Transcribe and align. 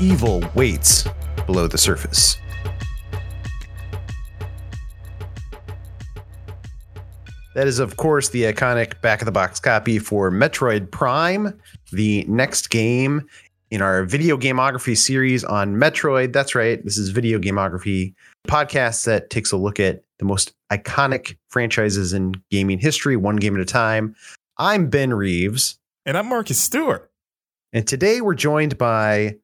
evil 0.00 0.42
waits 0.54 1.06
below 1.46 1.66
the 1.68 1.78
surface. 1.78 2.36
That 7.54 7.66
is, 7.66 7.78
of 7.78 7.96
course, 7.96 8.28
the 8.28 8.44
iconic 8.44 9.00
back 9.00 9.20
of 9.20 9.26
the 9.26 9.32
box 9.32 9.60
copy 9.60 9.98
for 9.98 10.30
Metroid 10.30 10.90
Prime, 10.90 11.58
the 11.92 12.24
next 12.28 12.70
game 12.70 13.28
in 13.70 13.82
our 13.82 14.04
video 14.04 14.36
gameography 14.36 14.96
series 14.96 15.44
on 15.44 15.76
Metroid. 15.76 16.32
That's 16.32 16.54
right, 16.54 16.82
this 16.84 16.96
is 16.96 17.10
Video 17.10 17.38
Gameography 17.38 18.14
podcast 18.48 19.04
that 19.04 19.30
takes 19.30 19.52
a 19.52 19.56
look 19.56 19.78
at 19.78 20.02
the 20.18 20.24
most 20.24 20.52
iconic 20.72 21.36
franchises 21.48 22.12
in 22.12 22.34
gaming 22.50 22.78
history, 22.78 23.16
one 23.16 23.36
game 23.36 23.54
at 23.56 23.60
a 23.60 23.64
time. 23.64 24.14
I'm 24.56 24.88
Ben 24.88 25.12
Reeves. 25.12 25.78
And 26.06 26.16
I'm 26.16 26.28
Marcus 26.28 26.60
Stewart. 26.60 27.10
And 27.72 27.86
today 27.86 28.20
we're 28.20 28.34
joined 28.34 28.78
by 28.78 29.36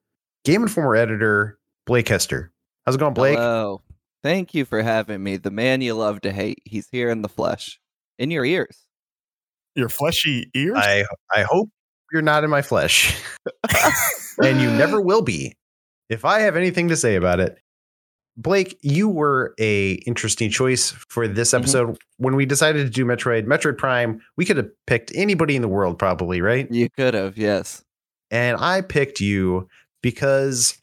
Game 0.47 0.61
Informer 0.61 0.95
editor 0.95 1.59
Blake 1.85 2.07
Hester. 2.07 2.53
How's 2.85 2.95
it 2.95 2.99
going, 2.99 3.13
Blake? 3.13 3.37
Hello. 3.37 3.81
Thank 4.23 4.53
you 4.53 4.63
for 4.63 4.81
having 4.81 5.21
me. 5.21 5.35
The 5.35 5.51
man 5.51 5.81
you 5.81 5.93
love 5.93 6.21
to 6.21 6.31
hate. 6.31 6.59
He's 6.63 6.87
here 6.89 7.09
in 7.09 7.21
the 7.21 7.27
flesh, 7.27 7.81
in 8.17 8.31
your 8.31 8.45
ears. 8.45 8.85
Your 9.75 9.89
fleshy 9.89 10.49
ears? 10.55 10.77
I 10.77 11.03
I 11.35 11.41
hope 11.41 11.67
you're 12.13 12.21
not 12.21 12.45
in 12.45 12.49
my 12.49 12.61
flesh. 12.61 13.21
and 14.41 14.61
you 14.61 14.71
never 14.71 15.01
will 15.01 15.21
be. 15.21 15.53
If 16.09 16.23
I 16.23 16.39
have 16.39 16.55
anything 16.55 16.87
to 16.87 16.95
say 16.95 17.15
about 17.15 17.41
it. 17.41 17.57
Blake, 18.37 18.77
you 18.81 19.09
were 19.09 19.53
a 19.59 19.95
interesting 20.05 20.49
choice 20.49 20.91
for 21.09 21.27
this 21.27 21.49
Mm-hmm. 21.49 21.61
episode. 21.63 21.97
When 22.19 22.37
we 22.37 22.45
decided 22.45 22.85
to 22.85 22.89
do 22.89 23.03
Metroid, 23.03 23.47
Metroid 23.47 23.77
Prime, 23.77 24.21
we 24.37 24.45
could 24.45 24.55
have 24.55 24.69
picked 24.85 25.11
anybody 25.13 25.57
in 25.57 25.61
the 25.61 25.67
world 25.67 25.99
probably, 25.99 26.39
right? 26.39 26.71
You 26.71 26.89
could 26.89 27.15
have, 27.15 27.37
yes. 27.37 27.83
And 28.31 28.55
I 28.61 28.79
picked 28.79 29.19
you 29.19 29.67
because 30.01 30.77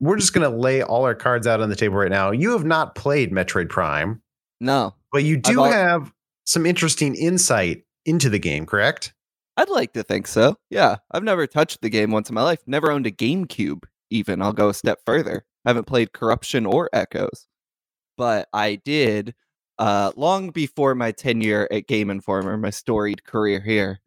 we're 0.00 0.16
just 0.16 0.32
going 0.32 0.50
to 0.50 0.56
lay 0.56 0.82
all 0.82 1.04
our 1.04 1.14
cards 1.14 1.46
out 1.46 1.60
on 1.60 1.68
the 1.68 1.76
table 1.76 1.96
right 1.96 2.10
now. 2.10 2.30
You 2.30 2.52
have 2.52 2.64
not 2.64 2.94
played 2.94 3.30
Metroid 3.30 3.68
Prime, 3.68 4.20
No, 4.60 4.94
but 5.12 5.24
you 5.24 5.36
do 5.36 5.64
al- 5.64 5.70
have 5.70 6.12
some 6.44 6.66
interesting 6.66 7.14
insight 7.14 7.84
into 8.04 8.28
the 8.28 8.38
game, 8.38 8.66
correct? 8.66 9.14
I'd 9.56 9.68
like 9.68 9.92
to 9.92 10.02
think 10.02 10.26
so. 10.26 10.56
Yeah, 10.70 10.96
I've 11.10 11.22
never 11.22 11.46
touched 11.46 11.82
the 11.82 11.90
game 11.90 12.10
once 12.10 12.28
in 12.28 12.34
my 12.34 12.42
life. 12.42 12.60
Never 12.66 12.90
owned 12.90 13.06
a 13.06 13.12
GameCube, 13.12 13.84
even. 14.10 14.42
I'll 14.42 14.52
go 14.52 14.70
a 14.70 14.74
step 14.74 15.00
further. 15.04 15.44
I 15.64 15.70
haven't 15.70 15.86
played 15.86 16.12
Corruption 16.12 16.66
or 16.66 16.88
Echoes. 16.92 17.46
But 18.16 18.48
I 18.52 18.76
did, 18.84 19.34
uh, 19.78 20.12
long 20.16 20.50
before 20.50 20.94
my 20.94 21.12
tenure 21.12 21.68
at 21.70 21.86
Game 21.86 22.10
Informer, 22.10 22.56
my 22.56 22.70
storied 22.70 23.24
career 23.24 23.60
here. 23.60 24.00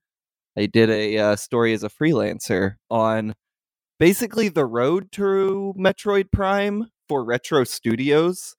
I 0.58 0.66
did 0.66 0.90
a 0.90 1.18
uh, 1.18 1.36
story 1.36 1.74
as 1.74 1.84
a 1.84 1.90
freelancer 1.90 2.76
on 2.90 3.36
basically 4.00 4.50
the 4.50 4.66
road 4.66 5.12
to 5.14 5.74
Metroid 5.78 6.32
Prime 6.32 6.88
for 7.08 7.24
Retro 7.24 7.64
Studios, 7.64 8.56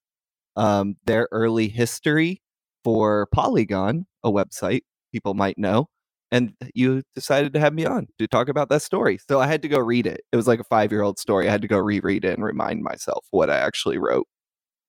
um, 0.55 0.95
their 1.05 1.27
early 1.31 1.67
history 1.69 2.41
for 2.83 3.27
Polygon, 3.33 4.05
a 4.23 4.31
website 4.31 4.81
people 5.11 5.33
might 5.33 5.57
know. 5.57 5.87
And 6.29 6.53
you 6.73 7.03
decided 7.15 7.53
to 7.53 7.59
have 7.59 7.73
me 7.73 7.85
on 7.85 8.07
to 8.19 8.27
talk 8.27 8.49
about 8.49 8.67
that 8.69 8.81
story. 8.81 9.17
So 9.29 9.39
I 9.39 9.47
had 9.47 9.61
to 9.61 9.69
go 9.69 9.79
read 9.79 10.05
it. 10.05 10.21
It 10.31 10.35
was 10.35 10.47
like 10.47 10.59
a 10.59 10.65
five 10.65 10.91
year 10.91 11.01
old 11.01 11.19
story. 11.19 11.47
I 11.47 11.51
had 11.51 11.61
to 11.61 11.69
go 11.69 11.77
reread 11.77 12.25
it 12.25 12.33
and 12.33 12.43
remind 12.43 12.83
myself 12.83 13.25
what 13.31 13.49
I 13.49 13.57
actually 13.57 13.97
wrote. 13.97 14.27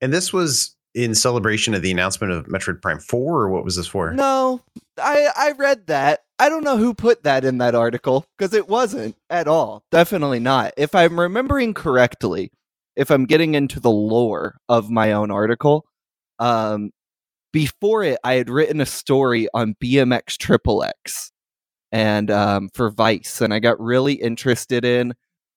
And 0.01 0.13
this 0.13 0.33
was 0.33 0.75
in 0.95 1.15
celebration 1.15 1.75
of 1.75 1.83
the 1.83 1.93
announcement 1.93 2.33
of 2.33 2.47
Metroid 2.47 2.83
Prime 2.83 2.99
4, 2.99 3.43
or 3.43 3.51
what 3.51 3.65
was 3.65 3.77
this 3.77 3.87
for? 3.87 4.13
No, 4.13 4.63
I 4.97 5.29
I 5.37 5.53
read 5.53 5.87
that. 5.87 6.21
I 6.39 6.49
don't 6.49 6.65
know 6.65 6.77
who 6.77 6.95
put 6.95 7.25
that 7.25 7.45
in 7.45 7.59
that 7.59 7.75
article 7.75 8.25
because 8.37 8.55
it 8.55 8.69
wasn't 8.69 9.17
at 9.29 9.49
all. 9.49 9.83
Definitely 9.91 10.39
not. 10.39 10.73
If 10.77 10.95
I'm 10.95 11.19
remembering 11.19 11.75
correctly, 11.75 12.53
if 12.95 13.11
I'm 13.11 13.27
getting 13.27 13.55
into 13.55 13.81
the 13.81 13.91
lore 13.91 14.59
of 14.69 14.91
my 14.91 15.13
own 15.13 15.31
article, 15.31 15.85
um, 16.39 16.91
before 17.53 18.05
it, 18.05 18.19
I 18.23 18.35
had 18.35 18.51
written 18.51 18.81
a 18.81 18.87
story 18.87 19.49
on 19.53 19.75
BMX 19.83 20.37
Triple 20.37 20.85
X 20.85 21.33
and 21.91 22.31
um, 22.31 22.69
for 22.75 22.91
Vice, 22.91 23.41
and 23.41 23.53
I 23.53 23.59
got 23.59 23.81
really 23.81 24.15
interested 24.15 24.85
in 24.85 25.15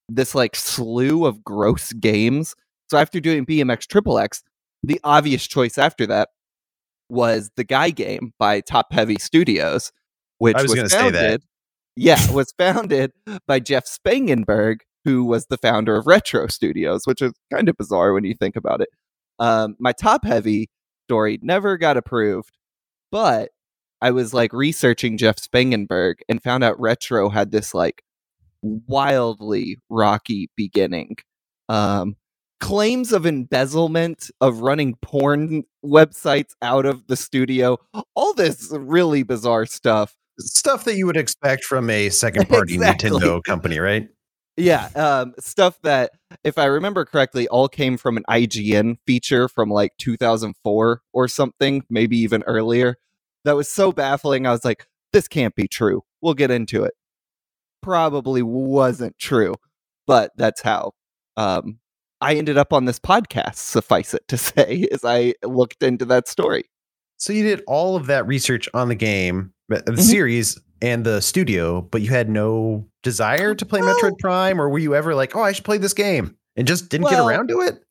this 0.09 0.33
like 0.33 0.56
slew 0.56 1.25
of 1.25 1.44
gross 1.44 1.94
games. 1.94 2.56
So 2.89 2.97
after 2.97 3.19
doing 3.19 3.45
BMX 3.45 3.88
Triple 3.88 4.17
X, 4.17 4.44
the 4.83 5.00
obvious 5.03 5.45
choice 5.45 5.77
after 5.77 6.07
that 6.07 6.29
was 7.09 7.51
the 7.56 7.63
Guy 7.63 7.89
Game 7.91 8.33
by 8.39 8.61
Top 8.61 8.94
Heavy 8.94 9.17
Studios, 9.19 9.91
which 10.41 10.56
I 10.56 10.63
was 10.63 10.74
gonna 10.74 10.90
say 10.90 11.12
that. 11.12 11.13
founded, 11.13 11.44
yeah, 11.96 12.31
was 12.31 12.52
founded 12.57 13.12
by 13.47 13.59
Jeff 13.59 13.85
Spangenberg, 13.85 14.78
who 15.06 15.24
was 15.24 15.46
the 15.46 15.57
founder 15.57 15.96
of 15.96 16.07
Retro 16.07 16.47
Studios, 16.47 17.03
which 17.06 17.22
is 17.22 17.31
kind 17.53 17.69
of 17.69 17.78
bizarre 17.78 18.12
when 18.12 18.24
you 18.24 18.34
think 18.34 18.56
about 18.56 18.81
it. 18.81 18.90
Um, 19.38 19.75
my 19.80 19.91
Top 19.91 20.25
Heavy 20.25 20.72
story 21.07 21.38
never 21.44 21.78
got 21.78 21.96
approved, 21.96 22.57
but 23.12 23.50
I 24.01 24.09
was 24.09 24.34
like 24.34 24.51
researching 24.51 25.16
Jeff 25.16 25.35
Spangenberg 25.35 26.16
and 26.28 26.41
found 26.41 26.63
out 26.63 26.80
Retro 26.80 27.30
had 27.30 27.51
this 27.51 27.75
like 27.75 28.01
wildly 28.63 29.78
rocky 29.90 30.50
beginning. 30.57 31.18
Um, 31.69 32.16
claims 32.59 33.12
of 33.13 33.28
embezzlement 33.28 34.31
of 34.41 34.62
running 34.62 34.96
porn 35.03 35.66
websites 35.85 36.53
out 36.62 36.85
of 36.85 37.07
the 37.07 37.16
studio 37.16 37.78
all 38.16 38.35
this 38.35 38.69
really 38.72 39.24
bizarre 39.24 39.66
stuff 39.66 40.16
Stuff 40.41 40.84
that 40.85 40.96
you 40.96 41.06
would 41.06 41.18
expect 41.18 41.63
from 41.63 41.90
a 41.90 42.09
second 42.09 42.47
party 42.50 42.75
Exactly. 42.75 43.09
Nintendo 43.12 43.44
company, 43.44 43.79
right? 43.79 44.07
yeah 44.57 44.90
um 44.96 45.34
stuff 45.40 45.79
that 45.81 46.12
if 46.44 46.57
i 46.57 46.66
remember 46.66 47.06
correctly 47.06 47.47
all 47.47 47.69
came 47.69 47.96
from 47.96 48.18
an 48.18 48.24
ign 48.29 48.97
feature 49.07 49.47
from 49.47 49.69
like 49.69 49.94
2004 49.97 51.01
or 51.13 51.28
something 51.30 51.84
maybe 51.90 52.18
even 52.18 52.44
earlier 52.44 52.97
that 53.46 53.56
was 53.56 53.69
so 53.69 53.94
baffling 53.94 54.46
i 54.46 54.51
was 54.51 54.66
like 54.66 54.85
this 55.13 55.30
can't 55.30 55.56
be 55.56 55.69
true 55.69 56.03
we'll 56.22 56.34
get 56.34 56.51
into 56.51 56.84
it 56.84 56.94
probably 57.81 58.41
wasn't 58.44 59.18
true 59.18 59.56
but 60.06 60.31
that's 60.35 60.62
how 60.62 60.91
um 61.38 61.80
i 62.19 62.35
ended 62.35 62.57
up 62.57 62.74
on 62.74 62.84
this 62.84 63.00
podcast 63.00 63.56
suffice 63.56 64.13
it 64.13 64.28
to 64.28 64.38
say 64.38 64.85
as 64.91 65.06
i 65.06 65.34
looked 65.44 65.81
into 65.81 66.03
that 66.03 66.28
story 66.28 66.66
So 67.18 67.31
you 67.31 67.44
did 67.44 67.62
all 67.68 67.96
of 67.96 68.07
that 68.07 68.28
research 68.28 68.68
on 68.74 68.90
the 68.90 68.96
game, 68.96 69.53
the 69.71 69.93
Mhm. 69.93 69.99
series, 70.01 70.59
and 70.81 71.05
the 71.05 71.21
studio, 71.21 71.81
but 71.81 72.01
you 72.01 72.09
had 72.09 72.29
no 72.29 72.87
desire 73.03 73.53
to 73.55 73.65
play 73.65 73.81
Well- 73.81 73.95
Metroid 73.95 74.17
Prime, 74.19 74.59
or 74.59 74.69
were 74.69 74.79
you 74.79 74.95
ever 74.95 75.13
like, 75.15 75.35
"Oh, 75.35 75.41
I 75.41 75.51
should 75.51 75.65
play 75.65 75.77
this 75.77 75.93
game," 75.93 76.35
and 76.55 76.67
just 76.67 76.89
didn't 76.89 77.09
get 77.09 77.19
around 77.19 77.47
to 77.49 77.61
it? 77.61 77.83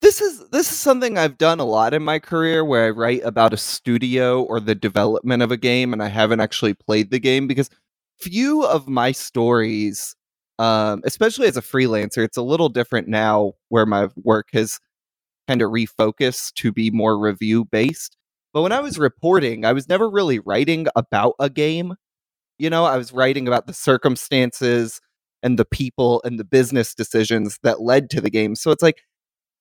this 0.00 0.20
is 0.22 0.48
this 0.50 0.70
is 0.70 0.78
something 0.78 1.18
I've 1.18 1.38
done 1.38 1.58
a 1.58 1.64
lot 1.64 1.92
in 1.92 2.04
my 2.04 2.20
career 2.20 2.64
where 2.64 2.84
I 2.86 2.90
write 2.90 3.20
about 3.24 3.52
a 3.52 3.56
studio 3.56 4.42
or 4.44 4.60
the 4.60 4.76
development 4.76 5.42
of 5.42 5.50
a 5.50 5.56
game 5.56 5.92
and 5.92 6.00
I 6.00 6.06
haven't 6.06 6.38
actually 6.38 6.74
played 6.74 7.10
the 7.10 7.18
game 7.18 7.48
because 7.48 7.68
few 8.20 8.64
of 8.64 8.86
my 8.88 9.10
stories 9.10 10.14
um 10.60 11.02
especially 11.04 11.48
as 11.48 11.56
a 11.56 11.62
freelancer 11.62 12.22
it's 12.24 12.36
a 12.36 12.42
little 12.42 12.68
different 12.68 13.08
now 13.08 13.54
where 13.70 13.86
my 13.86 14.08
work 14.22 14.50
has 14.52 14.78
kind 15.48 15.62
of 15.62 15.70
refocused 15.72 16.52
to 16.54 16.70
be 16.70 16.90
more 16.92 17.18
review 17.18 17.64
based 17.64 18.16
but 18.52 18.62
when 18.62 18.72
I 18.72 18.80
was 18.80 18.98
reporting 18.98 19.64
I 19.64 19.72
was 19.72 19.88
never 19.88 20.08
really 20.10 20.38
writing 20.40 20.86
about 20.96 21.34
a 21.40 21.50
game 21.50 21.94
you 22.58 22.70
know? 22.70 22.84
I 22.84 22.96
was 22.96 23.12
writing 23.12 23.48
about 23.48 23.66
the 23.66 23.72
circumstances 23.74 25.00
and 25.42 25.58
the 25.58 25.64
people 25.64 26.20
and 26.24 26.38
the 26.38 26.44
business 26.44 26.94
decisions 26.94 27.58
that 27.62 27.80
led 27.82 28.10
to 28.10 28.20
the 28.20 28.30
game. 28.30 28.54
So 28.54 28.70
it's 28.70 28.82
like 28.82 29.02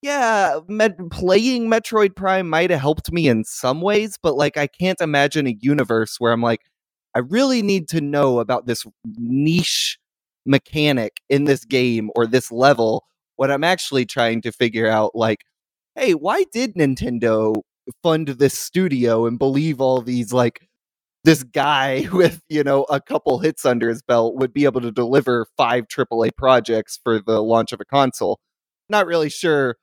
yeah, 0.01 0.59
met- 0.67 1.09
playing 1.11 1.69
Metroid 1.69 2.15
Prime 2.15 2.49
might 2.49 2.69
have 2.69 2.79
helped 2.79 3.11
me 3.11 3.27
in 3.27 3.43
some 3.43 3.81
ways, 3.81 4.17
but 4.21 4.35
like 4.35 4.57
I 4.57 4.67
can't 4.67 5.01
imagine 5.01 5.47
a 5.47 5.57
universe 5.61 6.17
where 6.19 6.31
I'm 6.31 6.41
like, 6.41 6.61
I 7.15 7.19
really 7.19 7.61
need 7.63 7.89
to 7.89 8.01
know 8.01 8.39
about 8.39 8.67
this 8.67 8.85
niche 9.17 9.97
mechanic 10.45 11.21
in 11.29 11.45
this 11.45 11.65
game 11.65 12.09
or 12.15 12.25
this 12.27 12.51
level 12.51 13.05
What 13.37 13.51
I'm 13.51 13.63
actually 13.63 14.05
trying 14.05 14.41
to 14.43 14.51
figure 14.51 14.87
out 14.87 15.15
like, 15.15 15.39
hey, 15.95 16.13
why 16.13 16.45
did 16.53 16.75
Nintendo 16.75 17.61
fund 18.03 18.27
this 18.27 18.57
studio 18.57 19.25
and 19.25 19.37
believe 19.39 19.79
all 19.81 20.01
these 20.01 20.33
like 20.33 20.67
this 21.23 21.43
guy 21.43 22.07
with 22.13 22.41
you 22.49 22.63
know 22.63 22.83
a 22.89 22.99
couple 23.01 23.39
hits 23.39 23.65
under 23.65 23.89
his 23.89 24.01
belt 24.01 24.35
would 24.35 24.53
be 24.53 24.65
able 24.65 24.81
to 24.81 24.91
deliver 24.91 25.47
five 25.57 25.87
AAA 25.87 26.35
projects 26.37 26.99
for 27.03 27.19
the 27.19 27.41
launch 27.41 27.71
of 27.73 27.81
a 27.81 27.85
console. 27.85 28.39
Not 28.89 29.05
really 29.07 29.29
sure. 29.29 29.77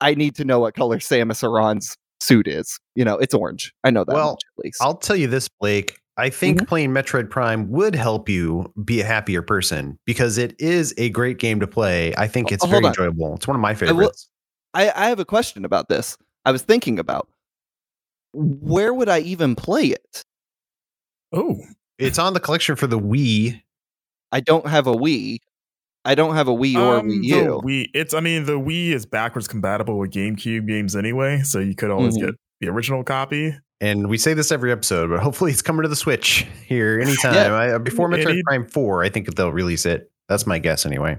I 0.00 0.14
need 0.14 0.34
to 0.36 0.44
know 0.44 0.60
what 0.60 0.74
color 0.74 0.98
Samus 0.98 1.42
Aran's 1.42 1.96
suit 2.20 2.46
is. 2.48 2.78
You 2.94 3.04
know, 3.04 3.16
it's 3.16 3.34
orange. 3.34 3.72
I 3.84 3.90
know 3.90 4.04
that 4.04 4.14
Well, 4.14 4.30
much 4.32 4.42
at 4.58 4.64
least. 4.64 4.78
I'll 4.82 4.96
tell 4.96 5.16
you 5.16 5.26
this, 5.26 5.48
Blake. 5.48 5.98
I 6.16 6.30
think 6.30 6.58
Mm-hmm. 6.58 6.66
playing 6.66 6.90
Metroid 6.90 7.28
Prime 7.28 7.68
would 7.70 7.94
help 7.94 8.28
you 8.28 8.72
be 8.84 9.00
a 9.00 9.04
happier 9.04 9.42
person 9.42 9.98
because 10.06 10.38
it 10.38 10.54
is 10.60 10.94
a 10.96 11.10
great 11.10 11.38
game 11.38 11.58
to 11.60 11.66
play. 11.66 12.14
I 12.16 12.28
think 12.28 12.48
Oh, 12.50 12.54
it's 12.54 12.62
hold 12.62 12.70
very 12.72 12.84
on. 12.84 12.90
enjoyable. 12.90 13.34
It's 13.34 13.48
one 13.48 13.56
of 13.56 13.60
my 13.60 13.72
will- 13.72 13.78
favorites. 13.78 14.28
I, 14.74 14.90
I 14.90 15.08
have 15.08 15.18
a 15.20 15.24
question 15.24 15.64
about 15.64 15.88
this. 15.88 16.16
I 16.44 16.52
was 16.52 16.62
thinking 16.62 16.98
about 16.98 17.28
where 18.32 18.92
would 18.92 19.08
I 19.08 19.20
even 19.20 19.54
play 19.54 19.84
it? 19.86 20.24
Oh, 21.32 21.56
It's 21.98 22.18
on 22.18 22.34
the 22.34 22.40
collection 22.40 22.76
for 22.76 22.86
the 22.86 22.98
Wii. 22.98 23.60
I 24.32 24.40
don't 24.40 24.66
have 24.66 24.86
a 24.86 24.92
Wii. 24.94 25.38
I 26.04 26.14
don't 26.14 26.34
have 26.34 26.48
a 26.48 26.52
Wii 26.52 26.74
or 26.76 26.96
Um, 26.98 27.08
Wii 27.08 27.20
the 27.20 27.26
U. 27.28 27.60
Wii, 27.64 27.86
it's 27.94 28.12
I 28.14 28.20
mean 28.20 28.44
the 28.44 28.58
Wii 28.58 28.90
is 28.90 29.06
backwards 29.06 29.48
compatible 29.48 29.98
with 29.98 30.10
GameCube 30.10 30.66
games 30.66 30.94
anyway, 30.96 31.40
so 31.42 31.60
you 31.60 31.74
could 31.74 31.90
always 31.90 32.16
Mhm. 32.18 32.26
get 32.26 32.34
the 32.60 32.68
original 32.68 33.04
copy. 33.04 33.54
And 33.80 34.08
we 34.08 34.18
say 34.18 34.34
this 34.34 34.50
every 34.52 34.70
episode, 34.72 35.10
but 35.10 35.20
hopefully 35.20 35.50
it's 35.52 35.62
coming 35.62 35.82
to 35.82 35.88
the 35.88 35.96
Switch 35.96 36.46
here 36.66 37.00
anytime. 37.02 37.34
Yeah. 37.34 37.54
I, 37.54 37.78
before 37.78 38.08
Metroid 38.08 38.30
Any- 38.32 38.42
Prime 38.42 38.66
4, 38.66 39.02
I 39.04 39.08
think 39.08 39.34
they'll 39.34 39.52
release 39.52 39.86
it. 39.86 40.10
That's 40.28 40.46
my 40.46 40.58
guess 40.58 40.84
anyway. 40.86 41.18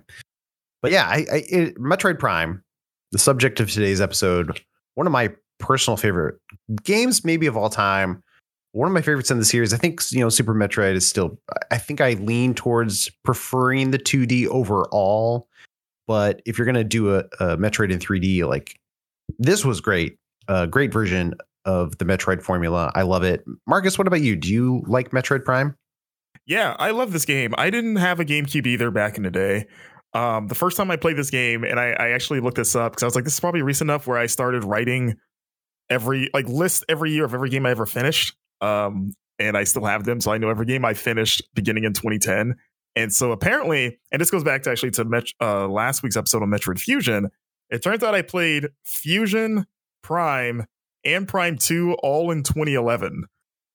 But 0.82 0.92
yeah, 0.92 1.08
I, 1.08 1.26
I 1.32 1.44
it, 1.50 1.78
Metroid 1.80 2.20
Prime, 2.20 2.64
the 3.12 3.18
subject 3.20 3.60
of 3.60 3.72
today's 3.72 4.02
episode, 4.02 4.62
one 4.96 5.08
of 5.08 5.14
my 5.14 5.32
personal 5.60 5.98
favorite 5.98 6.36
games, 6.84 7.24
maybe 7.24 7.48
of 7.48 7.56
all 7.56 7.70
time. 7.70 8.22
One 8.72 8.88
of 8.88 8.94
my 8.94 9.02
favorites 9.02 9.32
in 9.32 9.40
the 9.40 9.46
series. 9.46 9.74
I 9.74 9.78
think 9.78 10.02
you 10.12 10.20
know 10.20 10.30
Super 10.30 10.54
Metroid 10.54 10.96
is 10.96 11.08
still. 11.08 11.40
I 11.72 11.78
think 11.78 12.02
I 12.02 12.14
lean 12.14 12.54
towards 12.54 13.10
preferring 13.24 13.92
the 13.92 14.00
2D 14.00 14.48
overall. 14.48 15.48
But 16.08 16.42
if 16.46 16.58
you're 16.58 16.66
gonna 16.66 16.84
do 16.84 17.16
a, 17.16 17.20
a 17.40 17.58
Metroid 17.58 17.92
in 17.92 18.00
3D, 18.00 18.46
like 18.48 18.78
this 19.40 19.64
was 19.64 19.80
great, 19.80 20.18
a 20.48 20.68
great 20.68 20.92
version 20.92 21.36
of 21.64 21.98
the 21.98 22.06
Metroid 22.06 22.42
formula. 22.42 22.92
I 22.96 23.04
love 23.04 23.24
it. 23.24 23.44
Marcus, 23.66 23.98
what 23.98 24.08
about 24.08 24.22
you? 24.22 24.36
Do 24.36 24.52
you 24.52 24.84
like 24.88 25.12
Metroid 25.12 25.46
Prime? 25.46 25.76
Yeah, 26.46 26.76
I 26.78 26.92
love 26.92 27.12
this 27.12 27.26
game. 27.26 27.56
I 27.58 27.70
didn't 27.70 27.96
have 27.96 28.20
a 28.20 28.26
GameCube 28.26 28.68
either 28.68 28.92
back 28.92 29.18
in 29.18 29.24
the 29.24 29.32
day. 29.32 29.66
Um, 30.16 30.48
the 30.48 30.56
first 30.56 30.78
time 30.78 30.90
I 30.90 30.96
played 30.96 31.18
this 31.18 31.30
game, 31.30 31.66
and 31.66 31.78
I, 31.78 31.90
I 31.92 32.10
actually 32.12 32.40
looked 32.40 32.56
this 32.56 32.76
up 32.76 32.94
because 32.94 33.04
I 33.04 33.06
was 33.06 33.16
like, 33.16 33.26
this 33.26 33.34
is 33.34 33.40
probably 33.40 33.62
recent 33.62 33.90
enough 33.90 34.08
where 34.08 34.18
I 34.18 34.28
started 34.28 34.64
writing 34.64 35.16
every 35.90 36.30
like 36.34 36.48
list 36.48 36.86
every 36.90 37.12
year 37.12 37.26
of 37.26 37.34
every 37.34 37.50
game 37.50 37.66
I 37.66 37.72
ever 37.72 37.86
finished. 37.86 38.34
Um, 38.62 39.14
and 39.38 39.58
I 39.58 39.66
still 39.66 39.84
have 39.84 40.06
them, 40.06 40.22
so 40.22 40.32
I 40.32 40.38
know 40.38 40.50
every 40.50 40.66
game 40.66 40.86
I 40.86 40.94
finished 40.94 41.44
beginning 41.54 41.84
in 41.84 41.92
2010. 41.92 42.56
And 42.96 43.14
so 43.14 43.34
apparently, 43.34 44.00
and 44.12 44.22
this 44.22 44.32
goes 44.32 44.44
back 44.44 44.64
to 44.64 44.72
actually 44.72 44.92
to 44.92 45.04
Met- 45.04 45.34
uh, 45.42 45.68
last 45.68 46.02
week's 46.02 46.16
episode 46.16 46.42
on 46.42 46.50
Metroid 46.50 46.80
Fusion. 46.80 47.30
It 47.70 47.84
turns 47.84 48.02
out 48.02 48.16
I 48.16 48.22
played 48.22 48.70
Fusion, 48.86 49.66
Prime, 50.02 50.66
and 51.04 51.28
Prime 51.28 51.58
2 51.58 51.96
all 52.02 52.32
in 52.32 52.44
2011, 52.44 53.26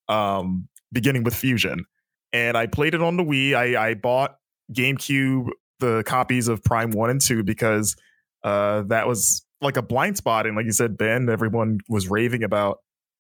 um, 0.09 0.69
beginning 0.91 1.23
with 1.23 1.35
Fusion. 1.35 1.85
And 2.33 2.57
I 2.57 2.67
played 2.67 2.95
it 2.95 3.03
on 3.03 3.19
the 3.19 3.25
Wii. 3.25 3.55
I, 3.55 3.91
I 3.91 3.95
bought 3.95 4.37
GameCube, 4.73 5.49
the 5.81 6.03
copies 6.07 6.49
of 6.49 6.63
Prime 6.63 6.91
1 6.91 7.11
and 7.11 7.21
2, 7.21 7.43
because 7.43 7.97
uh, 8.45 8.83
that 8.83 9.07
was 9.07 9.45
like 9.61 9.77
a 9.77 9.83
blind 9.83 10.17
spot. 10.17 10.47
And 10.47 10.57
like 10.57 10.67
you 10.67 10.73
said, 10.73 10.97
Ben, 10.97 11.29
everyone 11.29 11.81
was 11.89 12.09
raving 12.09 12.43
about 12.43 12.79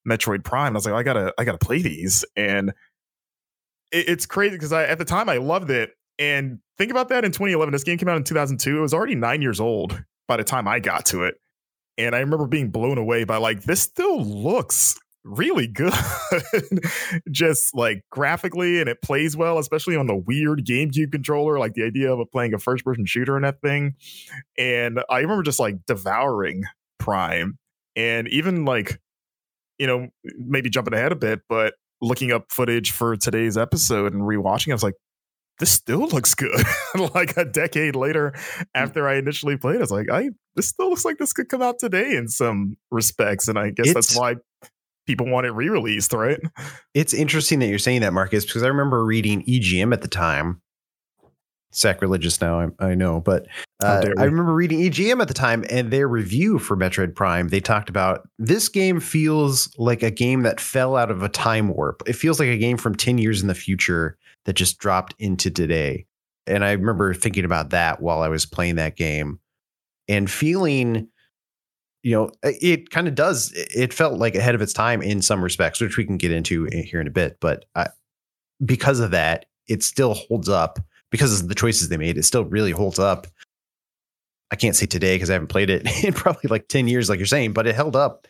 Metroid 0.08 0.44
Prime. 0.44 0.72
I 0.72 0.76
was 0.76 0.86
like, 0.86 0.94
I 0.94 1.02
gotta, 1.02 1.34
I 1.38 1.44
gotta 1.44 1.58
play 1.58 1.82
these. 1.82 2.24
And 2.36 2.70
it, 3.92 4.08
it's 4.08 4.26
crazy 4.26 4.56
because 4.56 4.72
I 4.72 4.84
at 4.84 4.98
the 4.98 5.04
time 5.04 5.28
I 5.28 5.36
loved 5.36 5.70
it. 5.70 5.90
And 6.18 6.58
think 6.78 6.90
about 6.90 7.08
that 7.08 7.24
in 7.24 7.32
2011. 7.32 7.72
This 7.72 7.84
game 7.84 7.98
came 7.98 8.08
out 8.08 8.16
in 8.16 8.24
2002. 8.24 8.78
It 8.78 8.80
was 8.80 8.94
already 8.94 9.14
nine 9.14 9.42
years 9.42 9.60
old 9.60 10.02
by 10.28 10.36
the 10.36 10.44
time 10.44 10.68
I 10.68 10.80
got 10.80 11.06
to 11.06 11.24
it. 11.24 11.36
And 11.98 12.14
I 12.14 12.20
remember 12.20 12.46
being 12.46 12.70
blown 12.70 12.98
away 12.98 13.24
by 13.24 13.36
like 13.38 13.62
this 13.62 13.80
still 13.80 14.22
looks 14.22 14.98
really 15.24 15.66
good. 15.66 15.92
Just 17.30 17.74
like 17.74 18.04
graphically 18.10 18.80
and 18.80 18.88
it 18.88 19.02
plays 19.02 19.36
well 19.36 19.58
especially 19.58 19.96
on 19.96 20.06
the 20.06 20.16
weird 20.16 20.64
gamecube 20.64 21.12
controller 21.12 21.58
like 21.58 21.74
the 21.74 21.84
idea 21.84 22.12
of 22.12 22.30
playing 22.30 22.54
a 22.54 22.58
first 22.58 22.84
person 22.84 23.04
shooter 23.06 23.36
in 23.36 23.42
that 23.42 23.60
thing. 23.60 23.94
And 24.58 25.00
i 25.08 25.18
remember 25.18 25.42
just 25.42 25.60
like 25.60 25.76
devouring 25.86 26.64
prime 26.98 27.58
and 27.96 28.28
even 28.28 28.64
like 28.64 29.00
you 29.78 29.86
know 29.86 30.08
maybe 30.24 30.70
jumping 30.70 30.94
ahead 30.94 31.12
a 31.12 31.16
bit 31.16 31.40
but 31.48 31.74
looking 32.00 32.32
up 32.32 32.50
footage 32.50 32.90
for 32.92 33.16
today's 33.16 33.56
episode 33.56 34.12
and 34.12 34.22
rewatching 34.22 34.70
i 34.70 34.74
was 34.74 34.82
like 34.82 34.94
this 35.60 35.70
still 35.70 36.08
looks 36.08 36.34
good. 36.34 36.64
Like 37.14 37.36
a 37.36 37.44
decade 37.44 37.94
later 37.94 38.32
hmm. 38.34 38.62
after 38.74 39.06
i 39.08 39.16
initially 39.16 39.56
played 39.56 39.76
it, 39.76 39.78
i 39.78 39.82
was 39.82 39.90
like 39.92 40.10
i 40.10 40.30
this 40.56 40.68
still 40.68 40.90
looks 40.90 41.04
like 41.04 41.18
this 41.18 41.32
could 41.32 41.48
come 41.48 41.62
out 41.62 41.78
today 41.78 42.16
in 42.16 42.26
some 42.26 42.76
respects. 42.90 43.46
And 43.46 43.58
i 43.58 43.70
guess 43.70 43.94
that's 43.94 44.16
why 44.16 44.36
people 45.06 45.26
want 45.26 45.46
it 45.46 45.52
re-released 45.52 46.12
right 46.12 46.40
It's 46.94 47.14
interesting 47.14 47.58
that 47.60 47.66
you're 47.66 47.78
saying 47.78 48.00
that, 48.02 48.12
Marcus, 48.12 48.44
because 48.44 48.62
I 48.62 48.68
remember 48.68 49.04
reading 49.04 49.44
EGM 49.44 49.92
at 49.92 50.02
the 50.02 50.08
time. 50.08 50.60
Sacrilegious 51.72 52.40
now, 52.40 52.72
I, 52.80 52.86
I 52.88 52.94
know, 52.96 53.20
but 53.20 53.46
uh, 53.80 54.02
I 54.18 54.24
remember 54.24 54.52
reading 54.52 54.80
EGM 54.80 55.22
at 55.22 55.28
the 55.28 55.34
time 55.34 55.64
and 55.70 55.92
their 55.92 56.08
review 56.08 56.58
for 56.58 56.76
Metroid 56.76 57.14
Prime. 57.14 57.48
They 57.48 57.60
talked 57.60 57.88
about 57.88 58.28
this 58.40 58.68
game 58.68 58.98
feels 58.98 59.72
like 59.78 60.02
a 60.02 60.10
game 60.10 60.42
that 60.42 60.60
fell 60.60 60.96
out 60.96 61.12
of 61.12 61.22
a 61.22 61.28
time 61.28 61.68
warp. 61.68 62.02
It 62.06 62.14
feels 62.14 62.40
like 62.40 62.48
a 62.48 62.58
game 62.58 62.76
from 62.76 62.96
10 62.96 63.18
years 63.18 63.40
in 63.40 63.46
the 63.46 63.54
future 63.54 64.18
that 64.46 64.54
just 64.54 64.78
dropped 64.78 65.14
into 65.20 65.48
today. 65.48 66.06
And 66.48 66.64
I 66.64 66.72
remember 66.72 67.14
thinking 67.14 67.44
about 67.44 67.70
that 67.70 68.02
while 68.02 68.22
I 68.22 68.28
was 68.28 68.46
playing 68.46 68.74
that 68.76 68.96
game 68.96 69.38
and 70.08 70.28
feeling 70.28 71.08
you 72.02 72.12
know 72.12 72.30
it 72.42 72.90
kind 72.90 73.08
of 73.08 73.14
does 73.14 73.52
it 73.54 73.92
felt 73.92 74.18
like 74.18 74.34
ahead 74.34 74.54
of 74.54 74.62
its 74.62 74.72
time 74.72 75.02
in 75.02 75.20
some 75.20 75.42
respects 75.42 75.80
which 75.80 75.96
we 75.96 76.04
can 76.04 76.16
get 76.16 76.30
into 76.30 76.64
here 76.72 77.00
in 77.00 77.06
a 77.06 77.10
bit 77.10 77.36
but 77.40 77.64
I, 77.74 77.88
because 78.64 79.00
of 79.00 79.10
that 79.10 79.46
it 79.68 79.82
still 79.82 80.14
holds 80.14 80.48
up 80.48 80.78
because 81.10 81.40
of 81.40 81.48
the 81.48 81.54
choices 81.54 81.88
they 81.88 81.96
made 81.96 82.16
it 82.16 82.24
still 82.24 82.44
really 82.44 82.72
holds 82.72 82.98
up 82.98 83.26
i 84.50 84.56
can't 84.56 84.76
say 84.76 84.86
today 84.86 85.14
because 85.14 85.30
i 85.30 85.34
haven't 85.34 85.48
played 85.48 85.70
it 85.70 86.04
in 86.04 86.12
probably 86.12 86.48
like 86.48 86.68
10 86.68 86.88
years 86.88 87.08
like 87.08 87.18
you're 87.18 87.26
saying 87.26 87.52
but 87.52 87.66
it 87.66 87.74
held 87.74 87.96
up 87.96 88.26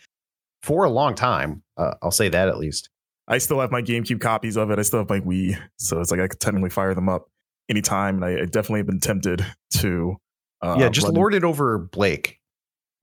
for 0.63 0.85
a 0.85 0.91
long 0.91 1.15
time 1.15 1.63
uh, 1.77 1.95
i'll 2.03 2.11
say 2.11 2.29
that 2.29 2.49
at 2.49 2.59
least 2.59 2.91
I 3.29 3.39
still 3.39 3.61
have 3.61 3.71
my 3.71 3.81
GameCube 3.81 4.21
copies 4.21 4.57
of 4.57 4.73
it. 4.73 4.81
I 4.81 4.83
still 4.83 4.99
have 4.99 5.09
my 5.09 5.21
Wii, 5.21 5.57
so 5.77 6.01
it's 6.01 6.11
like 6.11 6.19
I 6.19 6.27
could 6.27 6.41
technically 6.41 6.69
fire 6.69 6.95
them 6.95 7.09
up 7.09 7.29
anytime. 7.69 8.17
And 8.21 8.25
I, 8.25 8.43
I 8.43 8.45
definitely 8.45 8.81
have 8.81 8.89
been 8.89 8.99
tempted 8.99 9.47
to. 9.75 10.17
Uh, 10.63 10.77
yeah 10.79 10.89
just 10.91 11.09
lord 11.09 11.33
it 11.33 11.43
over 11.43 11.79
blake 11.79 12.40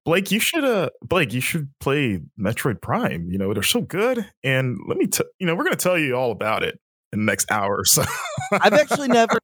Blake, 0.07 0.31
you 0.31 0.39
should 0.39 0.63
uh 0.63 0.89
Blake, 1.04 1.33
you 1.33 1.42
should 1.42 1.69
play 1.81 2.21
Metroid 2.39 2.81
Prime. 2.81 3.30
You 3.30 3.38
know, 3.38 3.54
they're 3.54 3.62
so 3.62 3.81
good. 3.81 4.25
And 4.42 4.77
let 4.88 4.98
me 4.98 5.06
t- 5.06 5.24
you 5.38 5.45
know, 5.45 5.54
we're 5.54 5.65
gonna 5.65 5.75
tell 5.75 5.98
you 5.98 6.15
all 6.15 6.31
about 6.31 6.63
it 6.63 6.80
in 7.12 7.19
the 7.19 7.25
next 7.25 7.51
hour 7.51 7.75
or 7.77 7.83
so. 7.86 8.04
I've 8.54 8.71
actually 8.74 9.09
never 9.09 9.38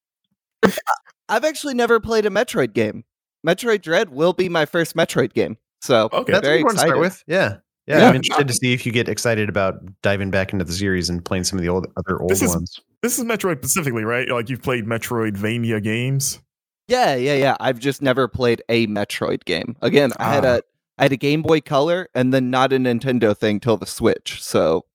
I've 1.29 1.43
actually 1.43 1.73
never 1.73 1.99
played 1.99 2.25
a 2.25 2.29
Metroid 2.29 2.73
game. 2.73 3.03
Metroid 3.45 3.81
Dread 3.81 4.09
will 4.09 4.31
be 4.31 4.47
my 4.47 4.65
first 4.65 4.95
Metroid 4.95 5.33
game. 5.33 5.57
So 5.81 6.07
Okay. 6.13 6.31
that's 6.31 6.47
a 6.47 6.49
very 6.49 6.59
good 6.59 6.65
one 6.67 6.75
to 6.75 6.79
start 6.79 6.99
with 6.99 7.21
yeah 7.27 7.57
yeah, 7.87 7.97
Yeah. 7.99 8.07
I'm 8.09 8.15
interested 8.15 8.47
to 8.47 8.53
see 8.53 8.71
if 8.73 8.85
you 8.85 8.93
get 8.93 9.09
excited 9.09 9.49
about 9.49 9.75
diving 10.01 10.31
back 10.31 10.53
into 10.53 10.63
the 10.63 10.71
series 10.71 11.09
and 11.09 11.23
playing 11.25 11.43
some 11.43 11.59
of 11.59 11.63
the 11.63 11.69
old 11.69 11.87
other 11.97 12.21
old 12.21 12.29
This 12.31 12.41
is- 12.41 12.55
ones. 12.55 12.79
this 13.01 13.19
is 13.19 13.25
Metroid 13.25 13.57
specifically, 13.57 14.05
right? 14.05 14.29
Like 14.29 14.49
you've 14.49 14.61
played 14.61 14.85
Metroidvania 14.85 15.83
games. 15.83 16.39
Yeah, 16.87 17.15
yeah, 17.15 17.35
yeah. 17.35 17.55
I've 17.59 17.79
just 17.79 18.01
never 18.01 18.27
played 18.27 18.61
a 18.69 18.87
Metroid 18.87 19.45
game. 19.45 19.75
Again, 19.81 20.11
I 20.17 20.33
had 20.33 20.45
Ah. 20.45 20.55
a 20.55 20.61
I 20.99 21.03
had 21.03 21.11
a 21.11 21.17
Game 21.17 21.41
Boy 21.41 21.59
Color 21.59 22.07
and 22.13 22.31
then 22.33 22.51
not 22.51 22.71
a 22.71 22.77
Nintendo 22.77 23.35
thing 23.35 23.59
till 23.59 23.77
the 23.77 23.85
Switch. 23.87 24.43
So 24.43 24.85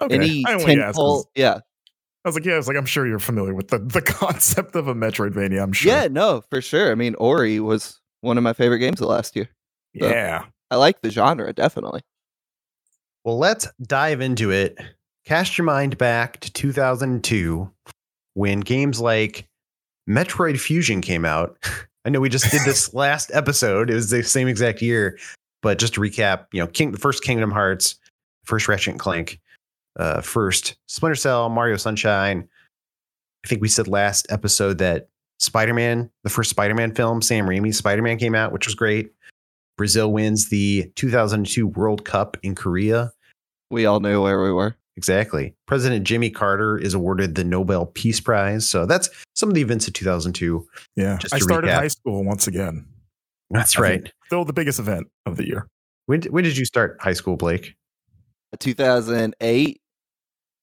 Okay. 0.00 0.14
any 0.14 0.44
I 0.46 0.54
only 0.54 0.76
tentpole, 0.76 1.24
yeah, 1.34 1.58
I 2.24 2.28
was 2.28 2.34
like, 2.36 2.44
yeah, 2.46 2.54
I 2.54 2.56
was 2.56 2.68
like, 2.68 2.76
I'm 2.76 2.86
sure 2.86 3.06
you're 3.06 3.18
familiar 3.18 3.54
with 3.54 3.68
the, 3.68 3.78
the 3.78 4.00
concept 4.02 4.74
of 4.76 4.88
a 4.88 4.94
Metroidvania, 4.94 5.62
I'm 5.62 5.72
sure. 5.72 5.92
yeah, 5.92 6.08
no, 6.08 6.42
for 6.48 6.60
sure. 6.62 6.90
I 6.90 6.94
mean, 6.94 7.14
Ori 7.16 7.60
was 7.60 8.00
one 8.22 8.38
of 8.38 8.44
my 8.44 8.52
favorite 8.54 8.78
games 8.78 9.00
of 9.02 9.08
last 9.08 9.36
year. 9.36 9.48
Yeah. 9.92 10.44
I 10.70 10.76
like 10.76 11.02
the 11.02 11.10
genre 11.10 11.52
definitely. 11.52 12.00
Well, 13.24 13.38
let's 13.38 13.68
dive 13.82 14.20
into 14.22 14.50
it. 14.50 14.78
Cast 15.26 15.58
your 15.58 15.64
mind 15.66 15.98
back 15.98 16.40
to 16.40 16.50
2002 16.52 17.70
when 18.34 18.60
games 18.60 19.00
like 19.00 19.46
Metroid 20.08 20.58
Fusion 20.58 21.00
came 21.00 21.24
out. 21.24 21.56
I 22.04 22.10
know 22.10 22.20
we 22.20 22.28
just 22.28 22.50
did 22.50 22.62
this 22.64 22.92
last 22.94 23.30
episode. 23.32 23.88
It 23.88 23.94
was 23.94 24.10
the 24.10 24.22
same 24.24 24.48
exact 24.48 24.82
year, 24.82 25.18
but 25.62 25.78
just 25.78 25.94
to 25.94 26.00
recap, 26.00 26.46
you 26.52 26.60
know, 26.60 26.66
King 26.66 26.90
the 26.90 26.98
first 26.98 27.22
Kingdom 27.22 27.50
Hearts, 27.50 27.96
first 28.44 28.66
Ratchet 28.66 28.92
and 28.92 29.00
Clank, 29.00 29.40
uh, 29.98 30.20
first 30.20 30.76
Splinter 30.88 31.14
Cell, 31.14 31.48
Mario 31.48 31.76
Sunshine. 31.76 32.48
I 33.44 33.48
think 33.48 33.60
we 33.60 33.68
said 33.68 33.88
last 33.88 34.26
episode 34.30 34.78
that 34.78 35.08
Spider-Man, 35.38 36.10
the 36.22 36.30
first 36.30 36.50
Spider-Man 36.50 36.94
film, 36.94 37.22
Sam 37.22 37.46
Raimi's 37.46 37.76
Spider-Man 37.78 38.18
came 38.18 38.34
out, 38.34 38.52
which 38.52 38.66
was 38.66 38.74
great. 38.74 39.12
Brazil 39.76 40.12
wins 40.12 40.48
the 40.48 40.90
2002 40.94 41.66
World 41.66 42.04
Cup 42.04 42.36
in 42.42 42.54
Korea. 42.54 43.12
We 43.70 43.86
all 43.86 44.00
knew 44.00 44.22
where 44.22 44.42
we 44.42 44.52
were. 44.52 44.76
Exactly. 44.96 45.54
President 45.66 46.04
Jimmy 46.06 46.30
Carter 46.30 46.76
is 46.76 46.92
awarded 46.94 47.34
the 47.34 47.44
Nobel 47.44 47.86
Peace 47.86 48.20
Prize. 48.20 48.68
So 48.68 48.84
that's 48.86 49.08
some 49.34 49.48
of 49.48 49.54
the 49.54 49.62
events 49.62 49.88
of 49.88 49.94
2002. 49.94 50.66
Yeah. 50.96 51.16
Just 51.18 51.32
I 51.34 51.38
started 51.38 51.68
recap. 51.68 51.74
high 51.76 51.88
school 51.88 52.24
once 52.24 52.46
again. 52.46 52.86
That's 53.50 53.76
I 53.78 53.80
right. 53.82 54.12
Still 54.26 54.44
the 54.44 54.52
biggest 54.52 54.78
event 54.78 55.08
of 55.26 55.36
the 55.36 55.46
year. 55.46 55.66
When, 56.06 56.22
when 56.24 56.44
did 56.44 56.56
you 56.56 56.64
start 56.64 56.98
high 57.00 57.12
school, 57.14 57.36
Blake? 57.36 57.74
2008, 58.58 59.80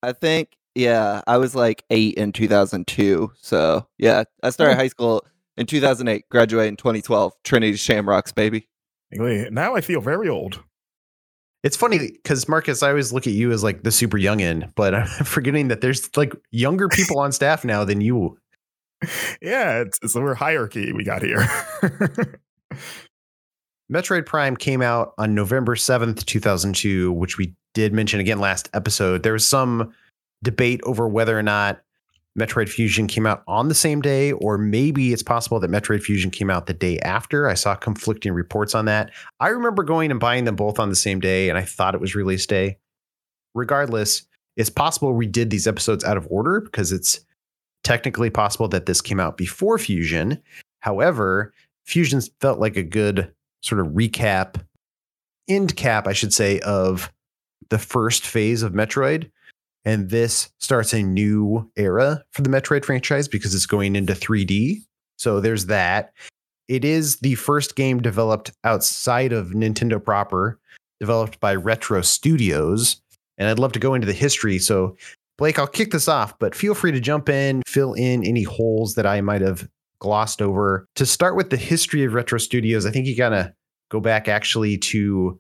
I 0.03 0.13
think. 0.13 0.49
Yeah, 0.75 1.21
I 1.27 1.37
was 1.37 1.55
like 1.55 1.83
eight 1.89 2.15
in 2.15 2.31
2002. 2.31 3.31
So 3.41 3.87
yeah, 3.97 4.23
I 4.43 4.49
started 4.51 4.73
Oh. 4.75 4.77
high 4.77 4.87
school 4.87 5.25
in 5.57 5.65
2008, 5.65 6.25
graduated 6.29 6.69
in 6.69 6.77
2012, 6.77 7.33
Trinity 7.43 7.75
Shamrocks, 7.75 8.31
baby. 8.31 8.67
Now 9.11 9.75
I 9.75 9.81
feel 9.81 10.01
very 10.01 10.29
old. 10.29 10.63
It's 11.63 11.75
funny 11.75 12.11
because 12.11 12.47
Marcus, 12.47 12.81
I 12.83 12.89
always 12.89 13.11
look 13.11 13.27
at 13.27 13.33
you 13.33 13.51
as 13.51 13.63
like 13.63 13.83
the 13.83 13.91
super 13.91 14.17
youngin, 14.17 14.71
but 14.75 14.95
I'm 14.95 15.07
forgetting 15.25 15.67
that 15.69 15.81
there's 15.81 16.09
like 16.15 16.33
younger 16.51 16.87
people 16.87 17.19
on 17.19 17.31
staff 17.31 17.65
now 17.65 17.83
than 17.83 18.01
you. 18.01 18.37
yeah, 19.41 19.81
it's, 19.81 19.99
it's 20.01 20.15
hierarchy 20.37 20.93
we 20.93 21.03
got 21.03 21.21
here. 21.21 21.47
Metroid 23.91 24.25
Prime 24.25 24.55
came 24.55 24.81
out 24.81 25.13
on 25.17 25.33
November 25.33 25.75
7th, 25.75 26.25
2002, 26.25 27.11
which 27.11 27.37
we 27.37 27.55
did 27.73 27.91
mention 27.91 28.19
again 28.19 28.39
last 28.39 28.69
episode. 28.73 29.23
There 29.23 29.33
was 29.33 29.47
some 29.47 29.93
debate 30.43 30.79
over 30.83 31.07
whether 31.07 31.37
or 31.37 31.43
not 31.43 31.81
Metroid 32.37 32.69
Fusion 32.69 33.07
came 33.07 33.25
out 33.25 33.43
on 33.47 33.67
the 33.67 33.75
same 33.75 34.01
day, 34.01 34.31
or 34.31 34.57
maybe 34.57 35.11
it's 35.11 35.23
possible 35.23 35.59
that 35.59 35.71
Metroid 35.71 36.03
Fusion 36.03 36.29
came 36.31 36.49
out 36.49 36.67
the 36.67 36.73
day 36.73 36.99
after. 36.99 37.47
I 37.47 37.53
saw 37.55 37.75
conflicting 37.75 38.33
reports 38.33 38.75
on 38.75 38.85
that. 38.85 39.11
I 39.39 39.49
remember 39.49 39.83
going 39.83 40.11
and 40.11 40.19
buying 40.19 40.45
them 40.45 40.55
both 40.55 40.79
on 40.79 40.89
the 40.89 40.95
same 40.95 41.19
day, 41.19 41.49
and 41.49 41.57
I 41.57 41.63
thought 41.63 41.95
it 41.95 42.01
was 42.01 42.15
release 42.15 42.45
day. 42.45 42.77
Regardless, 43.55 44.23
it's 44.57 44.69
possible 44.69 45.13
we 45.13 45.25
did 45.25 45.49
these 45.49 45.67
episodes 45.67 46.03
out 46.03 46.17
of 46.17 46.27
order 46.29 46.61
because 46.61 46.91
it's 46.91 47.21
technically 47.83 48.29
possible 48.29 48.67
that 48.67 48.85
this 48.85 49.01
came 49.01 49.19
out 49.19 49.37
before 49.37 49.77
Fusion. 49.77 50.41
However, 50.81 51.53
Fusion 51.85 52.21
felt 52.39 52.59
like 52.59 52.77
a 52.77 52.83
good 52.83 53.33
sort 53.63 53.81
of 53.81 53.87
recap, 53.87 54.61
end 55.47 55.75
cap, 55.75 56.07
I 56.07 56.13
should 56.13 56.33
say, 56.33 56.59
of 56.59 57.11
the 57.69 57.79
first 57.79 58.25
phase 58.25 58.63
of 58.63 58.73
Metroid. 58.73 59.31
And 59.85 60.09
this 60.09 60.49
starts 60.59 60.93
a 60.93 61.01
new 61.01 61.69
era 61.75 62.23
for 62.31 62.41
the 62.41 62.49
Metroid 62.49 62.85
franchise 62.85 63.27
because 63.27 63.55
it's 63.55 63.65
going 63.65 63.95
into 63.95 64.13
3D. 64.13 64.77
So 65.17 65.39
there's 65.39 65.67
that. 65.67 66.13
It 66.67 66.85
is 66.85 67.17
the 67.17 67.35
first 67.35 67.75
game 67.75 68.01
developed 68.01 68.51
outside 68.63 69.33
of 69.33 69.47
Nintendo 69.47 70.03
proper, 70.03 70.59
developed 70.99 71.39
by 71.39 71.55
Retro 71.55 72.01
Studios. 72.01 73.01
And 73.37 73.47
I'd 73.47 73.59
love 73.59 73.71
to 73.71 73.79
go 73.79 73.93
into 73.93 74.05
the 74.05 74.13
history. 74.13 74.59
So, 74.59 74.95
Blake, 75.37 75.57
I'll 75.57 75.67
kick 75.67 75.91
this 75.91 76.07
off, 76.07 76.37
but 76.37 76.53
feel 76.53 76.75
free 76.75 76.91
to 76.91 76.99
jump 76.99 77.29
in, 77.29 77.63
fill 77.65 77.93
in 77.93 78.23
any 78.23 78.43
holes 78.43 78.95
that 78.95 79.05
I 79.05 79.21
might 79.21 79.41
have 79.41 79.67
glossed 79.99 80.41
over. 80.41 80.85
To 80.95 81.05
start 81.05 81.35
with 81.35 81.49
the 81.49 81.57
history 81.57 82.03
of 82.03 82.13
Retro 82.13 82.37
Studios, 82.37 82.85
I 82.85 82.91
think 82.91 83.07
you 83.07 83.15
gotta 83.15 83.53
go 83.89 83.99
back 83.99 84.27
actually 84.27 84.77
to 84.77 85.39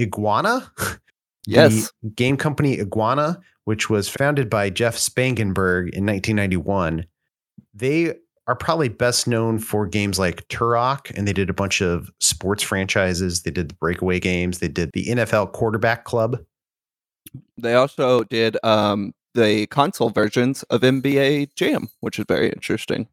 Iguana. 0.00 0.72
Yes. 1.46 1.90
The 2.02 2.10
game 2.10 2.36
company 2.36 2.80
Iguana, 2.80 3.40
which 3.64 3.90
was 3.90 4.08
founded 4.08 4.48
by 4.48 4.70
Jeff 4.70 4.96
Spangenberg 4.96 5.90
in 5.94 6.06
1991. 6.06 7.04
They 7.74 8.14
are 8.46 8.56
probably 8.56 8.88
best 8.88 9.26
known 9.28 9.58
for 9.58 9.86
games 9.86 10.18
like 10.18 10.46
Turok, 10.48 11.10
and 11.16 11.26
they 11.28 11.32
did 11.32 11.48
a 11.48 11.54
bunch 11.54 11.80
of 11.80 12.10
sports 12.20 12.62
franchises. 12.62 13.42
They 13.42 13.50
did 13.50 13.70
the 13.70 13.74
breakaway 13.74 14.18
games, 14.20 14.58
they 14.58 14.68
did 14.68 14.90
the 14.92 15.06
NFL 15.06 15.52
quarterback 15.52 16.04
club. 16.04 16.38
They 17.56 17.74
also 17.74 18.24
did 18.24 18.56
um, 18.64 19.14
the 19.34 19.66
console 19.68 20.10
versions 20.10 20.64
of 20.64 20.80
NBA 20.82 21.54
Jam, 21.54 21.88
which 22.00 22.18
is 22.18 22.24
very 22.28 22.50
interesting. 22.50 23.06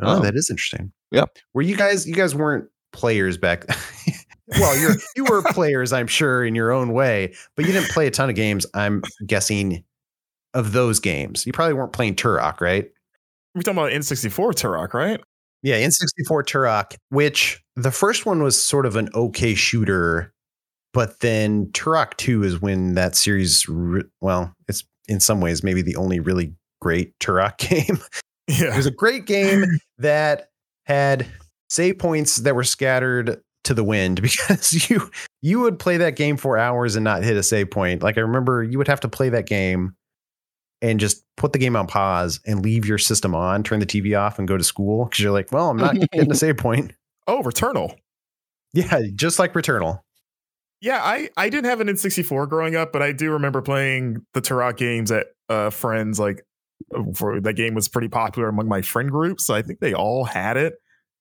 Oh, 0.00 0.18
Oh. 0.18 0.20
that 0.22 0.34
is 0.36 0.48
interesting. 0.50 0.92
Yeah. 1.10 1.24
Were 1.52 1.62
you 1.62 1.76
guys 1.76 2.06
you 2.06 2.14
guys 2.14 2.34
weren't 2.34 2.68
players 2.92 3.36
back 3.38 3.66
well, 4.48 4.76
you're 4.76 4.94
you 5.16 5.24
were 5.24 5.42
players, 5.42 5.92
I'm 5.92 6.06
sure, 6.06 6.44
in 6.44 6.54
your 6.54 6.72
own 6.72 6.92
way, 6.92 7.34
but 7.56 7.64
you 7.64 7.72
didn't 7.72 7.90
play 7.90 8.06
a 8.06 8.10
ton 8.10 8.30
of 8.30 8.36
games, 8.36 8.66
I'm 8.74 9.02
guessing, 9.26 9.84
of 10.54 10.72
those 10.72 11.00
games. 11.00 11.46
You 11.46 11.52
probably 11.52 11.74
weren't 11.74 11.92
playing 11.92 12.16
Turok, 12.16 12.60
right? 12.60 12.90
We're 13.54 13.62
talking 13.62 13.78
about 13.78 13.92
N64 13.92 14.52
Turok, 14.52 14.94
right? 14.94 15.20
Yeah, 15.62 15.80
N64 15.80 16.44
Turok, 16.44 16.96
which 17.08 17.62
the 17.74 17.90
first 17.90 18.26
one 18.26 18.42
was 18.42 18.60
sort 18.60 18.86
of 18.86 18.96
an 18.96 19.08
okay 19.14 19.54
shooter, 19.54 20.32
but 20.92 21.20
then 21.20 21.66
Turok 21.68 22.16
2 22.16 22.42
is 22.42 22.60
when 22.60 22.94
that 22.94 23.16
series, 23.16 23.68
re- 23.68 24.04
well, 24.20 24.54
it's 24.68 24.84
in 25.08 25.20
some 25.20 25.40
ways 25.40 25.62
maybe 25.62 25.82
the 25.82 25.96
only 25.96 26.20
really 26.20 26.54
great 26.80 27.18
Turok 27.18 27.58
game. 27.58 27.98
Yeah. 28.48 28.72
it 28.72 28.76
was 28.76 28.86
a 28.86 28.92
great 28.92 29.26
game 29.26 29.64
that 29.98 30.50
had 30.84 31.26
save 31.68 31.98
points 31.98 32.36
that 32.36 32.54
were 32.54 32.64
scattered 32.64 33.40
to 33.66 33.74
the 33.74 33.84
wind 33.84 34.22
because 34.22 34.88
you 34.88 35.10
you 35.42 35.60
would 35.60 35.78
play 35.78 35.96
that 35.98 36.16
game 36.16 36.36
for 36.36 36.58
hours 36.58 36.96
and 36.96 37.04
not 37.04 37.22
hit 37.22 37.36
a 37.36 37.42
save 37.42 37.70
point. 37.70 38.02
Like 38.02 38.18
I 38.18 38.22
remember 38.22 38.62
you 38.62 38.78
would 38.78 38.88
have 38.88 39.00
to 39.00 39.08
play 39.08 39.28
that 39.28 39.46
game 39.46 39.94
and 40.82 41.00
just 41.00 41.24
put 41.36 41.52
the 41.52 41.58
game 41.58 41.76
on 41.76 41.86
pause 41.86 42.40
and 42.46 42.62
leave 42.62 42.86
your 42.86 42.98
system 42.98 43.34
on, 43.34 43.62
turn 43.62 43.80
the 43.80 43.86
TV 43.86 44.18
off 44.18 44.38
and 44.38 44.46
go 44.46 44.56
to 44.56 44.64
school 44.64 45.04
because 45.04 45.20
you're 45.20 45.32
like, 45.32 45.50
well, 45.52 45.70
I'm 45.70 45.76
not 45.76 45.96
hitting 46.12 46.30
a 46.30 46.34
save 46.34 46.56
point. 46.56 46.92
Oh, 47.26 47.42
Returnal. 47.42 47.96
Yeah, 48.72 49.00
just 49.14 49.38
like 49.38 49.54
Returnal. 49.54 50.00
Yeah, 50.82 51.00
I, 51.02 51.30
I 51.36 51.48
didn't 51.48 51.64
have 51.64 51.80
an 51.80 51.88
N64 51.88 52.48
growing 52.48 52.76
up, 52.76 52.92
but 52.92 53.02
I 53.02 53.12
do 53.12 53.32
remember 53.32 53.62
playing 53.62 54.26
the 54.34 54.42
Turok 54.42 54.76
games 54.76 55.10
at 55.10 55.28
uh, 55.48 55.70
friends. 55.70 56.20
Like, 56.20 56.44
for 57.14 57.40
that 57.40 57.54
game 57.54 57.74
was 57.74 57.88
pretty 57.88 58.08
popular 58.08 58.48
among 58.48 58.68
my 58.68 58.82
friend 58.82 59.10
group, 59.10 59.40
so 59.40 59.54
I 59.54 59.62
think 59.62 59.80
they 59.80 59.94
all 59.94 60.24
had 60.24 60.58
it. 60.58 60.74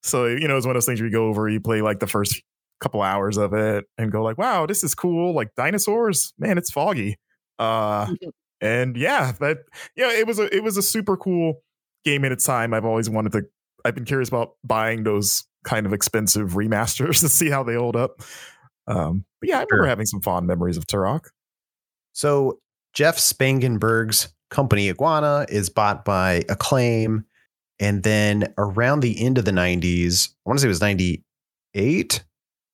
So 0.05 0.25
you 0.25 0.47
know, 0.47 0.57
it's 0.57 0.65
one 0.65 0.75
of 0.75 0.81
those 0.81 0.85
things 0.85 0.99
where 1.01 1.07
you 1.07 1.13
go 1.13 1.27
over, 1.27 1.49
you 1.49 1.59
play 1.59 1.81
like 1.81 1.99
the 1.99 2.07
first 2.07 2.41
couple 2.81 3.01
hours 3.01 3.37
of 3.37 3.53
it, 3.53 3.85
and 3.97 4.11
go 4.11 4.23
like, 4.23 4.37
"Wow, 4.37 4.65
this 4.65 4.83
is 4.83 4.93
cool!" 4.95 5.33
Like 5.33 5.49
dinosaurs, 5.55 6.33
man, 6.37 6.57
it's 6.57 6.71
foggy. 6.71 7.17
Uh, 7.59 8.07
and 8.61 8.95
yeah, 8.97 9.33
that 9.39 9.59
yeah, 9.95 10.11
it 10.11 10.27
was 10.27 10.39
a 10.39 10.53
it 10.55 10.63
was 10.63 10.77
a 10.77 10.81
super 10.81 11.17
cool 11.17 11.61
game 12.03 12.23
in 12.25 12.31
its 12.31 12.43
time. 12.43 12.73
I've 12.73 12.85
always 12.85 13.09
wanted 13.09 13.31
to. 13.33 13.43
I've 13.83 13.95
been 13.95 14.05
curious 14.05 14.29
about 14.29 14.51
buying 14.63 15.03
those 15.03 15.43
kind 15.63 15.85
of 15.85 15.93
expensive 15.93 16.51
remasters 16.53 17.19
to 17.21 17.29
see 17.29 17.49
how 17.49 17.63
they 17.63 17.75
hold 17.75 17.95
up. 17.95 18.21
Um, 18.87 19.25
but 19.41 19.49
yeah, 19.49 19.55
I 19.55 19.59
remember 19.61 19.83
Sure. 19.83 19.87
having 19.87 20.05
some 20.05 20.21
fond 20.21 20.45
memories 20.47 20.77
of 20.77 20.85
Turok. 20.87 21.27
So 22.13 22.59
Jeff 22.93 23.17
Spangenberg's 23.17 24.29
company 24.49 24.89
Iguana 24.89 25.45
is 25.49 25.69
bought 25.69 26.05
by 26.05 26.43
Acclaim, 26.49 27.25
and 27.79 28.03
then 28.03 28.53
around 28.57 29.01
the 29.01 29.19
end 29.23 29.37
of 29.37 29.45
the 29.45 29.51
'90s, 29.51 30.29
I 30.45 30.49
want 30.49 30.59
to 30.59 30.61
say 30.61 30.67
it 30.67 30.69
was 30.69 30.81
'98. 30.81 32.23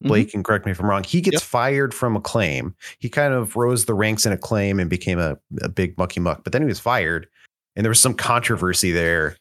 Blake 0.04 0.32
can 0.32 0.42
correct 0.42 0.66
me 0.66 0.72
if 0.72 0.80
I'm 0.80 0.90
wrong. 0.90 1.04
He 1.04 1.22
gets 1.22 1.36
Yep. 1.36 1.42
fired 1.44 1.94
from 1.94 2.16
Acclaim. 2.16 2.74
He 2.98 3.08
kind 3.08 3.36
of 3.36 3.56
rose 3.56 3.86
the 3.86 3.94
ranks 3.94 4.26
in 4.26 4.32
Acclaim 4.32 4.80
and 4.80 4.90
became 4.90 5.20
a, 5.20 5.38
a 5.62 5.70
big 5.70 5.96
mucky 5.98 6.20
muck. 6.20 6.44
But 6.44 6.54
then 6.54 6.64
he 6.64 6.68
was 6.68 6.80
fired, 6.80 7.28
and 7.76 7.86
there 7.86 7.90
was 7.92 8.00
some 8.02 8.16
controversy 8.16 8.92
there 8.92 9.38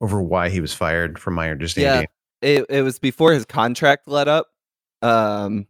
over 0.00 0.22
why 0.22 0.50
he 0.50 0.60
was 0.60 0.72
fired, 0.72 1.18
from 1.18 1.34
my 1.34 1.50
understanding. 1.50 2.06
it, 2.42 2.64
it 2.68 2.82
was 2.82 2.98
before 3.00 3.32
his 3.32 3.44
contract 3.44 4.06
let 4.06 4.28
up 4.28 4.48
um 5.02 5.66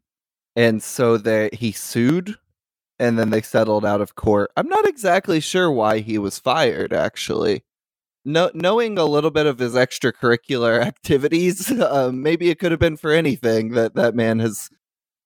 and 0.57 0.83
so 0.83 1.17
they 1.17 1.49
he 1.53 1.73
sued 1.73 2.37
and 2.99 3.19
then 3.19 3.31
they 3.31 3.43
settled 3.43 3.85
out 3.85 4.01
of 4.01 4.15
court 4.15 4.51
i'm 4.57 4.69
not 4.69 4.87
exactly 4.87 5.41
sure 5.41 5.71
why 5.71 5.99
he 5.99 6.19
was 6.19 6.39
fired 6.39 6.93
actually 6.93 7.63
no, 8.25 8.50
knowing 8.54 8.99
a 8.99 9.04
little 9.04 9.31
bit 9.31 9.47
of 9.47 9.59
his 9.59 9.75
extracurricular 9.75 10.81
activities 10.87 11.71
uh, 11.71 12.11
maybe 12.12 12.50
it 12.50 12.59
could 12.59 12.71
have 12.71 12.81
been 12.81 12.97
for 12.97 13.11
anything 13.12 13.71
that 13.71 13.95
that 13.95 14.14
man 14.14 14.38
has 14.38 14.69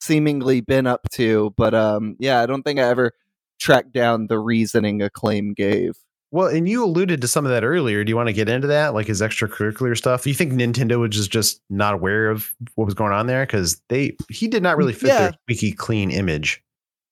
seemingly 0.00 0.60
been 0.60 0.86
up 0.86 1.08
to 1.10 1.52
but 1.56 1.74
um 1.74 2.16
yeah 2.18 2.40
i 2.40 2.46
don't 2.46 2.62
think 2.62 2.78
i 2.78 2.82
ever 2.84 3.12
tracked 3.58 3.92
down 3.92 4.28
the 4.28 4.38
reasoning 4.38 5.02
Acclaim 5.02 5.52
gave 5.54 5.96
Well, 6.30 6.46
and 6.46 6.68
you 6.68 6.84
alluded 6.84 7.20
to 7.22 7.26
some 7.28 7.44
of 7.44 7.50
that 7.50 7.64
earlier. 7.64 8.04
Do 8.04 8.10
you 8.10 8.16
want 8.16 8.28
to 8.28 8.32
get 8.32 8.48
into 8.48 8.68
that, 8.68 8.94
like 8.94 9.06
his 9.08 9.20
extracurricular 9.20 9.96
stuff? 9.96 10.22
Do 10.22 10.28
you 10.30 10.34
think 10.36 10.52
Nintendo 10.52 11.00
was 11.00 11.10
just 11.10 11.30
just 11.32 11.60
not 11.68 11.94
aware 11.94 12.30
of 12.30 12.54
what 12.76 12.84
was 12.84 12.94
going 12.94 13.12
on 13.12 13.26
there 13.26 13.44
because 13.46 13.80
they 13.88 14.16
he 14.30 14.46
did 14.46 14.62
not 14.62 14.76
really 14.76 14.92
fit 14.92 15.08
Yeah. 15.08 15.18
their 15.18 15.32
squeaky 15.44 15.72
clean 15.72 16.10
image? 16.12 16.62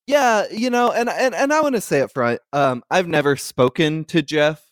Yeah, 0.06 0.44
you 0.52 0.70
know, 0.70 0.92
and 0.92 1.08
and 1.08 1.34
and 1.34 1.52
I 1.52 1.60
want 1.62 1.74
to 1.74 1.80
say 1.80 2.00
up 2.02 2.12
front, 2.12 2.40
um, 2.52 2.84
I've 2.90 3.08
never 3.08 3.34
spoken 3.36 4.04
to 4.04 4.22
Jeff 4.22 4.65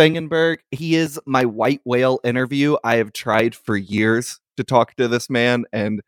Spangenberg. 0.00 0.58
He 0.70 0.96
is 0.96 1.20
my 1.26 1.44
white 1.44 1.80
whale 1.84 2.20
interview. 2.24 2.76
I 2.84 2.96
have 2.96 3.12
tried 3.12 3.54
for 3.54 3.76
years 3.76 4.40
to 4.56 4.64
talk 4.64 4.94
to 4.96 5.08
this 5.08 5.30
man, 5.30 5.64
and 5.72 6.02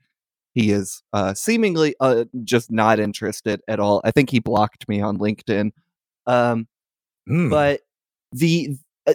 he 0.55 0.73
is 0.73 1.03
uh, 1.13 1.35
seemingly 1.35 1.95
uh, 2.01 2.25
just 2.45 2.71
not 2.71 3.01
interested 3.01 3.61
at 3.69 3.81
all. 3.81 4.01
I 4.05 4.11
think 4.11 4.31
he 4.31 4.41
blocked 4.41 4.89
me 4.89 5.01
on 5.01 5.19
LinkedIn. 5.19 5.73
Um, 6.27 6.67
Hmm. 7.29 7.51
but 7.51 7.83
the 8.33 8.77
uh, 9.07 9.15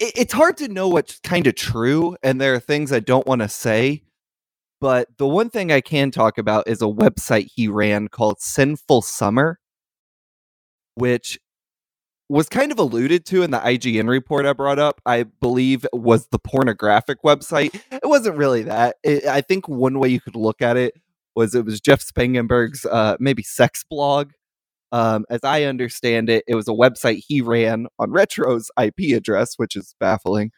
it, 0.00 0.12
it's 0.16 0.32
hard 0.32 0.56
to 0.58 0.68
know 0.68 0.88
what's 0.88 1.20
kind 1.20 1.46
of 1.46 1.54
true 1.54 2.16
and 2.22 2.40
there 2.40 2.54
are 2.54 2.60
things 2.60 2.92
i 2.92 2.98
don't 3.00 3.26
want 3.28 3.42
to 3.42 3.48
say 3.48 4.02
but 4.80 5.08
the 5.18 5.26
one 5.28 5.48
thing 5.50 5.70
i 5.70 5.80
can 5.80 6.10
talk 6.10 6.38
about 6.38 6.66
is 6.66 6.82
a 6.82 6.86
website 6.86 7.48
he 7.54 7.68
ran 7.68 8.08
called 8.08 8.40
sinful 8.40 9.02
summer 9.02 9.60
which 10.96 11.38
was 12.28 12.48
kind 12.48 12.70
of 12.70 12.78
alluded 12.78 13.24
to 13.24 13.42
in 13.42 13.50
the 13.50 13.58
ign 13.58 14.08
report 14.08 14.46
i 14.46 14.52
brought 14.52 14.78
up 14.78 15.00
i 15.06 15.22
believe 15.22 15.86
was 15.92 16.28
the 16.28 16.38
pornographic 16.38 17.22
website 17.22 17.74
it 17.90 18.06
wasn't 18.06 18.36
really 18.36 18.62
that 18.62 18.96
it, 19.02 19.24
i 19.26 19.40
think 19.40 19.68
one 19.68 19.98
way 19.98 20.08
you 20.08 20.20
could 20.20 20.36
look 20.36 20.60
at 20.60 20.76
it 20.76 20.94
was 21.34 21.54
it 21.54 21.64
was 21.64 21.80
jeff 21.80 22.00
spangenberg's 22.00 22.84
uh, 22.86 23.16
maybe 23.18 23.42
sex 23.42 23.84
blog 23.88 24.30
um, 24.92 25.26
as 25.28 25.40
I 25.44 25.64
understand 25.64 26.30
it, 26.30 26.44
it 26.48 26.54
was 26.54 26.68
a 26.68 26.72
website 26.72 27.22
he 27.26 27.40
ran 27.40 27.86
on 27.98 28.10
Retro's 28.10 28.70
IP 28.80 29.14
address, 29.16 29.54
which 29.56 29.76
is 29.76 29.94
baffling. 30.00 30.50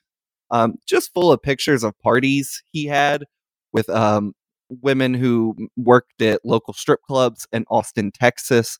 Um, 0.50 0.74
just 0.86 1.12
full 1.12 1.32
of 1.32 1.42
pictures 1.42 1.84
of 1.84 1.98
parties 2.00 2.62
he 2.72 2.86
had 2.86 3.24
with 3.72 3.88
um, 3.88 4.32
women 4.68 5.14
who 5.14 5.56
worked 5.76 6.22
at 6.22 6.44
local 6.44 6.74
strip 6.74 7.00
clubs 7.02 7.46
in 7.52 7.64
Austin, 7.70 8.10
Texas. 8.12 8.78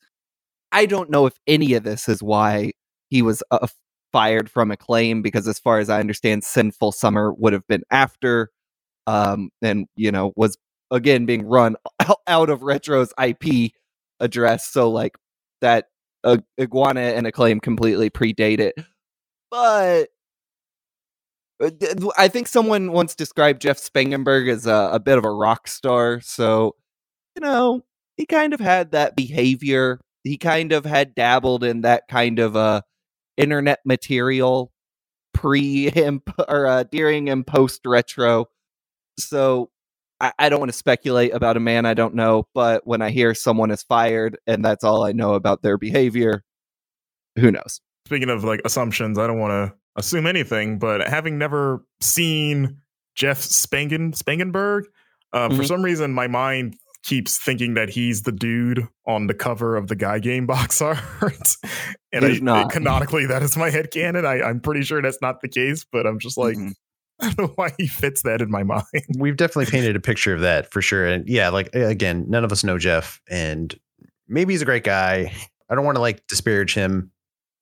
I 0.71 0.85
don't 0.85 1.09
know 1.09 1.25
if 1.25 1.33
any 1.47 1.73
of 1.73 1.83
this 1.83 2.07
is 2.07 2.23
why 2.23 2.71
he 3.11 3.21
was 3.21 3.43
uh, 3.51 3.67
fired 4.11 4.49
from 4.49 4.71
Acclaim 4.71 5.21
because, 5.21 5.47
as 5.47 5.59
far 5.59 5.79
as 5.79 5.89
I 5.91 5.99
understand, 5.99 6.43
Sinful 6.43 6.93
Summer 6.93 7.33
would 7.33 7.53
have 7.53 7.67
been 7.67 7.83
after, 7.91 8.51
um, 9.07 9.51
and 9.61 9.87
you 9.95 10.11
know 10.11 10.33
was 10.35 10.57
again 10.91 11.27
being 11.27 11.45
run 11.45 11.75
out 12.27 12.49
of 12.49 12.63
Retro's 12.63 13.13
IP 13.23 13.73
address. 14.19 14.67
So 14.67 14.89
like 14.89 15.15
that 15.61 15.87
uh, 16.23 16.37
Iguana 16.59 17.01
and 17.01 17.27
Acclaim 17.27 17.59
completely 17.59 18.09
predate 18.09 18.59
it, 18.59 18.75
but. 19.51 20.09
uh, 21.63 21.69
I 22.17 22.27
think 22.27 22.47
someone 22.47 22.91
once 22.91 23.15
described 23.15 23.61
Jeff 23.61 23.77
Spangenberg 23.79 24.49
as 24.51 24.65
a, 24.65 24.91
a 24.93 24.99
bit 24.99 25.17
of 25.17 25.25
a 25.25 25.31
rock 25.31 25.67
star. 25.67 26.21
So, 26.21 26.75
you 27.35 27.41
know, 27.41 27.83
he 28.17 28.25
kind 28.25 28.53
of 28.53 28.59
had 28.59 28.91
that 28.91 29.15
behavior. 29.15 29.99
He 30.23 30.37
kind 30.37 30.71
of 30.71 30.85
had 30.85 31.15
dabbled 31.15 31.63
in 31.63 31.81
that 31.81 32.07
kind 32.09 32.39
of 32.39 32.55
uh 32.55 32.81
internet 33.41 33.79
material 33.85 34.71
pre 35.33 35.89
him 35.93 36.21
or 36.47 36.67
uh, 36.67 36.83
during 36.83 37.29
and 37.29 37.45
post 37.45 37.81
retro. 37.85 38.47
So 39.19 39.69
I, 40.19 40.31
I 40.39 40.49
don't 40.49 40.59
want 40.59 40.71
to 40.71 40.77
speculate 40.77 41.33
about 41.33 41.57
a 41.57 41.59
man 41.59 41.85
I 41.85 41.93
don't 41.93 42.15
know, 42.15 42.47
but 42.53 42.85
when 42.85 43.01
I 43.01 43.09
hear 43.09 43.33
someone 43.33 43.71
is 43.71 43.83
fired 43.83 44.37
and 44.47 44.63
that's 44.63 44.83
all 44.83 45.03
I 45.03 45.11
know 45.11 45.33
about 45.33 45.61
their 45.63 45.77
behavior, 45.77 46.43
who 47.37 47.51
knows? 47.51 47.81
Speaking 48.05 48.29
of 48.29 48.43
like 48.43 48.61
assumptions, 48.65 49.17
I 49.17 49.27
don't 49.27 49.39
want 49.39 49.51
to 49.51 49.75
assume 49.95 50.25
anything, 50.27 50.79
but 50.79 51.07
having 51.07 51.37
never 51.37 51.85
seen 52.01 52.77
Jeff 53.15 53.39
Spangen 53.41 54.13
Spangenberg, 54.15 54.83
uh, 55.33 55.49
for 55.49 55.63
Mhm. 55.63 55.67
some 55.67 55.81
reason 55.81 56.13
my 56.13 56.27
mind 56.27 56.75
keeps 57.03 57.39
thinking 57.39 57.73
that 57.73 57.89
he's 57.89 58.23
the 58.23 58.31
dude 58.31 58.87
on 59.07 59.27
the 59.27 59.33
cover 59.33 59.75
of 59.75 59.87
the 59.87 59.95
Guy 59.95 60.19
Game 60.19 60.45
box 60.45 60.81
art. 60.81 60.99
and 62.11 62.25
I, 62.25 62.37
not. 62.41 62.71
canonically, 62.71 63.25
that 63.25 63.41
is 63.43 63.57
my 63.57 63.69
head 63.69 63.91
canon. 63.91 64.25
I, 64.25 64.41
I'm 64.41 64.59
pretty 64.59 64.83
sure 64.83 65.01
that's 65.01 65.21
not 65.21 65.41
the 65.41 65.47
case, 65.47 65.85
but 65.91 66.05
I'm 66.05 66.19
just 66.19 66.37
like, 66.37 66.57
Mhm. 66.57 66.73
I 67.23 67.25
don't 67.33 67.37
know 67.49 67.53
why 67.55 67.71
he 67.77 67.85
fits 67.87 68.23
that 68.23 68.41
in 68.41 68.49
my 68.49 68.63
mind. 68.63 68.83
We've 69.15 69.37
definitely 69.37 69.67
painted 69.67 69.95
a 69.95 69.99
picture 69.99 70.33
of 70.33 70.41
that 70.41 70.71
for 70.71 70.81
sure. 70.81 71.05
And 71.05 71.27
yeah, 71.29 71.49
like 71.49 71.69
again, 71.75 72.25
none 72.27 72.43
of 72.43 72.51
us 72.51 72.63
know 72.63 72.79
Jeff, 72.79 73.21
and 73.29 73.77
maybe 74.27 74.53
he's 74.55 74.63
a 74.63 74.65
great 74.65 74.83
guy. 74.83 75.31
I 75.69 75.75
don't 75.75 75.85
want 75.85 75.97
to 75.97 76.01
like 76.01 76.25
disparage 76.27 76.73
him 76.73 77.11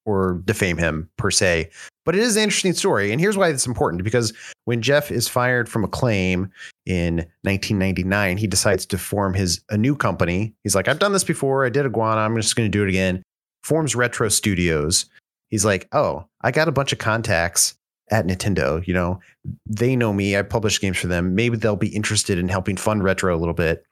or 0.06 0.42
defame 0.46 0.78
him 0.78 1.10
per 1.18 1.30
se, 1.30 1.72
but 2.10 2.16
it 2.16 2.24
is 2.24 2.38
an 2.38 2.42
interesting 2.42 2.74
story. 2.74 3.12
And 3.12 3.22
here's 3.22 3.38
why 3.38 3.50
it's 3.50 3.68
important 3.68 4.04
because 4.04 4.34
when 4.66 4.82
Jeff 4.82 5.12
is 5.12 5.28
fired 5.28 5.70
from 5.70 5.84
Acclaim 5.84 6.50
in 6.88 7.18
1999, 7.44 8.36
he 8.36 8.48
decides 8.48 8.88
to 8.88 8.98
form 8.98 9.36
his 9.36 9.62
a 9.70 9.78
new 9.78 9.96
company. 9.96 10.56
He's 10.64 10.74
like, 10.74 10.88
I've 10.88 10.98
done 10.98 11.14
this 11.14 11.24
before. 11.24 11.68
I 11.68 11.70
did 11.70 11.86
Iguana. 11.86 12.22
I'm 12.22 12.36
just 12.36 12.56
going 12.56 12.66
to 12.66 12.76
do 12.76 12.82
it 12.82 12.90
again. 12.90 13.22
Forms 13.64 13.96
Retro 13.96 14.28
Studios. 14.30 15.06
He's 15.50 15.66
like, 15.66 15.88
oh, 15.92 16.26
I 16.42 16.50
got 16.50 16.68
a 16.68 16.72
bunch 16.72 16.92
of 16.92 16.98
contacts 16.98 17.76
at 18.10 18.26
Nintendo. 18.26 18.84
You 18.88 18.96
know, 18.96 19.20
they 19.68 19.96
know 19.96 20.12
me. 20.12 20.36
I 20.36 20.42
publish 20.42 20.82
games 20.82 20.98
for 20.98 21.06
them. 21.06 21.36
Maybe 21.36 21.58
they'll 21.58 21.76
be 21.76 21.96
interested 21.96 22.40
in 22.40 22.50
helping 22.50 22.76
fund 22.76 23.04
retro 23.04 23.36
a 23.36 23.38
little 23.38 23.54
bit, 23.54 23.84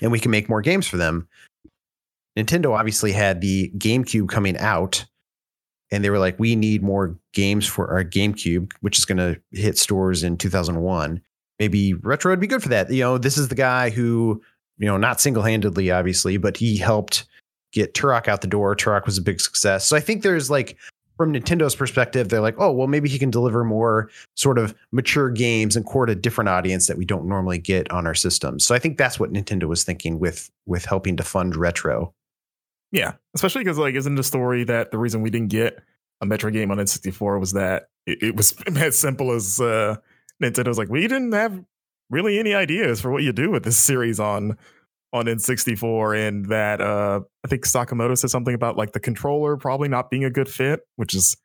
and 0.00 0.12
we 0.12 0.20
can 0.20 0.30
make 0.30 0.48
more 0.48 0.62
games 0.62 0.86
for 0.86 0.98
them. 0.98 1.26
Nintendo 2.38 2.78
obviously 2.78 3.10
had 3.10 3.40
the 3.40 3.72
GameCube 3.76 4.28
coming 4.28 4.56
out, 4.58 5.04
and 5.90 6.04
they 6.04 6.10
were 6.10 6.18
like, 6.18 6.38
"We 6.38 6.56
need 6.56 6.82
more 6.82 7.16
games 7.32 7.66
for 7.66 7.90
our 7.90 8.04
GameCube, 8.04 8.72
which 8.80 8.98
is 8.98 9.04
going 9.04 9.18
to 9.18 9.40
hit 9.52 9.78
stores 9.78 10.22
in 10.22 10.36
2001. 10.36 11.20
Maybe 11.58 11.94
retro 11.94 12.32
would 12.32 12.40
be 12.40 12.46
good 12.46 12.62
for 12.62 12.68
that." 12.70 12.90
You 12.90 13.00
know, 13.00 13.18
this 13.18 13.36
is 13.38 13.48
the 13.48 13.54
guy 13.54 13.90
who, 13.90 14.40
you 14.78 14.86
know, 14.86 14.96
not 14.96 15.20
single 15.20 15.42
handedly, 15.42 15.90
obviously, 15.90 16.36
but 16.36 16.56
he 16.56 16.76
helped 16.76 17.26
get 17.72 17.94
Turok 17.94 18.28
out 18.28 18.40
the 18.40 18.46
door. 18.48 18.74
Turok 18.74 19.06
was 19.06 19.18
a 19.18 19.22
big 19.22 19.40
success. 19.40 19.86
So 19.86 19.96
I 19.96 20.00
think 20.00 20.22
there's 20.22 20.50
like, 20.50 20.76
from 21.16 21.32
Nintendo's 21.34 21.76
perspective, 21.76 22.30
they're 22.30 22.40
like, 22.40 22.56
"Oh, 22.58 22.72
well, 22.72 22.86
maybe 22.86 23.08
he 23.08 23.18
can 23.18 23.30
deliver 23.30 23.62
more." 23.64 24.10
sort 24.36 24.58
of 24.58 24.74
mature 24.90 25.28
games 25.28 25.76
and 25.76 25.84
court 25.84 26.08
a 26.08 26.14
different 26.14 26.48
audience 26.48 26.86
that 26.86 26.96
we 26.96 27.04
don't 27.04 27.26
normally 27.26 27.58
get 27.58 27.90
on 27.92 28.06
our 28.06 28.14
systems. 28.14 28.66
So 28.66 28.74
I 28.74 28.78
think 28.78 28.96
that's 28.96 29.20
what 29.20 29.30
Nintendo 29.32 29.64
was 29.64 29.84
thinking 29.84 30.18
with 30.18 30.50
with 30.64 30.86
helping 30.86 31.16
to 31.18 31.22
fund 31.22 31.56
retro. 31.56 32.14
Yeah, 32.92 33.12
especially 33.34 33.62
because 33.64 33.78
like, 33.78 33.94
isn't 33.94 34.14
the 34.14 34.22
story 34.24 34.64
that 34.64 34.90
the 34.90 34.98
reason 34.98 35.22
we 35.22 35.30
didn't 35.30 35.50
get 35.50 35.80
a 36.20 36.26
Metroid 36.26 36.52
game 36.52 36.70
on 36.70 36.78
N64 36.78 37.40
was 37.40 37.52
that 37.52 37.84
it, 38.06 38.22
it 38.22 38.36
was 38.36 38.54
as 38.76 38.98
simple 38.98 39.32
as 39.32 39.60
uh, 39.60 39.96
Nintendo's 40.42 40.78
like 40.78 40.88
we 40.88 41.02
didn't 41.02 41.32
have 41.32 41.62
really 42.10 42.38
any 42.38 42.54
ideas 42.54 43.00
for 43.00 43.10
what 43.10 43.22
you 43.22 43.32
do 43.32 43.50
with 43.50 43.64
this 43.64 43.76
series 43.76 44.20
on 44.20 44.56
on 45.12 45.26
N64, 45.26 46.28
and 46.28 46.46
that 46.46 46.80
uh, 46.80 47.20
I 47.44 47.48
think 47.48 47.64
Sakamoto 47.64 48.16
said 48.16 48.30
something 48.30 48.54
about 48.54 48.76
like 48.76 48.92
the 48.92 49.00
controller 49.00 49.56
probably 49.56 49.88
not 49.88 50.08
being 50.08 50.24
a 50.24 50.30
good 50.30 50.48
fit, 50.48 50.80
which 50.96 51.14
is 51.14 51.36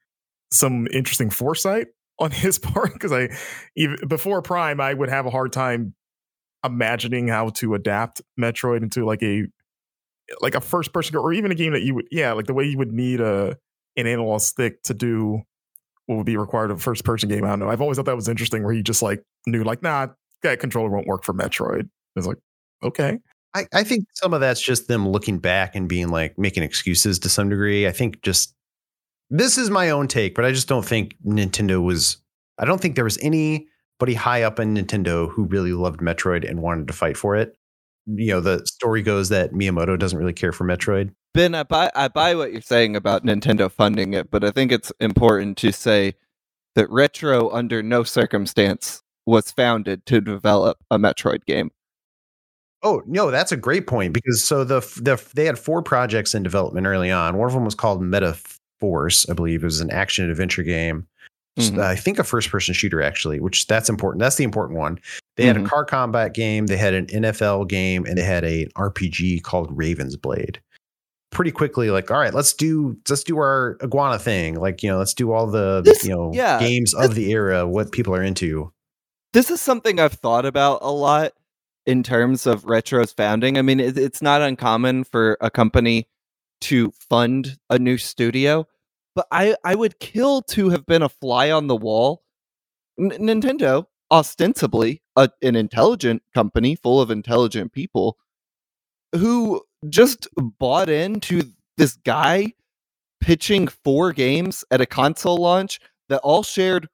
some 0.51 0.87
interesting 0.91 1.29
foresight 1.29 1.87
on 2.19 2.31
his 2.31 2.59
part 2.59 2.93
because 2.93 3.11
I 3.11 3.29
even 3.75 4.07
before 4.07 4.41
Prime 4.41 4.79
I 4.79 4.93
would 4.93 5.09
have 5.09 5.25
a 5.25 5.31
hard 5.31 5.51
time 5.51 5.95
imagining 6.63 7.27
how 7.27 7.49
to 7.49 7.75
adapt 7.75 8.21
Metroid 8.39 8.81
into 8.81 9.05
like 9.05 9.21
a 9.21 9.47
like 10.41 10.55
a 10.55 10.61
first 10.61 10.93
person 10.93 11.15
or 11.15 11.33
even 11.33 11.51
a 11.51 11.55
game 11.55 11.73
that 11.73 11.83
you 11.83 11.93
would 11.95 12.07
yeah 12.11 12.33
like 12.33 12.45
the 12.45 12.53
way 12.53 12.63
you 12.63 12.77
would 12.77 12.91
need 12.91 13.21
a 13.21 13.57
an 13.97 14.07
analog 14.07 14.41
stick 14.41 14.81
to 14.83 14.93
do 14.93 15.41
what 16.07 16.17
would 16.17 16.25
be 16.25 16.37
required 16.37 16.69
of 16.71 16.77
a 16.77 16.81
first 16.81 17.03
person 17.03 17.29
game. 17.29 17.43
I 17.43 17.49
don't 17.49 17.59
know. 17.59 17.69
I've 17.69 17.81
always 17.81 17.97
thought 17.97 18.05
that 18.05 18.15
was 18.15 18.29
interesting 18.29 18.63
where 18.63 18.73
he 18.73 18.83
just 18.83 19.01
like 19.01 19.23
knew 19.47 19.63
like 19.63 19.81
nah 19.81 20.07
that 20.43 20.59
controller 20.59 20.89
won't 20.89 21.07
work 21.07 21.23
for 21.23 21.33
Metroid. 21.33 21.89
It's 22.15 22.27
like 22.27 22.37
okay 22.83 23.19
I, 23.55 23.67
I 23.73 23.83
think 23.83 24.05
some 24.13 24.33
of 24.33 24.41
that's 24.41 24.61
just 24.61 24.89
them 24.89 25.07
looking 25.07 25.39
back 25.39 25.75
and 25.75 25.87
being 25.87 26.09
like 26.09 26.37
making 26.37 26.63
excuses 26.63 27.17
to 27.19 27.29
some 27.29 27.49
degree. 27.49 27.87
I 27.87 27.91
think 27.91 28.21
just 28.21 28.53
this 29.29 29.57
is 29.57 29.69
my 29.69 29.89
own 29.89 30.09
take, 30.09 30.35
but 30.35 30.43
I 30.43 30.51
just 30.51 30.67
don't 30.67 30.85
think 30.85 31.15
Nintendo 31.25 31.81
was. 31.81 32.17
I 32.59 32.65
don't 32.65 32.81
think 32.81 32.95
there 32.95 33.05
was 33.05 33.17
anybody 33.19 34.13
high 34.13 34.43
up 34.43 34.59
in 34.59 34.75
Nintendo 34.75 35.31
who 35.31 35.45
really 35.45 35.71
loved 35.71 36.01
Metroid 36.01 36.47
and 36.47 36.61
wanted 36.61 36.87
to 36.87 36.93
fight 36.93 37.15
for 37.15 37.37
it. 37.37 37.57
You 38.07 38.33
know, 38.33 38.39
the 38.41 38.65
story 38.65 39.01
goes 39.01 39.29
that 39.29 39.51
Miyamoto 39.51 39.97
doesn't 39.97 40.17
really 40.17 40.33
care 40.33 40.51
for 40.51 40.63
Metroid. 40.63 41.13
Ben, 41.33 41.55
I 41.55 41.63
buy 41.63 41.91
I 41.95 42.07
buy 42.07 42.35
what 42.35 42.53
you're 42.53 42.61
saying 42.61 42.95
about 42.95 43.25
Nintendo 43.25 43.69
funding 43.71 44.13
it, 44.13 44.31
but 44.31 44.43
I 44.43 44.51
think 44.51 44.71
it's 44.71 44.91
important 44.99 45.57
to 45.57 45.71
say 45.71 46.15
that 46.75 46.89
Retro, 46.89 47.49
under 47.49 47.81
no 47.81 48.03
circumstance, 48.03 49.01
was 49.25 49.51
founded 49.51 50.05
to 50.05 50.21
develop 50.21 50.77
a 50.91 50.97
Metroid 50.97 51.45
game. 51.45 51.71
Oh 52.83 53.01
no, 53.07 53.31
that's 53.31 53.51
a 53.51 53.57
great 53.57 53.87
point 53.87 54.13
because 54.13 54.43
so 54.43 54.63
the 54.63 54.79
the 55.01 55.21
they 55.33 55.45
had 55.45 55.57
four 55.57 55.81
projects 55.81 56.35
in 56.35 56.43
development 56.43 56.85
early 56.85 57.11
on. 57.11 57.37
One 57.37 57.47
of 57.47 57.53
them 57.53 57.65
was 57.65 57.75
called 57.75 58.01
Meta 58.01 58.37
Force, 58.79 59.27
I 59.27 59.33
believe. 59.33 59.63
It 59.63 59.65
was 59.65 59.81
an 59.81 59.91
action 59.91 60.29
adventure 60.29 60.63
game. 60.63 61.07
Mhm. 61.57 61.79
I 61.79 61.95
think 61.95 62.19
a 62.19 62.23
first 62.23 62.49
person 62.49 62.73
shooter 62.73 63.01
actually, 63.01 63.39
which 63.39 63.67
that's 63.67 63.89
important. 63.89 64.19
That's 64.19 64.35
the 64.35 64.43
important 64.43 64.77
one. 64.77 64.99
They 65.37 65.45
had 65.45 65.55
Mhm. 65.55 65.65
a 65.65 65.69
car 65.69 65.85
combat 65.85 66.33
game, 66.33 66.65
they 66.67 66.77
had 66.77 66.93
an 66.93 67.07
NFL 67.07 67.65
game, 67.65 68.05
and 68.05 68.17
they 68.17 68.23
had 68.23 68.43
a 68.43 68.67
RPG 68.75 69.39
called 69.41 69.69
Raven's 69.71 70.17
Blade. 70.17 70.59
Pretty 71.31 71.51
quickly, 71.51 71.89
like, 71.89 72.11
all 72.11 72.19
right, 72.19 72.33
let's 72.33 72.53
do 72.53 72.97
let's 73.09 73.23
do 73.23 73.37
our 73.37 73.77
iguana 73.83 74.19
thing. 74.19 74.55
Like, 74.59 74.83
you 74.83 74.89
know, 74.89 74.97
let's 74.97 75.13
do 75.13 75.31
all 75.31 75.47
the 75.47 75.81
This- 75.83 76.03
you 76.03 76.11
know 76.11 76.31
yeah, 76.33 76.59
games 76.59 76.93
of 76.93 77.15
the 77.15 77.31
era, 77.31 77.67
what 77.67 77.91
people 77.91 78.13
are 78.15 78.23
into. 78.23 78.71
This 79.33 79.49
is 79.49 79.59
something 79.59 79.99
I've 79.99 80.13
thought 80.13 80.45
about 80.45 80.79
a 80.81 80.91
lot 80.91 81.33
in 81.85 82.03
terms 82.03 82.47
of 82.47 82.63
Retro's 82.65 83.11
founding. 83.11 83.57
I 83.57 83.61
mean, 83.61 83.79
it, 83.81 83.97
it's 83.97 84.21
not 84.21 84.41
uncommon 84.41 85.03
for 85.03 85.37
a 85.41 85.51
company 85.51 86.07
to 86.61 86.91
fund 87.09 87.57
a 87.69 87.77
new 87.77 87.97
studio, 87.97 88.65
but 89.15 89.27
I, 89.31 89.55
I 89.63 89.75
would 89.75 89.99
kill 89.99 90.41
to 90.43 90.69
have 90.69 90.85
been 90.85 91.01
a 91.01 91.09
fly 91.09 91.51
on 91.51 91.67
the 91.67 91.75
wall. 91.75 92.23
N- 92.99 93.11
Nintendo, 93.11 93.85
ostensibly 94.11 95.01
a, 95.15 95.29
an 95.41 95.55
intelligent 95.55 96.23
company 96.33 96.75
full 96.75 97.01
of 97.01 97.11
intelligent 97.11 97.73
people, 97.73 98.17
who 99.13 99.61
just 99.89 100.27
bought 100.35 100.89
into 100.89 101.43
this 101.77 101.97
guy 102.05 102.53
pitching 103.21 103.67
four 103.67 104.13
games 104.13 104.63
at 104.71 104.81
a 104.81 104.85
console 104.85 105.37
launch 105.37 105.79
that 106.09 106.19
all 106.19 106.43
shared 106.43 106.87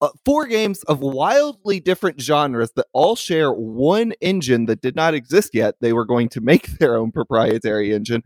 uh, 0.00 0.10
four 0.24 0.46
games 0.46 0.82
of 0.84 1.00
wildly 1.00 1.80
different 1.80 2.20
genres 2.20 2.72
that 2.76 2.86
all 2.92 3.16
share 3.16 3.52
one 3.52 4.12
engine 4.20 4.66
that 4.66 4.80
did 4.82 4.94
not 4.94 5.14
exist 5.14 5.50
yet. 5.54 5.76
They 5.80 5.92
were 5.92 6.04
going 6.04 6.28
to 6.30 6.40
make 6.40 6.66
their 6.78 6.96
own 6.96 7.12
proprietary 7.12 7.92
engine 7.92 8.22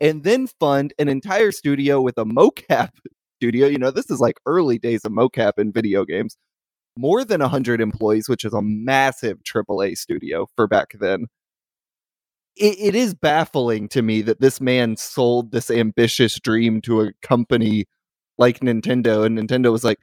and 0.00 0.24
then 0.24 0.46
fund 0.46 0.92
an 0.98 1.08
entire 1.08 1.52
studio 1.52 2.00
with 2.00 2.18
a 2.18 2.24
mocap 2.24 2.90
studio. 3.38 3.66
You 3.66 3.78
know, 3.78 3.90
this 3.90 4.10
is 4.10 4.20
like 4.20 4.38
early 4.46 4.78
days 4.78 5.04
of 5.04 5.12
mocap 5.12 5.52
in 5.58 5.72
video 5.72 6.04
games. 6.04 6.36
More 6.96 7.24
than 7.24 7.40
100 7.40 7.80
employees, 7.80 8.28
which 8.28 8.44
is 8.44 8.54
a 8.54 8.62
massive 8.62 9.38
AAA 9.42 9.96
studio 9.96 10.46
for 10.54 10.68
back 10.68 10.92
then. 10.98 11.26
It, 12.56 12.76
it 12.78 12.94
is 12.94 13.14
baffling 13.14 13.88
to 13.88 14.02
me 14.02 14.22
that 14.22 14.40
this 14.40 14.60
man 14.60 14.96
sold 14.96 15.50
this 15.50 15.70
ambitious 15.70 16.38
dream 16.38 16.80
to 16.82 17.00
a 17.00 17.12
company 17.20 17.86
like 18.38 18.60
Nintendo, 18.60 19.26
and 19.26 19.36
Nintendo 19.36 19.72
was 19.72 19.82
like, 19.82 19.98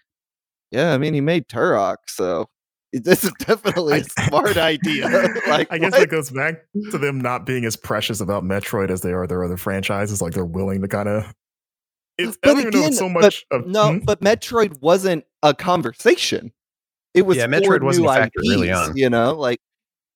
yeah, 0.69 0.93
I 0.93 0.97
mean, 0.97 1.13
he 1.13 1.21
made 1.21 1.47
Turok, 1.47 1.97
so 2.07 2.47
this 3.03 3.23
is 3.23 3.31
definitely 3.39 3.99
a 4.01 4.03
smart 4.03 4.57
idea. 4.57 5.07
like, 5.47 5.71
I 5.71 5.77
guess 5.77 5.91
what? 5.91 5.99
that 5.99 6.09
goes 6.09 6.29
back 6.29 6.65
to 6.91 6.97
them 6.97 7.21
not 7.21 7.45
being 7.45 7.65
as 7.65 7.75
precious 7.75 8.19
about 8.19 8.43
Metroid 8.43 8.89
as 8.89 9.01
they 9.01 9.13
are 9.13 9.27
their 9.27 9.43
other 9.43 9.57
franchises. 9.57 10.21
Like 10.21 10.33
they're 10.33 10.45
willing 10.45 10.81
to 10.81 10.87
kind 10.87 11.07
of 11.07 11.33
it's 12.17 12.37
But 12.41 12.49
I 12.51 12.53
don't 12.55 12.67
again, 12.67 12.83
it's 12.89 12.97
so 12.97 13.11
but 13.13 13.21
much 13.21 13.45
of 13.51 13.65
No, 13.67 13.93
Hmm? 13.93 13.99
but 13.99 14.21
Metroid 14.21 14.81
wasn't 14.81 15.25
a 15.43 15.53
conversation. 15.53 16.51
It 17.13 17.23
was 17.23 17.37
Yeah, 17.37 17.47
Metroid 17.47 17.81
wasn't 17.81 18.05
new 18.05 18.11
a 18.11 18.15
factor 18.15 18.41
early 18.51 18.71
on. 18.71 18.95
You 18.95 19.09
know, 19.09 19.33
like 19.33 19.59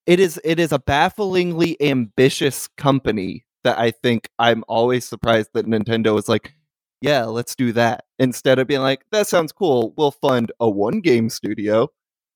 it 0.06 0.20
is. 0.20 0.40
It 0.44 0.60
is 0.60 0.72
a 0.72 0.80
bafflingly 0.80 1.78
ambitious 1.82 2.68
company 2.78 3.46
that 3.64 3.80
I 3.80 3.92
think 3.92 4.30
I'm 4.38 4.64
always 4.68 5.04
surprised 5.06 5.50
that 5.54 5.66
Nintendo 5.66 6.14
was 6.14 6.30
like, 6.30 6.54
"Yeah, 7.02 7.26
let's 7.26 7.56
do 7.56 7.72
that," 7.74 8.06
instead 8.20 8.60
of 8.60 8.68
being 8.68 8.82
like, 8.82 9.04
"That 9.12 9.28
sounds 9.28 9.52
cool. 9.52 9.94
We'll 9.98 10.12
fund 10.12 10.52
a 10.60 10.70
one 10.70 11.02
game 11.02 11.30
studio 11.30 11.90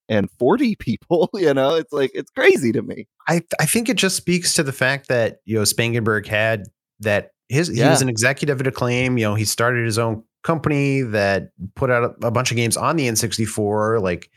and 0.10 0.30
40 0.40 0.76
people." 0.80 1.30
You 1.34 1.54
know, 1.54 1.76
it's 1.76 1.94
like 1.94 2.12
it's 2.14 2.32
crazy 2.32 2.72
to 2.74 2.82
me. 2.82 3.08
I 3.28 3.42
I 3.60 3.66
think 3.66 3.88
it 3.90 3.96
just 3.98 4.16
speaks 4.18 4.54
to 4.56 4.64
the 4.64 4.74
fact 4.74 5.08
that 5.08 5.38
you 5.46 5.56
know 5.56 5.64
Spangenberg 5.64 6.26
had 6.28 6.64
that 7.00 7.32
his 7.48 7.68
he 7.70 7.82
was 7.84 8.02
an 8.02 8.10
executive 8.10 8.60
at 8.60 8.68
Acclaim. 8.68 9.18
You 9.18 9.26
know, 9.26 9.36
he 9.36 9.46
started 9.46 9.86
his 9.86 9.98
own 9.98 10.24
company 10.44 11.02
that 11.02 11.50
put 11.76 11.90
out 11.90 12.16
a, 12.22 12.28
a 12.28 12.32
bunch 12.32 12.52
of 12.52 12.58
games 12.58 12.78
on 12.78 12.96
the 12.96 13.08
N64. 13.08 14.02
Like, 14.02 14.30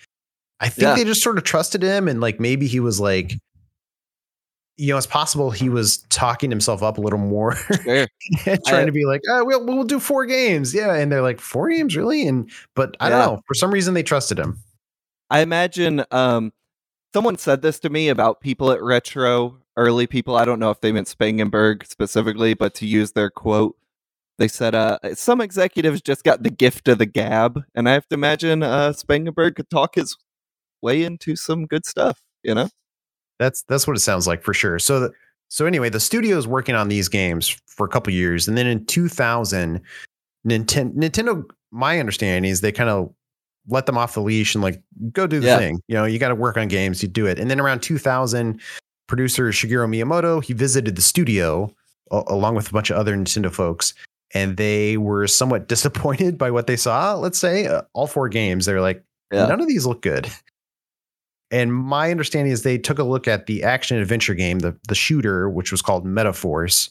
I 0.61 0.69
think 0.69 0.83
Yeah. 0.83 0.95
they 0.95 1.05
just 1.05 1.23
sort 1.23 1.39
of 1.39 1.45
trusted 1.45 1.83
him, 1.83 2.09
and 2.09 2.21
like 2.21 2.41
maybe 2.41 2.67
he 2.67 2.81
was 2.81 2.99
like, 3.01 3.35
you 4.79 4.89
know, 4.93 4.97
it's 4.97 5.07
possible 5.07 5.51
he 5.51 5.69
was 5.69 5.99
talking 6.09 6.51
himself 6.51 6.83
up 6.83 6.97
a 6.99 7.01
little 7.01 7.19
more, 7.19 7.55
Sure. 7.55 8.07
trying 8.45 8.59
I- 8.67 8.85
to 8.87 8.93
be 8.93 9.05
like, 9.05 9.21
oh, 9.29 9.45
we'll 9.45 9.65
we'll 9.67 9.85
do 9.85 10.01
four 10.01 10.25
games, 10.25 10.75
yeah. 10.75 10.95
And 10.95 11.13
they're 11.13 11.23
like, 11.23 11.41
four 11.41 11.69
games, 11.69 11.95
really? 11.97 12.27
And 12.27 12.51
but 12.75 12.97
I 12.99 13.09
Yeah. 13.11 13.19
don't 13.27 13.35
know, 13.37 13.43
for 13.47 13.55
some 13.55 13.71
reason 13.71 13.95
they 13.95 14.03
trusted 14.03 14.39
him. 14.39 14.59
I 15.33 15.40
imagine 15.40 16.05
um, 16.11 16.53
someone 17.14 17.38
said 17.38 17.62
this 17.62 17.81
to 17.81 17.90
me 17.90 18.11
about 18.11 18.42
people 18.42 18.71
at 18.71 18.83
Retro, 18.83 19.57
early 19.79 20.07
people. 20.07 20.37
I 20.37 20.45
don't 20.45 20.59
know 20.59 20.71
if 20.71 20.83
they 20.83 20.92
meant 20.92 21.09
Spangenberg 21.09 21.87
specifically, 21.87 22.53
but 22.53 22.75
to 22.75 22.87
use 22.87 23.12
their 23.12 23.31
quote, 23.31 23.75
they 24.37 24.47
said, 24.47 24.75
uh, 24.75 24.99
some 25.14 25.40
executives 25.40 26.03
just 26.03 26.23
got 26.23 26.42
the 26.42 26.51
gift 26.51 26.87
of 26.87 26.99
the 26.99 27.07
gab. 27.07 27.62
And 27.75 27.88
I 27.88 27.95
have 27.95 28.07
to 28.09 28.14
imagine 28.14 28.62
uh, 28.62 28.92
Spangenberg 28.92 29.57
could 29.57 29.71
talk 29.71 29.95
his 29.95 30.18
way 30.83 31.03
into 31.03 31.35
some 31.35 31.64
good 31.64 31.87
stuff, 31.87 32.21
you 32.42 32.55
know? 32.55 32.68
That's 33.38 33.62
that's 33.62 33.87
what 33.87 33.97
it 33.97 34.01
sounds 34.01 34.27
like 34.27 34.42
for 34.42 34.53
sure. 34.53 34.79
So 34.79 35.01
the, 35.01 35.12
so 35.49 35.64
anyway, 35.64 35.88
the 35.88 35.99
studio 35.99 36.37
is 36.37 36.47
working 36.47 36.75
on 36.75 36.90
these 36.90 37.09
games 37.09 37.57
for 37.66 37.87
a 37.87 37.88
couple 37.88 38.12
years, 38.12 38.47
and 38.47 38.57
then 38.59 38.66
in 38.66 38.85
2000, 38.85 39.81
Nintendo 40.47 40.95
Nintendo. 40.95 41.42
My 41.71 41.99
understanding 41.99 42.51
is 42.51 42.61
they 42.61 42.71
kind 42.71 42.90
of 42.90 43.14
let 43.68 43.87
them 43.87 43.96
off 43.98 44.14
the 44.14 44.20
leash 44.22 44.55
and 44.55 44.62
like 44.62 44.83
go 45.12 45.27
do 45.27 45.40
the 45.40 45.46
Yeah. 45.46 45.59
thing. 45.59 45.81
You 45.88 45.94
know, 45.96 46.05
you 46.05 46.18
got 46.18 46.29
to 46.29 46.35
work 46.35 46.57
on 46.57 46.68
games, 46.68 47.03
you 47.03 47.09
do 47.09 47.27
it. 47.27 47.38
And 47.38 47.51
then 47.51 47.61
around 47.61 47.81
2000, 47.83 48.61
producer 49.09 49.48
Shigeru 49.51 49.88
Miyamoto 49.88 50.42
he 50.42 50.53
visited 50.55 50.96
the 50.96 51.03
studio 51.03 51.75
a- 52.11 52.22
along 52.29 52.55
with 52.57 52.68
a 52.68 52.72
bunch 52.72 52.90
of 52.90 52.96
other 52.96 53.14
Nintendo 53.16 53.53
folks. 53.53 53.94
And 54.35 54.57
they 54.57 54.96
were 54.96 55.27
somewhat 55.27 55.68
disappointed 55.75 56.38
by 56.38 56.51
what 56.51 56.66
they 56.66 56.77
saw. 56.77 57.14
Let's 57.14 57.38
say 57.38 57.66
uh, 57.66 57.83
all 57.92 58.07
four 58.07 58.29
games, 58.29 58.64
they're 58.66 58.81
like, 58.81 59.05
Yeah. 59.33 59.46
none 59.46 59.61
of 59.61 59.68
these 59.68 59.87
look 59.87 60.03
good. 60.03 60.29
And 61.51 61.72
my 61.75 62.11
understanding 62.11 62.51
is 62.53 62.62
they 62.62 62.79
took 62.79 62.98
a 62.98 63.05
look 63.05 63.29
at 63.29 63.46
the 63.46 63.62
action 63.62 63.98
adventure 63.98 64.35
game, 64.35 64.61
the 64.61 64.75
the 64.88 64.94
shooter, 64.94 65.51
which 65.51 65.70
was 65.70 65.83
called 65.83 66.07
Metaforce, 66.07 66.88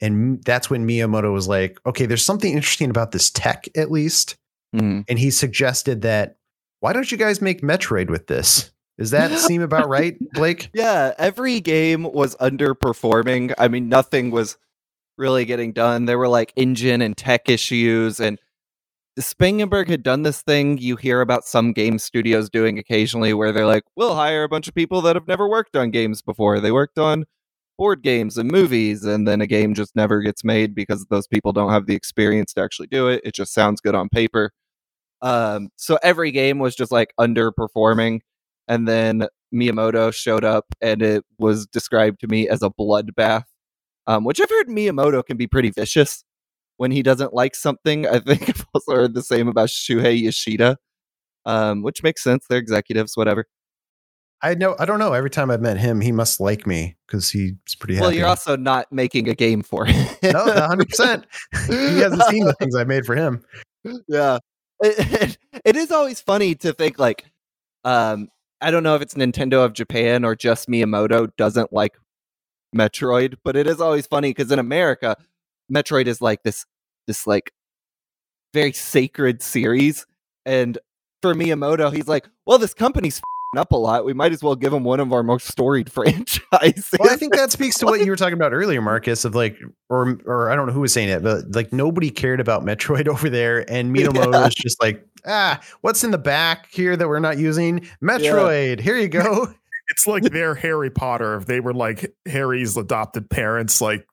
and 0.00 0.42
that's 0.42 0.68
when 0.68 0.84
Miyamoto 0.86 1.32
was 1.32 1.46
like, 1.46 1.78
"Okay, 1.86 2.06
there's 2.06 2.24
something 2.24 2.52
interesting 2.52 2.90
about 2.90 3.12
this 3.12 3.30
tech, 3.30 3.68
at 3.76 3.92
least." 3.92 4.34
Mhm. 4.74 5.04
And 5.08 5.18
he 5.18 5.30
suggested 5.30 6.02
that, 6.02 6.36
"Why 6.80 6.92
don't 6.92 7.10
you 7.10 7.18
guys 7.18 7.40
make 7.42 7.62
Metroid 7.62 8.08
with 8.10 8.26
this?" 8.26 8.70
Does 8.98 9.10
that 9.12 9.36
seem 9.38 9.62
about 9.62 9.88
right, 9.88 10.16
Blake? 10.34 10.70
Yeah, 10.74 11.14
every 11.18 11.60
game 11.60 12.04
was 12.04 12.36
underperforming. 12.36 13.54
I 13.58 13.68
mean, 13.68 13.88
nothing 13.88 14.30
was 14.30 14.56
really 15.18 15.44
getting 15.44 15.72
done. 15.72 16.06
There 16.06 16.18
were 16.18 16.28
like 16.28 16.52
engine 16.56 17.02
and 17.02 17.16
tech 17.16 17.48
issues, 17.48 18.20
and 18.20 18.38
Spangenberg 19.18 19.88
had 19.88 20.02
done 20.02 20.22
this 20.22 20.42
thing 20.42 20.78
you 20.78 20.96
hear 20.96 21.20
about 21.20 21.44
some 21.44 21.72
game 21.72 21.98
studios 21.98 22.48
doing 22.48 22.78
occasionally 22.78 23.34
where 23.34 23.52
they're 23.52 23.66
like, 23.66 23.84
we'll 23.96 24.14
hire 24.14 24.44
a 24.44 24.48
bunch 24.48 24.68
of 24.68 24.74
people 24.74 25.02
that 25.02 25.16
have 25.16 25.26
never 25.28 25.48
worked 25.48 25.76
on 25.76 25.90
games 25.90 26.22
before. 26.22 26.60
They 26.60 26.72
worked 26.72 26.98
on 26.98 27.24
board 27.76 28.02
games 28.02 28.38
and 28.38 28.50
movies, 28.50 29.04
and 29.04 29.26
then 29.26 29.40
a 29.40 29.46
game 29.46 29.74
just 29.74 29.96
never 29.96 30.20
gets 30.22 30.44
made 30.44 30.74
because 30.74 31.06
those 31.10 31.26
people 31.26 31.52
don't 31.52 31.70
have 31.72 31.86
the 31.86 31.94
experience 31.94 32.52
to 32.54 32.62
actually 32.62 32.88
do 32.88 33.08
it. 33.08 33.20
It 33.24 33.34
just 33.34 33.52
sounds 33.52 33.80
good 33.80 33.94
on 33.94 34.08
paper. 34.08 34.52
Um, 35.22 35.68
so 35.76 35.98
every 36.02 36.30
game 36.30 36.58
was 36.58 36.74
just 36.74 36.92
like 36.92 37.12
underperforming. 37.18 38.20
And 38.68 38.86
then 38.86 39.26
Miyamoto 39.54 40.14
showed 40.14 40.44
up 40.44 40.66
and 40.80 41.02
it 41.02 41.24
was 41.38 41.66
described 41.66 42.20
to 42.20 42.28
me 42.28 42.48
as 42.48 42.62
a 42.62 42.70
bloodbath, 42.70 43.44
um, 44.06 44.24
which 44.24 44.40
I've 44.40 44.50
heard 44.50 44.68
Miyamoto 44.68 45.24
can 45.24 45.36
be 45.36 45.46
pretty 45.46 45.70
vicious 45.70 46.24
when 46.76 46.90
he 46.90 47.02
doesn't 47.02 47.34
like 47.34 47.54
something. 47.54 48.06
I 48.06 48.20
think 48.20 48.48
I've 48.48 48.66
also 48.74 48.94
heard 48.94 49.14
the 49.14 49.22
same 49.22 49.48
about 49.48 49.68
Shuhei 49.68 50.20
Yoshida, 50.22 50.78
um, 51.44 51.82
which 51.82 52.02
makes 52.02 52.22
sense. 52.22 52.46
They're 52.48 52.58
executives, 52.58 53.16
whatever. 53.16 53.46
I 54.42 54.54
know. 54.54 54.74
I 54.78 54.86
don't 54.86 54.98
know. 54.98 55.12
Every 55.12 55.28
time 55.28 55.50
I've 55.50 55.60
met 55.60 55.76
him, 55.76 56.00
he 56.00 56.12
must 56.12 56.40
like 56.40 56.66
me 56.66 56.96
because 57.06 57.28
he's 57.28 57.52
pretty 57.78 57.96
happy. 57.96 58.02
Well, 58.06 58.14
you're 58.14 58.26
also 58.26 58.56
not 58.56 58.90
making 58.90 59.28
a 59.28 59.34
game 59.34 59.62
for 59.62 59.84
him. 59.84 60.06
no, 60.22 60.44
100. 60.46 60.88
percent 60.88 61.26
He 61.66 61.98
hasn't 61.98 62.22
seen 62.24 62.46
the 62.46 62.54
things 62.58 62.74
I 62.74 62.84
made 62.84 63.04
for 63.04 63.14
him. 63.14 63.42
yeah 64.08 64.38
it, 64.80 65.38
it 65.64 65.76
is 65.76 65.90
always 65.90 66.20
funny 66.20 66.54
to 66.54 66.72
think 66.72 66.98
like 66.98 67.24
um 67.84 68.28
i 68.60 68.70
don't 68.70 68.82
know 68.82 68.94
if 68.94 69.02
it's 69.02 69.14
nintendo 69.14 69.64
of 69.64 69.72
japan 69.72 70.24
or 70.24 70.34
just 70.34 70.68
miyamoto 70.68 71.30
doesn't 71.36 71.72
like 71.72 71.94
metroid 72.76 73.36
but 73.44 73.56
it 73.56 73.66
is 73.66 73.80
always 73.80 74.06
funny 74.06 74.30
because 74.30 74.50
in 74.50 74.58
america 74.58 75.16
metroid 75.72 76.06
is 76.06 76.20
like 76.20 76.42
this 76.42 76.64
this 77.06 77.26
like 77.26 77.52
very 78.54 78.72
sacred 78.72 79.42
series 79.42 80.06
and 80.44 80.78
for 81.22 81.34
miyamoto 81.34 81.92
he's 81.92 82.08
like 82.08 82.28
well 82.46 82.58
this 82.58 82.74
company's 82.74 83.20
up 83.56 83.72
a 83.72 83.76
lot 83.76 84.04
we 84.04 84.12
might 84.12 84.32
as 84.32 84.42
well 84.42 84.54
give 84.54 84.70
them 84.70 84.84
one 84.84 85.00
of 85.00 85.12
our 85.12 85.22
most 85.22 85.48
storied 85.48 85.90
franchises 85.92 86.90
Well, 86.98 87.10
I 87.10 87.16
think 87.16 87.34
that 87.34 87.50
speaks 87.50 87.76
to 87.78 87.86
what 87.86 88.00
you 88.00 88.10
were 88.10 88.16
talking 88.16 88.34
about 88.34 88.52
earlier, 88.52 88.80
Marcus, 88.80 89.24
of 89.24 89.34
like, 89.34 89.58
or 89.88 90.18
or 90.24 90.50
I 90.50 90.56
don't 90.56 90.66
know 90.66 90.72
who 90.72 90.80
was 90.82 90.92
saying 90.92 91.08
it, 91.08 91.22
but 91.22 91.54
like 91.54 91.72
nobody 91.72 92.10
cared 92.10 92.38
about 92.40 92.64
Metroid 92.64 93.08
over 93.08 93.28
there, 93.28 93.68
and 93.70 93.94
Miyamoto 93.94 94.32
Yeah. 94.32 94.44
was 94.44 94.54
just 94.54 94.80
like, 94.80 95.04
ah, 95.26 95.60
what's 95.80 96.04
in 96.04 96.10
the 96.12 96.18
back 96.18 96.68
here 96.70 96.96
that 96.96 97.08
we're 97.08 97.18
not 97.18 97.38
using? 97.38 97.88
Metroid, 98.02 98.80
here 98.80 98.96
you 98.96 99.08
go. 99.08 99.52
It's 99.92 100.06
like 100.06 100.22
their 100.22 100.54
Harry 100.54 100.88
Potter. 100.88 101.34
If 101.34 101.46
they 101.46 101.58
were 101.58 101.74
like 101.74 102.14
Harry's 102.24 102.76
adopted 102.76 103.28
parents, 103.28 103.80
like 103.80 104.06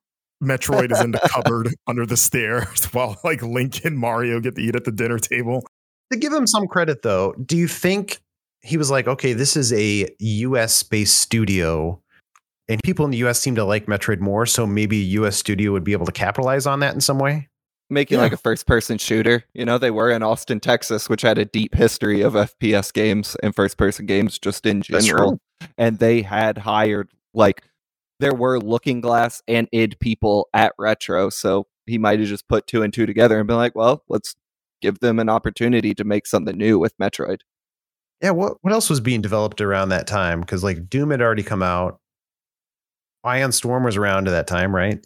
Metroid 0.43 0.91
is 0.91 0.99
in 1.01 1.11
the 1.11 1.19
cupboard 1.19 1.69
under 1.85 2.03
the 2.03 2.17
stairs 2.17 2.85
while 2.93 3.15
like 3.23 3.43
Link 3.43 3.85
and 3.85 3.95
Mario 3.95 4.39
get 4.39 4.55
to 4.55 4.61
eat 4.61 4.75
at 4.75 4.85
the 4.85 4.91
dinner 4.91 5.19
table. 5.19 5.63
to 6.11 6.17
give 6.17 6.33
him 6.33 6.47
some 6.47 6.65
credit, 6.65 7.03
though, 7.03 7.33
do 7.33 7.55
you 7.55 7.67
think 7.67 8.21
he 8.61 8.77
was 8.77 8.91
like, 8.91 9.07
okay, 9.07 9.33
this 9.33 9.55
is 9.55 9.71
a 9.73 10.07
U.S. 10.19 10.83
based 10.83 11.17
studio, 11.17 12.01
and 12.67 12.81
people 12.83 13.05
in 13.05 13.11
the 13.11 13.17
U.S. 13.19 13.39
seem 13.39 13.55
to 13.55 13.63
like 13.63 13.85
Metroid 13.85 14.19
more, 14.19 14.45
so 14.45 14.65
maybe 14.65 14.99
a 14.99 15.05
U.S. 15.21 15.37
studio 15.37 15.71
would 15.71 15.83
be 15.83 15.93
able 15.93 16.05
to 16.05 16.11
capitalize 16.11 16.65
on 16.65 16.79
that 16.81 16.93
in 16.93 17.01
some 17.01 17.19
way? 17.19 17.49
making 17.89 18.17
Yeah. 18.17 18.23
like 18.23 18.33
a 18.33 18.37
first 18.37 18.67
person 18.67 18.97
shooter. 18.97 19.43
You 19.53 19.65
know, 19.65 19.77
they 19.77 19.91
were 19.91 20.09
in 20.09 20.23
Austin, 20.23 20.59
Texas, 20.59 21.09
which 21.09 21.21
had 21.21 21.37
a 21.37 21.45
deep 21.45 21.75
history 21.75 22.21
of 22.21 22.33
FPS 22.33 22.91
games 22.91 23.35
and 23.41 23.55
first 23.55 23.77
person 23.77 24.05
games 24.05 24.37
just 24.37 24.65
in 24.65 24.81
general. 24.81 25.39
And 25.77 25.99
they 25.99 26.21
had 26.21 26.57
hired 26.57 27.09
like 27.33 27.63
there 28.19 28.33
were 28.33 28.59
looking 28.59 29.01
glass 29.01 29.41
and 29.47 29.67
id 29.71 29.99
people 29.99 30.49
at 30.53 30.73
retro. 30.77 31.29
So 31.29 31.67
he 31.85 31.97
might 31.97 32.19
have 32.19 32.27
just 32.27 32.47
put 32.47 32.67
two 32.67 32.83
and 32.83 32.93
two 32.93 33.05
together 33.05 33.39
and 33.39 33.47
been 33.47 33.57
like, 33.57 33.75
well, 33.75 34.03
let's 34.09 34.35
give 34.81 34.99
them 34.99 35.19
an 35.19 35.29
opportunity 35.29 35.93
to 35.95 36.03
make 36.03 36.27
something 36.27 36.57
new 36.57 36.77
with 36.77 36.97
Metroid. 36.97 37.41
Yeah, 38.21 38.31
what 38.31 38.57
what 38.61 38.73
else 38.73 38.89
was 38.89 38.99
being 38.99 39.21
developed 39.21 39.61
around 39.61 39.89
that 39.89 40.07
time? 40.07 40.41
Because 40.41 40.63
like 40.63 40.89
Doom 40.89 41.11
had 41.11 41.21
already 41.21 41.43
come 41.43 41.61
out. 41.63 41.99
Ion 43.23 43.51
Storm 43.51 43.83
was 43.83 43.97
around 43.97 44.27
at 44.27 44.31
that 44.31 44.47
time, 44.47 44.73
right? 44.75 44.99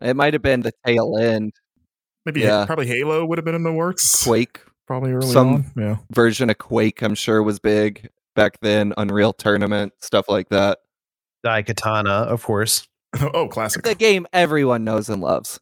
It 0.00 0.14
might 0.16 0.32
have 0.32 0.42
been 0.42 0.62
the 0.62 0.72
tail 0.86 1.16
end 1.18 1.52
Maybe 2.24 2.40
Yeah. 2.42 2.66
probably 2.66 2.86
Halo 2.86 3.24
would 3.24 3.38
have 3.38 3.44
been 3.46 3.54
in 3.54 3.62
the 3.62 3.72
works. 3.72 4.22
Quake 4.24 4.60
Probably 4.86 5.12
early 5.12 5.26
Some- 5.32 5.54
on. 5.54 5.72
Yeah. 5.76 5.96
version 6.12 6.50
of 6.50 6.58
Quake, 6.58 7.02
I'm 7.02 7.14
sure 7.14 7.42
was 7.42 7.58
big 7.58 8.08
back 8.34 8.58
then, 8.60 8.92
Unreal 8.98 9.32
Tournament, 9.32 9.92
stuff 10.00 10.28
like 10.28 10.48
that. 10.50 10.78
Daikatana, 11.44 12.26
of 12.26 12.42
course. 12.42 12.86
oh, 13.34 13.48
classic. 13.48 13.82
The 13.82 13.94
game 13.94 14.26
everyone 14.32 14.84
knows 14.84 15.08
and 15.08 15.22
loves. 15.22 15.58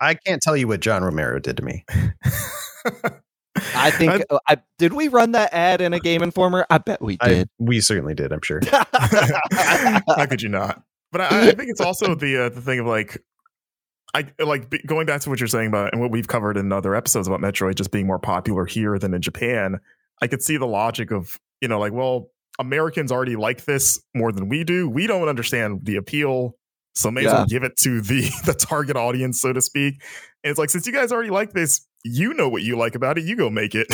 I 0.00 0.14
can't 0.14 0.40
tell 0.42 0.56
you 0.56 0.66
what 0.66 0.80
John 0.80 1.04
Romero 1.04 1.38
did 1.38 1.56
to 1.58 1.62
me. 1.62 1.84
I 3.56 3.90
think 3.90 4.24
uh, 4.30 4.38
I, 4.46 4.58
did 4.78 4.92
we 4.92 5.08
run 5.08 5.32
that 5.32 5.52
ad 5.52 5.80
in 5.80 5.92
a 5.92 6.00
Game 6.00 6.22
Informer? 6.22 6.66
I 6.70 6.78
bet 6.78 7.02
we 7.02 7.18
I, 7.20 7.28
did. 7.28 7.50
we 7.58 7.80
certainly 7.80 8.14
did, 8.14 8.32
I'm 8.32 8.42
sure. 8.42 8.60
How 8.70 10.26
could 10.26 10.42
you 10.42 10.48
not? 10.48 10.82
But 11.12 11.20
I, 11.22 11.48
I 11.48 11.52
think 11.52 11.70
it's 11.70 11.80
also 11.80 12.14
the 12.16 12.46
uh, 12.46 12.48
the 12.50 12.60
thing 12.60 12.78
of 12.78 12.86
like, 12.86 13.22
I 14.14 14.26
like 14.38 14.70
b- 14.70 14.82
going 14.86 15.06
back 15.06 15.20
to 15.22 15.30
what 15.30 15.40
you're 15.40 15.48
saying 15.48 15.68
about 15.68 15.92
and 15.92 16.00
what 16.00 16.10
we've 16.10 16.28
covered 16.28 16.56
in 16.56 16.72
other 16.72 16.94
episodes 16.94 17.26
about 17.26 17.40
Metroid 17.40 17.74
just 17.74 17.90
being 17.90 18.06
more 18.06 18.18
popular 18.18 18.66
here 18.66 18.98
than 18.98 19.14
in 19.14 19.22
Japan. 19.22 19.80
I 20.22 20.26
could 20.26 20.42
see 20.42 20.56
the 20.56 20.66
logic 20.66 21.10
of 21.10 21.38
you 21.60 21.68
know 21.68 21.80
like, 21.80 21.92
well, 21.92 22.30
Americans 22.58 23.10
already 23.10 23.36
like 23.36 23.64
this 23.64 24.00
more 24.14 24.32
than 24.32 24.48
we 24.48 24.64
do. 24.64 24.88
We 24.88 25.06
don't 25.06 25.28
understand 25.28 25.84
the 25.84 25.96
appeal. 25.96 26.56
So 26.94 27.10
may 27.10 27.24
as 27.24 27.32
well 27.32 27.46
give 27.46 27.62
it 27.62 27.76
to 27.78 28.00
the 28.00 28.30
the 28.44 28.54
target 28.54 28.96
audience, 28.96 29.40
so 29.40 29.52
to 29.52 29.60
speak. 29.60 30.02
And 30.42 30.50
it's 30.50 30.58
like, 30.58 30.70
since 30.70 30.86
you 30.86 30.92
guys 30.92 31.12
already 31.12 31.30
like 31.30 31.52
this, 31.52 31.86
you 32.04 32.34
know 32.34 32.48
what 32.48 32.62
you 32.62 32.76
like 32.76 32.94
about 32.94 33.18
it, 33.18 33.24
you 33.24 33.36
go 33.36 33.50
make 33.50 33.74
it. 33.74 33.88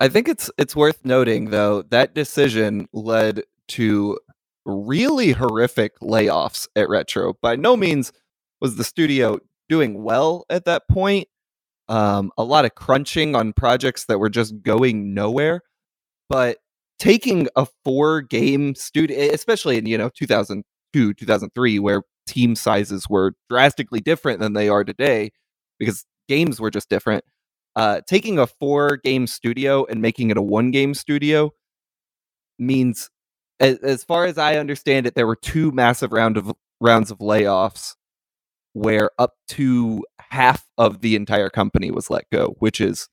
I 0.00 0.08
think 0.08 0.28
it's 0.28 0.50
it's 0.58 0.76
worth 0.76 1.04
noting 1.04 1.50
though 1.50 1.82
that 1.82 2.14
decision 2.14 2.88
led 2.92 3.42
to 3.68 4.18
really 4.66 5.32
horrific 5.32 5.98
layoffs 6.00 6.68
at 6.76 6.88
Retro. 6.88 7.34
By 7.40 7.56
no 7.56 7.76
means 7.76 8.12
was 8.60 8.76
the 8.76 8.84
studio 8.84 9.38
doing 9.68 10.02
well 10.02 10.44
at 10.50 10.64
that 10.66 10.88
point. 10.88 11.28
Um, 11.88 12.32
a 12.36 12.44
lot 12.44 12.64
of 12.64 12.74
crunching 12.74 13.36
on 13.36 13.52
projects 13.52 14.06
that 14.06 14.18
were 14.18 14.28
just 14.28 14.60
going 14.62 15.14
nowhere. 15.14 15.62
But 16.28 16.58
taking 16.98 17.48
a 17.56 17.66
four 17.84 18.20
game 18.22 18.74
studio, 18.74 19.30
especially 19.32 19.78
in 19.78 19.86
you 19.86 19.96
know 19.96 20.10
2002, 20.10 21.14
2003, 21.14 21.78
where 21.78 22.02
team 22.26 22.54
sizes 22.56 23.08
were 23.08 23.34
drastically 23.48 24.00
different 24.00 24.40
than 24.40 24.52
they 24.54 24.68
are 24.68 24.84
today, 24.84 25.30
because 25.78 26.04
games 26.28 26.60
were 26.60 26.70
just 26.70 26.88
different. 26.88 27.24
Uh, 27.74 28.00
taking 28.08 28.38
a 28.38 28.46
four 28.46 28.96
game 28.96 29.26
studio 29.26 29.84
and 29.84 30.00
making 30.00 30.30
it 30.30 30.36
a 30.36 30.42
one 30.42 30.70
game 30.70 30.94
studio 30.94 31.50
means 32.58 33.10
as, 33.60 33.78
as 33.78 34.04
far 34.04 34.24
as 34.24 34.38
I 34.38 34.56
understand 34.56 35.06
it, 35.06 35.14
there 35.14 35.26
were 35.26 35.36
two 35.36 35.70
massive 35.72 36.12
round 36.12 36.36
of 36.36 36.52
rounds 36.80 37.10
of 37.10 37.18
layoffs 37.18 37.94
where 38.72 39.10
up 39.18 39.34
to 39.48 40.04
half 40.18 40.66
of 40.76 41.00
the 41.00 41.16
entire 41.16 41.50
company 41.50 41.90
was 41.90 42.10
let 42.10 42.24
go, 42.30 42.54
which 42.58 42.80
is 42.80 43.08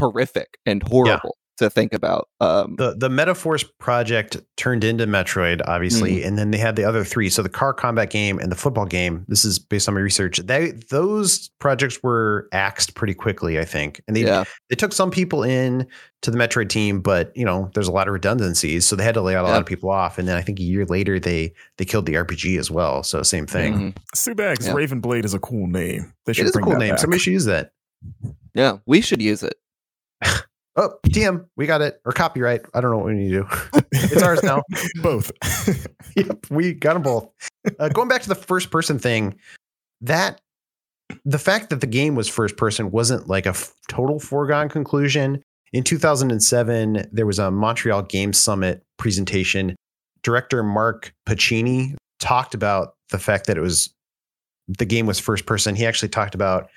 horrific 0.00 0.58
and 0.66 0.82
horrible 0.82 1.36
to 1.58 1.70
think 1.70 1.94
about. 1.94 2.28
Um, 2.40 2.76
the 2.76 2.94
the 2.96 3.08
Metaforce 3.08 3.64
project 3.78 4.36
turned 4.56 4.84
into 4.84 5.06
Metroid, 5.06 5.60
obviously, 5.66 6.16
mm. 6.20 6.26
and 6.26 6.38
then 6.38 6.50
they 6.50 6.58
had 6.58 6.76
the 6.76 6.84
other 6.84 7.04
three. 7.04 7.30
So 7.30 7.42
the 7.42 7.48
car 7.48 7.72
combat 7.72 8.10
game 8.10 8.38
and 8.38 8.50
the 8.50 8.56
football 8.56 8.86
game. 8.86 9.24
This 9.28 9.44
is 9.44 9.58
based 9.58 9.88
on 9.88 9.94
my 9.94 10.00
research. 10.00 10.38
They 10.38 10.72
those 10.90 11.50
projects 11.60 12.02
were 12.02 12.48
axed 12.52 12.94
pretty 12.94 13.14
quickly, 13.14 13.58
I 13.58 13.64
think, 13.64 14.00
and 14.06 14.16
they 14.16 14.24
yeah. 14.24 14.44
they 14.68 14.76
took 14.76 14.92
some 14.92 15.10
people 15.10 15.42
in 15.42 15.86
to 16.22 16.30
the 16.30 16.38
Metroid 16.38 16.70
team, 16.70 17.00
but 17.00 17.36
you 17.36 17.44
know, 17.44 17.70
there's 17.74 17.88
a 17.88 17.92
lot 17.92 18.08
of 18.08 18.14
redundancies, 18.14 18.86
so 18.86 18.96
they 18.96 19.04
had 19.04 19.14
to 19.14 19.22
lay 19.22 19.36
out 19.36 19.44
a 19.44 19.48
yeah. 19.48 19.52
lot 19.52 19.60
of 19.60 19.66
people 19.66 19.90
off. 19.90 20.18
And 20.18 20.26
then 20.26 20.36
I 20.36 20.42
think 20.42 20.58
a 20.58 20.62
year 20.62 20.84
later, 20.86 21.20
they 21.20 21.52
they 21.78 21.84
killed 21.84 22.06
the 22.06 22.14
RPG 22.14 22.58
as 22.58 22.70
well. 22.70 23.02
So 23.02 23.22
same 23.22 23.46
thing. 23.46 23.74
Mm-hmm. 23.74 23.88
Subag's 24.14 24.66
yeah. 24.66 24.72
Raven 24.72 25.00
Blade 25.00 25.24
is 25.24 25.34
a 25.34 25.38
cool 25.38 25.66
name. 25.66 26.12
They 26.26 26.32
should 26.32 26.46
it 26.46 26.50
is 26.50 26.56
a 26.56 26.60
cool 26.60 26.76
name. 26.76 26.90
Back. 26.90 26.98
Somebody 26.98 27.20
should 27.20 27.32
use 27.32 27.44
that. 27.44 27.72
Yeah, 28.54 28.78
we 28.86 29.00
should 29.00 29.22
use 29.22 29.42
it. 29.42 29.54
Oh, 30.76 30.94
TM, 31.06 31.46
we 31.56 31.66
got 31.66 31.82
it. 31.82 32.00
Or 32.04 32.12
copyright. 32.12 32.62
I 32.74 32.80
don't 32.80 32.90
know 32.90 32.98
what 32.98 33.06
we 33.06 33.14
need 33.14 33.30
to 33.30 33.42
do. 33.42 33.48
it's 33.92 34.22
ours 34.22 34.42
now. 34.42 34.62
both. 35.02 35.30
yep, 36.16 36.46
we 36.50 36.72
got 36.72 36.94
them 36.94 37.02
both. 37.02 37.28
Uh, 37.78 37.88
going 37.88 38.08
back 38.08 38.22
to 38.22 38.28
the 38.28 38.34
first 38.34 38.70
person 38.70 38.98
thing, 38.98 39.36
that 40.00 40.40
the 41.24 41.38
fact 41.38 41.70
that 41.70 41.80
the 41.80 41.86
game 41.86 42.16
was 42.16 42.28
first 42.28 42.56
person 42.56 42.90
wasn't 42.90 43.28
like 43.28 43.46
a 43.46 43.50
f- 43.50 43.72
total 43.88 44.18
foregone 44.18 44.68
conclusion. 44.68 45.42
In 45.72 45.84
2007, 45.84 47.08
there 47.12 47.26
was 47.26 47.38
a 47.38 47.50
Montreal 47.50 48.02
Game 48.02 48.32
Summit 48.32 48.82
presentation. 48.96 49.76
Director 50.22 50.62
Mark 50.62 51.12
Pacini 51.26 51.94
talked 52.20 52.54
about 52.54 52.94
the 53.10 53.18
fact 53.18 53.46
that 53.46 53.56
it 53.56 53.60
was 53.60 53.94
the 54.66 54.86
game 54.86 55.06
was 55.06 55.20
first 55.20 55.46
person. 55.46 55.74
He 55.76 55.86
actually 55.86 56.08
talked 56.08 56.34
about 56.34 56.68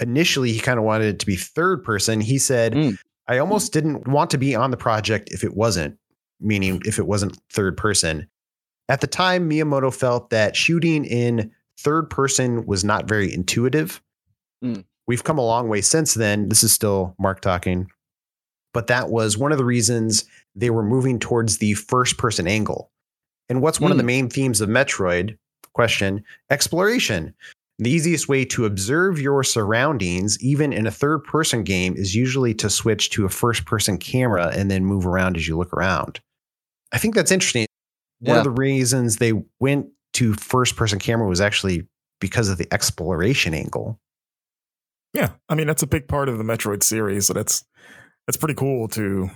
initially 0.00 0.52
he 0.52 0.60
kind 0.60 0.78
of 0.78 0.84
wanted 0.84 1.08
it 1.08 1.18
to 1.20 1.26
be 1.26 1.36
third 1.36 1.82
person. 1.82 2.20
He 2.20 2.38
said, 2.38 2.74
mm. 2.74 2.98
I 3.28 3.38
almost 3.38 3.72
didn't 3.72 4.08
want 4.08 4.30
to 4.30 4.38
be 4.38 4.54
on 4.54 4.70
the 4.70 4.76
project 4.76 5.28
if 5.30 5.44
it 5.44 5.54
wasn't, 5.54 5.98
meaning 6.40 6.80
if 6.86 6.98
it 6.98 7.06
wasn't 7.06 7.38
third 7.50 7.76
person. 7.76 8.26
At 8.88 9.02
the 9.02 9.06
time, 9.06 9.48
Miyamoto 9.48 9.94
felt 9.94 10.30
that 10.30 10.56
shooting 10.56 11.04
in 11.04 11.52
third 11.78 12.08
person 12.08 12.64
was 12.64 12.84
not 12.84 13.06
very 13.06 13.32
intuitive. 13.32 14.02
Mm. 14.64 14.84
We've 15.06 15.24
come 15.24 15.38
a 15.38 15.44
long 15.44 15.68
way 15.68 15.82
since 15.82 16.14
then. 16.14 16.48
This 16.48 16.64
is 16.64 16.72
still 16.72 17.14
Mark 17.18 17.40
talking. 17.40 17.90
But 18.72 18.86
that 18.86 19.10
was 19.10 19.36
one 19.36 19.52
of 19.52 19.58
the 19.58 19.64
reasons 19.64 20.24
they 20.54 20.70
were 20.70 20.82
moving 20.82 21.18
towards 21.18 21.58
the 21.58 21.74
first 21.74 22.18
person 22.18 22.46
angle. 22.46 22.90
And 23.48 23.62
what's 23.62 23.80
one 23.80 23.90
of 23.90 23.96
the 23.96 24.02
hmm. 24.02 24.08
main 24.08 24.28
themes 24.28 24.60
of 24.60 24.68
Metroid? 24.68 25.38
Question 25.74 26.24
exploration. 26.50 27.34
The 27.80 27.90
easiest 27.90 28.28
way 28.28 28.44
to 28.46 28.64
observe 28.64 29.20
your 29.20 29.44
surroundings, 29.44 30.42
even 30.42 30.72
in 30.72 30.86
a 30.86 30.90
third 30.90 31.20
person 31.20 31.62
game, 31.62 31.94
is 31.96 32.14
usually 32.14 32.52
to 32.54 32.68
switch 32.68 33.10
to 33.10 33.24
a 33.24 33.28
first 33.28 33.66
person 33.66 33.98
camera 33.98 34.48
and 34.48 34.68
then 34.68 34.84
move 34.84 35.06
around 35.06 35.36
as 35.36 35.46
you 35.46 35.56
look 35.56 35.72
around. 35.72 36.20
I 36.90 36.98
think 36.98 37.14
that's 37.14 37.30
interesting. 37.30 37.66
Yeah. 38.20 38.30
One 38.30 38.38
of 38.38 38.44
the 38.44 38.50
reasons 38.50 39.16
they 39.16 39.32
went 39.60 39.86
to 40.14 40.34
first 40.34 40.74
person 40.74 40.98
camera 40.98 41.28
was 41.28 41.40
actually 41.40 41.86
because 42.20 42.48
of 42.48 42.58
the 42.58 42.66
exploration 42.72 43.54
angle. 43.54 44.00
Yeah, 45.14 45.30
I 45.48 45.54
mean 45.54 45.66
that's 45.66 45.82
a 45.82 45.86
big 45.86 46.08
part 46.08 46.28
of 46.28 46.36
the 46.38 46.44
Metroid 46.44 46.82
series, 46.82 47.26
so 47.26 47.32
that's 47.32 47.64
that's 48.26 48.36
pretty 48.36 48.54
cool 48.54 48.88
to 48.88 49.30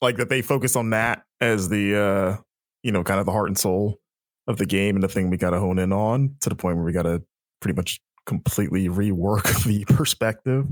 like 0.00 0.16
that 0.16 0.28
they 0.28 0.42
focus 0.42 0.76
on 0.76 0.90
that 0.90 1.24
as 1.40 1.68
the 1.68 1.96
uh 1.96 2.42
you 2.82 2.92
know 2.92 3.02
kind 3.02 3.20
of 3.20 3.26
the 3.26 3.32
heart 3.32 3.48
and 3.48 3.58
soul 3.58 3.98
of 4.46 4.56
the 4.56 4.66
game 4.66 4.96
and 4.96 5.02
the 5.02 5.08
thing 5.08 5.28
we 5.28 5.36
got 5.36 5.50
to 5.50 5.58
hone 5.58 5.78
in 5.78 5.92
on 5.92 6.36
to 6.40 6.48
the 6.48 6.54
point 6.54 6.76
where 6.76 6.84
we 6.84 6.92
got 6.92 7.02
to 7.02 7.22
pretty 7.60 7.76
much 7.76 8.00
completely 8.28 8.88
rework 8.88 9.64
the 9.64 9.84
perspective. 9.86 10.66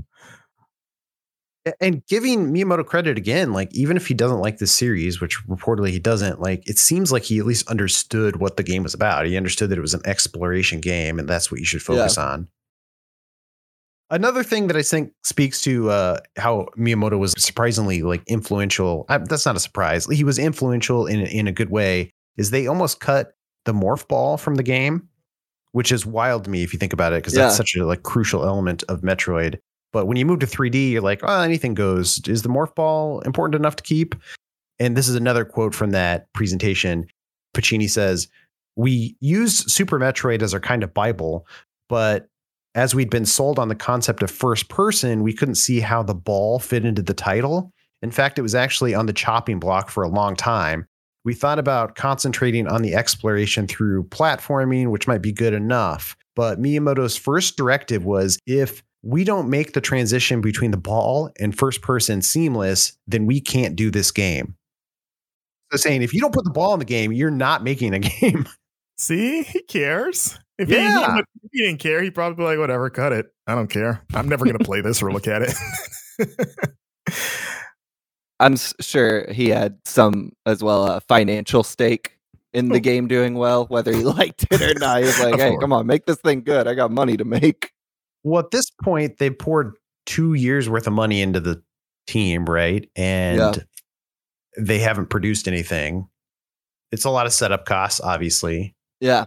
And 1.81 2.05
giving 2.05 2.53
Miyamoto 2.53 2.85
credit 2.85 3.17
again, 3.17 3.51
like 3.51 3.73
even 3.75 3.97
if 3.97 4.07
he 4.07 4.13
doesn't 4.13 4.39
like 4.39 4.57
this 4.57 4.71
series, 4.71 5.19
which 5.19 5.45
reportedly 5.47 5.89
he 5.89 5.99
doesn't, 5.99 6.39
like 6.39 6.65
it 6.65 6.77
seems 6.77 7.11
like 7.11 7.23
he 7.23 7.39
at 7.39 7.45
least 7.45 7.67
understood 7.67 8.37
what 8.37 8.55
the 8.55 8.63
game 8.63 8.83
was 8.83 8.93
about. 8.93 9.25
He 9.25 9.35
understood 9.35 9.69
that 9.69 9.77
it 9.77 9.81
was 9.81 9.93
an 9.93 10.01
exploration 10.05 10.79
game, 10.79 11.19
and 11.19 11.27
that's 11.27 11.51
what 11.51 11.59
you 11.59 11.65
should 11.65 11.81
focus 11.81 12.15
yeah. 12.15 12.23
on. 12.23 12.47
Another 14.09 14.43
thing 14.43 14.67
that 14.67 14.77
I 14.77 14.81
think 14.81 15.11
speaks 15.25 15.61
to 15.63 15.89
uh, 15.89 16.19
how 16.37 16.67
Miyamoto 16.77 17.19
was 17.19 17.33
surprisingly 17.37 18.01
like 18.01 18.23
influential. 18.27 19.05
I, 19.09 19.17
that's 19.17 19.45
not 19.45 19.57
a 19.57 19.59
surprise. 19.59 20.05
He 20.05 20.23
was 20.23 20.39
influential 20.39 21.05
in 21.05 21.19
in 21.25 21.47
a 21.47 21.51
good 21.51 21.69
way. 21.69 22.11
Is 22.37 22.51
they 22.51 22.67
almost 22.67 23.01
cut 23.01 23.33
the 23.65 23.73
morph 23.73 24.07
ball 24.07 24.37
from 24.37 24.55
the 24.55 24.63
game 24.63 25.09
which 25.77 25.91
is 25.91 26.07
wild 26.07 26.43
to 26.43 26.49
me 26.49 26.63
if 26.63 26.73
you 26.73 26.79
think 26.79 26.91
about 26.91 27.13
it, 27.13 27.17
because 27.17 27.35
yeah. 27.35 27.43
that's 27.43 27.55
such 27.55 27.75
a 27.75 27.85
like 27.85 28.01
crucial 28.01 28.43
element 28.43 28.83
of 28.89 29.01
Metroid. 29.01 29.59
But 29.93 30.07
when 30.07 30.17
you 30.17 30.25
move 30.25 30.39
to 30.39 30.47
3D, 30.47 30.89
you're 30.89 31.03
like, 31.03 31.19
oh, 31.21 31.41
anything 31.43 31.75
goes. 31.75 32.19
Is 32.27 32.41
the 32.41 32.49
morph 32.49 32.73
ball 32.73 33.19
important 33.19 33.53
enough 33.53 33.75
to 33.75 33.83
keep? 33.83 34.15
And 34.79 34.97
this 34.97 35.07
is 35.07 35.13
another 35.13 35.45
quote 35.45 35.75
from 35.75 35.91
that 35.91 36.33
presentation. 36.33 37.05
Pacini 37.55 37.87
says, 37.87 38.27
We 38.75 39.15
use 39.19 39.71
Super 39.71 39.99
Metroid 39.99 40.41
as 40.41 40.51
our 40.51 40.59
kind 40.59 40.81
of 40.81 40.95
Bible, 40.95 41.45
but 41.89 42.27
as 42.73 42.95
we'd 42.95 43.11
been 43.11 43.27
sold 43.27 43.59
on 43.59 43.67
the 43.67 43.75
concept 43.75 44.23
of 44.23 44.31
first 44.31 44.69
person, 44.69 45.21
we 45.21 45.31
couldn't 45.31 45.55
see 45.55 45.79
how 45.79 46.01
the 46.01 46.15
ball 46.15 46.57
fit 46.57 46.85
into 46.85 47.03
the 47.03 47.13
title. 47.13 47.71
In 48.01 48.09
fact, 48.09 48.39
it 48.39 48.41
was 48.41 48.55
actually 48.55 48.95
on 48.95 49.05
the 49.05 49.13
chopping 49.13 49.59
block 49.59 49.91
for 49.91 50.01
a 50.01 50.09
long 50.09 50.35
time 50.35 50.87
we 51.27 51.33
thought 51.33 51.59
about 51.59 51.95
concentrating 51.95 52.69
on 52.69 52.81
the 52.81 52.95
exploration 52.95 53.67
through 53.67 54.05
platforming, 54.05 54.91
which 54.91 55.09
might 55.09 55.21
be 55.21 55.33
good 55.33 55.53
enough. 55.53 56.15
But 56.37 56.57
Miyamoto's 56.57 57.17
first 57.17 57.57
directive 57.57 58.05
was 58.05 58.39
if 58.47 58.81
we 59.03 59.25
don't 59.25 59.49
make 59.49 59.73
the 59.73 59.81
transition 59.81 60.39
between 60.39 60.71
the 60.71 60.77
ball 60.77 61.29
and 61.37 61.53
first 61.53 61.81
person 61.81 62.21
seamless, 62.21 62.97
then 63.07 63.25
we 63.25 63.41
can't 63.41 63.75
do 63.75 63.91
this 63.91 64.09
game. 64.09 64.55
So 65.73 65.77
saying 65.77 66.01
if 66.01 66.13
you 66.13 66.21
don't 66.21 66.33
put 66.33 66.45
the 66.45 66.51
ball 66.51 66.71
in 66.71 66.79
the 66.79 66.85
game, 66.85 67.11
you're 67.11 67.29
not 67.29 67.61
making 67.61 67.93
a 67.93 67.99
game. 68.21 68.47
See, 68.97 69.43
he 69.43 69.63
cares. 69.63 70.39
If, 70.57 70.69
yeah. 70.69 71.15
he, 71.15 71.19
if 71.19 71.25
he 71.51 71.63
didn't 71.65 71.79
care, 71.79 72.01
he'd 72.01 72.15
probably 72.15 72.37
be 72.37 72.43
like, 72.43 72.57
whatever, 72.57 72.89
cut 72.89 73.11
it. 73.11 73.25
I 73.45 73.53
don't 73.53 73.69
care. 73.69 74.01
I'm 74.13 74.29
never 74.29 74.45
going 74.45 74.57
to 74.57 74.63
play 74.63 74.79
this 74.79 75.03
or 75.03 75.11
look 75.11 75.27
at 75.27 75.41
it. 75.41 76.77
I'm 78.39 78.55
sure 78.55 79.31
he 79.31 79.49
had 79.49 79.79
some 79.85 80.33
as 80.45 80.63
well 80.63 80.85
a 80.85 81.01
financial 81.01 81.63
stake 81.63 82.17
in 82.53 82.69
the 82.69 82.77
oh. 82.77 82.79
game 82.79 83.07
doing 83.07 83.35
well, 83.35 83.65
whether 83.65 83.93
he 83.93 84.03
liked 84.03 84.45
it 84.51 84.61
or 84.61 84.79
not. 84.79 85.03
He's 85.03 85.19
like, 85.19 85.35
"Hey, 85.39 85.57
come 85.59 85.73
on, 85.73 85.87
make 85.87 86.05
this 86.05 86.17
thing 86.17 86.41
good. 86.43 86.67
I 86.67 86.73
got 86.73 86.91
money 86.91 87.17
to 87.17 87.25
make." 87.25 87.71
Well, 88.23 88.39
at 88.39 88.51
this 88.51 88.69
point, 88.83 89.17
they 89.17 89.29
poured 89.29 89.75
two 90.05 90.33
years 90.33 90.69
worth 90.69 90.87
of 90.87 90.93
money 90.93 91.21
into 91.21 91.39
the 91.39 91.61
team, 92.07 92.45
right? 92.45 92.89
And 92.95 93.37
yeah. 93.37 93.53
they 94.57 94.79
haven't 94.79 95.07
produced 95.07 95.47
anything. 95.47 96.07
It's 96.91 97.05
a 97.05 97.09
lot 97.09 97.25
of 97.25 97.33
setup 97.33 97.65
costs, 97.65 97.99
obviously. 98.01 98.75
Yeah, 98.99 99.25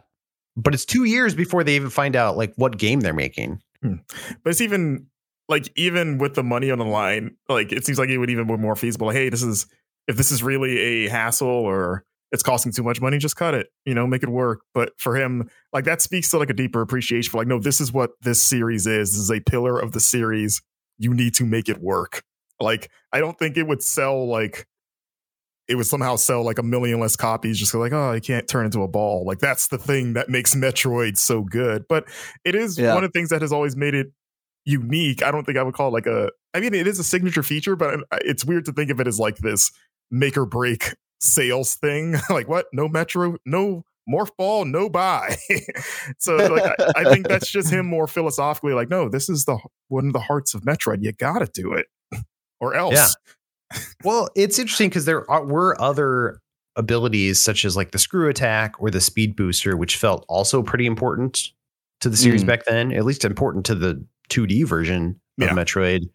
but 0.57 0.75
it's 0.75 0.85
two 0.85 1.05
years 1.05 1.35
before 1.35 1.65
they 1.65 1.77
even 1.77 1.91
find 1.91 2.17
out 2.17 2.37
like 2.37 2.55
what 2.57 2.79
game 2.79 3.01
they're 3.01 3.13
making. 3.13 3.61
Hmm. 3.83 3.97
But 4.43 4.51
it's 4.51 4.61
even 4.61 5.07
like 5.51 5.71
even 5.77 6.17
with 6.19 6.35
the 6.35 6.43
money 6.45 6.71
on 6.71 6.79
the 6.79 6.85
line, 6.87 7.37
like 7.49 7.73
it 7.73 7.85
seems 7.85 7.99
like 7.99 8.09
it 8.09 8.17
would 8.19 8.31
even 8.31 8.47
be 8.47 8.57
more 8.57 8.77
feasible. 8.77 9.09
Like, 9.09 9.17
hey, 9.17 9.29
this 9.29 9.43
is 9.43 9.67
if 10.09 10.17
this 10.17 10.31
is 10.33 10.43
really 10.43 10.79
a 10.79 11.09
hassle 11.11 11.49
or 11.49 12.05
it's 12.33 12.43
costing 12.45 12.73
too 12.73 12.85
much 12.85 13.01
money, 13.01 13.19
just 13.19 13.35
cut 13.37 13.55
it. 13.55 13.67
You 13.85 13.93
know, 13.93 14.07
make 14.07 14.23
it 14.23 14.29
work. 14.29 14.61
But 14.73 14.93
for 14.99 15.17
him, 15.17 15.51
like 15.73 15.85
that 15.85 16.01
speaks 16.01 16.31
to 16.31 16.39
like 16.39 16.51
a 16.51 16.55
deeper 16.55 16.81
appreciation 16.81 17.31
for 17.31 17.39
like, 17.39 17.49
no, 17.49 17.59
this 17.59 17.81
is 17.81 17.93
what 17.93 18.13
this 18.23 18.41
series 18.41 18.87
is. 18.87 19.11
This 19.11 19.19
is 19.21 19.31
a 19.31 19.41
pillar 19.41 19.79
of 19.79 19.93
the 19.93 20.01
series. 20.01 20.63
You 20.99 21.13
need 21.13 21.35
to 21.35 21.45
make 21.45 21.69
it 21.69 21.79
work. 21.83 22.23
Like, 22.61 22.91
I 23.13 23.19
don't 23.21 23.39
think 23.39 23.57
it 23.57 23.67
would 23.67 23.83
sell 23.83 24.27
like 24.29 24.67
it 25.67 25.77
would 25.77 25.87
somehow 25.87 26.17
sell 26.17 26.43
like 26.45 26.59
a 26.59 26.63
million 26.65 26.99
less 26.99 27.15
copies 27.15 27.57
just 27.57 27.73
like 27.75 27.93
oh 27.93 28.11
it 28.11 28.25
can't 28.25 28.49
turn 28.49 28.65
into 28.67 28.83
a 28.83 28.89
ball 28.89 29.25
like 29.25 29.39
that's 29.39 29.69
the 29.69 29.79
thing 29.79 30.15
that 30.15 30.29
makes 30.29 30.53
metroid 30.57 31.17
so 31.17 31.43
good 31.45 31.85
but 31.89 32.09
it 32.45 32.57
is 32.57 32.77
Yeah. 32.77 32.93
one 32.95 33.05
of 33.05 33.13
the 33.13 33.17
things 33.17 33.29
that 33.29 33.41
has 33.41 33.53
always 33.53 33.77
made 33.77 33.95
it 33.95 34.09
unique 34.65 35.23
i 35.23 35.31
don't 35.31 35.45
think 35.45 35.57
i 35.59 35.63
would 35.63 35.75
call 35.75 35.89
it 35.89 35.93
like 35.93 36.07
a 36.07 36.31
i 36.55 36.61
mean 36.61 36.75
it 36.75 36.87
is 36.87 36.99
a 36.99 37.05
signature 37.05 37.43
feature 37.43 37.77
but 37.77 38.01
it's 38.13 38.45
weird 38.45 38.65
to 38.65 38.73
think 38.73 38.91
of 38.91 39.01
it 39.01 39.07
as 39.07 39.19
like 39.19 39.39
this 39.39 39.71
make 40.11 40.37
or 40.37 40.45
break 40.47 40.95
sales 41.21 41.75
thing. 41.75 42.17
Like 42.31 42.49
what? 42.49 42.67
No 42.73 42.89
metro 42.89 43.37
no 43.45 43.85
morph 44.11 44.31
ball 44.37 44.65
no 44.65 44.89
buy. 44.89 45.37
So 46.19 46.37
like 46.37 46.75
I, 46.79 46.93
I 47.03 47.05
think 47.13 47.29
that's 47.29 47.51
just 47.51 47.71
him 47.71 47.87
more 47.87 48.07
philosophically 48.07 48.73
like 48.73 48.89
no 48.91 49.09
this 49.09 49.29
is 49.29 49.45
the 49.45 49.59
one 49.89 50.07
of 50.07 50.13
the 50.13 50.21
hearts 50.21 50.55
of 50.55 50.63
metroid 50.63 51.03
you 51.03 51.13
gotta 51.13 51.47
do 51.53 51.75
it. 51.75 51.87
Or 52.63 52.75
else. 52.75 53.17
Yeah. 53.73 53.79
Well, 54.05 54.29
it's 54.37 54.59
interesting 54.59 54.91
because 54.91 55.07
there 55.07 55.31
are, 55.31 55.43
were 55.45 55.81
other 55.81 56.41
abilities 56.77 57.43
such 57.43 57.65
as 57.65 57.75
like 57.75 57.93
the 57.93 57.99
screw 57.99 58.29
attack 58.29 58.75
or 58.79 58.91
the 58.91 59.01
speed 59.01 59.35
booster, 59.35 59.79
which 59.79 59.97
felt 59.97 60.27
also 60.29 60.63
pretty 60.63 60.85
important 60.85 61.53
to 62.01 62.11
the 62.11 62.19
series 62.19 62.45
Mm. 62.45 62.49
back 62.49 62.65
then, 62.67 62.93
at 62.93 63.07
least 63.07 63.25
important 63.25 63.65
to 63.67 63.75
the 63.75 64.05
2D 64.31 64.67
version 64.67 65.21
of 65.41 65.49
Yeah. 65.49 65.51
Metroid. 65.55 66.09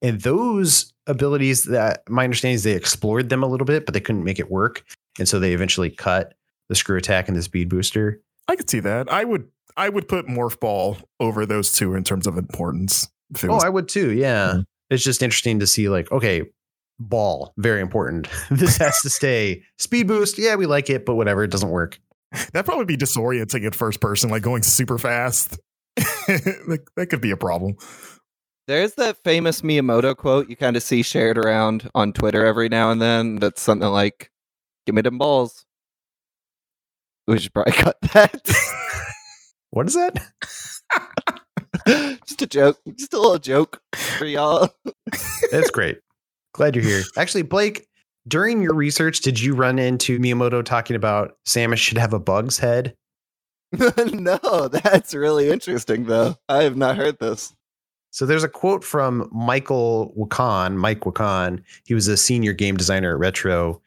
And 0.00 0.20
those 0.20 0.92
abilities 1.06 1.64
that 1.64 2.02
my 2.08 2.24
understanding 2.24 2.54
is 2.54 2.62
they 2.64 2.72
explored 2.72 3.28
them 3.28 3.42
a 3.42 3.46
little 3.46 3.64
bit, 3.64 3.84
but 3.86 3.94
they 3.94 4.00
couldn't 4.00 4.24
make 4.24 4.38
it 4.38 4.50
work. 4.50 4.84
And 5.18 5.28
so 5.28 5.38
they 5.38 5.52
eventually 5.52 5.90
cut 5.90 6.34
the 6.68 6.74
screw 6.74 6.96
attack 6.96 7.28
and 7.28 7.36
the 7.36 7.42
speed 7.42 7.68
booster. 7.68 8.20
I 8.48 8.56
could 8.56 8.68
see 8.70 8.80
that. 8.80 9.10
I 9.12 9.24
would 9.24 9.48
I 9.76 9.88
would 9.88 10.06
put 10.08 10.26
Morph 10.26 10.60
Ball 10.60 10.98
over 11.20 11.46
those 11.46 11.72
two 11.72 11.94
in 11.94 12.04
terms 12.04 12.26
of 12.26 12.36
importance. 12.36 13.08
Oh, 13.42 13.48
was- 13.54 13.64
I 13.64 13.68
would 13.68 13.88
too. 13.88 14.12
Yeah. 14.12 14.54
Mhm. 14.56 14.64
It's 14.90 15.02
just 15.04 15.22
interesting 15.22 15.60
to 15.60 15.66
see, 15.66 15.88
like, 15.88 16.12
okay, 16.12 16.42
ball, 17.00 17.54
very 17.56 17.80
important. 17.80 18.28
this 18.50 18.76
has 18.76 19.00
to 19.02 19.08
stay. 19.10 19.62
Speed 19.78 20.08
boost, 20.08 20.36
yeah, 20.38 20.54
we 20.56 20.66
like 20.66 20.90
it, 20.90 21.06
but 21.06 21.14
whatever, 21.14 21.42
it 21.44 21.50
doesn't 21.50 21.70
work. 21.70 21.98
that'd 22.52 22.66
probably 22.66 22.84
be 22.84 22.96
disorienting 22.98 23.64
at 23.66 23.74
first 23.74 24.00
person, 24.00 24.28
like 24.30 24.42
going 24.42 24.62
super 24.62 24.98
fast. 24.98 25.58
like, 26.68 26.88
that 26.96 27.06
could 27.10 27.20
be 27.20 27.30
a 27.30 27.36
problem. 27.36 27.76
There's 28.68 28.94
that 28.94 29.18
famous 29.24 29.62
Miyamoto 29.62 30.16
quote 30.16 30.48
you 30.48 30.56
kind 30.56 30.76
of 30.76 30.82
see 30.82 31.02
shared 31.02 31.36
around 31.36 31.90
on 31.94 32.12
Twitter 32.12 32.44
every 32.44 32.68
now 32.68 32.90
and 32.90 33.02
then. 33.02 33.36
That's 33.36 33.60
something 33.60 33.88
like, 33.88 34.30
"Give 34.86 34.94
me 34.94 35.02
them 35.02 35.18
balls." 35.18 35.64
We 37.26 37.38
should 37.38 37.52
probably 37.52 37.72
cut 37.74 37.96
that. 38.12 38.40
What 39.74 39.86
is 39.86 39.94
that? 39.94 40.18
just 42.26 42.42
a 42.42 42.46
joke, 42.46 42.78
just 42.94 43.14
a 43.14 43.18
little 43.18 43.38
joke 43.38 43.80
for 43.94 44.26
y'all. 44.26 44.68
That's 45.50 45.70
great. 45.70 45.98
Glad 46.52 46.76
you're 46.76 46.84
here. 46.84 47.02
Actually, 47.16 47.44
Blake, 47.44 47.86
during 48.28 48.60
your 48.62 48.74
research, 48.74 49.20
did 49.20 49.40
you 49.40 49.54
run 49.54 49.78
into 49.78 50.18
Miyamoto 50.18 50.62
talking 50.62 50.94
about 50.94 51.36
Samus 51.46 51.78
should 51.78 51.96
have 51.96 52.12
a 52.12 52.18
bug's 52.20 52.58
head? 52.58 52.94
no, 54.12 54.68
that's 54.68 55.14
really 55.14 55.50
interesting, 55.50 56.04
though. 56.04 56.36
I 56.48 56.62
have 56.64 56.76
not 56.76 56.96
heard 56.96 57.18
this. 57.18 57.54
So 58.10 58.26
there's 58.26 58.44
a 58.44 58.48
quote 58.48 58.84
from 58.84 59.28
Michael 59.32 60.12
Wikan, 60.18 60.76
Mike 60.76 61.00
Wikan. 61.00 61.62
He 61.86 61.94
was 61.94 62.08
a 62.08 62.16
senior 62.16 62.52
game 62.52 62.76
designer 62.76 63.14
at 63.14 63.18
Retro, 63.18 63.80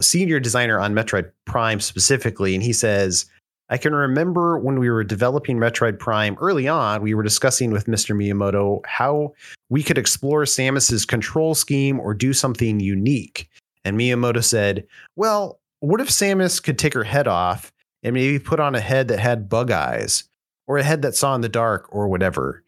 senior 0.00 0.38
designer 0.38 0.78
on 0.78 0.94
Metroid 0.94 1.32
Prime 1.46 1.80
specifically. 1.80 2.54
And 2.54 2.62
he 2.62 2.72
says, 2.72 3.26
I 3.68 3.76
can 3.76 3.92
remember 3.92 4.58
when 4.58 4.78
we 4.78 4.88
were 4.88 5.02
developing 5.02 5.58
Metroid 5.58 5.98
Prime 5.98 6.36
early 6.40 6.68
on, 6.68 7.02
we 7.02 7.14
were 7.14 7.24
discussing 7.24 7.72
with 7.72 7.86
Mr. 7.86 8.14
Miyamoto 8.16 8.84
how 8.86 9.34
we 9.68 9.82
could 9.82 9.98
explore 9.98 10.44
Samus's 10.44 11.04
control 11.04 11.56
scheme 11.56 11.98
or 11.98 12.14
do 12.14 12.32
something 12.32 12.78
unique. 12.78 13.48
And 13.84 13.98
Miyamoto 13.98 14.44
said, 14.44 14.86
Well, 15.16 15.58
what 15.80 16.00
if 16.00 16.08
Samus 16.08 16.62
could 16.62 16.78
take 16.78 16.94
her 16.94 17.04
head 17.04 17.26
off 17.26 17.72
and 18.02 18.14
maybe 18.14 18.38
put 18.38 18.60
on 18.60 18.74
a 18.74 18.80
head 18.80 19.08
that 19.08 19.18
had 19.18 19.48
bug 19.48 19.70
eyes 19.70 20.24
or 20.66 20.78
a 20.78 20.82
head 20.82 21.02
that 21.02 21.16
saw 21.16 21.34
in 21.34 21.40
the 21.40 21.48
dark 21.48 21.86
or 21.90 22.08
whatever? 22.08 22.62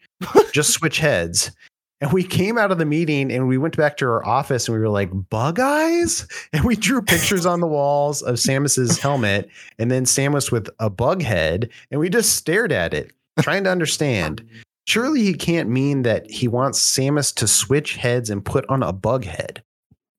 just 0.53 0.71
switch 0.75 0.99
heads. 0.99 1.51
And 2.03 2.13
we 2.13 2.25
came 2.25 2.59
out 2.59 2.73
of 2.73 2.79
the 2.79 2.85
meeting 2.85 3.31
and 3.31 3.47
we 3.47 3.59
went 3.59 3.77
back 3.77 3.97
to 3.99 4.07
our 4.07 4.27
office 4.27 4.67
and 4.67 4.75
we 4.75 4.81
were 4.81 4.89
like, 4.89 5.11
bug 5.31 5.61
eyes? 5.61 6.27
And 6.53 6.65
we 6.65 6.75
drew 6.75 7.01
pictures 7.01 7.47
on 7.47 7.61
the 7.61 7.69
walls 7.69 8.23
of 8.23 8.37
Samus's 8.37 8.99
helmet 8.99 9.49
and 9.79 9.89
then 9.89 10.05
Samus 10.05 10.51
with 10.51 10.69
a 10.81 10.91
bug 10.91 11.23
head. 11.23 11.71
And 11.93 12.01
we 12.01 12.11
just 12.11 12.35
stared 12.35 12.73
at 12.73 12.93
it, 12.93 13.13
trying 13.41 13.63
to 13.65 13.71
understand. 13.71 14.45
Surely 14.89 15.23
he 15.23 15.33
can't 15.33 15.69
mean 15.69 16.03
that 16.03 16.29
he 16.29 16.49
wants 16.49 16.81
Samus 16.81 17.33
to 17.37 17.47
switch 17.47 17.95
heads 17.95 18.31
and 18.31 18.45
put 18.45 18.67
on 18.69 18.83
a 18.83 18.93
bug 18.93 19.25
head. 19.25 19.63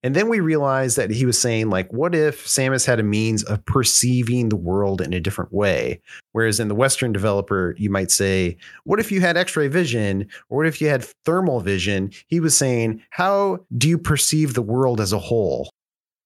And 0.03 0.15
then 0.15 0.27
we 0.27 0.41
realized 0.41 0.97
that 0.97 1.09
he 1.11 1.25
was 1.25 1.39
saying, 1.39 1.69
like, 1.69 1.91
what 1.93 2.13
if 2.13 2.45
Samus 2.45 2.85
had 2.85 2.99
a 2.99 3.03
means 3.03 3.41
of 3.43 3.65
perceiving 3.65 4.49
the 4.49 4.57
world 4.57 4.99
in 5.01 5.13
a 5.13 5.19
different 5.21 5.53
way? 5.53 6.01
Whereas 6.33 6.59
in 6.59 6.67
the 6.67 6.75
Western 6.75 7.13
developer, 7.13 7.73
you 7.77 7.89
might 7.89 8.11
say, 8.11 8.57
what 8.83 8.99
if 8.99 9.11
you 9.11 9.21
had 9.21 9.37
x-ray 9.37 9.69
vision 9.69 10.27
or 10.49 10.57
what 10.57 10.67
if 10.67 10.81
you 10.81 10.89
had 10.89 11.05
thermal 11.25 11.61
vision 11.61 12.11
he 12.27 12.39
was 12.39 12.55
saying 12.55 13.01
how 13.11 13.59
do 13.77 13.87
you 13.87 13.97
perceive 13.97 14.53
the 14.53 14.61
world 14.61 14.99
as 14.99 15.13
a 15.13 15.19
whole 15.19 15.69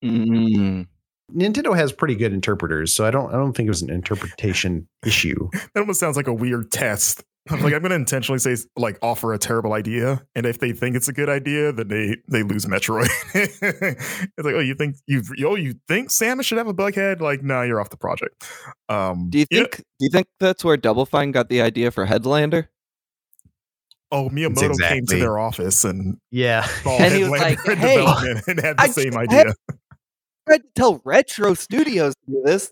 Mm. 0.04 0.88
nintendo 1.34 1.76
has 1.76 1.92
pretty 1.92 2.16
good 2.16 2.32
interpreters 2.34 2.94
so 2.94 3.06
i 3.06 3.12
don't 3.12 3.30
i 3.30 3.38
don't 3.38 3.54
think 3.54 3.66
it 3.68 3.72
was 3.72 3.82
an 3.82 3.90
interpretation 3.90 4.88
issue 5.06 5.50
That 5.74 5.80
almost 5.82 6.00
sounds 6.00 6.16
like 6.18 6.28
a 6.28 6.34
weird 6.34 6.72
test. 6.72 7.24
I'm 7.52 7.62
like, 7.62 7.74
I'm 7.74 7.80
going 7.82 7.90
to 7.90 7.96
intentionally 7.96 8.40
say, 8.40 8.56
like, 8.76 8.98
offer 9.02 9.34
a 9.34 9.38
terrible 9.38 9.74
idea, 9.74 10.22
and 10.36 10.46
if 10.46 10.60
they 10.60 10.72
think 10.74 10.96
it's 10.96 11.08
a 11.08 11.14
good 11.14 11.30
idea, 11.30 11.72
then 11.72 11.88
they 11.88 12.18
they 12.28 12.44
lose 12.44 12.66
Metroid. 12.66 13.08
it's 13.34 14.32
like, 14.38 14.56
oh, 14.56 14.60
you 14.60 14.76
think 14.76 14.96
you 15.08 15.22
oh 15.46 15.56
you 15.56 15.76
think 15.88 16.10
Samus 16.10 16.46
should 16.46 16.58
have 16.58 16.68
a 16.68 16.74
bug 16.74 16.96
head? 16.96 17.22
Like, 17.22 17.44
no, 17.44 17.62
you're 17.62 17.80
off 17.82 17.90
the 17.90 17.98
project. 17.98 18.46
Um, 18.90 19.30
Do 19.30 19.40
you 19.40 19.46
yeah. 19.50 19.60
think? 19.60 19.78
Do 19.78 20.06
you 20.06 20.10
think 20.10 20.28
that's 20.40 20.64
where 20.64 20.78
Double 20.78 21.06
Fine 21.06 21.32
got 21.32 21.50
the 21.50 21.62
idea 21.62 21.92
for 21.92 22.06
Headlander? 22.06 22.68
Oh, 24.12 24.30
Miyamoto 24.30 24.80
came 24.88 25.06
to 25.08 25.18
their 25.20 25.38
office 25.38 25.84
and 25.84 26.18
yeah 26.32 26.66
And 26.86 27.14
he 27.14 27.24
was 27.24 27.32
like, 27.42 27.60
"Hey, 27.66 27.98
and 28.48 28.60
had 28.62 28.78
the 28.78 28.82
I 28.84 28.88
same 28.88 29.12
just- 29.12 29.18
idea. 29.18 29.54
tried 30.48 30.58
to 30.60 30.68
tell 30.76 31.02
Retro 31.04 31.54
Studios 31.54 32.14
to 32.26 32.32
do 32.32 32.42
this. 32.46 32.72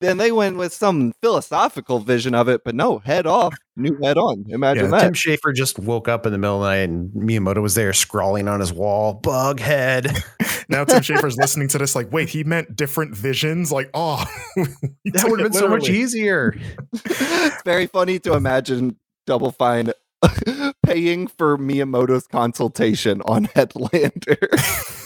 Then 0.00 0.18
they 0.18 0.30
went 0.30 0.58
with 0.58 0.74
some 0.74 1.14
philosophical 1.22 2.00
vision 2.00 2.34
of 2.34 2.48
it, 2.48 2.64
but 2.64 2.74
no, 2.74 2.98
head 2.98 3.26
off, 3.26 3.54
new 3.76 3.96
head 4.02 4.18
on. 4.18 4.44
Imagine 4.48 4.84
tim 4.84 4.90
that. 4.90 5.00
Tim 5.00 5.12
Schafer 5.14 5.54
just 5.54 5.78
woke 5.78 6.06
up 6.06 6.26
in 6.26 6.32
the 6.32 6.38
middle 6.38 6.56
of 6.56 6.62
the 6.62 6.68
night 6.68 6.88
and 6.88 7.10
miyamoto 7.12 7.62
was 7.62 7.74
there 7.74 7.92
scrawling 7.94 8.46
on 8.46 8.60
his 8.60 8.72
wall 8.72 9.14
bug 9.14 9.58
head 9.58 10.22
Now 10.68 10.84
Tim 10.84 11.00
Schafer's 11.00 11.36
listening 11.36 11.68
to 11.68 11.78
this, 11.78 11.94
like, 11.94 12.12
wait, 12.12 12.28
he 12.28 12.42
meant 12.42 12.74
different 12.74 13.14
visions. 13.14 13.70
Like, 13.70 13.88
oh, 13.94 14.24
that 14.56 15.24
would 15.28 15.40
have 15.40 15.52
been 15.52 15.58
so 15.58 15.68
much 15.68 15.88
easier 15.88 16.56
it's 16.92 17.62
very 17.62 17.86
funny 17.86 18.18
to 18.20 18.34
imagine 18.34 18.96
Double 19.26 19.52
Fine 19.52 19.92
paying 20.84 21.26
for 21.26 21.56
Miyamoto's 21.56 22.26
consultation 22.26 23.22
on 23.22 23.46
Headlander. 23.46 25.02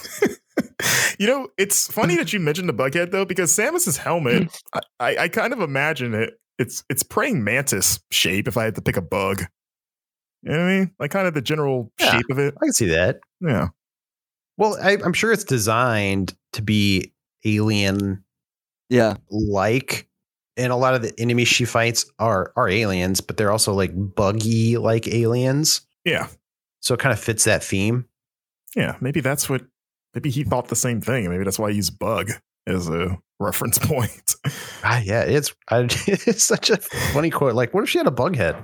you 1.19 1.27
know, 1.27 1.49
it's 1.59 1.91
funny 1.93 2.17
that 2.17 2.33
you 2.33 2.41
mentioned 2.41 2.69
the 2.69 2.73
bughead 2.75 3.11
though, 3.11 3.25
because 3.25 3.53
Samus's 3.55 3.97
helmet, 3.97 4.45
mm. 4.45 4.61
I, 4.75 4.81
I, 5.01 5.17
I 5.25 5.29
kind 5.29 5.53
of 5.53 5.61
imagine 5.61 6.15
it. 6.15 6.35
It's 6.59 6.85
it's 6.91 7.03
praying 7.03 7.43
mantis 7.45 8.01
shape. 8.11 8.47
If 8.49 8.57
I 8.57 8.65
had 8.65 8.75
to 8.75 8.83
pick 8.83 8.97
a 8.97 9.03
bug, 9.03 9.43
you 10.43 10.53
know 10.53 10.59
what 10.59 10.65
I 10.65 10.79
mean? 10.79 10.91
Like 10.99 11.11
kind 11.11 11.27
of 11.27 11.35
the 11.35 11.43
general 11.43 11.91
Yeah. 12.01 12.13
shape 12.13 12.27
of 12.31 12.39
it. 12.39 12.55
i 12.61 12.67
can 12.67 12.73
see 12.73 12.87
that 12.89 13.21
Yeah, 13.41 13.69
well 14.57 14.77
I, 14.83 14.99
i'm 15.05 15.13
sure 15.13 15.33
it's 15.33 15.45
designed 15.45 16.35
to 16.55 16.63
be 16.63 17.13
alien 17.45 18.25
yeah. 18.89 19.17
like 19.31 20.09
and 20.57 20.73
a 20.73 20.77
lot 20.77 20.95
of 20.95 21.03
the 21.03 21.15
enemies 21.19 21.49
she 21.49 21.65
fights 21.65 22.11
are 22.19 22.53
are 22.57 22.69
aliens 22.69 23.21
but 23.21 23.37
they're 23.37 23.53
also 23.53 23.73
like 23.73 23.93
buggy 23.95 24.77
like 24.77 25.07
aliens 25.09 25.83
yeah, 26.05 26.29
so 26.81 26.95
it 26.95 27.01
kind 27.01 27.13
of 27.13 27.21
fits 27.21 27.45
that 27.45 27.63
theme 27.63 28.07
yeah. 28.77 28.97
Maybe 29.01 29.21
that's 29.21 29.49
what. 29.49 29.63
Maybe 30.15 30.31
he 30.31 30.45
thought 30.45 30.69
the 30.69 30.77
same 30.77 31.01
thing. 31.01 31.29
Maybe 31.29 31.45
that's 31.45 31.59
why 31.59 31.71
he 31.71 31.77
used 31.77 31.99
bug 31.99 32.31
as 32.67 32.89
a 32.89 33.19
reference 33.39 33.79
point. 33.83 34.35
ah, 34.85 35.01
yeah 35.03 35.23
it's 35.23 35.55
I, 35.69 35.81
it's 36.07 36.45
such 36.45 36.71
a 36.71 36.77
funny 36.77 37.31
quote 37.31 37.55
like 37.55 37.73
what 37.73 37.83
if 37.83 37.89
she 37.91 37.99
had 37.99 38.07
a 38.07 38.13
bug 38.13 38.37
head 38.37 38.57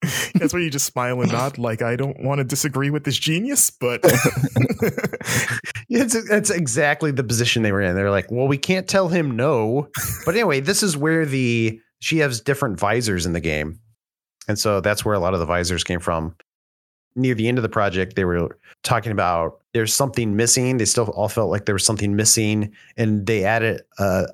that's 0.34 0.52
where 0.52 0.62
you 0.62 0.70
just 0.70 0.86
smile 0.86 1.20
and 1.20 1.32
nod, 1.32 1.58
like 1.58 1.82
I 1.82 1.96
don't 1.96 2.22
want 2.22 2.38
to 2.38 2.44
disagree 2.44 2.88
with 2.88 3.02
this 3.02 3.18
genius, 3.18 3.68
but 3.68 4.00
yeah, 5.88 6.02
it's, 6.04 6.14
it's 6.14 6.50
exactly 6.50 7.10
the 7.10 7.24
position 7.24 7.64
they 7.64 7.72
were 7.72 7.82
in 7.82 7.96
they're 7.96 8.10
like 8.10 8.30
well 8.30 8.46
we 8.46 8.58
can't 8.58 8.86
tell 8.86 9.08
him 9.08 9.34
no 9.34 9.88
but 10.24 10.36
anyway 10.36 10.60
this 10.60 10.84
is 10.84 10.96
where 10.96 11.26
the 11.26 11.80
she 11.98 12.18
has 12.18 12.40
different 12.40 12.78
visors 12.78 13.26
in 13.26 13.32
the 13.32 13.40
game 13.40 13.80
and 14.46 14.56
so 14.56 14.80
that's 14.80 15.04
where 15.04 15.14
a 15.14 15.18
lot 15.18 15.34
of 15.34 15.40
the 15.40 15.46
visors 15.46 15.82
came 15.82 15.98
from 15.98 16.36
near 17.16 17.34
the 17.34 17.48
end 17.48 17.58
of 17.58 17.62
the 17.62 17.68
project 17.68 18.14
they 18.14 18.24
were 18.24 18.56
talking 18.84 19.10
about 19.10 19.60
there's 19.78 19.94
something 19.94 20.36
missing 20.36 20.76
they 20.76 20.84
still 20.84 21.06
all 21.10 21.28
felt 21.28 21.50
like 21.50 21.64
there 21.64 21.74
was 21.74 21.84
something 21.84 22.16
missing 22.16 22.74
and 22.96 23.26
they 23.26 23.44
added 23.44 23.82
a 23.98 24.26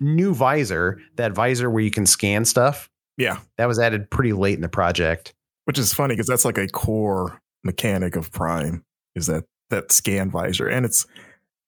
new 0.00 0.34
visor 0.34 0.98
that 1.16 1.32
visor 1.32 1.70
where 1.70 1.82
you 1.82 1.90
can 1.90 2.06
scan 2.06 2.44
stuff 2.44 2.88
yeah, 3.16 3.40
that 3.56 3.66
was 3.66 3.80
added 3.80 4.08
pretty 4.10 4.32
late 4.32 4.54
in 4.54 4.60
the 4.60 4.68
project 4.68 5.34
which 5.68 5.78
is 5.78 5.92
funny 5.92 6.14
because 6.14 6.26
that's 6.26 6.46
like 6.46 6.56
a 6.56 6.66
core 6.66 7.42
mechanic 7.62 8.16
of 8.16 8.32
Prime 8.32 8.82
is 9.14 9.26
that 9.26 9.44
that 9.68 9.92
scan 9.92 10.30
visor, 10.30 10.66
and 10.66 10.86
it's 10.86 11.06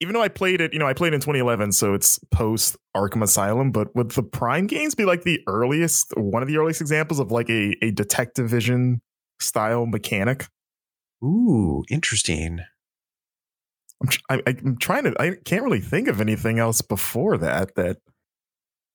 even 0.01 0.14
though 0.14 0.23
I 0.23 0.29
played 0.29 0.62
it, 0.62 0.73
you 0.73 0.79
know, 0.79 0.87
I 0.87 0.95
played 0.95 1.12
in 1.12 1.21
2011, 1.21 1.73
so 1.73 1.93
it's 1.93 2.18
post 2.31 2.79
Arkham 2.97 3.23
Asylum. 3.23 3.71
But 3.71 3.95
would 3.95 4.12
the 4.12 4.23
Prime 4.23 4.66
games 4.66 4.95
be 4.95 5.05
like 5.05 5.25
the 5.25 5.43
earliest, 5.47 6.16
one 6.16 6.43
of 6.43 6.49
the 6.49 6.57
earliest 6.57 6.81
examples 6.81 7.21
of 7.21 7.31
like 7.31 7.51
a 7.51 7.77
a 7.83 7.91
Detective 7.91 8.49
Vision 8.49 9.03
style 9.39 9.85
mechanic? 9.85 10.47
Ooh, 11.23 11.85
interesting. 11.91 12.61
I'm 14.03 14.09
tr- 14.09 14.20
I, 14.30 14.42
I'm 14.46 14.76
trying 14.78 15.05
to. 15.05 15.14
I 15.20 15.36
can't 15.44 15.62
really 15.62 15.80
think 15.80 16.09
of 16.09 16.20
anything 16.20 16.59
else 16.59 16.80
before 16.80 17.36
that 17.38 17.74
that 17.74 17.98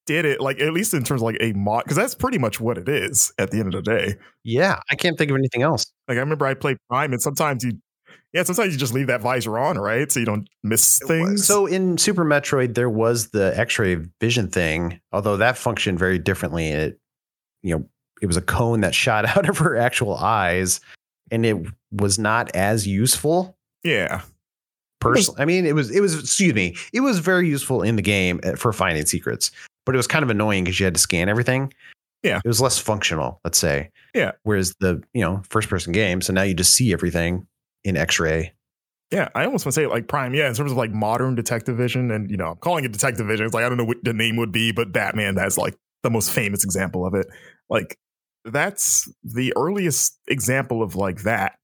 did 0.06 0.26
it. 0.26 0.42
Like 0.42 0.60
at 0.60 0.74
least 0.74 0.94
in 0.94 1.04
terms 1.04 1.22
of 1.22 1.26
like 1.26 1.38
a 1.40 1.54
mod, 1.54 1.84
because 1.84 1.98
that's 1.98 2.16
pretty 2.16 2.38
much 2.38 2.60
what 2.60 2.78
it 2.78 2.90
is 2.90 3.32
at 3.38 3.52
the 3.52 3.60
end 3.60 3.74
of 3.74 3.84
the 3.84 3.92
day. 3.92 4.16
Yeah, 4.44 4.80
I 4.90 4.96
can't 4.96 5.18
think 5.18 5.32
of 5.32 5.38
anything 5.38 5.62
else. 5.62 5.86
Like 6.08 6.18
I 6.18 6.22
remember 6.22 6.46
I 6.46 6.54
played 6.54 6.78
Prime, 6.90 7.14
and 7.14 7.22
sometimes 7.22 7.64
you, 7.64 7.74
yeah, 8.34 8.44
sometimes 8.44 8.74
you 8.74 8.80
just 8.80 8.94
leave 8.94 9.08
that 9.08 9.22
visor 9.22 9.58
on, 9.58 9.78
right, 9.78 10.12
so 10.12 10.20
you 10.20 10.26
don't 10.26 10.48
miss 10.64 11.00
things. 11.00 11.46
So 11.46 11.66
in 11.66 11.98
Super 11.98 12.26
Metroid, 12.26 12.74
there 12.76 12.90
was 12.90 13.30
the 13.30 13.58
X-ray 13.58 13.98
vision 14.20 14.50
thing, 14.50 15.00
although 15.12 15.38
that 15.38 15.58
functioned 15.58 16.00
very 16.00 16.20
differently. 16.20 16.70
It, 16.70 17.00
you 17.62 17.76
know, 17.76 17.86
it 18.22 18.28
was 18.28 18.38
a 18.38 18.42
cone 18.42 18.82
that 18.82 18.96
shot 18.96 19.26
out 19.38 19.48
of 19.48 19.60
her 19.60 19.76
actual 19.78 20.16
eyes, 20.16 20.82
and 21.32 21.46
it 21.46 21.58
was 21.92 22.18
not 22.18 22.56
as 22.56 22.88
useful. 22.88 23.56
yeah, 23.84 24.22
Personally, 25.14 25.42
I 25.42 25.46
mean, 25.46 25.66
it 25.66 25.76
was 25.76 25.92
it 25.92 26.02
was 26.02 26.18
excuse 26.20 26.54
me, 26.54 26.76
it 26.94 27.02
was 27.02 27.20
very 27.20 27.48
useful 27.48 27.82
in 27.82 27.96
the 27.96 28.02
game 28.02 28.40
uh, 28.44 28.56
for 28.56 28.74
finding 28.74 29.06
secrets, 29.06 29.52
but 29.86 29.96
it 29.96 29.98
was 29.98 30.08
kind 30.08 30.24
of 30.24 30.30
annoying 30.30 30.64
because 30.64 30.80
you 30.80 30.86
had 30.86 30.94
to 30.96 31.00
scan 31.00 31.30
everything. 31.30 31.74
Yeah. 32.24 32.42
it 32.44 32.48
was 32.48 32.60
less 32.60 32.80
functional, 32.80 33.40
let's 33.44 33.60
say. 33.60 33.92
Yeah. 34.16 34.32
Whereas 34.44 34.74
the 34.80 35.02
you 35.14 35.22
know 35.22 35.44
first 35.50 35.70
person 35.70 35.92
game, 35.92 36.22
so 36.22 36.34
now 36.34 36.42
you 36.42 36.56
just 36.56 36.74
see 36.74 36.92
everything 36.92 37.46
in 37.84 37.96
X-ray. 37.98 38.52
yeah. 39.12 39.30
I 39.36 39.46
almost 39.46 39.64
want 39.64 39.76
to 39.76 39.82
say 39.82 39.86
like 39.86 40.08
Prime, 40.08 40.34
yeah, 40.34 40.48
in 40.48 40.56
terms 40.56 40.72
of 40.72 40.78
like 40.78 40.92
modern 40.92 41.36
Detective 41.36 41.78
Vision, 41.78 42.10
and 42.10 42.32
you 42.32 42.38
know, 42.38 42.52
I'm 42.52 42.58
calling 42.58 42.84
it 42.84 42.92
Detective 42.92 43.28
Vision. 43.28 43.46
It's 43.46 43.54
like 43.54 43.64
I 43.64 43.70
don't 43.70 43.78
know 43.78 43.86
what 43.86 44.04
the 44.04 44.14
name 44.14 44.38
would 44.38 44.52
be, 44.52 44.72
but 44.72 44.92
Batman 44.92 45.36
that's 45.36 45.58
like 45.58 45.76
the 46.02 46.10
most 46.10 46.32
famous 46.32 46.64
example 46.64 47.06
of 47.06 47.14
it. 47.14 47.28
Like 47.70 47.98
that's 48.44 49.08
the 49.24 49.54
earliest 49.56 50.18
example 50.28 50.82
of 50.82 50.96
like 50.96 51.24
that. 51.24 51.60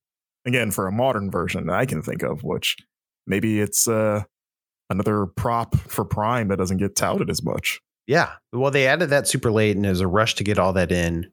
Again, 0.45 0.71
for 0.71 0.87
a 0.87 0.91
modern 0.91 1.29
version 1.29 1.67
that 1.67 1.75
I 1.75 1.85
can 1.85 2.01
think 2.01 2.23
of, 2.23 2.43
which 2.43 2.75
maybe 3.27 3.59
it's 3.59 3.87
uh 3.87 4.23
another 4.89 5.25
prop 5.25 5.75
for 5.75 6.05
Prime 6.05 6.49
that 6.49 6.57
doesn't 6.57 6.77
get 6.77 6.95
touted 6.95 7.29
as 7.29 7.41
much. 7.41 7.81
Yeah. 8.07 8.31
Well, 8.51 8.71
they 8.71 8.87
added 8.87 9.09
that 9.09 9.27
super 9.27 9.51
late 9.51 9.75
and 9.75 9.85
there's 9.85 10.01
a 10.01 10.07
rush 10.07 10.35
to 10.35 10.43
get 10.43 10.59
all 10.59 10.73
that 10.73 10.91
in. 10.91 11.31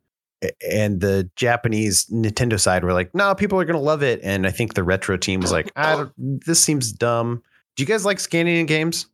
And 0.70 1.01
the 1.01 1.28
Japanese 1.34 2.07
Nintendo 2.07 2.61
side 2.61 2.84
were 2.84 2.93
like, 2.93 3.12
no, 3.14 3.34
people 3.34 3.61
are 3.61 3.64
going 3.64 3.76
to 3.76 3.82
love 3.82 4.05
it. 4.05 4.20
And 4.22 4.47
I 4.47 4.51
think 4.51 4.74
the 4.74 4.84
retro 4.84 5.16
team 5.16 5.41
was 5.41 5.51
like, 5.51 5.72
I 5.74 5.97
don't, 5.97 6.12
this 6.47 6.62
seems 6.62 6.93
dumb. 6.93 7.43
Do 7.74 7.82
you 7.82 7.86
guys 7.86 8.05
like 8.05 8.20
scanning 8.20 8.57
in 8.57 8.66
games? 8.66 9.07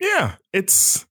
Yeah, 0.00 0.36
it's 0.52 1.04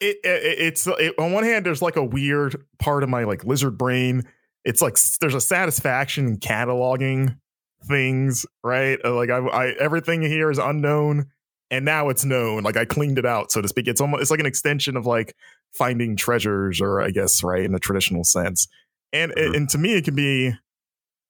it, 0.00 0.18
it 0.22 0.58
it's 0.58 0.86
it, 0.86 1.14
on 1.18 1.32
one 1.32 1.44
hand 1.44 1.64
there's 1.64 1.80
like 1.80 1.96
a 1.96 2.04
weird 2.04 2.62
part 2.78 3.02
of 3.02 3.08
my 3.08 3.24
like 3.24 3.44
lizard 3.44 3.78
brain. 3.78 4.24
It's 4.64 4.82
like 4.82 4.98
there's 5.20 5.34
a 5.34 5.40
satisfaction 5.40 6.26
in 6.26 6.36
cataloging 6.38 7.38
things, 7.86 8.46
right? 8.64 8.98
Uh, 9.04 9.14
Like 9.14 9.30
I, 9.30 9.38
I 9.38 9.66
everything 9.80 10.22
here 10.22 10.50
is 10.50 10.58
unknown 10.58 11.26
and 11.70 11.84
now 11.84 12.08
it's 12.08 12.24
known. 12.24 12.62
Like 12.62 12.76
I 12.76 12.84
cleaned 12.84 13.18
it 13.18 13.26
out, 13.26 13.50
so 13.52 13.60
to 13.60 13.68
speak. 13.68 13.88
It's 13.88 14.00
almost 14.00 14.22
it's 14.22 14.30
like 14.30 14.40
an 14.40 14.46
extension 14.46 14.96
of 14.96 15.06
like 15.06 15.34
finding 15.76 16.16
treasures 16.16 16.80
or 16.80 17.00
I 17.00 17.10
guess 17.10 17.42
right 17.42 17.64
in 17.64 17.74
a 17.74 17.78
traditional 17.78 18.24
sense. 18.24 18.66
And 19.12 19.32
Mhm. 19.32 19.56
and 19.56 19.68
to 19.70 19.78
me 19.78 19.94
it 19.94 20.04
can 20.04 20.14
be 20.14 20.52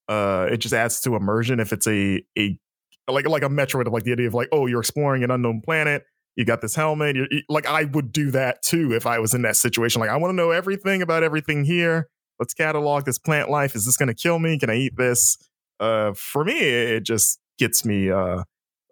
uh 0.08 0.48
it 0.50 0.58
just 0.58 0.74
adds 0.74 1.00
to 1.00 1.16
immersion 1.16 1.58
if 1.60 1.72
it's 1.72 1.86
a 1.86 2.22
a 2.38 2.58
like 3.08 3.28
like 3.28 3.42
a 3.42 3.48
Metroid 3.48 3.86
of 3.86 3.92
like 3.92 4.04
the 4.04 4.12
idea 4.12 4.26
of 4.28 4.34
like 4.34 4.48
oh 4.52 4.66
you're 4.66 4.80
exploring 4.80 5.24
an 5.24 5.30
unknown 5.30 5.60
planet 5.62 6.04
you 6.36 6.44
got 6.44 6.60
this 6.60 6.74
helmet. 6.74 7.16
You're, 7.16 7.28
you- 7.30 7.42
like 7.48 7.66
I 7.66 7.84
would 7.84 8.12
do 8.12 8.30
that 8.32 8.60
too 8.62 8.92
if 8.92 9.06
I 9.06 9.18
was 9.20 9.32
in 9.32 9.40
that 9.42 9.56
situation. 9.56 10.00
Like 10.00 10.10
I 10.10 10.16
want 10.16 10.32
to 10.32 10.36
know 10.36 10.50
everything 10.50 11.00
about 11.00 11.22
everything 11.22 11.64
here. 11.64 12.08
Let's 12.38 12.52
catalog 12.52 13.06
this 13.06 13.18
plant 13.18 13.48
life. 13.48 13.74
Is 13.74 13.86
this 13.86 13.96
going 13.96 14.08
to 14.08 14.14
kill 14.14 14.38
me? 14.38 14.58
Can 14.58 14.68
I 14.68 14.74
eat 14.76 14.98
this? 14.98 15.38
Uh, 15.80 16.12
for 16.14 16.44
me, 16.44 16.58
it 16.58 17.04
just 17.04 17.38
gets 17.58 17.84
me. 17.84 18.10
Uh, 18.10 18.42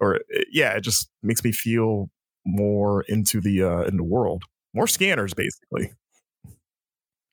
or 0.01 0.17
uh, 0.17 0.43
yeah, 0.53 0.73
it 0.73 0.81
just 0.83 1.09
makes 1.23 1.43
me 1.45 1.53
feel 1.53 2.11
more 2.47 3.03
into 3.09 3.41
the 3.41 3.63
uh 3.63 3.83
in 3.83 3.97
the 3.97 4.05
world. 4.05 4.45
More 4.75 4.87
scanners, 4.87 5.33
basically. 5.35 5.93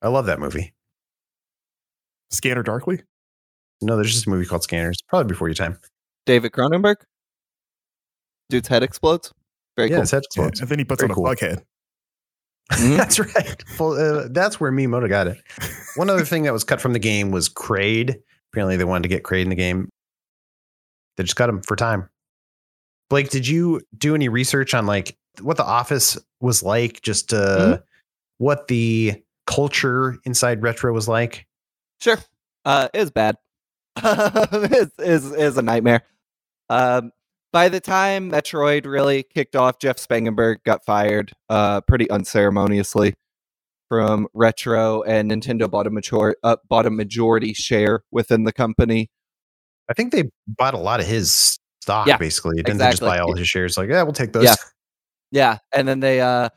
I 0.02 0.08
love 0.08 0.26
that 0.28 0.40
movie. 0.40 0.74
Scanner 2.30 2.64
Darkly. 2.64 3.02
No, 3.82 3.96
there's 3.96 4.14
just 4.14 4.28
a 4.28 4.30
movie 4.30 4.46
called 4.46 4.64
Scanners, 4.64 4.98
probably 5.08 5.28
before 5.28 5.48
your 5.48 5.56
time. 5.56 5.78
David 6.26 6.52
Cronenberg. 6.52 6.98
Dude's 8.50 8.68
head 8.68 8.84
explodes. 8.84 9.34
Very 9.76 9.90
cool. 9.90 9.92
yeah, 9.92 9.98
cool. 9.98 10.02
it's 10.04 10.12
head 10.12 10.18
Yeah, 10.24 10.28
explodes. 10.28 10.60
and 10.62 10.70
then 10.70 10.80
he 10.80 10.86
puts 10.86 11.02
Very 11.02 11.08
on 11.08 11.12
a 11.12 11.16
cool. 11.16 11.24
bug 11.26 11.40
head. 11.40 11.64
Mhm. 12.74 12.98
That's 12.98 13.20
right. 13.20 13.64
Full, 13.76 13.94
uh, 13.94 14.28
that's 14.30 14.60
where 14.60 14.72
Miyamoto 14.72 15.10
got 15.10 15.28
it. 15.28 15.38
One 15.96 16.10
other 16.10 16.24
thing 16.24 16.44
that 16.44 16.54
was 16.54 16.64
cut 16.64 16.80
from 16.80 16.94
the 16.94 17.00
game 17.00 17.32
was 17.32 17.50
Kraid. 17.50 18.22
Apparently, 18.52 18.76
they 18.78 18.84
wanted 18.84 19.04
to 19.04 19.10
get 19.10 19.24
Kraid 19.24 19.44
in 19.44 19.50
the 19.50 19.56
game. 19.56 19.90
They 21.18 21.24
just 21.24 21.36
cut 21.36 21.50
him 21.50 21.62
for 21.62 21.76
time. 21.76 22.10
Blake, 23.10 23.30
did 23.30 23.48
you 23.48 23.82
do 23.98 24.16
any 24.16 24.30
research 24.30 24.74
on 24.74 24.86
like 24.86 25.18
what 25.42 25.58
the 25.58 25.66
office 25.66 26.18
was 26.40 26.64
like? 26.64 27.02
Just 27.02 27.34
uh, 27.34 27.78
Mhm. 27.78 27.84
what 28.38 28.68
the 28.68 29.22
culture 29.48 30.18
inside 30.26 30.62
retro 30.64 30.94
was 30.94 31.08
like? 31.08 31.46
Sure. 32.00 32.18
Uh, 32.66 32.88
it 32.94 33.00
was 33.00 33.12
bad. 33.12 33.36
it's, 34.04 34.94
it's, 34.98 35.26
it's 35.26 35.58
a 35.58 35.62
nightmare. 35.62 36.04
Um, 36.70 37.12
by 37.52 37.68
the 37.70 37.82
time 37.82 38.32
Metroid 38.32 38.86
really 38.86 39.24
kicked 39.24 39.56
off, 39.58 39.78
Jeff 39.80 39.98
Spangenberg 39.98 40.64
got 40.64 40.86
fired 40.86 41.34
uh, 41.50 41.82
pretty 41.82 42.10
unceremoniously 42.10 43.14
from 43.92 44.26
Retro, 44.34 45.02
and 45.02 45.30
Nintendo 45.30 45.70
bought 45.70 45.86
a, 45.86 45.90
major- 45.90 46.38
uh, 46.44 46.56
bought 46.70 46.86
a 46.86 46.90
majority 46.90 47.52
share 47.52 48.06
within 48.10 48.46
the 48.46 48.54
company. 48.54 49.12
I 49.90 49.94
think 49.94 50.14
they 50.14 50.32
bought 50.48 50.74
a 50.74 50.78
lot 50.78 51.02
of 51.02 51.06
his 51.06 51.60
stock. 51.82 52.08
Yeah, 52.08 52.16
basically, 52.16 52.56
didn't 52.64 52.78
they 52.78 52.90
just 52.92 53.02
buy 53.02 53.20
all 53.20 53.36
his 53.36 53.50
shares? 53.50 53.78
Like, 53.78 53.90
yeah, 53.90 54.04
we'll 54.04 54.14
take 54.14 54.32
those. 54.32 54.46
Yeah. 54.46 54.56
Yeah, 55.32 55.58
and 55.76 55.90
then 55.90 56.00
they 56.00 56.22
uh 56.22 56.48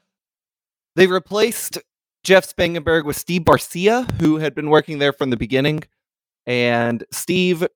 they 0.94 1.08
replaced 1.08 1.78
Jeff 2.22 2.46
Spangenberg 2.46 3.04
with 3.04 3.16
Steve 3.16 3.42
Barcia, 3.42 4.08
who 4.20 4.36
had 4.36 4.54
been 4.54 4.70
working 4.70 5.00
there 5.00 5.12
from 5.12 5.30
the 5.30 5.36
beginning. 5.36 5.82
And 6.46 7.02
Steve, 7.10 7.66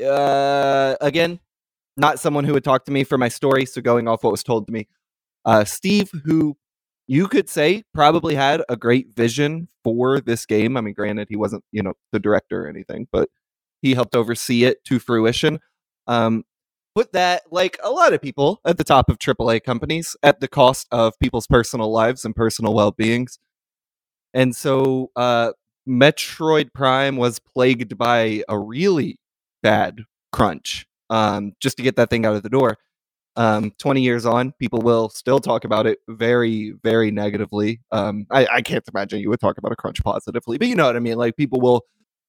uh, 0.00 0.94
again, 1.00 1.40
not 1.96 2.20
someone 2.20 2.44
who 2.44 2.52
would 2.52 2.62
talk 2.62 2.84
to 2.84 2.92
me 2.92 3.02
for 3.02 3.18
my 3.18 3.28
story, 3.28 3.66
so 3.66 3.80
going 3.80 4.06
off 4.06 4.22
what 4.22 4.30
was 4.30 4.44
told 4.44 4.68
to 4.68 4.72
me, 4.72 4.86
uh, 5.44 5.64
Steve, 5.64 6.08
who 6.24 6.56
you 7.08 7.28
could 7.28 7.50
say 7.50 7.84
probably 7.94 8.36
had 8.36 8.62
a 8.70 8.76
great 8.76 9.14
vision 9.16 9.68
for 9.84 10.20
this 10.20 10.46
game. 10.46 10.76
I 10.76 10.82
mean, 10.82 10.94
granted, 10.94 11.28
he 11.30 11.36
wasn't 11.36 11.64
you 11.72 11.82
know 11.82 11.94
the 12.12 12.20
director 12.20 12.66
or 12.66 12.68
anything, 12.68 13.08
but 13.12 13.30
he 13.82 13.94
helped 13.94 14.16
oversee 14.16 14.64
it 14.64 14.84
to 14.86 15.00
fruition. 15.00 15.60
Um, 16.08 16.44
put 16.94 17.12
that 17.12 17.42
like 17.50 17.78
a 17.84 17.90
lot 17.90 18.12
of 18.12 18.22
people 18.22 18.60
at 18.66 18.78
the 18.78 18.84
top 18.84 19.10
of 19.10 19.18
AAA 19.18 19.60
companies 19.60 20.16
at 20.22 20.40
the 20.40 20.48
cost 20.48 20.86
of 20.92 21.18
people's 21.20 21.46
personal 21.46 21.92
lives 21.92 22.24
and 22.24 22.34
personal 22.36 22.74
well-beings. 22.74 23.38
And 24.34 24.54
so 24.54 25.10
uh 25.16 25.52
Metroid 25.88 26.72
Prime 26.74 27.16
was 27.16 27.38
plagued 27.40 27.96
by 27.98 28.42
a 28.48 28.58
really 28.58 29.18
bad 29.62 30.00
crunch 30.32 30.86
um 31.10 31.52
just 31.60 31.76
to 31.78 31.82
get 31.82 31.96
that 31.96 32.10
thing 32.10 32.26
out 32.26 32.36
of 32.36 32.42
the 32.42 32.50
door. 32.50 32.76
Um 33.38 33.72
20 33.78 34.02
years 34.02 34.26
on, 34.26 34.52
people 34.58 34.80
will 34.82 35.08
still 35.08 35.38
talk 35.40 35.64
about 35.64 35.86
it 35.86 36.00
very 36.08 36.74
very 36.82 37.10
negatively. 37.10 37.80
Um 37.92 38.26
I, 38.30 38.46
I 38.52 38.60
can't 38.62 38.84
imagine 38.92 39.20
you 39.20 39.30
would 39.30 39.40
talk 39.40 39.56
about 39.58 39.72
a 39.72 39.76
crunch 39.76 40.02
positively, 40.02 40.58
but 40.58 40.68
you 40.68 40.74
know 40.74 40.84
what 40.86 40.96
I 40.96 41.00
mean? 41.00 41.16
Like 41.16 41.36
people 41.36 41.60
will 41.60 41.82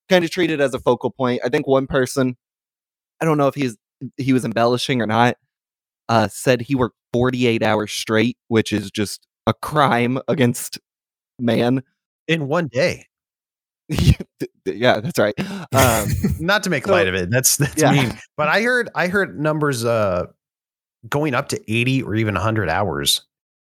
kind 0.08 0.24
of 0.24 0.32
treat 0.32 0.52
it 0.52 0.62
as 0.62 0.74
a 0.74 0.80
focal 0.80 1.10
point. 1.12 1.42
I 1.44 1.50
think 1.50 1.68
one 1.68 1.88
person 1.88 2.38
I 3.22 3.26
don't 3.26 3.38
know 3.38 3.48
if 3.48 3.56
he's 3.56 3.76
he 4.18 4.32
was 4.34 4.46
embellishing 4.46 5.02
or 5.02 5.08
not, 5.08 5.36
uh, 6.08 6.28
said 6.30 6.62
he 6.62 6.74
worked 6.76 6.96
48 7.12 7.62
hours 7.64 7.92
straight, 7.92 8.38
which 8.48 8.72
is 8.72 8.90
just 8.92 9.28
a 9.48 9.54
crime 9.54 10.20
against 10.30 10.80
man. 11.40 11.82
in 12.28 12.48
one 12.48 12.68
day. 12.68 13.08
yeah, 14.66 15.00
that's 15.02 15.18
right. 15.20 15.34
Um, 15.74 16.08
Not 16.40 16.64
to 16.64 16.70
make 16.70 16.86
So- 16.86 16.92
light 16.94 17.08
of 17.08 17.16
it. 17.16 17.30
That's 17.30 17.58
that's 17.58 17.82
Yeah. 17.82 17.92
mean. 17.92 18.18
But 18.38 18.48
I 18.48 18.62
heard 18.62 18.90
I 18.96 19.08
heard 19.08 19.40
numbers 19.40 19.84
uh 19.86 20.28
going 21.08 21.34
up 21.34 21.50
to 21.50 21.72
80 21.72 22.04
or 22.04 22.16
even 22.16 22.34
100 22.36 22.70
hours 22.70 23.22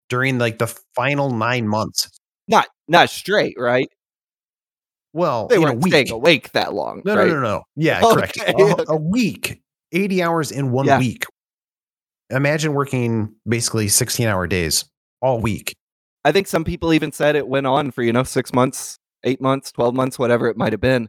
during 0.09 0.37
like 0.37 0.59
the 0.59 0.67
final 0.95 1.31
9 1.31 1.67
months. 1.67 2.09
not 2.47 2.67
not 2.87 3.09
straight, 3.09 3.55
right? 3.57 3.89
Well, 5.13 5.47
They 5.47 5.57
weren't 5.57 5.81
staying 5.83 6.11
awake 6.11 6.51
that 6.51 6.73
long. 6.73 7.01
No, 7.05 7.15
right? 7.15 7.27
no, 7.27 7.35
no, 7.35 7.41
no. 7.41 7.63
Yeah, 7.75 8.01
Okay, 8.03 8.13
correct. 8.13 8.37
A, 8.47 8.85
a 8.89 8.97
week, 8.97 9.61
80 9.91 10.21
hours 10.21 10.51
in 10.51 10.71
one 10.71 10.85
Yeah. 10.85 10.99
week. 10.99 11.25
Imagine 12.29 12.73
working 12.73 13.33
basically 13.47 13.87
16 13.87 14.27
hour 14.27 14.45
days 14.47 14.85
all 15.21 15.39
week. 15.39 15.75
I 16.25 16.31
think 16.31 16.47
some 16.47 16.63
people 16.63 16.91
even 16.93 17.11
said 17.11 17.35
it 17.35 17.47
went 17.47 17.67
on 17.67 17.91
for, 17.91 18.01
you 18.03 18.11
know, 18.11 18.23
six 18.23 18.51
months, 18.51 18.97
eight 19.23 19.39
months, 19.39 19.71
12 19.71 19.93
months, 19.95 20.17
whatever 20.19 20.47
it 20.49 20.57
might 20.57 20.73
have 20.73 20.81
been. 20.81 21.07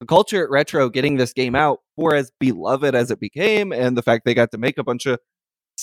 The 0.00 0.06
culture 0.06 0.42
at 0.42 0.50
Retro 0.50 0.88
getting 0.88 1.16
this 1.16 1.32
game 1.32 1.54
out 1.54 1.80
for 1.94 2.14
as 2.14 2.30
beloved 2.40 2.94
as 2.94 3.10
it 3.10 3.20
became, 3.20 3.72
and 3.72 3.96
the 3.96 4.02
fact 4.02 4.24
they 4.24 4.34
got 4.34 4.50
to 4.52 4.58
make 4.58 4.76
a 4.78 4.84
bunch 4.84 5.06
of 5.06 5.18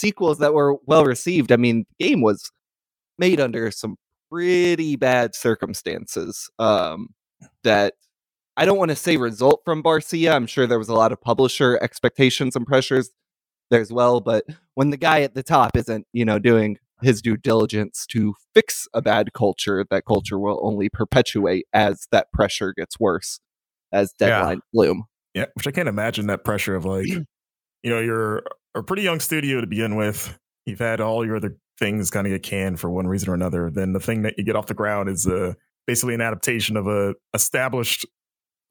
sequels 0.04 0.39
that 0.39 0.54
were 0.54 0.76
well 0.86 1.06
received. 1.06 1.51
I 1.51 1.56
mean, 1.56 1.86
the 1.97 2.08
game 2.08 2.22
was 2.22 2.51
made 3.18 3.39
under 3.39 3.72
some 3.72 3.95
pretty 4.32 4.95
bad 4.95 5.36
circumstances. 5.36 6.49
Um, 6.60 7.10
that 7.64 7.93
I 8.58 8.66
don't 8.66 8.78
want 8.78 8.89
to 8.89 8.95
say 8.95 9.18
result 9.18 9.62
from 9.66 9.82
Barcia. 9.82 10.34
I'm 10.34 10.47
sure 10.47 10.68
there 10.68 10.80
was 10.80 10.89
a 10.89 10.93
lot 10.93 11.12
of 11.12 11.22
publisher 11.22 11.80
expectations 11.82 12.56
and 12.56 12.66
pressures 12.66 13.12
there 13.70 13.82
as 13.82 13.91
well. 13.91 14.22
But 14.22 14.45
when 14.76 14.89
the 14.89 14.97
guy 14.97 15.22
at 15.22 15.34
the 15.34 15.43
top 15.43 15.76
isn't, 15.76 16.06
you 16.14 16.26
know, 16.26 16.39
doing 16.39 16.78
his 17.01 17.22
due 17.22 17.38
diligence 17.38 18.06
to 18.08 18.36
fix 18.54 18.88
a 18.93 19.01
bad 19.01 19.34
culture, 19.34 19.86
that 19.89 20.06
culture 20.06 20.39
will 20.39 20.60
only 20.64 20.89
perpetuate 20.89 21.66
as 21.74 22.08
that 22.12 22.32
pressure 22.32 22.74
gets 22.74 22.99
worse 22.99 23.39
as 23.91 24.14
deadline 24.14 24.58
yeah. 24.58 24.70
bloom. 24.72 25.04
Yeah, 25.34 25.45
which 25.56 25.68
I 25.68 25.72
can't 25.72 25.89
imagine 25.89 26.28
that 26.28 26.43
pressure 26.43 26.76
of 26.76 26.86
like, 26.86 27.08
you 27.84 27.90
know, 27.90 28.00
you're 28.00 28.44
a 28.76 28.82
pretty 28.82 29.04
young 29.04 29.20
studio 29.20 29.62
to 29.62 29.68
begin 29.68 29.96
with. 29.96 30.38
You've 30.66 30.80
had 30.80 31.02
all 31.02 31.26
your 31.26 31.36
other 31.36 31.58
things 31.78 32.10
kind 32.10 32.26
of 32.26 32.32
get 32.32 32.44
canned 32.44 32.80
for 32.80 32.90
one 32.90 33.08
reason 33.08 33.30
or 33.30 33.34
another. 33.34 33.70
Then 33.70 33.94
the 33.94 34.00
thing 34.00 34.22
that 34.24 34.36
you 34.38 34.44
get 34.44 34.56
off 34.56 34.68
the 34.68 34.74
ground 34.74 35.10
is 35.10 35.28
uh, 35.28 35.54
basically 35.86 36.14
an 36.14 36.22
adaptation 36.22 36.78
of 36.78 36.88
a 36.88 37.16
established 37.34 38.06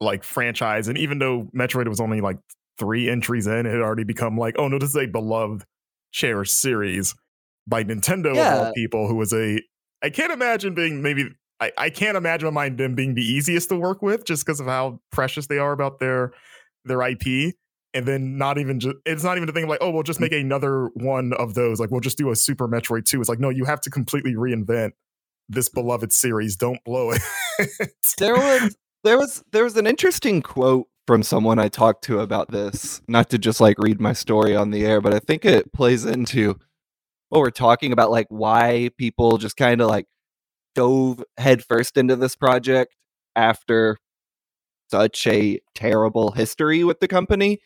like 0.01 0.23
franchise. 0.23 0.87
And 0.87 0.97
even 0.97 1.19
though 1.19 1.49
Metroid 1.55 1.87
was 1.87 2.01
only 2.01 2.21
like 2.21 2.37
three 2.79 3.09
entries 3.09 3.47
in, 3.47 3.65
it 3.65 3.71
had 3.71 3.81
already 3.81 4.03
become 4.03 4.37
like, 4.37 4.55
oh 4.57 4.67
no, 4.67 4.79
this 4.79 4.89
is 4.89 4.97
a 4.97 5.05
beloved, 5.05 5.63
cherished 6.11 6.59
series 6.59 7.15
by 7.67 7.83
Nintendo 7.83 8.35
yeah. 8.35 8.55
of 8.55 8.67
all 8.67 8.73
people, 8.73 9.07
who 9.07 9.15
was 9.15 9.33
a 9.33 9.61
I 10.01 10.09
can't 10.09 10.33
imagine 10.33 10.73
being 10.73 11.01
maybe 11.01 11.29
I, 11.59 11.71
I 11.77 11.89
can't 11.89 12.17
imagine 12.17 12.45
my 12.47 12.63
mind 12.65 12.77
them 12.77 12.95
being 12.95 13.15
the 13.15 13.23
easiest 13.23 13.69
to 13.69 13.77
work 13.77 14.01
with 14.01 14.25
just 14.25 14.45
because 14.45 14.59
of 14.59 14.67
how 14.67 14.99
precious 15.11 15.47
they 15.47 15.59
are 15.59 15.71
about 15.71 15.99
their 15.99 16.33
their 16.85 17.01
IP. 17.01 17.55
And 17.93 18.07
then 18.07 18.37
not 18.37 18.57
even 18.57 18.79
just 18.79 18.95
it's 19.05 19.23
not 19.23 19.37
even 19.37 19.47
a 19.47 19.51
thing 19.51 19.63
of 19.63 19.69
like, 19.69 19.79
oh, 19.81 19.91
we'll 19.91 20.03
just 20.03 20.19
make 20.19 20.31
another 20.31 20.89
one 20.95 21.33
of 21.33 21.53
those. 21.53 21.79
Like 21.79 21.91
we'll 21.91 22.01
just 22.01 22.17
do 22.17 22.31
a 22.31 22.35
Super 22.35 22.67
Metroid 22.67 23.05
2. 23.05 23.19
It's 23.19 23.29
like, 23.29 23.39
no, 23.39 23.49
you 23.49 23.65
have 23.65 23.81
to 23.81 23.89
completely 23.89 24.33
reinvent 24.33 24.91
this 25.49 25.69
beloved 25.69 26.11
series. 26.11 26.55
Don't 26.55 26.83
blow 26.83 27.11
it. 27.11 27.21
there 28.17 28.35
was 28.35 28.75
there 29.03 29.17
was 29.17 29.43
there 29.51 29.63
was 29.63 29.77
an 29.77 29.85
interesting 29.85 30.41
quote 30.41 30.87
from 31.05 31.21
someone 31.21 31.59
I 31.59 31.67
talked 31.67 32.03
to 32.05 32.19
about 32.19 32.51
this. 32.51 33.01
Not 33.07 33.29
to 33.29 33.37
just 33.37 33.61
like 33.61 33.77
read 33.77 33.99
my 33.99 34.13
story 34.13 34.55
on 34.55 34.71
the 34.71 34.85
air, 34.85 35.01
but 35.01 35.13
I 35.13 35.19
think 35.19 35.45
it 35.45 35.71
plays 35.73 36.05
into 36.05 36.57
what 37.29 37.39
we're 37.39 37.51
talking 37.51 37.91
about, 37.91 38.11
like 38.11 38.27
why 38.29 38.89
people 38.97 39.37
just 39.37 39.57
kind 39.57 39.81
of 39.81 39.87
like 39.87 40.07
dove 40.75 41.23
headfirst 41.37 41.97
into 41.97 42.15
this 42.15 42.35
project 42.35 42.95
after 43.35 43.97
such 44.89 45.25
a 45.27 45.59
terrible 45.75 46.31
history 46.31 46.83
with 46.83 46.99
the 46.99 47.07
company. 47.07 47.59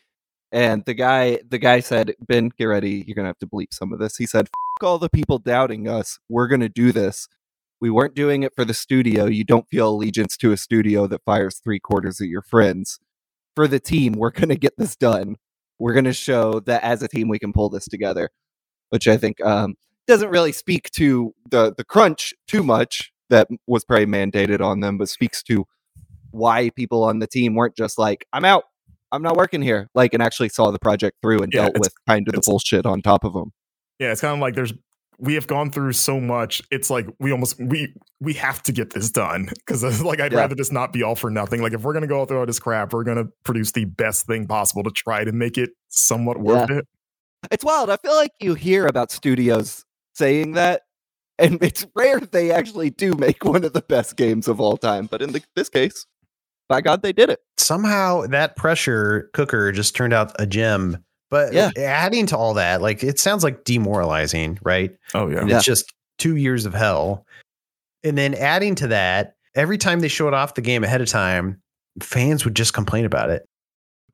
And 0.52 0.86
the 0.86 0.93
guy, 0.93 1.39
the 1.48 1.58
guy 1.58 1.82
said, 1.82 2.16
"Ben, 2.22 2.52
get 2.58 2.66
ready. 2.66 3.04
You're 3.06 3.16
gonna 3.16 3.28
have 3.28 3.39
to 3.39 3.48
bleep 3.48 3.74
some 3.74 3.91
of 3.91 4.00
this." 4.00 4.18
He 4.18 4.26
said, 4.26 4.48
all 4.84 5.00
the 5.00 5.10
people 5.10 5.39
doubting 5.39 5.88
us. 5.88 6.20
We're 6.30 6.48
gonna 6.48 6.70
do 6.70 6.91
this. 6.91 7.28
We 7.82 7.89
weren't 7.89 8.16
doing 8.16 8.43
it 8.43 8.54
for 8.56 8.66
the 8.66 8.74
studio. 8.74 9.26
You 9.26 9.43
don't 9.43 9.68
feel 9.70 9.89
allegiance 9.89 10.38
to 10.38 10.52
a 10.52 10.58
studio 10.58 11.08
that 11.08 11.24
fires 11.26 11.60
three 11.64 11.80
quarters 11.80 12.22
of 12.22 12.28
your 12.28 12.41
friends. 12.41 13.00
For 13.56 13.68
the 13.68 13.80
team, 13.80 14.14
we're 14.14 14.32
gonna 14.32 14.56
get 14.56 14.78
this 14.78 14.95
done. 14.95 15.38
We're 15.80 15.93
gonna 15.93 16.14
show 16.14 16.60
that 16.62 16.84
as 16.84 17.02
a 17.04 17.08
team 17.08 17.28
we 17.28 17.39
can 17.39 17.54
pull 17.54 17.70
this 17.70 17.86
together." 17.86 18.30
Which 18.89 19.08
I 19.08 19.18
think 19.18 19.41
um, 19.41 19.76
doesn't 20.08 20.30
really 20.30 20.52
speak 20.54 20.89
to 20.91 21.34
the 21.50 21.74
the 21.76 21.84
crunch 21.84 22.34
too 22.48 22.64
much 22.64 23.12
that 23.30 23.50
was 23.68 23.84
probably 23.84 24.06
mandated 24.06 24.62
on 24.62 24.80
them, 24.80 24.98
but 24.98 25.10
speaks 25.10 25.43
to 25.43 25.66
why 26.32 26.70
people 26.72 27.04
on 27.04 27.20
the 27.20 27.28
team 27.28 27.56
weren't 27.56 27.76
just 27.76 27.98
like, 27.98 28.26
"I'm 28.34 28.45
out, 28.45 28.66
I'm 29.12 29.22
not 29.22 29.36
working 29.38 29.62
here," 29.62 29.89
like 29.95 30.14
and 30.14 30.22
actually 30.22 30.49
saw 30.49 30.72
the 30.72 30.80
project 30.80 31.18
through 31.22 31.41
and 31.41 31.53
yeah, 31.53 31.64
dealt 31.64 31.80
with 31.80 31.93
kind 32.08 32.28
of 32.28 32.34
the 32.34 32.41
bullshit 32.45 32.86
on 32.86 33.01
top 33.01 33.24
of 33.24 33.34
them. 33.34 33.51
Yeah, 33.99 34.12
it's 34.12 34.22
kind 34.22 34.34
of 34.34 34.39
like 34.39 34.55
there's 34.55 34.74
we 35.20 35.34
have 35.34 35.47
gone 35.47 35.72
through 35.72 35.93
so 35.93 36.20
much. 36.20 36.62
It's 36.70 36.89
like 36.89 37.08
we 37.20 37.32
almost 37.32 37.60
we 37.60 37.93
we 38.20 38.34
have 38.34 38.62
to 38.64 38.72
get 38.72 38.93
this 38.93 39.10
done 39.10 39.49
because 39.55 39.84
uh, 39.84 40.03
like 40.03 40.20
I'd 40.20 40.32
yeah. 40.32 40.39
rather 40.39 40.55
just 40.55 40.72
not 40.72 40.93
be 40.93 41.03
all 41.03 41.16
for 41.16 41.30
nothing. 41.30 41.62
Like 41.62 41.74
if 41.74 41.82
we're 41.82 41.93
gonna 41.93 42.08
go 42.08 42.26
through 42.26 42.39
all 42.39 42.45
this 42.45 42.60
crap, 42.60 42.93
we're 42.93 43.03
gonna 43.03 43.26
produce 43.43 43.72
the 43.72 43.86
best 43.86 44.28
thing 44.28 44.47
possible 44.47 44.84
to 44.84 44.91
try 44.91 45.24
to 45.24 45.32
make 45.32 45.58
it 45.58 45.72
somewhat 45.89 46.39
worth 46.39 46.70
yeah. 46.70 46.78
it. 46.78 46.88
It's 47.51 47.64
wild. 47.64 47.89
I 47.89 47.97
feel 47.97 48.16
like 48.16 48.32
you 48.39 48.53
hear 48.53 48.86
about 48.86 49.12
studios 49.12 49.86
saying 50.14 50.53
that, 50.53 50.84
and 51.39 51.62
it's 51.64 51.86
rare 51.95 52.20
they 52.20 52.51
actually 52.51 52.89
do 52.89 53.14
make 53.14 53.43
one 53.43 53.64
of 53.64 53.74
the 53.74 53.82
best 53.82 54.18
games 54.18 54.47
of 54.47 54.60
all 54.60 54.78
time. 54.78 55.08
But 55.08 55.22
in 55.22 55.32
the, 55.32 55.43
this 55.55 55.70
case, 55.70 56.05
by 56.68 56.82
God, 56.82 57.01
they 57.01 57.13
did 57.13 57.30
it. 57.30 57.39
Somehow 57.57 58.28
that 58.28 58.55
pressure 58.55 59.30
cooker 59.34 59.72
just 59.72 59.95
turned 59.95 60.13
out 60.13 60.34
a 60.39 60.45
gem. 60.45 61.03
But 61.30 61.53
yeah. 61.53 61.72
adding 61.78 62.26
to 62.28 62.38
all 62.38 62.53
that, 62.53 62.82
like 62.82 63.03
it 63.03 63.20
sounds 63.20 63.43
like 63.43 63.65
demoralizing, 63.65 64.59
right? 64.63 64.95
Oh 65.13 65.28
yeah. 65.30 65.39
And 65.39 65.49
yeah. 65.49 65.57
It's 65.57 65.65
just 65.65 65.93
two 66.18 66.38
years 66.38 66.65
of 66.65 66.74
hell. 66.74 67.26
And 68.03 68.18
then 68.18 68.34
adding 68.34 68.76
to 68.76 68.88
that, 68.88 69.36
every 69.55 69.78
time 69.78 69.99
they 69.99 70.07
showed 70.07 70.34
off 70.34 70.53
the 70.53 70.61
game 70.61 70.84
ahead 70.84 71.01
of 71.01 71.09
time, 71.09 71.61
fans 72.01 72.45
would 72.45 72.55
just 72.55 72.74
complain 72.74 73.05
about 73.05 73.30
it. 73.30 73.43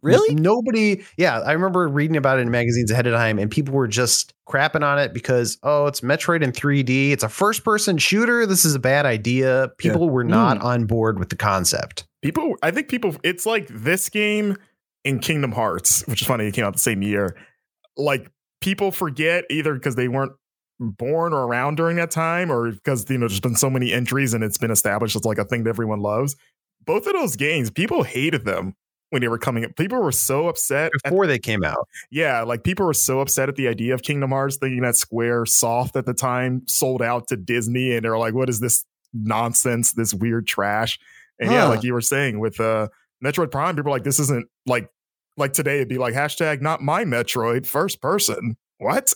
Really? 0.02 0.36
Nobody. 0.36 1.04
Yeah, 1.18 1.40
I 1.40 1.54
remember 1.54 1.88
reading 1.88 2.18
about 2.18 2.40
it 2.40 2.42
in 2.42 2.52
magazines 2.52 2.92
ahead 2.92 3.08
of 3.08 3.14
time, 3.14 3.40
and 3.40 3.50
people 3.50 3.74
were 3.74 3.88
just 3.88 4.34
crapping 4.50 4.84
on 4.84 5.00
it 5.00 5.14
because 5.14 5.58
oh, 5.64 5.86
it's 5.86 6.02
Metroid 6.02 6.44
in 6.44 6.52
3D. 6.52 7.12
It's 7.12 7.24
a 7.24 7.30
first-person 7.30 8.00
shooter. 8.00 8.46
This 8.46 8.66
is 8.66 8.76
a 8.76 8.80
bad 8.80 9.06
idea. 9.06 9.70
People 9.78 10.08
yeah. 10.08 10.12
were 10.12 10.26
not 10.26 10.60
mm. 10.60 10.64
on 10.64 10.86
board 10.88 11.20
with 11.20 11.30
the 11.30 11.38
concept. 11.38 12.06
People, 12.24 12.56
I 12.64 12.72
think 12.72 12.88
people. 12.88 13.16
It's 13.24 13.46
like 13.46 13.68
this 13.68 14.10
game 14.10 14.58
in 15.04 15.20
Kingdom 15.20 15.52
Hearts, 15.52 16.06
which 16.08 16.22
is 16.22 16.28
funny. 16.28 16.46
It 16.48 16.54
came 16.54 16.66
out 16.66 16.74
the 16.74 16.80
same 16.80 17.02
year. 17.02 17.36
Like 17.98 18.32
people 18.62 18.92
forget 18.92 19.46
either 19.50 19.74
because 19.74 19.96
they 19.96 20.08
weren't 20.08 20.32
born 20.80 21.34
or 21.34 21.46
around 21.46 21.76
during 21.76 21.98
that 21.98 22.12
time, 22.12 22.52
or 22.52 22.72
because 22.72 23.10
you 23.10 23.18
know 23.18 23.28
there's 23.28 23.40
been 23.40 23.56
so 23.56 23.70
many 23.70 23.92
entries 23.92 24.34
and 24.34 24.44
it's 24.44 24.58
been 24.58 24.72
established 24.72 25.16
as 25.16 25.26
like 25.26 25.38
a 25.38 25.46
thing 25.46 25.64
that 25.64 25.70
everyone 25.70 26.00
loves. 26.00 26.36
Both 26.86 27.08
of 27.08 27.14
those 27.14 27.36
games, 27.36 27.70
people 27.70 28.04
hated 28.04 28.46
them 28.46 28.76
when 29.10 29.22
they 29.22 29.28
were 29.28 29.38
coming. 29.38 29.66
Up. 29.66 29.76
People 29.76 30.02
were 30.02 30.12
so 30.12 30.48
upset 30.48 30.92
before 31.04 31.26
at, 31.26 31.28
they 31.28 31.40
came 31.40 31.64
out. 31.64 31.88
Yeah, 32.10 32.42
like 32.42 32.64
people 32.64 32.86
were 32.86 32.94
so 32.94 33.20
upset 33.20 33.48
at 33.48 33.56
the 33.56 33.68
idea 33.68 33.94
of 33.94 34.02
Kingdom 34.02 34.32
Hearts, 34.32 34.58
thinking 34.58 34.82
that 34.82 34.96
Square 34.96 35.46
Soft 35.46 35.96
at 35.96 36.06
the 36.06 36.14
time 36.14 36.64
sold 36.68 37.02
out 37.02 37.28
to 37.28 37.38
Disney, 37.38 37.96
and 37.96 38.04
they're 38.04 38.18
like, 38.18 38.34
"What 38.34 38.50
is 38.50 38.60
this 38.60 38.84
nonsense? 39.14 39.94
This 39.94 40.14
weird 40.14 40.48
trash?" 40.48 41.00
And 41.40 41.50
huh. 41.50 41.56
yeah, 41.56 41.66
like 41.66 41.84
you 41.84 41.94
were 41.94 42.02
saying 42.02 42.40
with 42.40 42.60
uh, 42.60 42.88
Metroid 43.24 43.52
Prime, 43.52 43.76
people 43.76 43.92
are 43.92 43.96
like, 43.96 44.04
"This 44.04 44.20
isn't 44.20 44.48
like 44.66 44.90
like 45.38 45.54
today." 45.54 45.78
It'd 45.78 45.90
be 45.90 45.98
like 45.98 46.14
hashtag 46.14 46.62
not 46.62 46.82
my 46.82 47.06
Metroid 47.06 47.66
first 47.66 48.02
person. 48.02 48.58
What? 48.78 49.14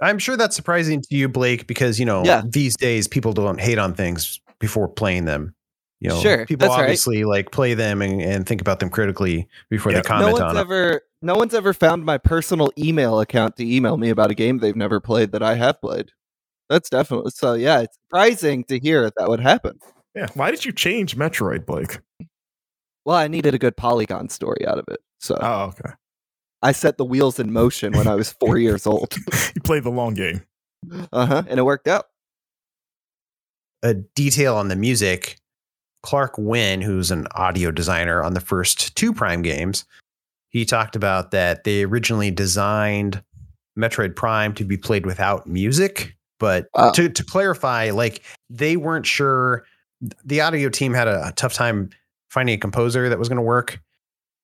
I'm 0.00 0.18
sure 0.18 0.36
that's 0.36 0.54
surprising 0.54 1.02
to 1.02 1.16
you, 1.16 1.28
Blake, 1.28 1.66
because 1.66 1.98
you 1.98 2.06
know 2.06 2.24
yeah. 2.24 2.42
these 2.46 2.76
days 2.76 3.08
people 3.08 3.32
don't 3.32 3.60
hate 3.60 3.78
on 3.78 3.94
things 3.94 4.40
before 4.58 4.88
playing 4.88 5.24
them. 5.24 5.54
You 6.00 6.10
know, 6.10 6.20
sure, 6.20 6.46
people 6.46 6.70
obviously 6.70 7.24
right. 7.24 7.30
like 7.30 7.50
play 7.50 7.74
them 7.74 8.02
and, 8.02 8.22
and, 8.22 8.46
think 8.46 8.60
about 8.60 8.78
them 8.78 8.88
critically 8.88 9.48
before 9.68 9.90
yeah. 9.90 9.98
they 9.98 10.02
comment 10.02 10.28
no 10.28 10.32
one's 10.32 10.42
on 10.42 10.56
ever, 10.56 10.90
them. 10.90 11.00
No 11.22 11.34
one's 11.34 11.54
ever 11.54 11.74
found 11.74 12.04
my 12.04 12.18
personal 12.18 12.70
email 12.78 13.18
account 13.18 13.56
to 13.56 13.66
email 13.66 13.96
me 13.96 14.08
about 14.10 14.30
a 14.30 14.34
game 14.34 14.58
they've 14.58 14.76
never 14.76 15.00
played 15.00 15.32
that 15.32 15.42
I 15.42 15.56
have 15.56 15.80
played. 15.80 16.12
That's 16.68 16.88
definitely 16.88 17.32
so. 17.34 17.54
Yeah, 17.54 17.80
it's 17.80 17.98
surprising 18.06 18.62
to 18.64 18.78
hear 18.78 19.02
that, 19.02 19.14
that 19.16 19.28
would 19.28 19.40
happen. 19.40 19.80
Yeah, 20.18 20.26
why 20.34 20.50
did 20.50 20.64
you 20.64 20.72
change 20.72 21.16
Metroid, 21.16 21.64
Blake? 21.64 22.00
Well, 23.04 23.16
I 23.16 23.28
needed 23.28 23.54
a 23.54 23.58
good 23.58 23.76
Polygon 23.76 24.28
story 24.28 24.66
out 24.66 24.78
of 24.78 24.84
it. 24.88 24.98
So, 25.20 25.38
oh, 25.40 25.72
okay. 25.78 25.94
I 26.60 26.72
set 26.72 26.98
the 26.98 27.04
wheels 27.04 27.38
in 27.38 27.52
motion 27.52 27.92
when 27.92 28.08
I 28.08 28.16
was 28.16 28.32
four 28.32 28.58
years 28.58 28.86
old. 28.86 29.14
you 29.54 29.60
played 29.62 29.84
the 29.84 29.90
long 29.90 30.14
game. 30.14 30.42
Uh 31.12 31.26
huh, 31.26 31.42
and 31.48 31.60
it 31.60 31.62
worked 31.62 31.86
out. 31.86 32.06
A 33.84 33.94
detail 33.94 34.56
on 34.56 34.68
the 34.68 34.76
music 34.76 35.38
Clark 36.02 36.34
Wen, 36.36 36.80
who's 36.80 37.10
an 37.10 37.26
audio 37.32 37.70
designer 37.70 38.22
on 38.22 38.34
the 38.34 38.40
first 38.40 38.96
two 38.96 39.12
Prime 39.12 39.42
games, 39.42 39.84
he 40.50 40.64
talked 40.64 40.96
about 40.96 41.30
that 41.30 41.64
they 41.64 41.84
originally 41.84 42.30
designed 42.30 43.22
Metroid 43.78 44.16
Prime 44.16 44.54
to 44.54 44.64
be 44.64 44.76
played 44.76 45.06
without 45.06 45.46
music. 45.46 46.16
But 46.40 46.68
wow. 46.74 46.90
to, 46.92 47.08
to 47.08 47.24
clarify, 47.24 47.90
like 47.90 48.22
they 48.48 48.76
weren't 48.76 49.06
sure. 49.06 49.64
The 50.24 50.40
audio 50.40 50.68
team 50.68 50.94
had 50.94 51.08
a, 51.08 51.28
a 51.28 51.32
tough 51.32 51.54
time 51.54 51.90
finding 52.30 52.54
a 52.54 52.58
composer 52.58 53.08
that 53.08 53.18
was 53.18 53.28
going 53.28 53.36
to 53.36 53.42
work. 53.42 53.80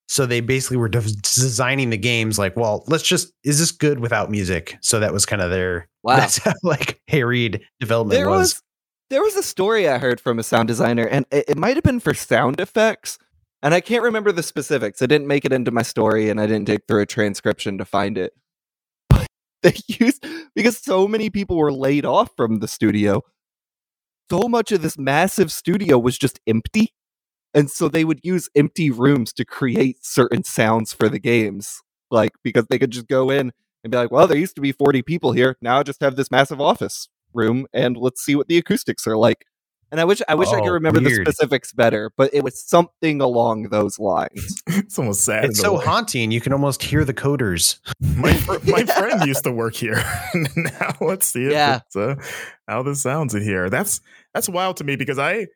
So 0.06 0.26
they 0.26 0.40
basically 0.40 0.76
were 0.76 0.88
de- 0.88 1.00
designing 1.00 1.90
the 1.90 1.96
games 1.96 2.38
like, 2.38 2.56
well, 2.56 2.84
let's 2.86 3.04
just 3.04 3.32
is 3.42 3.58
this 3.58 3.70
good 3.70 4.00
without 4.00 4.30
music? 4.30 4.76
So 4.80 5.00
that 5.00 5.12
was 5.12 5.24
kind 5.24 5.40
of 5.40 5.50
their 5.50 5.88
wow. 6.02 6.16
that's 6.16 6.38
how 6.38 6.52
like 6.62 7.00
harried 7.08 7.62
development 7.80 8.18
there 8.18 8.28
was. 8.28 8.54
was 8.54 8.62
there 9.10 9.22
was 9.22 9.36
a 9.36 9.42
story 9.42 9.88
I 9.88 9.98
heard 9.98 10.20
from 10.20 10.38
a 10.38 10.42
sound 10.42 10.68
designer, 10.68 11.06
and 11.06 11.26
it, 11.30 11.44
it 11.48 11.58
might 11.58 11.76
have 11.76 11.84
been 11.84 12.00
for 12.00 12.14
sound 12.14 12.60
effects. 12.60 13.18
And 13.62 13.72
I 13.72 13.80
can't 13.80 14.02
remember 14.02 14.32
the 14.32 14.42
specifics. 14.42 15.00
I 15.00 15.06
didn't 15.06 15.26
make 15.26 15.44
it 15.44 15.52
into 15.52 15.70
my 15.70 15.82
story, 15.82 16.28
and 16.28 16.40
I 16.40 16.46
didn't 16.46 16.66
dig 16.66 16.82
through 16.86 17.02
a 17.02 17.06
transcription 17.06 17.78
to 17.78 17.84
find 17.84 18.18
it. 18.18 18.32
But 19.08 19.26
they 19.62 19.74
used 19.86 20.26
because 20.54 20.78
so 20.78 21.08
many 21.08 21.30
people 21.30 21.56
were 21.56 21.72
laid 21.72 22.04
off 22.04 22.30
from 22.36 22.58
the 22.58 22.68
studio. 22.68 23.22
So 24.30 24.48
much 24.48 24.72
of 24.72 24.82
this 24.82 24.98
massive 24.98 25.52
studio 25.52 25.98
was 25.98 26.16
just 26.16 26.40
empty. 26.46 26.94
And 27.52 27.70
so 27.70 27.88
they 27.88 28.04
would 28.04 28.20
use 28.22 28.48
empty 28.56 28.90
rooms 28.90 29.32
to 29.34 29.44
create 29.44 30.04
certain 30.04 30.42
sounds 30.44 30.92
for 30.92 31.08
the 31.08 31.20
games. 31.20 31.82
Like, 32.10 32.32
because 32.42 32.66
they 32.68 32.78
could 32.78 32.90
just 32.90 33.06
go 33.06 33.30
in 33.30 33.52
and 33.82 33.90
be 33.90 33.96
like, 33.96 34.10
well, 34.10 34.26
there 34.26 34.38
used 34.38 34.56
to 34.56 34.62
be 34.62 34.72
40 34.72 35.02
people 35.02 35.32
here. 35.32 35.56
Now 35.60 35.78
I 35.78 35.82
just 35.82 36.00
have 36.00 36.16
this 36.16 36.30
massive 36.30 36.60
office 36.60 37.08
room 37.32 37.66
and 37.72 37.96
let's 37.96 38.24
see 38.24 38.34
what 38.34 38.48
the 38.48 38.58
acoustics 38.58 39.06
are 39.06 39.16
like. 39.16 39.44
And 39.92 40.00
I 40.00 40.04
wish 40.04 40.20
I 40.28 40.34
wish 40.34 40.48
I 40.48 40.60
could 40.60 40.70
Oh, 40.70 40.72
remember 40.72 41.00
weird. 41.00 41.26
the 41.26 41.32
specifics 41.32 41.72
better, 41.72 42.10
but 42.16 42.30
it 42.34 42.42
was 42.42 42.60
something 42.60 43.20
along 43.20 43.64
those 43.70 43.98
lines. 43.98 44.62
it's 44.66 44.98
almost 44.98 45.24
sad. 45.24 45.44
It's 45.46 45.60
so 45.60 45.78
way. 45.78 45.84
haunting. 45.84 46.30
You 46.32 46.40
can 46.40 46.52
almost 46.52 46.82
hear 46.82 47.04
the 47.04 47.14
coders. 47.14 47.78
my, 48.16 48.32
fr- 48.34 48.58
my 48.66 48.84
friend 48.98 49.24
used 49.26 49.44
to 49.44 49.52
work 49.52 49.74
here. 49.74 50.02
now 50.56 50.94
let's 51.00 51.26
see 51.26 51.50
Yeah. 51.50 51.80
it's, 51.86 51.96
uh, 51.96 52.16
how 52.66 52.82
this 52.82 53.02
sounds 53.02 53.34
in 53.34 53.42
here. 53.42 53.70
That's 53.70 54.00
that's 54.32 54.48
wild 54.48 54.78
to 54.78 54.84
me 54.84 54.96
because 54.96 55.18
I 55.18 55.46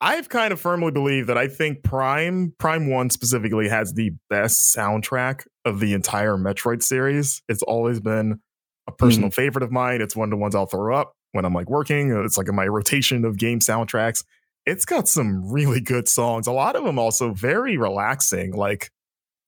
I've 0.00 0.28
kind 0.28 0.52
of 0.52 0.60
firmly 0.60 0.92
believe 0.92 1.26
that 1.26 1.36
I 1.36 1.48
think 1.48 1.82
Prime 1.82 2.54
Prime 2.58 2.88
One 2.88 3.10
specifically 3.10 3.68
has 3.68 3.94
the 3.94 4.12
best 4.30 4.76
soundtrack 4.76 5.44
of 5.64 5.80
the 5.80 5.92
entire 5.94 6.36
Metroid 6.36 6.82
series. 6.84 7.42
It's 7.48 7.62
always 7.64 7.98
been 7.98 8.40
a 8.86 8.92
personal 8.92 9.30
favorite 9.30 9.64
of 9.64 9.72
mine. 9.72 10.00
It's 10.00 10.14
one 10.14 10.28
of 10.28 10.30
the 10.30 10.36
ones 10.36 10.54
I'll 10.54 10.66
throw 10.66 10.94
up 10.96 11.14
when 11.38 11.44
I'm 11.44 11.54
like 11.54 11.70
working. 11.70 12.10
It's 12.24 12.36
like 12.36 12.48
in 12.48 12.56
my 12.56 12.66
rotation 12.66 13.24
of 13.24 13.38
game 13.38 13.60
soundtracks. 13.60 14.24
It's 14.66 14.84
got 14.84 15.06
some 15.08 15.48
really 15.50 15.80
good 15.80 16.08
songs. 16.08 16.48
A 16.48 16.52
lot 16.52 16.74
of 16.76 16.82
them 16.84 16.98
also 16.98 17.32
very 17.32 17.76
relaxing, 17.76 18.52
like 18.52 18.90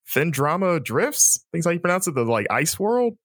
Phendrana 0.08 0.82
Drifts. 0.82 1.44
Things 1.52 1.64
how 1.64 1.72
you 1.72 1.80
pronounce 1.80 2.06
it, 2.06 2.14
the 2.14 2.24
like 2.24 2.46
Ice 2.50 2.78
World. 2.78 3.16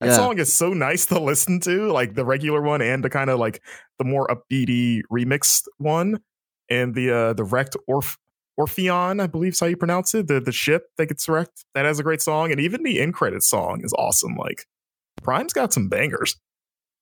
That 0.00 0.08
Yeah. 0.08 0.16
song 0.16 0.38
is 0.38 0.52
so 0.52 0.72
nice 0.72 1.06
to 1.06 1.18
listen 1.20 1.60
to, 1.60 1.90
like 1.92 2.14
the 2.14 2.24
regular 2.24 2.60
one 2.60 2.82
and 2.82 3.04
the 3.04 3.10
kind 3.10 3.30
of 3.30 3.38
like 3.38 3.62
the 3.98 4.04
more 4.04 4.26
upbeaty 4.26 5.02
remixed 5.12 5.62
one, 5.78 6.20
and 6.68 6.94
the 6.94 7.10
uh 7.10 7.32
the 7.34 7.44
wrecked 7.44 7.76
Orf 7.86 8.18
Orpheon, 8.58 9.20
I 9.20 9.26
believe 9.28 9.52
is 9.52 9.60
how 9.60 9.66
you 9.66 9.76
pronounce 9.76 10.14
it. 10.14 10.26
The 10.26 10.40
the 10.40 10.52
ship 10.52 10.88
that 10.98 11.06
gets 11.06 11.28
wrecked 11.28 11.64
that 11.74 11.84
has 11.84 11.98
a 11.98 12.02
great 12.02 12.20
song, 12.20 12.50
and 12.50 12.60
even 12.60 12.82
the 12.82 13.00
end 13.00 13.14
credit 13.14 13.42
song 13.42 13.80
is 13.84 13.94
awesome. 13.96 14.34
Like 14.36 14.66
Prime's 15.22 15.52
got 15.52 15.72
some 15.72 15.88
bangers. 15.88 16.36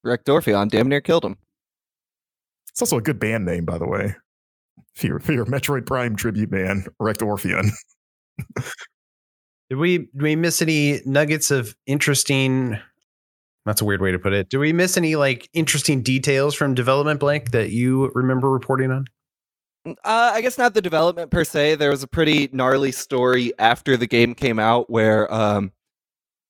Wrecked 0.02 0.28
Orpheon 0.28 0.68
damn 0.68 0.88
near 0.88 1.00
killed 1.00 1.24
him. 1.24 1.36
It's 2.70 2.80
also 2.80 2.98
a 2.98 3.02
good 3.02 3.18
band 3.18 3.44
name, 3.44 3.64
by 3.64 3.78
the 3.78 3.86
way. 3.86 4.14
For 4.94 5.06
your, 5.06 5.18
for 5.20 5.32
your 5.32 5.46
Metroid 5.46 5.86
Prime 5.86 6.16
tribute 6.16 6.50
band, 6.50 6.88
Wrecked 6.98 7.22
Orpheon. 7.22 7.70
Did 9.70 9.78
we 9.78 9.98
did 9.98 10.22
we 10.22 10.34
miss 10.34 10.60
any 10.60 11.00
nuggets 11.06 11.52
of 11.52 11.76
interesting? 11.86 12.76
That's 13.64 13.80
a 13.80 13.84
weird 13.84 14.02
way 14.02 14.10
to 14.10 14.18
put 14.18 14.32
it. 14.32 14.50
Do 14.50 14.58
we 14.58 14.72
miss 14.72 14.96
any 14.96 15.14
like 15.14 15.48
interesting 15.52 16.02
details 16.02 16.56
from 16.56 16.74
development 16.74 17.20
Blake 17.20 17.52
that 17.52 17.70
you 17.70 18.10
remember 18.12 18.50
reporting 18.50 18.90
on? 18.90 19.04
Uh, 19.86 20.32
I 20.34 20.40
guess 20.40 20.58
not 20.58 20.74
the 20.74 20.82
development 20.82 21.30
per 21.30 21.44
se. 21.44 21.76
There 21.76 21.90
was 21.90 22.02
a 22.02 22.08
pretty 22.08 22.50
gnarly 22.52 22.90
story 22.90 23.52
after 23.60 23.96
the 23.96 24.08
game 24.08 24.34
came 24.34 24.58
out 24.58 24.90
where 24.90 25.32
um, 25.32 25.70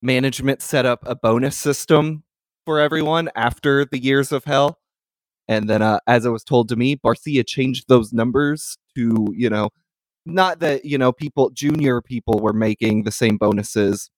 management 0.01 0.63
set 0.63 0.87
up 0.87 1.01
a 1.07 1.15
bonus 1.15 1.57
system 1.57 2.25
for 2.71 2.79
everyone 2.79 3.29
after 3.35 3.85
the 3.85 4.01
years 4.01 4.31
of 4.31 4.45
hell. 4.45 4.79
And 5.49 5.69
then, 5.69 5.83
uh, 5.83 5.99
as 6.07 6.25
it 6.25 6.31
was 6.31 6.45
told 6.45 6.69
to 6.69 6.77
me, 6.77 6.95
Barcia 6.95 7.45
changed 7.45 7.87
those 7.89 8.13
numbers 8.13 8.79
to, 8.95 9.27
you 9.37 9.51
know, 9.51 9.71
not 10.25 10.61
that, 10.61 10.85
you 10.85 10.97
know, 10.97 11.11
people, 11.11 11.51
junior 11.51 12.01
people 12.01 12.39
were 12.39 12.53
making 12.53 13.03
the 13.03 13.11
same 13.11 13.39
bonuses 13.39 14.09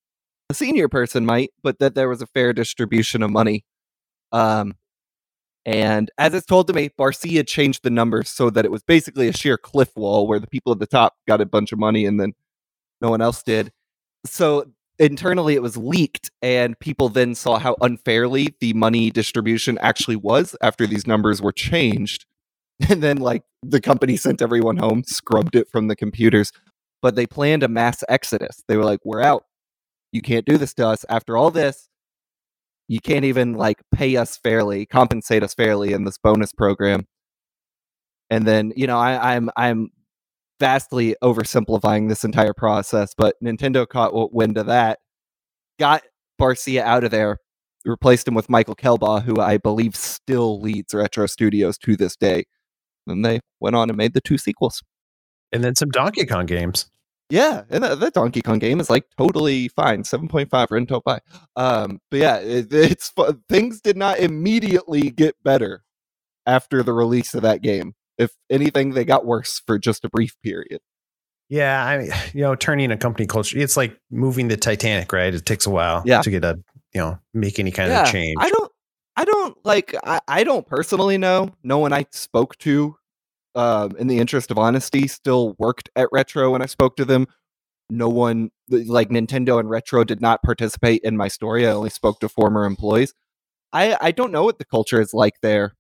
a 0.50 0.54
senior 0.54 0.86
person 0.86 1.24
might, 1.24 1.48
but 1.62 1.78
that 1.78 1.94
there 1.94 2.10
was 2.10 2.20
a 2.20 2.26
fair 2.26 2.52
distribution 2.52 3.22
of 3.22 3.30
money. 3.30 3.64
Um, 4.32 4.74
and 5.64 6.10
as 6.18 6.34
it's 6.34 6.44
told 6.44 6.66
to 6.66 6.74
me, 6.74 6.90
Barcia 6.90 7.46
changed 7.46 7.84
the 7.84 7.88
numbers 7.88 8.28
so 8.28 8.50
that 8.50 8.66
it 8.66 8.70
was 8.70 8.82
basically 8.82 9.28
a 9.28 9.32
sheer 9.32 9.56
cliff 9.56 9.96
wall 9.96 10.26
where 10.26 10.38
the 10.38 10.46
people 10.46 10.72
at 10.72 10.78
the 10.78 10.86
top 10.86 11.14
got 11.26 11.40
a 11.40 11.46
bunch 11.46 11.72
of 11.72 11.78
money 11.78 12.04
and 12.04 12.20
then 12.20 12.34
no 13.00 13.08
one 13.08 13.22
else 13.22 13.42
did. 13.42 13.72
So 14.26 14.66
internally 15.02 15.54
it 15.54 15.62
was 15.62 15.76
leaked, 15.76 16.30
and 16.40 16.78
people 16.78 17.08
then 17.08 17.34
saw 17.34 17.58
how 17.58 17.76
unfairly 17.80 18.54
the 18.60 18.72
money 18.74 19.10
distribution 19.10 19.76
actually 19.78 20.16
was 20.16 20.56
after 20.62 20.86
these 20.86 21.06
numbers 21.06 21.42
were 21.42 21.52
changed. 21.52 22.26
And 22.90 23.00
then, 23.00 23.18
like, 23.18 23.44
the 23.62 23.80
company 23.80 24.16
sent 24.16 24.42
everyone 24.42 24.76
home, 24.76 25.04
scrubbed 25.06 25.54
it 25.54 25.68
from 25.70 25.86
the 25.86 25.94
computers. 25.94 26.50
But 27.00 27.14
they 27.14 27.28
planned 27.28 27.62
a 27.62 27.68
mass 27.68 28.02
exodus. 28.08 28.64
They 28.66 28.76
were 28.76 28.84
like, 28.84 28.98
we're 29.04 29.22
out. 29.22 29.44
You 30.10 30.20
can't 30.20 30.44
do 30.44 30.58
this 30.58 30.74
to 30.74 30.88
us. 30.88 31.04
After 31.08 31.36
all 31.36 31.52
this, 31.52 31.88
you 32.88 33.00
can't 33.00 33.24
even 33.24 33.54
like 33.54 33.78
pay 33.94 34.16
us 34.16 34.36
fairly, 34.36 34.84
compensate 34.84 35.44
us 35.44 35.54
fairly 35.54 35.92
in 35.92 36.04
this 36.04 36.18
bonus 36.18 36.52
program. 36.52 37.06
And 38.30 38.46
then, 38.48 38.72
you 38.74 38.88
know, 38.88 38.98
I, 38.98 39.36
I'm 39.36 39.48
I'm 39.56 39.90
vastly 40.62 41.16
oversimplifying 41.24 42.08
this 42.08 42.22
entire 42.22 42.54
process, 42.54 43.14
but 43.16 43.34
Nintendo 43.42 43.84
caught 43.84 44.12
wind 44.32 44.56
of 44.56 44.66
that, 44.66 45.00
got 45.80 46.04
Barcia 46.40 46.82
out 46.82 47.02
of 47.02 47.10
there, 47.10 47.38
replaced 47.84 48.28
him 48.28 48.34
with 48.34 48.48
Michael 48.48 48.76
Kelbaugh, 48.76 49.24
who 49.24 49.40
I 49.40 49.58
believe 49.58 49.96
still 49.96 50.60
leads 50.60 50.94
Retro 50.94 51.26
Studios 51.26 51.78
to 51.78 51.96
this 51.96 52.14
day. 52.14 52.44
And 53.08 53.24
they 53.24 53.40
went 53.58 53.74
on 53.74 53.90
and 53.90 53.96
made 53.96 54.14
the 54.14 54.20
two 54.20 54.38
sequels. 54.38 54.84
And 55.52 55.64
then 55.64 55.74
some 55.74 55.88
Donkey 55.88 56.26
Kong 56.26 56.46
games. 56.46 56.88
Yeah, 57.28 57.64
and 57.68 57.82
that, 57.82 57.98
that 57.98 58.14
Donkey 58.14 58.40
Kong 58.40 58.60
game 58.60 58.78
is 58.78 58.88
like 58.88 59.02
totally 59.18 59.66
fine. 59.66 60.04
Seven 60.04 60.28
point 60.28 60.48
five 60.48 60.68
Rento 60.68 61.02
Pie. 61.02 61.22
Um, 61.56 61.98
but 62.08 62.20
yeah, 62.20 62.36
it, 62.36 62.72
it's 62.72 63.12
things 63.48 63.80
did 63.80 63.96
not 63.96 64.20
immediately 64.20 65.10
get 65.10 65.34
better 65.42 65.82
after 66.46 66.84
the 66.84 66.92
release 66.92 67.34
of 67.34 67.42
that 67.42 67.62
game. 67.62 67.94
If 68.18 68.32
anything, 68.50 68.90
they 68.90 69.04
got 69.04 69.24
worse 69.24 69.60
for 69.66 69.78
just 69.78 70.04
a 70.04 70.08
brief 70.08 70.34
period. 70.42 70.80
Yeah, 71.48 71.84
I 71.84 71.98
mean, 71.98 72.10
you 72.34 72.42
know, 72.42 72.54
turning 72.54 72.90
a 72.90 72.96
company 72.96 73.26
culture, 73.26 73.58
it's 73.58 73.76
like 73.76 73.98
moving 74.10 74.48
the 74.48 74.56
Titanic, 74.56 75.12
right? 75.12 75.34
It 75.34 75.44
takes 75.46 75.66
a 75.66 75.70
while 75.70 76.02
Yeah. 76.04 76.22
to 76.22 76.30
get 76.30 76.44
a, 76.44 76.58
you 76.94 77.00
know, 77.00 77.18
make 77.34 77.58
any 77.58 77.70
kind 77.70 77.90
yeah, 77.90 78.02
of 78.02 78.12
change. 78.12 78.36
I 78.38 78.48
don't, 78.48 78.72
I 79.16 79.24
don't 79.24 79.56
like, 79.64 79.94
I, 80.04 80.20
I 80.26 80.44
don't 80.44 80.66
personally 80.66 81.18
know. 81.18 81.50
No 81.62 81.78
one 81.78 81.92
I 81.92 82.06
spoke 82.12 82.56
to, 82.58 82.96
um, 83.54 83.94
in 83.98 84.06
the 84.06 84.18
interest 84.18 84.50
of 84.50 84.58
honesty, 84.58 85.06
still 85.06 85.54
worked 85.58 85.90
at 85.94 86.08
Retro 86.10 86.50
when 86.52 86.62
I 86.62 86.66
spoke 86.66 86.96
to 86.96 87.04
them. 87.04 87.26
No 87.90 88.08
one 88.08 88.50
like 88.70 89.10
Nintendo 89.10 89.60
and 89.60 89.68
Retro 89.68 90.04
did 90.04 90.22
not 90.22 90.42
participate 90.42 91.02
in 91.04 91.14
my 91.18 91.28
story. 91.28 91.66
I 91.66 91.72
only 91.72 91.90
spoke 91.90 92.20
to 92.20 92.28
former 92.30 92.64
employees. 92.64 93.12
I 93.74 93.98
I 94.00 94.12
don't 94.12 94.32
know 94.32 94.44
what 94.44 94.58
the 94.58 94.64
culture 94.64 94.98
is 94.98 95.12
like 95.12 95.34
there 95.42 95.74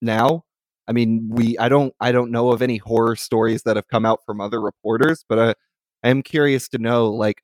now. 0.00 0.44
I 0.88 0.92
mean, 0.92 1.28
we 1.30 1.56
I 1.58 1.68
don't 1.68 1.94
I 2.00 2.12
don't 2.12 2.30
know 2.30 2.50
of 2.50 2.62
any 2.62 2.78
horror 2.78 3.14
stories 3.16 3.62
that 3.62 3.76
have 3.76 3.88
come 3.88 4.06
out 4.06 4.20
from 4.24 4.40
other 4.40 4.60
reporters, 4.60 5.24
but 5.28 5.38
I 5.38 5.54
I 6.02 6.08
am 6.08 6.22
curious 6.22 6.68
to 6.70 6.78
know 6.78 7.08
like 7.10 7.42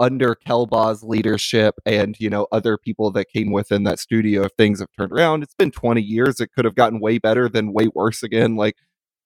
under 0.00 0.34
Kelbaugh's 0.34 1.02
leadership 1.02 1.76
and 1.86 2.18
you 2.18 2.30
know 2.30 2.46
other 2.52 2.76
people 2.76 3.10
that 3.12 3.28
came 3.30 3.52
within 3.52 3.84
that 3.84 3.98
studio 3.98 4.44
if 4.44 4.52
things 4.58 4.80
have 4.80 4.88
turned 4.98 5.12
around. 5.12 5.42
It's 5.42 5.54
been 5.54 5.70
20 5.70 6.02
years. 6.02 6.40
It 6.40 6.52
could 6.52 6.64
have 6.64 6.74
gotten 6.74 7.00
way 7.00 7.18
better 7.18 7.48
than 7.48 7.72
way 7.72 7.88
worse 7.94 8.22
again. 8.22 8.56
Like 8.56 8.76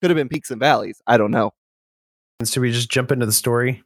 could 0.00 0.10
have 0.10 0.16
been 0.16 0.28
peaks 0.28 0.50
and 0.50 0.60
valleys. 0.60 1.00
I 1.06 1.16
don't 1.16 1.30
know. 1.30 1.52
And 2.40 2.48
so 2.48 2.60
we 2.60 2.72
just 2.72 2.90
jump 2.90 3.12
into 3.12 3.24
the 3.24 3.32
story. 3.32 3.82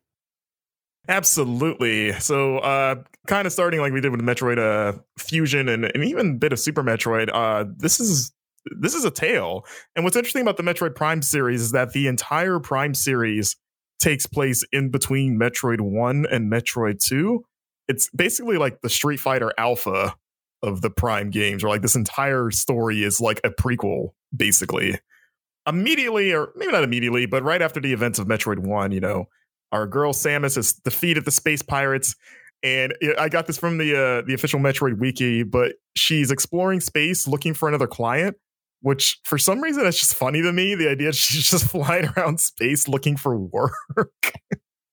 Absolutely. 1.09 2.13
So, 2.15 2.59
uh, 2.59 2.97
kind 3.29 3.47
of 3.47 3.53
starting 3.53 3.81
like 3.81 3.93
we 3.93 4.01
did 4.01 4.11
with 4.11 4.23
Metroid 4.23 4.59
uh, 4.59 4.99
Fusion 5.19 5.69
and, 5.69 5.85
and 5.85 6.03
even 6.03 6.31
a 6.31 6.35
bit 6.35 6.53
of 6.53 6.59
Super 6.59 6.83
Metroid. 6.83 7.29
Uh, 7.33 7.65
this 7.77 8.01
is 8.01 8.33
this 8.79 8.95
is 8.95 9.05
a 9.05 9.11
tale. 9.11 9.65
And 9.95 10.05
what's 10.05 10.17
interesting 10.17 10.43
about 10.43 10.57
the 10.57 10.63
Metroid 10.63 10.95
Prime 10.95 11.23
series 11.23 11.61
is 11.61 11.73
that 11.73 11.93
the 11.93 12.07
entire 12.07 12.59
Prime 12.59 12.95
series 12.95 13.57
takes 14.01 14.27
place 14.27 14.65
in 14.73 14.91
between 14.91 15.39
Metroid 15.39 15.81
One 15.81 16.27
and 16.31 16.51
Metroid 16.51 16.99
Two. 16.99 17.45
It's 17.89 18.11
basically 18.11 18.59
like 18.59 18.81
the 18.81 18.91
Street 18.91 19.19
Fighter 19.19 19.53
Alpha 19.59 20.15
of 20.63 20.83
the 20.83 20.91
Prime 20.91 21.31
games, 21.31 21.63
or 21.63 21.69
like 21.69 21.83
this 21.83 21.97
entire 21.97 22.51
story 22.51 23.03
is 23.03 23.21
like 23.21 23.41
a 23.45 23.51
prequel, 23.51 24.11
basically. 24.35 24.99
Immediately, 25.67 26.33
or 26.33 26.51
maybe 26.57 26.73
not 26.73 26.85
immediately, 26.85 27.27
but 27.27 27.43
right 27.43 27.63
after 27.63 27.81
the 27.81 27.93
events 27.93 28.19
of 28.19 28.27
Metroid 28.27 28.61
One, 28.61 28.93
you 28.93 29.01
know, 29.01 29.27
our 29.73 29.87
girl 29.87 30.13
Samus 30.13 30.57
has 30.57 30.73
defeated 30.73 31.25
the 31.25 31.31
space 31.31 31.63
pirates. 31.63 32.15
And 32.63 32.95
I 33.19 33.29
got 33.29 33.47
this 33.47 33.59
from 33.59 33.79
the 33.79 33.95
uh, 33.95 34.23
the 34.27 34.35
official 34.35 34.59
Metroid 34.59 34.99
wiki, 34.99 35.43
but 35.43 35.75
she's 35.95 36.31
exploring 36.31 36.81
space 36.81 37.29
looking 37.29 37.55
for 37.55 37.69
another 37.69 37.87
client, 37.87 38.37
which 38.87 39.19
for 39.25 39.37
some 39.37 39.61
reason 39.61 39.83
that's 39.83 39.99
just 39.99 40.15
funny 40.15 40.41
to 40.43 40.53
me. 40.53 40.77
The 40.77 40.89
idea 40.89 41.13
she's 41.13 41.45
just 41.45 41.65
flying 41.73 42.07
around 42.17 42.39
space 42.39 42.87
looking 42.87 43.17
for 43.17 43.37
work. 43.37 43.73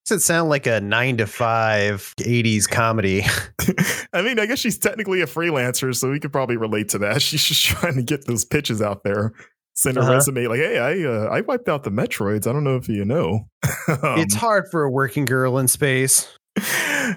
Does 0.05 0.17
it 0.17 0.19
sound 0.21 0.49
like 0.49 0.65
a 0.65 0.81
nine 0.81 1.17
to 1.17 1.27
five 1.27 2.13
80s 2.17 2.67
comedy? 2.67 3.21
I 4.13 4.23
mean, 4.23 4.39
I 4.39 4.47
guess 4.47 4.57
she's 4.57 4.79
technically 4.79 5.21
a 5.21 5.27
freelancer, 5.27 5.95
so 5.95 6.09
we 6.09 6.19
could 6.19 6.31
probably 6.33 6.57
relate 6.57 6.89
to 6.89 6.97
that. 6.99 7.21
She's 7.21 7.43
just 7.43 7.63
trying 7.63 7.95
to 7.95 8.01
get 8.03 8.25
those 8.25 8.43
pitches 8.43 8.81
out 8.81 9.03
there. 9.03 9.31
Send 9.75 9.97
a 9.97 10.01
Uh-huh. 10.01 10.13
resume 10.13 10.47
like, 10.47 10.59
"Hey, 10.59 10.77
I 10.79 11.07
uh, 11.07 11.25
I 11.31 11.41
wiped 11.41 11.69
out 11.69 11.83
the 11.83 11.89
Metroids. 11.91 12.47
I 12.47 12.51
don't 12.51 12.63
know 12.63 12.75
if 12.75 12.89
you 12.89 13.05
know." 13.05 13.47
Um, 13.87 14.19
it's 14.19 14.35
hard 14.35 14.65
for 14.71 14.83
a 14.83 14.89
working 14.91 15.25
girl 15.25 15.57
in 15.59 15.67
space. 15.67 16.27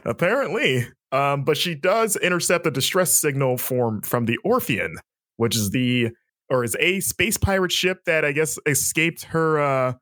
apparently 0.04 0.86
um, 1.12 1.44
but 1.44 1.56
she 1.56 1.74
does 1.74 2.16
intercept 2.16 2.66
a 2.66 2.70
distress 2.70 3.12
signal 3.18 3.56
from 3.56 4.00
from 4.02 4.26
the 4.26 4.38
Orpheon, 4.44 4.96
which 5.38 5.56
is 5.56 5.70
the 5.70 6.10
or 6.48 6.64
is 6.64 6.76
a 6.80 7.00
space 7.00 7.36
pirate 7.36 7.72
ship 7.72 8.04
that 8.06 8.24
i 8.24 8.32
guess 8.32 8.58
escaped 8.66 9.24
her 9.24 9.60
uh 9.60 9.92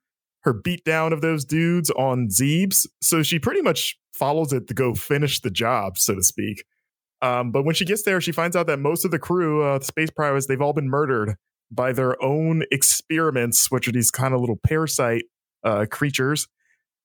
her 0.44 0.54
beatdown 0.54 1.12
of 1.12 1.20
those 1.20 1.44
dudes 1.44 1.90
on 1.90 2.28
Zebes. 2.28 2.86
So 3.00 3.22
she 3.22 3.38
pretty 3.38 3.62
much 3.62 3.98
follows 4.12 4.52
it 4.52 4.68
to 4.68 4.74
go 4.74 4.94
finish 4.94 5.40
the 5.40 5.50
job, 5.50 5.98
so 5.98 6.14
to 6.14 6.22
speak. 6.22 6.64
Um, 7.22 7.50
but 7.50 7.64
when 7.64 7.74
she 7.74 7.84
gets 7.84 8.02
there, 8.02 8.20
she 8.20 8.32
finds 8.32 8.54
out 8.54 8.66
that 8.66 8.78
most 8.78 9.04
of 9.04 9.10
the 9.10 9.18
crew, 9.18 9.62
uh, 9.62 9.78
the 9.78 9.84
space 9.86 10.10
pirates, 10.10 10.46
they've 10.46 10.60
all 10.60 10.74
been 10.74 10.88
murdered 10.88 11.36
by 11.70 11.92
their 11.92 12.22
own 12.22 12.64
experiments, 12.70 13.70
which 13.70 13.88
are 13.88 13.92
these 13.92 14.10
kind 14.10 14.34
of 14.34 14.40
little 14.40 14.58
parasite 14.62 15.24
uh, 15.64 15.86
creatures. 15.90 16.46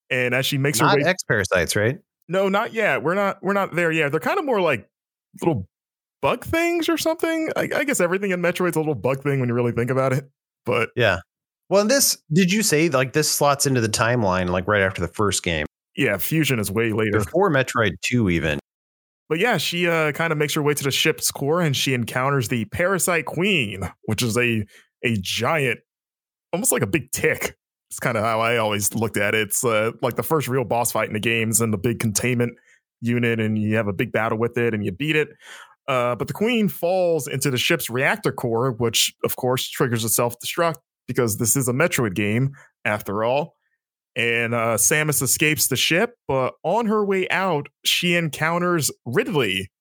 And 0.09 0.35
as 0.35 0.45
she 0.45 0.57
makes 0.57 0.81
Not 0.81 0.91
her 0.91 0.97
way, 0.97 1.09
X 1.09 1.23
parasites, 1.23 1.75
right? 1.77 1.97
no, 2.27 2.49
not 2.49 2.73
yet. 2.73 3.03
We're 3.03 3.15
not. 3.15 3.41
We're 3.41 3.53
not 3.53 3.73
there 3.73 3.91
yet. 3.91 4.11
They're 4.11 4.19
kind 4.19 4.39
of 4.39 4.43
more 4.45 4.59
like 4.59 4.89
little 5.39 5.68
bug 6.22 6.43
things 6.45 6.89
or 6.89 6.97
something. 6.97 7.49
I, 7.55 7.70
I 7.76 7.84
guess 7.84 7.99
everything 7.99 8.32
in 8.32 8.41
Metroid's 8.41 8.76
a 8.76 8.80
little 8.80 8.95
bug 8.95 9.24
thing 9.24 9.39
when 9.39 9.49
you 9.49 9.55
really 9.55 9.72
think 9.72 9.89
about 9.89 10.13
it. 10.13 10.30
But 10.65 10.89
Yeah. 10.95 11.20
Well, 11.70 11.86
this 11.86 12.17
did 12.34 12.51
you 12.51 12.63
say 12.63 12.89
like 12.89 13.13
this 13.13 13.32
slots 13.32 13.65
into 13.65 13.80
the 13.80 13.89
timeline 13.89 14.49
like 14.49 14.67
right 14.67 14.82
after 14.82 15.01
the 15.01 15.07
first 15.07 15.43
game 15.43 15.65
yeah, 15.99 16.17
Fusion 16.17 16.59
is 16.59 16.72
way 16.72 16.93
later. 16.93 17.20
before 17.20 17.51
Metroid 17.51 17.95
Two 18.01 18.30
even. 18.30 18.59
But 19.28 19.39
yeah, 19.39 19.57
she 19.57 19.88
uh, 19.88 20.13
kind 20.13 20.32
of 20.32 20.39
makes 20.39 20.53
her 20.53 20.63
way 20.63 20.74
to 20.74 20.84
the 20.84 20.91
ship's 20.91 21.30
core 21.30 21.61
and 21.61 21.76
she 21.76 21.93
encounters 21.93 22.47
the 22.47 22.65
Parasite 22.65 23.26
Queen, 23.26 23.82
which 24.03 24.24
is 24.24 24.38
a 24.38 24.65
a 25.03 25.17
giant, 25.20 25.80
almost 26.53 26.72
like 26.72 26.82
a 26.82 26.88
big 26.88 27.11
tick. 27.11 27.55
It's 27.89 27.99
kind 27.99 28.17
of 28.17 28.24
how 28.24 28.39
I 28.39 28.57
always 28.57 28.93
looked 28.93 29.17
at 29.17 29.36
it. 29.36 29.47
It's 29.47 29.65
uh, 29.65 29.91
like 30.01 30.15
the 30.15 30.24
first 30.24 30.47
real 30.47 30.63
boss 30.63 30.91
fight 30.91 31.09
in 31.09 31.13
the 31.13 31.20
games 31.20 31.59
and 31.59 31.74
the 31.74 31.78
big 31.78 31.99
containment 31.99 32.53
unit, 33.01 33.39
and 33.39 33.57
you 33.57 33.76
have 33.76 33.88
a 33.88 33.93
big 33.93 34.11
battle 34.11 34.38
with 34.38 34.57
it 34.57 34.74
and 34.74 34.86
you 34.86 34.91
beat 34.91 35.17
it. 35.17 35.30
Uh, 35.89 36.15
but 36.15 36.27
the 36.27 36.33
queen 36.33 36.69
falls 36.69 37.27
into 37.27 37.49
the 37.49 37.57
ship's 37.57 37.89
reactor 37.89 38.31
core, 38.31 38.71
which 38.73 39.11
of 39.25 39.35
course 39.35 39.67
triggers 39.67 40.03
a 40.03 40.09
self 40.09 40.35
destruct 40.39 40.75
because 41.07 41.37
this 41.37 41.55
is 41.55 41.67
a 41.67 41.73
Metroid 41.73 42.13
game 42.13 42.51
after 42.85 43.23
all. 43.23 43.55
And 44.15 44.53
uh, 44.53 44.77
Samus 44.77 45.21
escapes 45.21 45.67
the 45.67 45.75
ship, 45.75 46.13
but 46.27 46.53
on 46.63 46.85
her 46.85 47.03
way 47.03 47.27
out, 47.29 47.69
she 47.83 48.15
encounters 48.15 48.91
Ridley, 49.05 49.71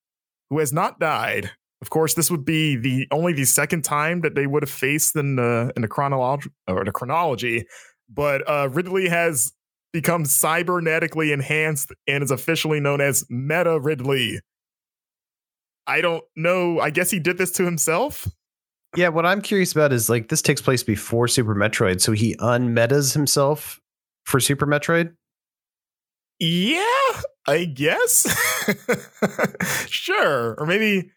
who 0.48 0.58
has 0.60 0.72
not 0.72 0.98
died. 0.98 1.50
Of 1.82 1.90
course, 1.90 2.14
this 2.14 2.30
would 2.30 2.44
be 2.44 2.76
the 2.76 3.06
only 3.10 3.34
the 3.34 3.44
second 3.44 3.82
time 3.84 4.22
that 4.22 4.34
they 4.34 4.46
would 4.46 4.62
have 4.62 4.70
faced 4.70 5.14
in 5.14 5.36
the 5.36 5.72
in 5.76 5.82
the 5.82 5.88
chronology 5.88 6.48
or 6.66 6.84
the 6.84 6.92
chronology. 6.92 7.66
But 8.08 8.48
uh, 8.48 8.70
Ridley 8.72 9.08
has 9.10 9.52
become 9.92 10.24
cybernetically 10.24 11.32
enhanced 11.32 11.92
and 12.06 12.24
is 12.24 12.30
officially 12.30 12.80
known 12.80 13.02
as 13.02 13.26
Meta 13.28 13.78
Ridley. 13.78 14.40
I 15.88 16.02
don't 16.02 16.22
know. 16.36 16.78
I 16.80 16.90
guess 16.90 17.10
he 17.10 17.18
did 17.18 17.38
this 17.38 17.50
to 17.52 17.64
himself. 17.64 18.28
Yeah, 18.96 19.08
what 19.08 19.26
I'm 19.26 19.40
curious 19.42 19.72
about 19.72 19.92
is 19.92 20.08
like 20.08 20.28
this 20.28 20.42
takes 20.42 20.60
place 20.60 20.82
before 20.82 21.28
Super 21.28 21.54
Metroid, 21.54 22.00
so 22.00 22.12
he 22.12 22.36
unmetas 22.36 23.14
himself 23.14 23.80
for 24.24 24.38
Super 24.38 24.66
Metroid. 24.66 25.14
Yeah, 26.38 26.84
I 27.46 27.64
guess. 27.64 28.26
sure. 29.88 30.54
Or 30.54 30.66
maybe, 30.66 31.10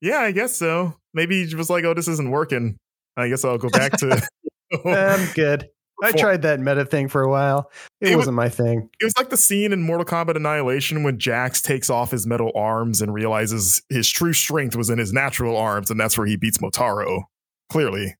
yeah, 0.00 0.20
I 0.20 0.30
guess 0.30 0.56
so. 0.56 0.94
Maybe 1.14 1.46
he 1.46 1.54
was 1.54 1.68
like, 1.68 1.84
oh, 1.84 1.94
this 1.94 2.06
isn't 2.08 2.30
working. 2.30 2.76
I 3.16 3.28
guess 3.28 3.44
I'll 3.44 3.58
go 3.58 3.70
back 3.70 3.92
to. 3.98 4.28
I'm 4.84 5.32
good. 5.34 5.68
I 6.02 6.12
tried 6.12 6.42
that 6.42 6.60
meta 6.60 6.84
thing 6.84 7.08
for 7.08 7.22
a 7.22 7.28
while. 7.28 7.70
It, 8.00 8.12
It 8.12 8.16
wasn't 8.16 8.36
my 8.36 8.48
thing. 8.48 8.88
It 9.00 9.04
was 9.04 9.16
like 9.16 9.30
the 9.30 9.36
scene 9.36 9.72
in 9.72 9.82
Mortal 9.82 10.04
Kombat 10.04 10.36
Annihilation 10.36 11.02
when 11.02 11.18
Jax 11.18 11.60
takes 11.60 11.90
off 11.90 12.10
his 12.10 12.26
metal 12.26 12.52
arms 12.54 13.02
and 13.02 13.12
realizes 13.12 13.82
his 13.88 14.08
true 14.08 14.32
strength 14.32 14.76
was 14.76 14.90
in 14.90 14.98
his 14.98 15.12
natural 15.12 15.56
arms, 15.56 15.90
and 15.90 15.98
that's 15.98 16.16
where 16.16 16.26
he 16.26 16.36
beats 16.36 16.58
Motaro. 16.58 17.22
Clearly, 17.70 18.14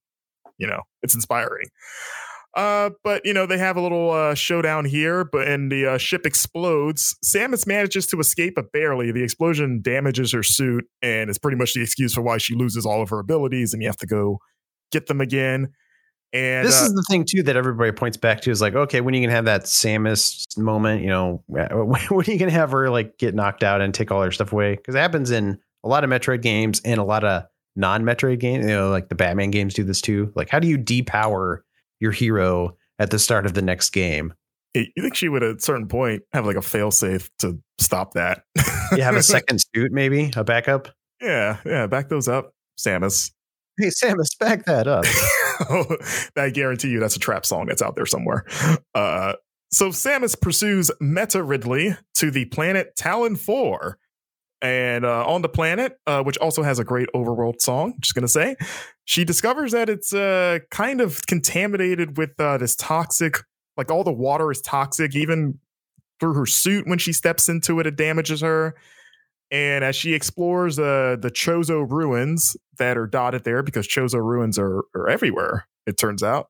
you 0.57 0.67
know, 0.67 0.81
it's 1.01 1.15
inspiring. 1.15 1.67
Uh, 2.55 2.89
but 3.03 3.25
you 3.25 3.33
know, 3.33 3.45
they 3.45 3.57
have 3.57 3.77
a 3.77 3.81
little 3.81 4.11
uh, 4.11 4.33
showdown 4.33 4.83
here, 4.83 5.23
but 5.23 5.47
and 5.47 5.71
the 5.71 5.85
uh, 5.85 5.97
ship 5.97 6.25
explodes. 6.25 7.15
Samus 7.23 7.65
manages 7.65 8.07
to 8.07 8.19
escape, 8.19 8.55
but 8.55 8.71
barely. 8.71 9.11
The 9.11 9.23
explosion 9.23 9.81
damages 9.81 10.33
her 10.33 10.43
suit, 10.43 10.85
and 11.01 11.29
it's 11.29 11.39
pretty 11.39 11.57
much 11.57 11.73
the 11.73 11.81
excuse 11.81 12.13
for 12.13 12.21
why 12.21 12.37
she 12.37 12.55
loses 12.55 12.85
all 12.85 13.01
of 13.01 13.09
her 13.09 13.19
abilities, 13.19 13.73
and 13.73 13.81
you 13.81 13.87
have 13.87 13.97
to 13.97 14.07
go 14.07 14.39
get 14.91 15.07
them 15.07 15.21
again. 15.21 15.69
And 16.31 16.67
this 16.67 16.81
uh, 16.81 16.85
is 16.85 16.93
the 16.93 17.03
thing 17.09 17.25
too 17.25 17.43
that 17.43 17.55
everybody 17.55 17.91
points 17.91 18.17
back 18.17 18.41
to 18.41 18.51
is 18.51 18.61
like, 18.61 18.75
okay, 18.75 19.01
when 19.01 19.13
are 19.13 19.17
you 19.17 19.23
gonna 19.25 19.35
have 19.35 19.45
that 19.45 19.63
Samus 19.63 20.57
moment? 20.57 21.01
You 21.01 21.09
know, 21.09 21.43
when 21.47 21.65
are 21.65 22.23
you 22.23 22.37
gonna 22.37 22.51
have 22.51 22.71
her 22.71 22.89
like 22.89 23.17
get 23.17 23.33
knocked 23.33 23.63
out 23.63 23.81
and 23.81 23.93
take 23.93 24.11
all 24.11 24.21
her 24.21 24.31
stuff 24.31 24.53
away? 24.53 24.75
Because 24.75 24.95
it 24.95 24.99
happens 24.99 25.31
in 25.31 25.59
a 25.83 25.87
lot 25.87 26.03
of 26.03 26.09
Metroid 26.09 26.41
games 26.41 26.81
and 26.85 26.99
a 26.99 27.03
lot 27.03 27.23
of 27.23 27.43
non-Metroid 27.75 28.39
games. 28.39 28.65
You 28.65 28.71
know, 28.71 28.89
like 28.89 29.09
the 29.09 29.15
Batman 29.15 29.51
games 29.51 29.73
do 29.73 29.83
this 29.83 30.01
too. 30.01 30.31
Like, 30.35 30.49
how 30.49 30.59
do 30.59 30.67
you 30.67 30.77
depower 30.77 31.59
your 31.99 32.11
hero 32.11 32.77
at 32.99 33.09
the 33.09 33.19
start 33.19 33.45
of 33.45 33.53
the 33.53 33.61
next 33.61 33.89
game? 33.89 34.33
you 34.75 35.01
think 35.01 35.15
she 35.15 35.29
would 35.29 35.43
at 35.43 35.57
a 35.57 35.59
certain 35.59 35.87
point 35.87 36.21
have 36.31 36.45
like 36.45 36.55
a 36.55 36.59
failsafe 36.59 37.29
to 37.39 37.59
stop 37.79 38.13
that? 38.13 38.43
You 38.95 39.01
have 39.01 39.15
a 39.15 39.23
second 39.23 39.61
suit, 39.73 39.91
maybe 39.91 40.31
a 40.35 40.43
backup. 40.43 40.89
yeah, 41.21 41.57
yeah, 41.65 41.87
back 41.87 42.09
those 42.09 42.27
up, 42.27 42.53
Samus. 42.79 43.31
Hey, 43.79 43.87
Samus, 43.87 44.27
back 44.39 44.65
that 44.65 44.87
up. 44.87 45.05
I 46.35 46.49
guarantee 46.49 46.89
you 46.89 46.99
that's 46.99 47.15
a 47.15 47.19
trap 47.19 47.45
song 47.45 47.67
that's 47.67 47.81
out 47.81 47.95
there 47.95 48.05
somewhere. 48.05 48.45
Uh, 48.93 49.33
so 49.71 49.89
Samus 49.89 50.39
pursues 50.39 50.91
Meta 50.99 51.41
Ridley 51.43 51.95
to 52.15 52.29
the 52.29 52.45
planet 52.45 52.95
Tallon 52.97 53.35
4. 53.35 53.97
And 54.61 55.05
uh, 55.05 55.25
on 55.25 55.41
the 55.41 55.47
planet, 55.47 55.97
uh, 56.05 56.21
which 56.23 56.37
also 56.39 56.63
has 56.63 56.79
a 56.79 56.83
great 56.83 57.07
overworld 57.15 57.61
song, 57.61 57.93
just 58.01 58.13
gonna 58.13 58.27
say, 58.27 58.57
she 59.05 59.23
discovers 59.23 59.71
that 59.71 59.87
it's 59.87 60.13
uh, 60.13 60.59
kind 60.69 60.99
of 60.99 61.25
contaminated 61.27 62.17
with 62.17 62.37
uh, 62.39 62.57
this 62.57 62.75
toxic, 62.75 63.37
like 63.77 63.89
all 63.89 64.03
the 64.03 64.11
water 64.11 64.51
is 64.51 64.59
toxic, 64.59 65.15
even 65.15 65.59
through 66.19 66.33
her 66.33 66.45
suit 66.45 66.85
when 66.87 66.99
she 66.99 67.13
steps 67.13 67.47
into 67.47 67.79
it, 67.79 67.87
it 67.87 67.95
damages 67.95 68.41
her. 68.41 68.75
And 69.51 69.83
as 69.83 69.95
she 69.95 70.13
explores 70.13 70.77
uh, 70.77 71.17
the 71.19 71.31
Chozo 71.31 71.89
ruins 71.89 72.55
that 72.77 72.97
are 72.97 73.07
dotted 73.07 73.43
there, 73.43 73.63
because 73.63 73.87
Chozo 73.87 74.23
ruins 74.23 74.59
are, 74.59 74.83
are 74.95 75.09
everywhere, 75.09 75.67
it 75.87 75.97
turns 75.97 76.21
out, 76.21 76.49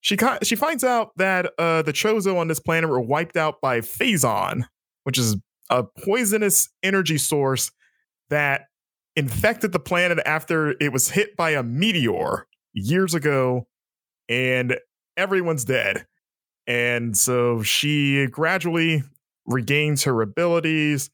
she 0.00 0.16
she 0.42 0.56
finds 0.56 0.82
out 0.82 1.10
that 1.16 1.52
uh, 1.58 1.82
the 1.82 1.92
Chozo 1.92 2.38
on 2.38 2.48
this 2.48 2.60
planet 2.60 2.88
were 2.88 3.00
wiped 3.00 3.36
out 3.36 3.60
by 3.60 3.80
Phazon, 3.80 4.64
which 5.04 5.18
is 5.18 5.36
a 5.68 5.84
poisonous 5.84 6.70
energy 6.82 7.18
source 7.18 7.70
that 8.30 8.62
infected 9.16 9.72
the 9.72 9.78
planet 9.78 10.18
after 10.24 10.74
it 10.80 10.92
was 10.92 11.10
hit 11.10 11.36
by 11.36 11.50
a 11.50 11.62
meteor 11.62 12.46
years 12.72 13.14
ago, 13.14 13.66
and 14.28 14.78
everyone's 15.16 15.64
dead. 15.64 16.06
And 16.66 17.16
so 17.16 17.62
she 17.62 18.26
gradually 18.28 19.02
regains 19.44 20.04
her 20.04 20.22
abilities 20.22 21.10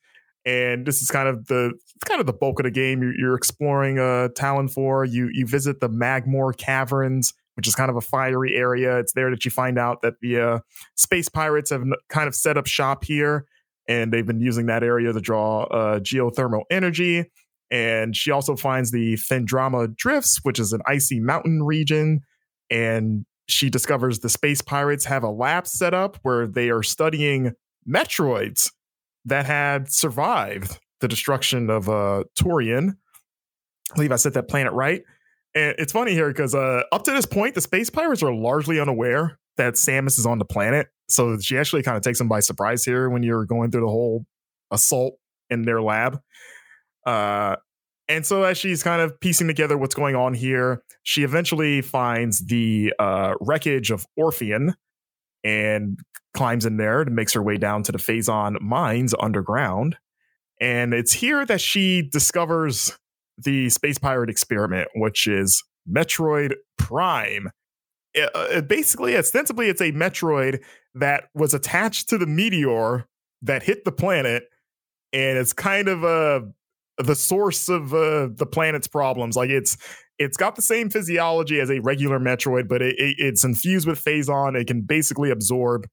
and 0.46 0.86
this 0.86 1.02
is 1.02 1.10
kind 1.10 1.28
of 1.28 1.46
the 1.48 1.72
kind 2.04 2.20
of 2.20 2.26
the 2.26 2.32
bulk 2.32 2.60
of 2.60 2.64
the 2.64 2.70
game. 2.70 3.02
You're, 3.02 3.18
you're 3.18 3.34
exploring 3.34 3.98
uh, 3.98 4.28
Tallon 4.36 4.68
4. 4.68 5.04
You 5.04 5.28
you 5.32 5.46
visit 5.46 5.80
the 5.80 5.88
Magmoor 5.88 6.56
Caverns, 6.56 7.34
which 7.54 7.66
is 7.66 7.74
kind 7.74 7.90
of 7.90 7.96
a 7.96 8.00
fiery 8.00 8.54
area. 8.54 8.98
It's 8.98 9.12
there 9.12 9.28
that 9.30 9.44
you 9.44 9.50
find 9.50 9.76
out 9.78 10.02
that 10.02 10.14
the 10.22 10.40
uh, 10.40 10.58
space 10.94 11.28
pirates 11.28 11.70
have 11.70 11.82
kind 12.08 12.28
of 12.28 12.34
set 12.34 12.56
up 12.56 12.66
shop 12.66 13.04
here, 13.04 13.44
and 13.88 14.12
they've 14.12 14.26
been 14.26 14.40
using 14.40 14.66
that 14.66 14.84
area 14.84 15.12
to 15.12 15.20
draw 15.20 15.64
uh, 15.64 15.98
geothermal 15.98 16.62
energy. 16.70 17.24
And 17.68 18.14
she 18.14 18.30
also 18.30 18.54
finds 18.54 18.92
the 18.92 19.14
Phendrana 19.14 19.96
Drifts, 19.96 20.38
which 20.44 20.60
is 20.60 20.72
an 20.72 20.80
icy 20.86 21.18
mountain 21.18 21.64
region, 21.64 22.20
and 22.70 23.26
she 23.48 23.68
discovers 23.68 24.20
the 24.20 24.28
space 24.28 24.60
pirates 24.60 25.04
have 25.06 25.24
a 25.24 25.30
lab 25.30 25.66
set 25.66 25.92
up 25.92 26.18
where 26.22 26.46
they 26.46 26.70
are 26.70 26.84
studying 26.84 27.52
Metroids 27.88 28.70
that 29.26 29.46
had 29.46 29.90
survived 29.90 30.78
the 31.00 31.08
destruction 31.08 31.70
of 31.70 31.88
uh 31.88 32.24
Tourian. 32.38 32.96
I 33.92 33.94
believe 33.94 34.12
I 34.12 34.16
said 34.16 34.34
that 34.34 34.48
planet 34.48 34.72
right. 34.72 35.02
And 35.54 35.74
it's 35.78 35.92
funny 35.92 36.12
here 36.12 36.28
because 36.28 36.54
uh 36.54 36.82
up 36.92 37.04
to 37.04 37.10
this 37.10 37.26
point, 37.26 37.54
the 37.54 37.60
space 37.60 37.90
pirates 37.90 38.22
are 38.22 38.32
largely 38.32 38.80
unaware 38.80 39.38
that 39.56 39.74
Samus 39.74 40.18
is 40.18 40.26
on 40.26 40.38
the 40.38 40.44
planet. 40.44 40.88
So 41.08 41.38
she 41.38 41.58
actually 41.58 41.82
kind 41.82 41.96
of 41.96 42.02
takes 42.02 42.18
them 42.18 42.28
by 42.28 42.40
surprise 42.40 42.84
here 42.84 43.08
when 43.08 43.22
you're 43.22 43.44
going 43.44 43.70
through 43.70 43.82
the 43.82 43.88
whole 43.88 44.26
assault 44.70 45.18
in 45.50 45.62
their 45.62 45.82
lab. 45.82 46.20
Uh 47.04 47.56
and 48.08 48.24
so 48.24 48.44
as 48.44 48.56
she's 48.56 48.82
kind 48.82 49.02
of 49.02 49.18
piecing 49.20 49.48
together 49.48 49.76
what's 49.76 49.94
going 49.94 50.14
on 50.14 50.32
here, 50.34 50.82
she 51.02 51.24
eventually 51.24 51.80
finds 51.82 52.46
the 52.46 52.92
uh, 53.00 53.34
wreckage 53.40 53.90
of 53.90 54.06
Orpheon 54.16 54.74
and 55.46 56.00
climbs 56.34 56.66
in 56.66 56.76
there 56.76 57.02
and 57.02 57.14
makes 57.14 57.32
her 57.32 57.42
way 57.42 57.56
down 57.56 57.84
to 57.84 57.92
the 57.92 57.98
Phazon 57.98 58.60
mines 58.60 59.14
underground. 59.20 59.96
And 60.60 60.92
it's 60.92 61.12
here 61.12 61.46
that 61.46 61.60
she 61.60 62.02
discovers 62.02 62.98
the 63.38 63.70
space 63.70 63.98
pirate 63.98 64.28
experiment, 64.28 64.88
which 64.96 65.26
is 65.26 65.62
Metroid 65.88 66.54
Prime. 66.78 67.50
It- 68.12 68.30
uh, 68.34 68.60
basically, 68.62 69.16
ostensibly, 69.16 69.68
it's 69.68 69.80
a 69.80 69.92
Metroid 69.92 70.64
that 70.94 71.28
was 71.34 71.54
attached 71.54 72.08
to 72.08 72.18
the 72.18 72.26
meteor 72.26 73.06
that 73.42 73.62
hit 73.62 73.84
the 73.84 73.92
planet, 73.92 74.44
and 75.12 75.38
it's 75.38 75.52
kind 75.52 75.88
of 75.88 76.02
uh, 76.02 76.40
the 76.98 77.14
source 77.14 77.68
of 77.68 77.94
uh, 77.94 78.28
the 78.34 78.46
planet's 78.50 78.88
problems. 78.88 79.36
Like 79.36 79.50
it's 79.50 79.76
it's 80.18 80.36
got 80.36 80.56
the 80.56 80.62
same 80.62 80.88
physiology 80.90 81.60
as 81.60 81.70
a 81.70 81.80
regular 81.80 82.18
Metroid, 82.18 82.68
but 82.68 82.82
it, 82.82 82.96
it- 82.98 83.16
it's 83.18 83.44
infused 83.44 83.86
with 83.86 84.02
Phazon. 84.02 84.58
It 84.58 84.66
can 84.66 84.82
basically 84.82 85.30
absorb 85.30 85.86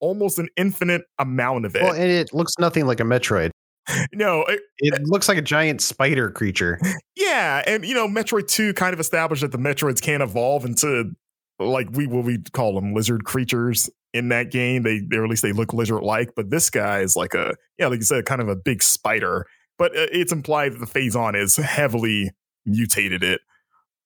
almost 0.00 0.38
an 0.38 0.48
infinite 0.56 1.02
amount 1.18 1.64
of 1.66 1.74
it. 1.76 1.82
Well, 1.82 1.92
and 1.92 2.10
it 2.10 2.32
looks 2.32 2.52
nothing 2.58 2.86
like 2.86 3.00
a 3.00 3.04
Metroid. 3.04 3.50
no, 4.12 4.42
it, 4.44 4.60
It 4.78 5.02
looks 5.04 5.28
like 5.28 5.38
a 5.38 5.42
giant 5.42 5.80
spider 5.80 6.30
creature. 6.30 6.78
yeah, 7.16 7.62
and 7.66 7.84
you 7.84 7.94
know, 7.94 8.08
Metroid 8.08 8.48
Two 8.48 8.74
kind 8.74 8.92
of 8.92 9.00
established 9.00 9.42
that 9.42 9.52
the 9.52 9.58
Metroids 9.58 10.00
can't 10.02 10.22
evolve 10.22 10.64
into 10.64 11.12
like 11.58 11.88
we 11.92 12.06
what 12.06 12.24
we 12.24 12.38
call 12.52 12.74
them 12.74 12.94
lizard 12.94 13.24
creatures 13.24 13.88
in 14.12 14.28
that 14.30 14.50
game. 14.50 14.82
They 14.82 15.00
or 15.16 15.24
at 15.24 15.30
least 15.30 15.42
they 15.42 15.52
look 15.52 15.72
lizard 15.72 16.02
like, 16.02 16.30
but 16.34 16.50
this 16.50 16.68
guy 16.68 17.00
is 17.00 17.14
like 17.16 17.34
a 17.34 17.54
yeah, 17.78 17.86
like 17.86 17.98
you 18.00 18.04
said, 18.04 18.26
kind 18.26 18.40
of 18.40 18.48
a 18.48 18.56
big 18.56 18.82
spider. 18.82 19.46
But 19.78 19.92
uh, 19.96 20.06
it's 20.10 20.32
implied 20.32 20.72
that 20.72 20.78
the 20.80 20.86
Phazon 20.86 21.40
is 21.40 21.56
heavily 21.56 22.30
mutated 22.64 23.22
it. 23.22 23.40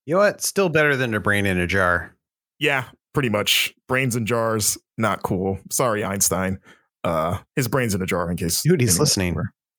You 0.07 0.15
know 0.15 0.21
what? 0.21 0.41
Still 0.43 0.69
better 0.69 0.97
than 0.97 1.15
a 1.15 1.21
brain 1.21 1.47
in 1.47 1.59
a 1.59 1.67
jar. 1.67 2.17
Yeah, 2.59 2.85
pretty 3.13 3.29
much. 3.29 3.75
Brains 3.89 4.17
in 4.17 4.27
jars, 4.27 4.77
not 4.99 5.23
cool. 5.23 5.59
Sorry, 5.71 6.05
Einstein. 6.05 6.59
Uh, 7.05 7.39
his 7.57 7.69
brains 7.69 7.95
in 7.95 8.03
a 8.03 8.07
jar 8.07 8.31
in 8.31 8.37
case. 8.37 8.63
Dude, 8.63 8.81
he's 8.81 8.99
listening. 8.99 9.37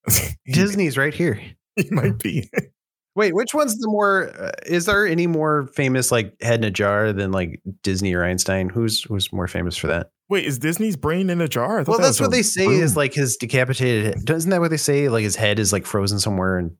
Disney's 0.46 0.98
right 0.98 1.14
here. 1.14 1.40
he 1.76 1.88
might 1.92 2.18
be. 2.20 2.50
Wait, 3.16 3.36
which 3.36 3.54
one's 3.54 3.78
the 3.78 3.88
more? 3.90 4.32
Uh, 4.40 4.52
is 4.66 4.86
there 4.86 5.06
any 5.06 5.28
more 5.28 5.68
famous 5.74 6.12
like 6.12 6.34
head 6.42 6.60
in 6.60 6.64
a 6.64 6.72
jar 6.72 7.12
than 7.12 7.32
like 7.32 7.62
Disney 7.84 8.14
or 8.14 8.24
Einstein? 8.24 8.70
Who's 8.70 9.04
who's 9.04 9.34
more 9.34 9.50
famous 9.50 9.76
for 9.76 9.88
that? 9.88 10.12
Wait, 10.30 10.46
is 10.46 10.58
Disney's 10.58 10.96
brain 10.96 11.30
in 11.30 11.42
a 11.42 11.48
jar? 11.48 11.80
I 11.80 11.84
Well, 11.84 11.98
that 11.98 12.06
that's 12.06 12.22
what 12.22 12.32
they 12.32 12.42
say 12.42 12.66
is 12.66 12.96
like 12.96 13.14
his 13.14 13.36
decapitated. 13.36 14.06
head. 14.06 14.26
Doesn't 14.26 14.50
that 14.52 14.62
what 14.62 14.72
they 14.72 14.78
say? 14.78 15.10
Like 15.10 15.24
his 15.24 15.36
head 15.36 15.60
is 15.60 15.74
like 15.74 15.86
frozen 15.86 16.20
somewhere, 16.20 16.58
and 16.58 16.72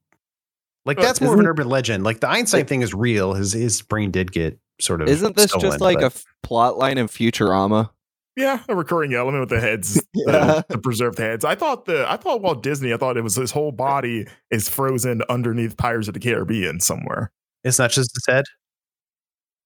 like 0.84 0.98
that's 0.98 1.20
more 1.20 1.34
of 1.34 1.40
an 1.40 1.46
urban 1.46 1.68
legend. 1.68 2.04
Like 2.04 2.20
the 2.20 2.28
Einstein 2.28 2.66
thing 2.66 2.82
is 2.82 2.92
real. 2.94 3.34
His 3.34 3.52
his 3.52 3.82
brain 3.82 4.10
did 4.10 4.32
get 4.32 4.58
sort 4.80 5.00
of. 5.02 5.08
Isn't 5.08 5.36
this 5.36 5.50
stolen, 5.50 5.70
just 5.70 5.80
like 5.80 5.98
but- 5.98 6.02
a 6.04 6.06
f- 6.06 6.24
plot 6.42 6.78
line 6.78 6.98
in 6.98 7.06
Futurama? 7.08 7.90
Yeah, 8.34 8.60
a 8.66 8.74
recurring 8.74 9.12
element 9.12 9.40
with 9.40 9.50
the 9.50 9.60
heads, 9.60 10.02
Yeah. 10.14 10.32
the, 10.32 10.64
the 10.70 10.78
preserved 10.78 11.18
heads. 11.18 11.44
I 11.44 11.54
thought 11.54 11.84
the 11.84 12.10
I 12.10 12.16
thought 12.16 12.40
Walt 12.40 12.62
Disney. 12.62 12.92
I 12.94 12.96
thought 12.96 13.18
it 13.18 13.22
was 13.22 13.34
his 13.34 13.50
whole 13.50 13.72
body 13.72 14.26
is 14.50 14.70
frozen 14.70 15.22
underneath 15.28 15.76
Pirates 15.76 16.08
of 16.08 16.14
the 16.14 16.20
Caribbean 16.20 16.80
somewhere. 16.80 17.30
It's 17.62 17.78
not 17.78 17.90
just 17.90 18.10
his 18.14 18.24
head. 18.26 18.44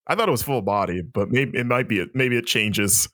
I 0.08 0.14
thought 0.16 0.28
it 0.28 0.32
was 0.32 0.42
full 0.42 0.62
body, 0.62 1.00
but 1.02 1.30
maybe 1.30 1.58
it 1.58 1.66
might 1.66 1.88
be. 1.88 2.04
Maybe 2.14 2.36
it 2.36 2.46
changes. 2.46 3.08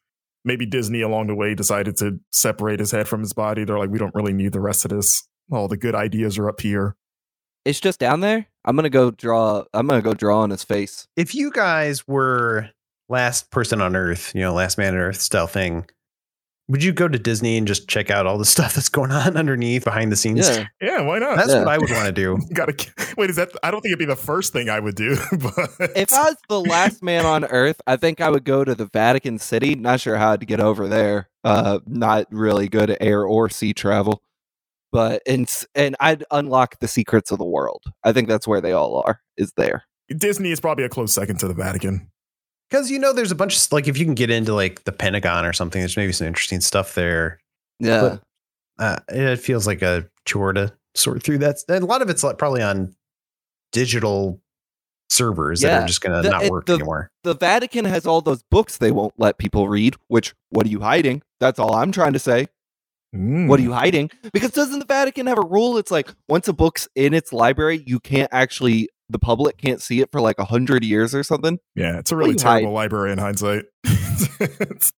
Maybe 0.44 0.66
Disney 0.66 1.02
along 1.02 1.28
the 1.28 1.34
way 1.34 1.54
decided 1.54 1.96
to 1.98 2.18
separate 2.32 2.80
his 2.80 2.90
head 2.90 3.06
from 3.06 3.20
his 3.20 3.32
body. 3.32 3.64
They're 3.64 3.78
like, 3.78 3.90
we 3.90 3.98
don't 3.98 4.14
really 4.14 4.32
need 4.32 4.52
the 4.52 4.60
rest 4.60 4.84
of 4.84 4.90
this. 4.90 5.22
All 5.52 5.68
the 5.68 5.76
good 5.76 5.94
ideas 5.94 6.36
are 6.38 6.48
up 6.48 6.60
here. 6.60 6.96
It's 7.64 7.80
just 7.80 8.00
down 8.00 8.20
there. 8.20 8.46
I'm 8.64 8.76
gonna 8.76 8.90
go 8.90 9.10
draw. 9.10 9.64
I'm 9.74 9.86
gonna 9.86 10.02
go 10.02 10.14
draw 10.14 10.40
on 10.40 10.50
his 10.50 10.64
face. 10.64 11.06
If 11.16 11.34
you 11.34 11.50
guys 11.50 12.06
were 12.08 12.70
last 13.08 13.50
person 13.50 13.80
on 13.80 13.94
Earth, 13.96 14.32
you 14.34 14.40
know, 14.40 14.52
last 14.54 14.78
man 14.78 14.94
on 14.94 15.00
Earth 15.00 15.20
style 15.20 15.46
thing, 15.46 15.86
would 16.68 16.82
you 16.82 16.92
go 16.92 17.06
to 17.08 17.18
Disney 17.18 17.56
and 17.58 17.66
just 17.66 17.88
check 17.88 18.10
out 18.10 18.26
all 18.26 18.38
the 18.38 18.44
stuff 18.56 18.74
that's 18.74 18.88
going 18.88 19.10
on 19.12 19.36
underneath 19.36 19.84
behind 19.84 20.10
the 20.12 20.16
scenes? 20.16 20.48
Yeah, 20.48 20.66
Yeah, 20.80 21.00
why 21.02 21.18
not? 21.18 21.36
That's 21.36 21.50
Yeah. 21.52 21.60
what 21.60 21.68
I 21.68 21.78
would 21.78 21.90
want 21.90 22.06
to 22.06 22.12
do. 22.12 22.38
Gotta 22.54 22.74
wait. 23.16 23.30
Is 23.30 23.36
that? 23.36 23.50
I 23.62 23.70
don't 23.70 23.80
think 23.80 23.90
it'd 23.92 23.98
be 23.98 24.04
the 24.06 24.16
first 24.16 24.52
thing 24.52 24.68
I 24.68 24.80
would 24.80 24.94
do. 24.96 25.16
But 25.32 25.70
if 25.96 26.12
I 26.12 26.24
was 26.30 26.36
the 26.48 26.60
last 26.60 27.02
man 27.02 27.26
on 27.26 27.44
Earth, 27.44 27.80
I 27.86 27.96
think 27.96 28.20
I 28.20 28.30
would 28.30 28.44
go 28.44 28.64
to 28.64 28.74
the 28.74 28.86
Vatican 28.86 29.38
City. 29.38 29.74
Not 29.74 30.00
sure 30.00 30.16
how 30.16 30.36
to 30.36 30.46
get 30.46 30.60
over 30.60 30.88
there. 30.88 31.28
Uh, 31.44 31.80
not 31.86 32.26
really 32.30 32.68
good 32.68 32.96
air 33.00 33.24
or 33.24 33.48
sea 33.48 33.72
travel, 33.74 34.22
but 34.92 35.22
and 35.26 35.50
and 35.74 35.96
I'd 35.98 36.24
unlock 36.30 36.78
the 36.78 36.86
secrets 36.88 37.30
of 37.32 37.38
the 37.38 37.44
world. 37.44 37.82
I 38.04 38.12
think 38.12 38.28
that's 38.28 38.46
where 38.46 38.60
they 38.60 38.72
all 38.72 39.02
are. 39.04 39.20
Is 39.36 39.52
there? 39.56 39.84
Disney 40.16 40.50
is 40.52 40.60
probably 40.60 40.84
a 40.84 40.88
close 40.88 41.12
second 41.12 41.38
to 41.40 41.48
the 41.48 41.54
Vatican. 41.54 42.08
Because 42.70 42.90
you 42.90 42.98
know, 42.98 43.12
there's 43.12 43.32
a 43.32 43.34
bunch 43.34 43.56
of 43.56 43.72
like 43.72 43.88
if 43.88 43.98
you 43.98 44.04
can 44.04 44.14
get 44.14 44.30
into 44.30 44.54
like 44.54 44.84
the 44.84 44.92
Pentagon 44.92 45.44
or 45.44 45.52
something, 45.52 45.80
there's 45.80 45.96
maybe 45.96 46.12
some 46.12 46.26
interesting 46.26 46.60
stuff 46.60 46.94
there. 46.94 47.40
Yeah. 47.80 48.18
Uh, 48.78 48.98
it 49.08 49.36
feels 49.36 49.66
like 49.66 49.82
a 49.82 50.08
chore 50.26 50.52
to 50.52 50.72
sort 50.94 51.22
through 51.22 51.38
that. 51.38 51.56
And 51.68 51.82
a 51.82 51.86
lot 51.86 52.02
of 52.02 52.08
it's 52.10 52.22
like 52.22 52.38
probably 52.38 52.62
on 52.62 52.94
digital 53.72 54.40
servers 55.10 55.60
that 55.60 55.82
are 55.82 55.86
just 55.86 56.00
gonna 56.00 56.22
not 56.22 56.48
work 56.48 56.66
the- 56.66 56.74
anymore. 56.74 57.10
the 57.22 57.34
Vatican 57.34 57.84
has 57.84 58.06
all 58.06 58.22
those 58.22 58.42
books 58.44 58.78
they 58.78 58.90
won't 58.90 59.12
let 59.18 59.36
people 59.38 59.68
read. 59.68 59.94
Which 60.08 60.34
what 60.50 60.66
are 60.66 60.70
you 60.70 60.80
hiding? 60.80 61.22
That's 61.40 61.58
all 61.58 61.74
I'm 61.74 61.92
trying 61.92 62.14
to 62.14 62.18
say. 62.18 62.46
Mm. 63.14 63.46
What 63.48 63.60
are 63.60 63.62
you 63.62 63.72
hiding? 63.72 64.10
Because 64.32 64.52
doesn't 64.52 64.78
the 64.78 64.84
Vatican 64.86 65.26
have 65.26 65.38
a 65.38 65.46
rule? 65.46 65.76
It's 65.76 65.90
like 65.90 66.10
once 66.28 66.48
a 66.48 66.52
book's 66.52 66.88
in 66.94 67.12
its 67.12 67.32
library, 67.32 67.82
you 67.86 68.00
can't 68.00 68.30
actually 68.32 68.88
the 69.10 69.18
public 69.18 69.58
can't 69.58 69.82
see 69.82 70.00
it 70.00 70.10
for 70.10 70.20
like 70.22 70.38
a 70.38 70.44
hundred 70.44 70.82
years 70.84 71.14
or 71.14 71.22
something. 71.22 71.58
Yeah, 71.74 71.98
it's 71.98 72.10
a 72.12 72.16
really 72.16 72.34
do 72.34 72.42
you 72.42 72.48
hide? 72.48 72.58
terrible 72.60 72.72
library 72.74 73.12
in 73.12 73.18
hindsight. 73.18 73.64
it's 73.84 74.92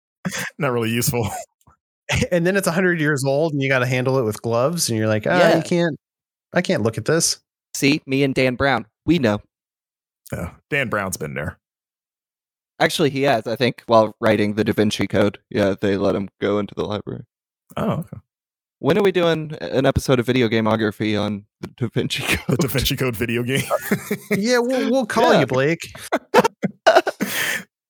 not 0.58 0.68
really 0.70 0.90
useful. 0.90 1.28
and 2.30 2.46
then 2.46 2.56
it's 2.56 2.68
a 2.68 2.72
hundred 2.72 3.00
years 3.00 3.24
old, 3.24 3.52
and 3.52 3.60
you 3.62 3.68
got 3.68 3.80
to 3.80 3.86
handle 3.86 4.18
it 4.18 4.22
with 4.22 4.40
gloves, 4.42 4.88
and 4.88 4.96
you're 4.98 5.08
like, 5.08 5.26
ah, 5.26 5.36
Yeah. 5.38 5.56
you 5.56 5.62
can't. 5.62 5.96
I 6.52 6.62
can't 6.62 6.82
look 6.84 6.96
at 6.98 7.06
this. 7.06 7.40
See, 7.74 8.00
me 8.06 8.22
and 8.22 8.32
Dan 8.34 8.54
Brown, 8.54 8.86
we 9.04 9.18
know. 9.18 9.40
Yeah, 10.32 10.52
Dan 10.70 10.88
Brown's 10.88 11.16
been 11.16 11.34
there. 11.34 11.58
Actually, 12.78 13.10
he 13.10 13.22
has. 13.22 13.46
I 13.48 13.56
think 13.56 13.82
while 13.86 14.14
writing 14.20 14.54
the 14.54 14.62
Da 14.64 14.72
Vinci 14.72 15.08
Code, 15.08 15.38
yeah, 15.50 15.74
they 15.80 15.96
let 15.96 16.14
him 16.14 16.28
go 16.40 16.58
into 16.60 16.74
the 16.76 16.84
library. 16.84 17.24
Oh, 17.76 17.90
okay. 17.90 18.16
When 18.80 18.98
are 18.98 19.02
we 19.02 19.12
doing 19.12 19.54
an 19.60 19.86
episode 19.86 20.18
of 20.20 20.26
video 20.26 20.48
gameography 20.48 21.18
on 21.20 21.46
the 21.60 21.68
Da 21.68 21.88
Vinci 21.88 22.22
Code? 22.22 22.38
The 22.48 22.56
Code? 22.56 22.58
Da 22.60 22.68
Vinci 22.68 22.96
Code 22.96 23.16
video 23.16 23.42
game. 23.42 23.62
Yeah, 24.30 24.58
we'll 24.58 24.90
we'll 24.90 25.06
call 25.06 25.32
Yeah. 25.32 25.40
you, 25.40 25.46
Blake. 25.46 25.80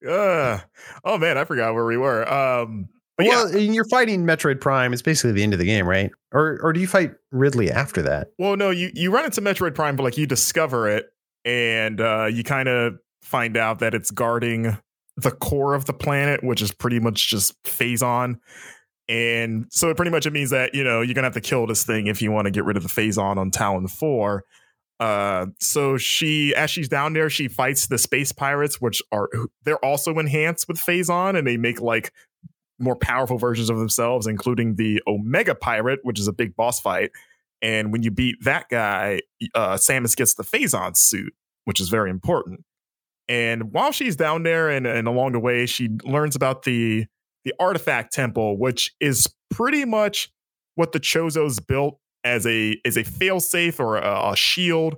uh, 0.09 0.59
oh 1.05 1.19
man, 1.19 1.39
I 1.39 1.45
forgot 1.45 1.75
where 1.75 1.85
we 1.85 1.97
were. 1.97 2.31
Um, 2.33 2.89
but 3.17 3.27
well, 3.27 3.51
yeah, 3.53 3.59
and 3.59 3.75
you're 3.75 3.89
fighting 3.89 4.25
Metroid 4.25 4.61
Prime. 4.61 4.93
It's 4.93 5.03
basically 5.03 5.33
the 5.33 5.43
end 5.43 5.53
of 5.53 5.59
the 5.59 5.65
game, 5.65 5.87
right? 5.89 6.11
Or 6.33 6.59
or 6.63 6.73
do 6.73 6.81
you 6.81 6.87
fight 6.87 7.13
Ridley 7.31 7.71
after 7.71 8.03
that? 8.03 8.29
well, 8.39 8.57
no, 8.57 8.71
you 8.71 8.91
you 8.95 9.13
run 9.13 9.25
into 9.25 9.41
Metroid 9.41 9.75
Prime, 9.75 9.97
but 9.97 10.03
like 10.03 10.17
you 10.19 10.27
discover 10.27 10.89
it, 10.89 11.07
and 11.45 12.01
uh, 12.01 12.27
you 12.27 12.43
kind 12.45 12.69
of 12.69 12.95
find 13.23 13.57
out 13.57 13.79
that 13.79 13.95
it's 13.95 14.11
guarding 14.11 14.77
the 15.17 15.31
core 15.31 15.75
of 15.75 15.85
the 15.87 15.93
planet, 15.93 16.43
which 16.43 16.61
is 16.61 16.73
pretty 16.73 16.99
much 17.01 17.29
just 17.31 17.61
Phazon. 17.65 18.37
And 19.09 19.67
so 19.71 19.91
it 19.91 19.97
pretty 19.97 20.11
much 20.11 20.27
it 20.27 20.33
means 20.33 20.51
that, 20.51 20.75
you 20.75 20.83
know, 20.83 21.03
you're 21.03 21.15
gonna 21.15 21.27
have 21.27 21.35
to 21.35 21.41
kill 21.41 21.67
this 21.67 21.85
thing 21.85 22.07
if 22.07 22.23
you 22.23 22.33
want 22.33 22.47
to 22.47 22.51
get 22.51 22.65
rid 22.65 22.77
of 22.77 22.83
the 22.83 22.89
Phazon 22.89 23.19
on 23.19 23.39
on 23.39 23.51
Tallon 23.51 23.89
4. 23.89 24.45
Uh 25.01 25.47
so 25.61 25.97
she 25.97 26.55
as 26.55 26.71
she's 26.71 26.89
down 26.89 27.13
there, 27.13 27.29
she 27.29 27.49
fights 27.49 27.89
the 27.89 27.99
space 27.99 28.33
pirates, 28.33 28.81
which 28.81 29.03
are 29.13 29.29
they're 29.65 29.85
also 29.85 30.19
enhanced 30.19 30.69
with 30.69 30.79
Phazon, 30.79 31.37
and 31.37 31.47
they 31.47 31.57
make 31.57 31.81
like 31.81 32.13
more 32.79 32.97
powerful 32.97 33.39
versions 33.39 33.71
of 33.71 33.79
themselves, 33.79 34.27
including 34.27 34.77
the 34.77 35.03
Omega 35.07 35.55
Pirate, 35.55 36.01
which 36.03 36.19
is 36.19 36.29
a 36.29 36.33
big 36.33 36.57
boss 36.57 36.81
fight. 36.81 37.11
And 37.61 37.93
when 37.93 38.03
you 38.03 38.11
beat 38.11 38.37
that 38.45 38.69
guy, 38.71 39.21
uh 39.55 39.75
Samus 39.75 40.17
gets 40.17 40.35
the 40.35 40.45
Phazon 40.45 40.97
suit, 40.97 41.35
which 41.65 41.81
is 41.81 41.89
very 41.89 42.11
important. 42.11 42.65
And 43.29 43.73
while 43.73 43.91
she's 43.93 44.17
down 44.17 44.43
there 44.43 44.69
and, 44.69 44.87
and 44.87 45.09
along 45.09 45.33
the 45.33 45.41
way, 45.41 45.67
she 45.67 45.89
learns 46.05 46.37
about 46.37 46.63
the 46.65 47.07
the 47.45 47.55
artifact 47.59 48.13
temple, 48.13 48.59
which 48.59 48.95
is 49.01 49.27
pretty 49.51 49.85
much 49.85 50.31
what 50.75 50.93
the 50.93 51.01
Chozos 51.01 51.65
built 51.65 51.99
as 52.25 52.47
a 52.47 52.81
as 52.85 52.97
a 52.97 53.05
failsafe 53.05 53.79
or 53.79 53.97
a, 53.97 54.33
a 54.33 54.37
shield 54.37 54.97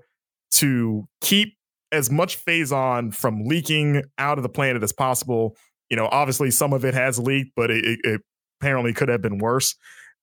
to 0.52 1.06
keep 1.20 1.56
as 1.92 2.10
much 2.10 2.42
phazon 2.44 3.14
from 3.14 3.44
leaking 3.44 4.02
out 4.18 4.38
of 4.38 4.42
the 4.42 4.48
planet 4.48 4.82
as 4.82 4.92
possible. 4.92 5.56
You 5.90 5.96
know, 5.96 6.08
obviously 6.10 6.50
some 6.50 6.72
of 6.72 6.84
it 6.84 6.94
has 6.94 7.18
leaked, 7.18 7.52
but 7.56 7.70
it, 7.70 7.84
it, 7.84 8.00
it 8.04 8.20
apparently 8.60 8.92
could 8.92 9.08
have 9.08 9.22
been 9.22 9.38
worse. 9.38 9.74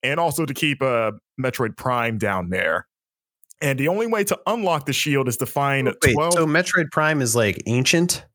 And 0.01 0.19
also 0.19 0.45
to 0.45 0.53
keep 0.53 0.82
uh, 0.82 1.11
Metroid 1.39 1.78
Prime 1.78 2.17
down 2.17 2.49
there. 2.49 2.88
And 3.61 3.80
the 3.80 3.88
only 3.88 4.07
way 4.07 4.26
to 4.26 4.38
unlock 4.45 4.86
the 4.86 4.93
shield 4.93 5.30
is 5.30 5.38
to 5.38 5.45
find 5.45 5.88
Wait, 5.88 6.13
12 6.13 6.34
so 6.34 6.45
Metroid 6.45 6.91
Prime 6.91 7.21
is 7.21 7.34
like 7.34 7.63
ancient? 7.65 8.26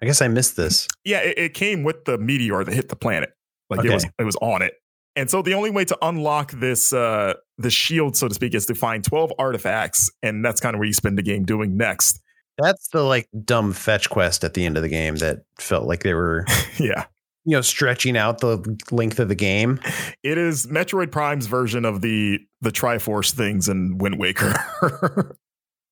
I 0.00 0.06
guess 0.06 0.22
I 0.22 0.28
missed 0.28 0.56
this. 0.56 0.88
Yeah, 1.04 1.18
it, 1.18 1.38
it 1.38 1.54
came 1.54 1.82
with 1.84 2.06
the 2.06 2.16
meteor 2.16 2.64
that 2.64 2.72
hit 2.72 2.88
the 2.88 2.96
planet. 2.96 3.34
Like 3.70 3.84
it 3.84 3.92
was 3.92 4.04
it 4.18 4.24
was 4.24 4.36
on 4.36 4.62
it. 4.62 4.74
And 5.16 5.28
so 5.28 5.42
the 5.42 5.54
only 5.54 5.70
way 5.70 5.84
to 5.84 5.98
unlock 6.02 6.52
this 6.52 6.92
uh 6.92 7.34
the 7.58 7.70
shield, 7.70 8.16
so 8.16 8.28
to 8.28 8.34
speak, 8.34 8.54
is 8.54 8.66
to 8.66 8.74
find 8.74 9.04
12 9.04 9.32
artifacts. 9.38 10.10
And 10.22 10.44
that's 10.44 10.60
kind 10.60 10.74
of 10.74 10.78
where 10.78 10.86
you 10.86 10.92
spend 10.92 11.18
the 11.18 11.22
game 11.22 11.44
doing 11.44 11.76
next. 11.76 12.20
That's 12.58 12.88
the 12.88 13.02
like 13.02 13.28
dumb 13.44 13.72
fetch 13.72 14.10
quest 14.10 14.44
at 14.44 14.54
the 14.54 14.64
end 14.64 14.76
of 14.76 14.82
the 14.82 14.88
game 14.88 15.16
that 15.16 15.44
felt 15.58 15.86
like 15.86 16.02
they 16.02 16.14
were, 16.14 16.44
yeah. 16.78 17.04
you 17.44 17.56
know, 17.56 17.60
stretching 17.60 18.16
out 18.16 18.38
the 18.38 18.78
length 18.90 19.20
of 19.20 19.28
the 19.28 19.36
game. 19.36 19.80
It 20.24 20.38
is 20.38 20.66
Metroid 20.66 21.12
Prime's 21.12 21.46
version 21.46 21.84
of 21.84 22.00
the 22.00 22.40
the 22.60 22.72
Triforce 22.72 23.32
things 23.32 23.68
in 23.68 23.98
Wind 23.98 24.18
Waker. 24.18 24.54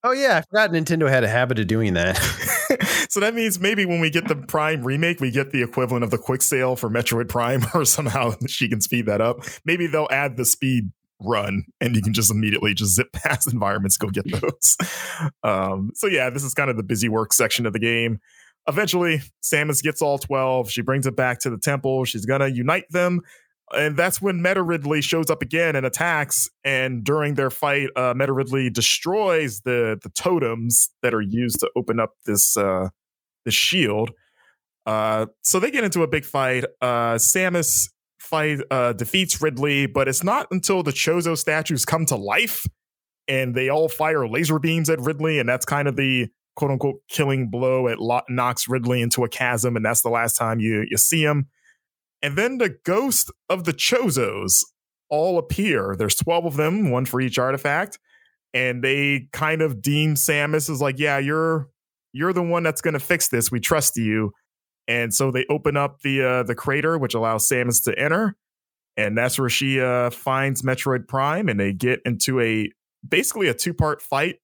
Oh 0.07 0.13
yeah, 0.13 0.37
I 0.37 0.43
forgot 0.43 0.71
Nintendo 0.71 1.09
had 1.09 1.25
a 1.25 1.29
habit 1.29 1.59
of 1.59 1.67
doing 1.67 1.95
that. 1.95 2.17
so 3.17 3.21
that 3.21 3.35
means 3.35 3.59
maybe 3.59 3.87
when 3.87 4.01
we 4.01 4.11
get 4.11 4.29
the 4.29 4.37
Prime 4.37 4.83
remake, 4.83 5.21
we 5.21 5.31
get 5.31 5.51
the 5.51 5.63
equivalent 5.63 6.05
of 6.05 6.11
the 6.11 6.19
quick 6.19 6.43
sale 6.43 6.77
for 6.77 6.91
Metroid 6.91 7.31
Prime, 7.31 7.65
or 7.75 7.87
somehow 7.87 8.35
she 8.47 8.69
can 8.69 8.83
speed 8.83 9.07
that 9.07 9.23
up. 9.23 9.41
Maybe 9.65 9.87
they'll 9.87 10.07
add 10.11 10.37
the 10.37 10.45
speed 10.45 10.93
run 11.23 11.65
and 11.81 11.97
you 11.97 12.03
can 12.03 12.13
just 12.13 12.31
immediately 12.31 12.75
just 12.75 12.95
zip 12.95 13.11
past 13.15 13.51
environments, 13.51 13.97
go 13.97 14.09
get 14.09 14.31
those. 14.31 14.77
Um, 15.43 15.93
so 15.95 16.09
yeah, 16.09 16.29
this 16.29 16.45
is 16.45 16.53
kind 16.53 16.69
of 16.69 16.77
the 16.77 16.83
busy 16.83 17.09
work 17.09 17.33
section 17.33 17.65
of 17.65 17.73
the 17.73 17.79
game. 17.79 18.19
Eventually, 18.69 19.23
Samus 19.43 19.83
gets 19.83 20.03
all 20.03 20.19
12. 20.19 20.71
She 20.71 20.83
brings 20.83 21.07
it 21.07 21.17
back 21.17 21.39
to 21.39 21.49
the 21.49 21.57
temple. 21.57 22.05
She's 22.05 22.27
gonna 22.27 22.49
unite 22.49 22.85
them. 22.91 23.23
and 23.75 23.97
that's 23.97 24.21
when 24.21 24.43
Meta 24.43 24.63
Ridley 24.63 25.01
shows 25.01 25.31
up 25.31 25.41
again 25.41 25.75
and 25.75 25.87
attacks. 25.87 26.51
And 26.65 27.03
during 27.03 27.37
their 27.37 27.49
fight, 27.49 27.89
uh, 27.97 28.13
Meta 28.15 28.35
Ridley 28.35 28.69
destroys 28.69 29.63
the 29.63 29.99
the 30.03 30.11
totems 30.11 30.91
that 31.01 31.15
are 31.15 31.23
used 31.23 31.61
to 31.61 31.71
open 31.77 31.99
up 31.99 32.11
this 32.27 32.59
uh, 32.59 32.91
the 33.47 33.51
shield. 33.51 34.11
Uh, 34.85 35.27
so 35.43 35.59
they 35.59 35.71
get 35.71 35.83
into 35.83 36.03
a 36.03 36.07
big 36.07 36.27
fight. 36.27 36.65
Uh, 36.83 37.15
Samus 37.15 37.89
fight 38.21 38.61
uh, 38.71 38.93
defeats 38.93 39.41
Ridley, 39.41 39.87
but 39.87 40.09
it's 40.09 40.23
not 40.23 40.47
until 40.51 40.83
the 40.83 40.91
Chozo 40.91 41.37
statues 41.39 41.87
come 41.87 42.05
to 42.07 42.17
life 42.17 42.67
and 43.29 43.55
they 43.55 43.71
all 43.71 43.89
fire 43.89 44.29
laser 44.29 44.59
beams 44.59 44.91
at 44.91 45.01
Ridley, 45.01 45.39
and 45.39 45.49
that's 45.49 45.65
kind 45.65 45.89
of 45.89 45.97
the 45.97 46.29
quote 46.55 46.71
unquote 46.71 47.01
killing 47.09 47.49
blow. 47.49 47.89
It 47.89 47.99
lo- 47.99 48.21
knocks 48.29 48.69
Ridley 48.69 49.01
into 49.01 49.25
a 49.25 49.29
chasm, 49.29 49.77
and 49.77 49.85
that's 49.85 50.03
the 50.03 50.11
last 50.11 50.37
time 50.37 50.61
you 50.61 50.85
you 50.89 50.97
see 50.97 51.23
him. 51.23 51.47
And 52.23 52.37
then 52.37 52.59
the 52.59 52.77
ghost 52.85 53.33
of 53.49 53.65
the 53.65 53.73
Chozos 53.73 54.65
all 55.09 55.39
appear. 55.39 55.95
There's 55.97 56.17
12 56.17 56.47
of 56.47 56.57
them, 56.57 56.91
one 56.91 57.05
for 57.05 57.21
each 57.21 57.39
artifact. 57.39 57.99
And 58.55 58.83
they 58.83 59.29
kind 59.33 59.61
of 59.61 59.83
deem 59.83 60.15
Samus 60.15 60.71
as 60.71 60.81
like, 60.81 60.99
yeah, 60.99 61.19
you're 61.19 61.69
you're 62.17 62.33
the 62.33 62.43
one 62.43 62.63
that's 62.63 62.81
gonna 62.81 62.99
fix 62.99 63.29
this. 63.29 63.51
We 63.51 63.61
trust 63.61 63.97
you. 63.97 64.33
And 64.89 65.13
so 65.13 65.31
they 65.31 65.45
open 65.51 65.77
up 65.77 66.01
the 66.03 66.23
uh, 66.23 66.43
the 66.45 66.55
crater, 66.55 66.97
which 66.97 67.15
allows 67.15 67.49
Samus 67.49 67.83
to 67.85 67.99
enter. 67.99 68.37
And 68.97 69.17
that's 69.17 69.39
where 69.39 69.51
she 69.51 69.81
uh, 69.81 70.11
finds 70.11 70.63
Metroid 70.63 71.07
Prime, 71.07 71.49
and 71.49 71.61
they 71.61 71.73
get 71.73 72.01
into 72.07 72.41
a 72.41 72.71
basically 73.07 73.49
a 73.49 73.55
two 73.55 73.75
part 73.75 74.01
fight. 74.01 74.37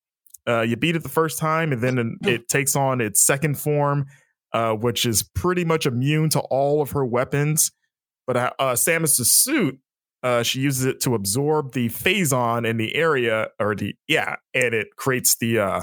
Uh, 0.46 0.60
you 0.60 0.76
beat 0.76 0.96
it 0.96 1.02
the 1.02 1.08
first 1.08 1.38
time, 1.38 1.72
and 1.72 1.80
then 1.80 2.18
it 2.24 2.48
takes 2.48 2.76
on 2.76 3.00
its 3.00 3.22
second 3.22 3.58
form, 3.58 4.06
uh, 4.52 4.72
which 4.72 5.06
is 5.06 5.22
pretty 5.22 5.64
much 5.64 5.86
immune 5.86 6.28
to 6.30 6.40
all 6.40 6.82
of 6.82 6.90
her 6.90 7.04
weapons. 7.04 7.70
But 8.26 8.36
uh, 8.36 8.50
uh 8.58 8.72
Samus's 8.74 9.32
suit, 9.32 9.78
uh, 10.22 10.42
she 10.42 10.60
uses 10.60 10.84
it 10.84 11.00
to 11.00 11.14
absorb 11.14 11.72
the 11.72 11.88
phazon 11.88 12.66
in 12.68 12.76
the 12.76 12.94
area, 12.94 13.48
or 13.58 13.74
the 13.74 13.94
yeah, 14.06 14.36
and 14.52 14.74
it 14.74 14.88
creates 14.96 15.36
the 15.36 15.60
uh, 15.60 15.80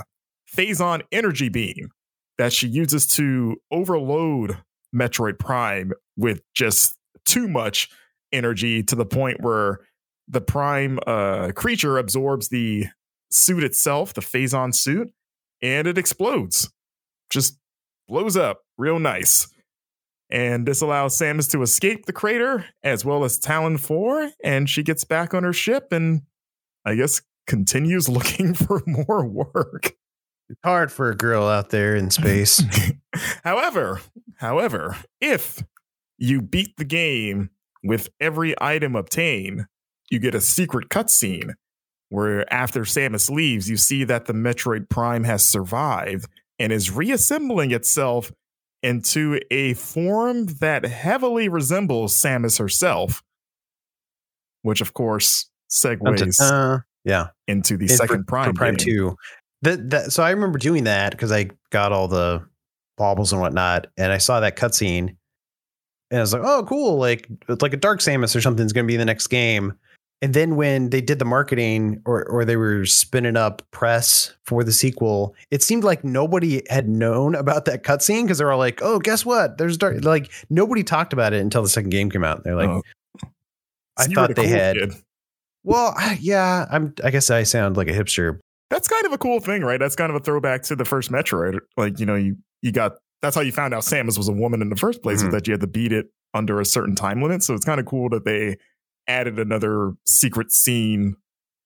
phazon 0.56 1.02
energy 1.12 1.50
beam 1.50 1.92
that 2.38 2.54
she 2.54 2.68
uses 2.68 3.06
to 3.06 3.58
overload 3.72 4.58
Metroid 4.96 5.40
Prime 5.40 5.92
with 6.18 6.42
just 6.54 6.98
too 7.26 7.48
much 7.48 7.90
energy 8.32 8.84
to 8.84 8.96
the 8.96 9.06
point 9.06 9.42
where 9.42 9.80
the 10.28 10.42
Prime 10.42 11.00
uh, 11.06 11.52
creature 11.56 11.98
absorbs 11.98 12.50
the 12.50 12.86
suit 13.32 13.64
itself, 13.64 14.14
the 14.14 14.22
Phazon 14.22 14.74
suit, 14.74 15.12
and 15.62 15.88
it 15.88 15.98
explodes. 15.98 16.72
Just 17.30 17.58
blows 18.08 18.38
up 18.38 18.62
real 18.78 19.00
nice. 19.00 19.48
And 20.32 20.68
this 20.68 20.82
allows 20.82 21.18
Samus 21.18 21.50
to 21.52 21.64
escape 21.64 22.06
the 22.06 22.14
crater 22.14 22.66
as 22.84 23.04
well 23.04 23.24
as 23.24 23.40
Tallon 23.40 23.78
4, 23.78 24.32
and 24.44 24.70
she 24.70 24.84
gets 24.84 25.04
back 25.04 25.34
on 25.34 25.44
her 25.44 25.54
ship 25.54 25.92
and 25.92 26.22
I 26.86 26.96
guess 26.96 27.22
continues 27.48 28.08
looking 28.10 28.54
for 28.54 28.84
more 28.86 29.26
work. 29.26 29.96
It's 30.50 30.60
hard 30.64 30.92
for 30.92 31.12
a 31.12 31.16
girl 31.16 31.48
out 31.48 31.70
there 31.70 31.96
in 31.96 32.10
space. 32.10 32.64
however, 33.44 34.02
however, 34.38 34.98
if 35.22 35.64
you 36.18 36.42
beat 36.42 36.76
the 36.78 36.86
game 36.86 37.52
with 37.84 38.10
every 38.20 38.56
item 38.60 38.96
obtained, 38.96 39.66
you 40.10 40.18
get 40.20 40.34
a 40.34 40.42
secret 40.42 40.90
cutscene 40.90 41.54
where 42.10 42.52
after 42.52 42.82
Samus 42.82 43.30
leaves, 43.30 43.70
you 43.70 43.78
see 43.78 44.04
that 44.04 44.26
the 44.26 44.34
Metroid 44.34 44.90
Prime 44.90 45.24
has 45.24 45.46
survived 45.46 46.28
and 46.58 46.74
is 46.74 46.92
reassembling 46.92 47.72
itself 47.72 48.32
into 48.82 49.40
a 49.52 49.76
form 49.76 50.48
that 50.60 50.84
heavily 50.86 51.48
resembles 51.48 52.20
Samus 52.20 52.58
herself, 52.58 53.22
which 54.64 54.82
of 54.82 54.94
course 54.94 55.50
segues 55.70 56.82
yeah 57.06 57.28
into 57.48 57.78
the 57.78 57.88
second 57.88 58.28
Prime. 58.28 58.54
Prime 58.54 58.76
game. 58.76 58.78
Two, 58.78 59.16
that, 59.62 59.90
that 59.90 60.12
so 60.12 60.24
I 60.24 60.32
remember 60.32 60.58
doing 60.58 60.86
that 60.86 61.12
because 61.12 61.32
I 61.32 61.50
got 61.70 61.92
all 61.92 62.08
the 62.08 62.46
baubles 62.98 63.32
and 63.32 63.42
whatnot, 63.42 63.88
and 63.98 64.12
I 64.12 64.18
saw 64.18 64.40
that 64.40 64.56
cutscene, 64.56 65.16
and 66.12 66.20
I 66.20 66.22
was 66.22 66.34
like, 66.34 66.44
"Oh, 66.44 66.66
cool! 66.68 66.98
Like 66.98 67.28
it's 67.48 67.62
like 67.62 67.74
a 67.74 67.78
Dark 67.78 68.00
Samus 68.00 68.36
or 68.36 68.42
something's 68.42 68.74
going 68.74 68.86
to 68.86 68.92
be 68.92 68.98
the 68.98 69.06
next 69.06 69.28
game." 69.28 69.74
And 70.22 70.34
then 70.34 70.58
when 70.58 70.90
they 70.90 71.00
did 71.00 71.18
the 71.18 71.26
marketing 71.26 72.02
or 72.06 72.26
or 72.26 72.44
they 72.44 72.58
were 72.58 72.86
spinning 72.86 73.38
up 73.38 73.62
press 73.72 74.34
for 74.46 74.64
the 74.64 74.74
sequel, 74.74 75.36
it 75.50 75.64
seemed 75.64 75.84
like 75.84 76.04
nobody 76.04 76.62
had 76.70 76.90
known 76.90 77.36
about 77.36 77.66
that 77.66 77.84
cutscene 77.84 78.24
because 78.24 78.38
they 78.38 78.46
were 78.46 78.52
all 78.52 78.60
like, 78.60 78.82
"Oh, 78.82 79.00
guess 79.00 79.26
what? 79.26 79.58
There's 79.58 79.78
dark." 79.78 80.04
Like 80.04 80.32
nobody 80.50 80.84
talked 80.84 81.14
about 81.14 81.34
it 81.34 81.42
until 81.42 81.64
the 81.64 81.70
second 81.70 81.90
game 81.92 82.10
came 82.10 82.24
out. 82.24 82.44
They're 82.44 82.56
like, 82.56 82.70
oh. 82.70 82.82
"I 83.98 84.06
thought 84.06 84.36
they 84.36 84.44
cool 84.44 84.52
had." 84.52 84.78
Kid. 84.78 84.94
Well, 85.64 85.96
yeah, 86.20 86.66
I'm. 86.70 86.94
I 87.04 87.12
guess 87.12 87.30
I 87.30 87.44
sound 87.44 87.78
like 87.78 87.88
a 87.88 87.94
hipster. 87.94 88.40
That's 88.70 88.88
kind 88.88 89.06
of 89.06 89.14
a 89.14 89.18
cool 89.18 89.40
thing, 89.40 89.64
right? 89.64 89.80
That's 89.80 89.96
kind 89.96 90.12
of 90.12 90.16
a 90.16 90.20
throwback 90.20 90.64
to 90.64 90.76
the 90.76 90.86
first 90.86 91.12
Metroid. 91.12 91.60
Like 91.78 92.00
you 92.00 92.06
know, 92.06 92.16
you 92.16 92.38
you 92.62 92.72
got 92.72 92.94
that's 93.22 93.36
how 93.36 93.42
you 93.42 93.52
found 93.52 93.74
out 93.74 93.84
Samus 93.84 94.18
was 94.18 94.28
a 94.28 94.34
woman 94.34 94.62
in 94.62 94.70
the 94.70 94.76
first 94.76 95.02
place, 95.02 95.22
mm-hmm. 95.22 95.32
that 95.32 95.48
you 95.48 95.54
had 95.54 95.62
to 95.62 95.68
beat 95.68 95.92
it 95.92 96.08
under 96.34 96.60
a 96.60 96.66
certain 96.66 96.96
time 96.96 97.22
limit. 97.22 97.44
So 97.44 97.54
it's 97.54 97.66
kind 97.66 97.80
of 97.80 97.86
cool 97.86 98.10
that 98.10 98.26
they 98.26 98.58
added 99.08 99.40
another 99.40 99.94
secret 100.06 100.52
scene, 100.52 101.16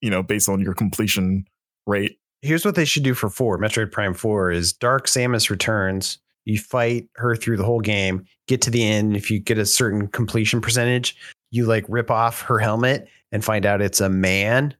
you 0.00 0.10
know, 0.10 0.22
based 0.22 0.48
on 0.48 0.60
your 0.60 0.74
completion 0.74 1.44
rate. 1.86 2.18
Here's 2.42 2.64
what 2.64 2.74
they 2.74 2.84
should 2.84 3.04
do 3.04 3.14
for 3.14 3.28
four 3.28 3.58
Metroid 3.58 3.92
Prime 3.92 4.14
4 4.14 4.50
is 4.50 4.72
Dark 4.72 5.06
Samus 5.06 5.50
returns. 5.50 6.18
You 6.44 6.58
fight 6.58 7.08
her 7.16 7.36
through 7.36 7.56
the 7.56 7.64
whole 7.64 7.80
game, 7.80 8.26
get 8.48 8.60
to 8.62 8.70
the 8.70 8.84
end. 8.84 9.16
If 9.16 9.30
you 9.30 9.40
get 9.40 9.56
a 9.56 9.64
certain 9.64 10.08
completion 10.08 10.60
percentage, 10.60 11.16
you 11.50 11.64
like 11.64 11.86
rip 11.88 12.10
off 12.10 12.42
her 12.42 12.58
helmet 12.58 13.08
and 13.32 13.42
find 13.42 13.64
out 13.64 13.80
it's 13.80 14.00
a 14.00 14.10
man. 14.10 14.74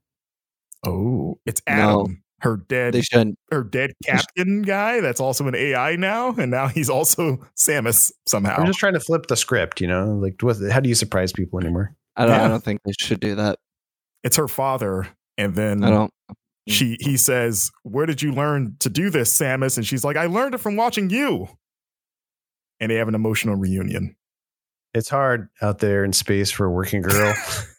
Oh, 0.87 1.39
it's 1.47 1.63
Adam. 1.67 1.89
No, 1.89 2.17
her 2.45 2.59
dead 2.59 2.93
they 2.93 3.01
should 3.01 3.35
her 3.51 3.65
dead 3.65 3.93
captain 4.05 4.63
guy 4.63 5.01
that's 5.01 5.21
also 5.21 5.49
an 5.49 5.55
AI 5.55 5.97
now, 5.97 6.35
and 6.37 6.51
now 6.51 6.69
he's 6.69 6.91
also 6.91 7.37
Samus 7.57 8.13
somehow. 8.27 8.57
I'm 8.57 8.67
just 8.67 8.79
trying 8.79 8.93
to 8.93 9.01
flip 9.01 9.27
the 9.27 9.37
script, 9.37 9.81
you 9.81 9.87
know, 9.87 10.13
like 10.15 10.41
what, 10.43 10.59
how 10.71 10.81
do 10.81 10.89
you 10.89 10.95
surprise 10.95 11.33
people 11.33 11.59
anymore? 11.59 11.95
I 12.17 12.27
don't. 12.27 12.37
Yeah. 12.37 12.45
I 12.45 12.49
don't 12.49 12.63
think 12.63 12.83
they 12.85 12.93
should 12.99 13.21
do 13.21 13.35
that. 13.37 13.59
It's 14.23 14.37
her 14.37 14.49
father, 14.49 15.09
and 15.39 15.55
then 15.55 15.83
I 15.83 15.91
don't. 15.91 16.13
She 16.69 16.97
he 17.01 17.17
says, 17.17 17.71
"Where 17.83 18.07
did 18.07 18.23
you 18.23 18.33
learn 18.33 18.77
to 18.81 18.89
do 18.89 19.11
this, 19.11 19.37
Samus?" 19.37 19.77
And 19.77 19.87
she's 19.87 20.05
like, 20.05 20.17
"I 20.17 20.27
learned 20.27 20.55
it 20.55 20.59
from 20.59 20.77
watching 20.77 21.11
you." 21.11 21.49
And 22.81 22.91
they 22.91 22.97
have 22.97 23.09
an 23.09 23.15
emotional 23.15 23.57
reunion. 23.57 24.17
It's 24.95 25.09
hard 25.09 25.49
out 25.61 25.81
there 25.81 26.05
in 26.05 26.13
space 26.13 26.51
for 26.51 26.67
a 26.67 26.71
working 26.71 27.03
girl. 27.03 27.35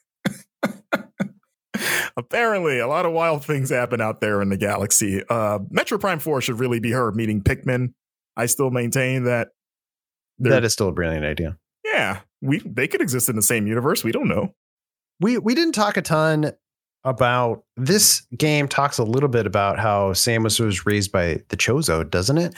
Apparently, 2.18 2.80
a 2.80 2.88
lot 2.88 3.06
of 3.06 3.12
wild 3.12 3.44
things 3.44 3.70
happen 3.70 4.02
out 4.02 4.22
there 4.22 4.42
in 4.42 4.50
the 4.50 4.58
galaxy. 4.58 5.24
Uh, 5.30 5.60
Metroid 5.72 6.00
Prime 6.00 6.20
4 6.20 6.42
should 6.42 6.60
really 6.60 6.80
be 6.80 6.92
her 6.92 7.12
meeting 7.12 7.42
Pikmin. 7.42 7.94
I 8.38 8.46
still 8.48 8.70
maintain 8.70 9.24
that. 9.24 9.50
That 10.40 10.66
is 10.66 10.74
still 10.74 10.90
a 10.90 10.92
brilliant 10.92 11.26
idea. 11.26 11.58
Yeah, 11.86 12.20
we 12.42 12.60
they 12.60 12.88
could 12.88 13.02
exist 13.02 13.30
in 13.30 13.36
the 13.36 13.42
same 13.42 13.68
universe. 13.68 14.04
We 14.04 14.12
don't 14.12 14.28
know. 14.28 14.54
We 15.22 15.38
we 15.38 15.56
didn't 15.56 15.74
talk 15.74 15.96
a 15.96 16.02
ton 16.02 16.52
about 17.06 17.64
this 17.78 18.26
game. 18.38 18.68
Talks 18.68 18.98
a 18.98 19.04
little 19.04 19.30
bit 19.30 19.46
about 19.46 19.80
how 19.80 20.12
Samus 20.12 20.60
was 20.60 20.86
raised 20.86 21.12
by 21.12 21.42
the 21.50 21.58
Chozo, 21.58 22.10
doesn't 22.10 22.38
it? 22.38 22.54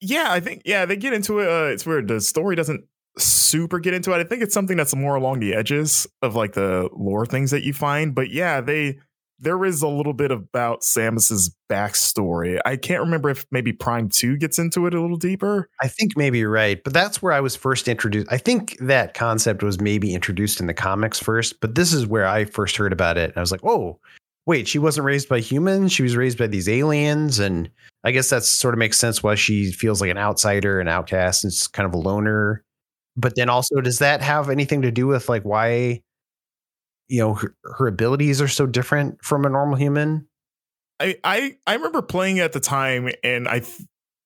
Yeah, 0.00 0.26
I 0.28 0.40
think 0.40 0.62
yeah 0.64 0.84
they 0.84 0.96
get 0.96 1.12
into 1.12 1.38
it. 1.38 1.48
Uh, 1.48 1.66
it's 1.66 1.86
weird. 1.86 2.08
The 2.08 2.20
story 2.20 2.56
doesn't 2.56 2.84
super 3.18 3.78
get 3.78 3.94
into 3.94 4.12
it. 4.12 4.18
I 4.18 4.24
think 4.24 4.42
it's 4.42 4.54
something 4.54 4.76
that's 4.76 4.94
more 4.94 5.14
along 5.14 5.40
the 5.40 5.54
edges 5.54 6.06
of 6.22 6.34
like 6.34 6.52
the 6.52 6.88
lore 6.92 7.26
things 7.26 7.50
that 7.50 7.64
you 7.64 7.72
find. 7.72 8.14
But 8.14 8.30
yeah, 8.30 8.60
they 8.60 8.98
there 9.38 9.64
is 9.64 9.82
a 9.82 9.88
little 9.88 10.12
bit 10.12 10.30
about 10.30 10.80
Samus's 10.80 11.54
backstory. 11.70 12.58
I 12.64 12.76
can't 12.76 13.00
remember 13.00 13.28
if 13.28 13.46
maybe 13.50 13.72
Prime 13.72 14.08
2 14.08 14.38
gets 14.38 14.58
into 14.58 14.86
it 14.86 14.94
a 14.94 15.00
little 15.00 15.16
deeper. 15.18 15.68
I 15.82 15.88
think 15.88 16.16
maybe 16.16 16.38
you're 16.38 16.50
right, 16.50 16.82
but 16.82 16.92
that's 16.92 17.20
where 17.20 17.32
I 17.32 17.40
was 17.40 17.54
first 17.54 17.88
introduced. 17.88 18.28
I 18.30 18.38
think 18.38 18.76
that 18.80 19.14
concept 19.14 19.62
was 19.62 19.80
maybe 19.80 20.14
introduced 20.14 20.60
in 20.60 20.66
the 20.66 20.74
comics 20.74 21.18
first, 21.18 21.60
but 21.60 21.74
this 21.74 21.92
is 21.92 22.06
where 22.06 22.26
I 22.26 22.44
first 22.44 22.76
heard 22.76 22.92
about 22.92 23.18
it. 23.18 23.32
I 23.36 23.40
was 23.40 23.50
like, 23.52 23.64
"Oh, 23.64 24.00
wait, 24.46 24.68
she 24.68 24.78
wasn't 24.78 25.04
raised 25.04 25.28
by 25.28 25.40
humans, 25.40 25.92
she 25.92 26.02
was 26.02 26.16
raised 26.16 26.38
by 26.38 26.46
these 26.46 26.68
aliens." 26.68 27.38
And 27.38 27.70
I 28.04 28.12
guess 28.12 28.30
that 28.30 28.44
sort 28.44 28.74
of 28.74 28.78
makes 28.78 28.96
sense 28.96 29.22
why 29.22 29.34
she 29.34 29.72
feels 29.72 30.00
like 30.00 30.10
an 30.10 30.18
outsider, 30.18 30.80
an 30.80 30.88
outcast, 30.88 31.44
and 31.44 31.52
kind 31.72 31.86
of 31.86 31.94
a 31.94 31.98
loner. 31.98 32.62
But 33.16 33.34
then 33.34 33.48
also, 33.48 33.80
does 33.80 34.00
that 34.00 34.20
have 34.20 34.50
anything 34.50 34.82
to 34.82 34.90
do 34.90 35.06
with 35.06 35.28
like 35.28 35.42
why 35.42 36.02
you 37.08 37.20
know 37.20 37.34
her, 37.34 37.54
her 37.78 37.86
abilities 37.86 38.40
are 38.40 38.48
so 38.48 38.66
different 38.66 39.22
from 39.24 39.44
a 39.44 39.48
normal 39.48 39.76
human 39.76 40.26
i 41.00 41.16
i 41.24 41.56
i 41.66 41.74
remember 41.74 42.02
playing 42.02 42.38
at 42.40 42.52
the 42.52 42.60
time 42.60 43.10
and 43.22 43.48
i 43.48 43.60
th- 43.60 43.82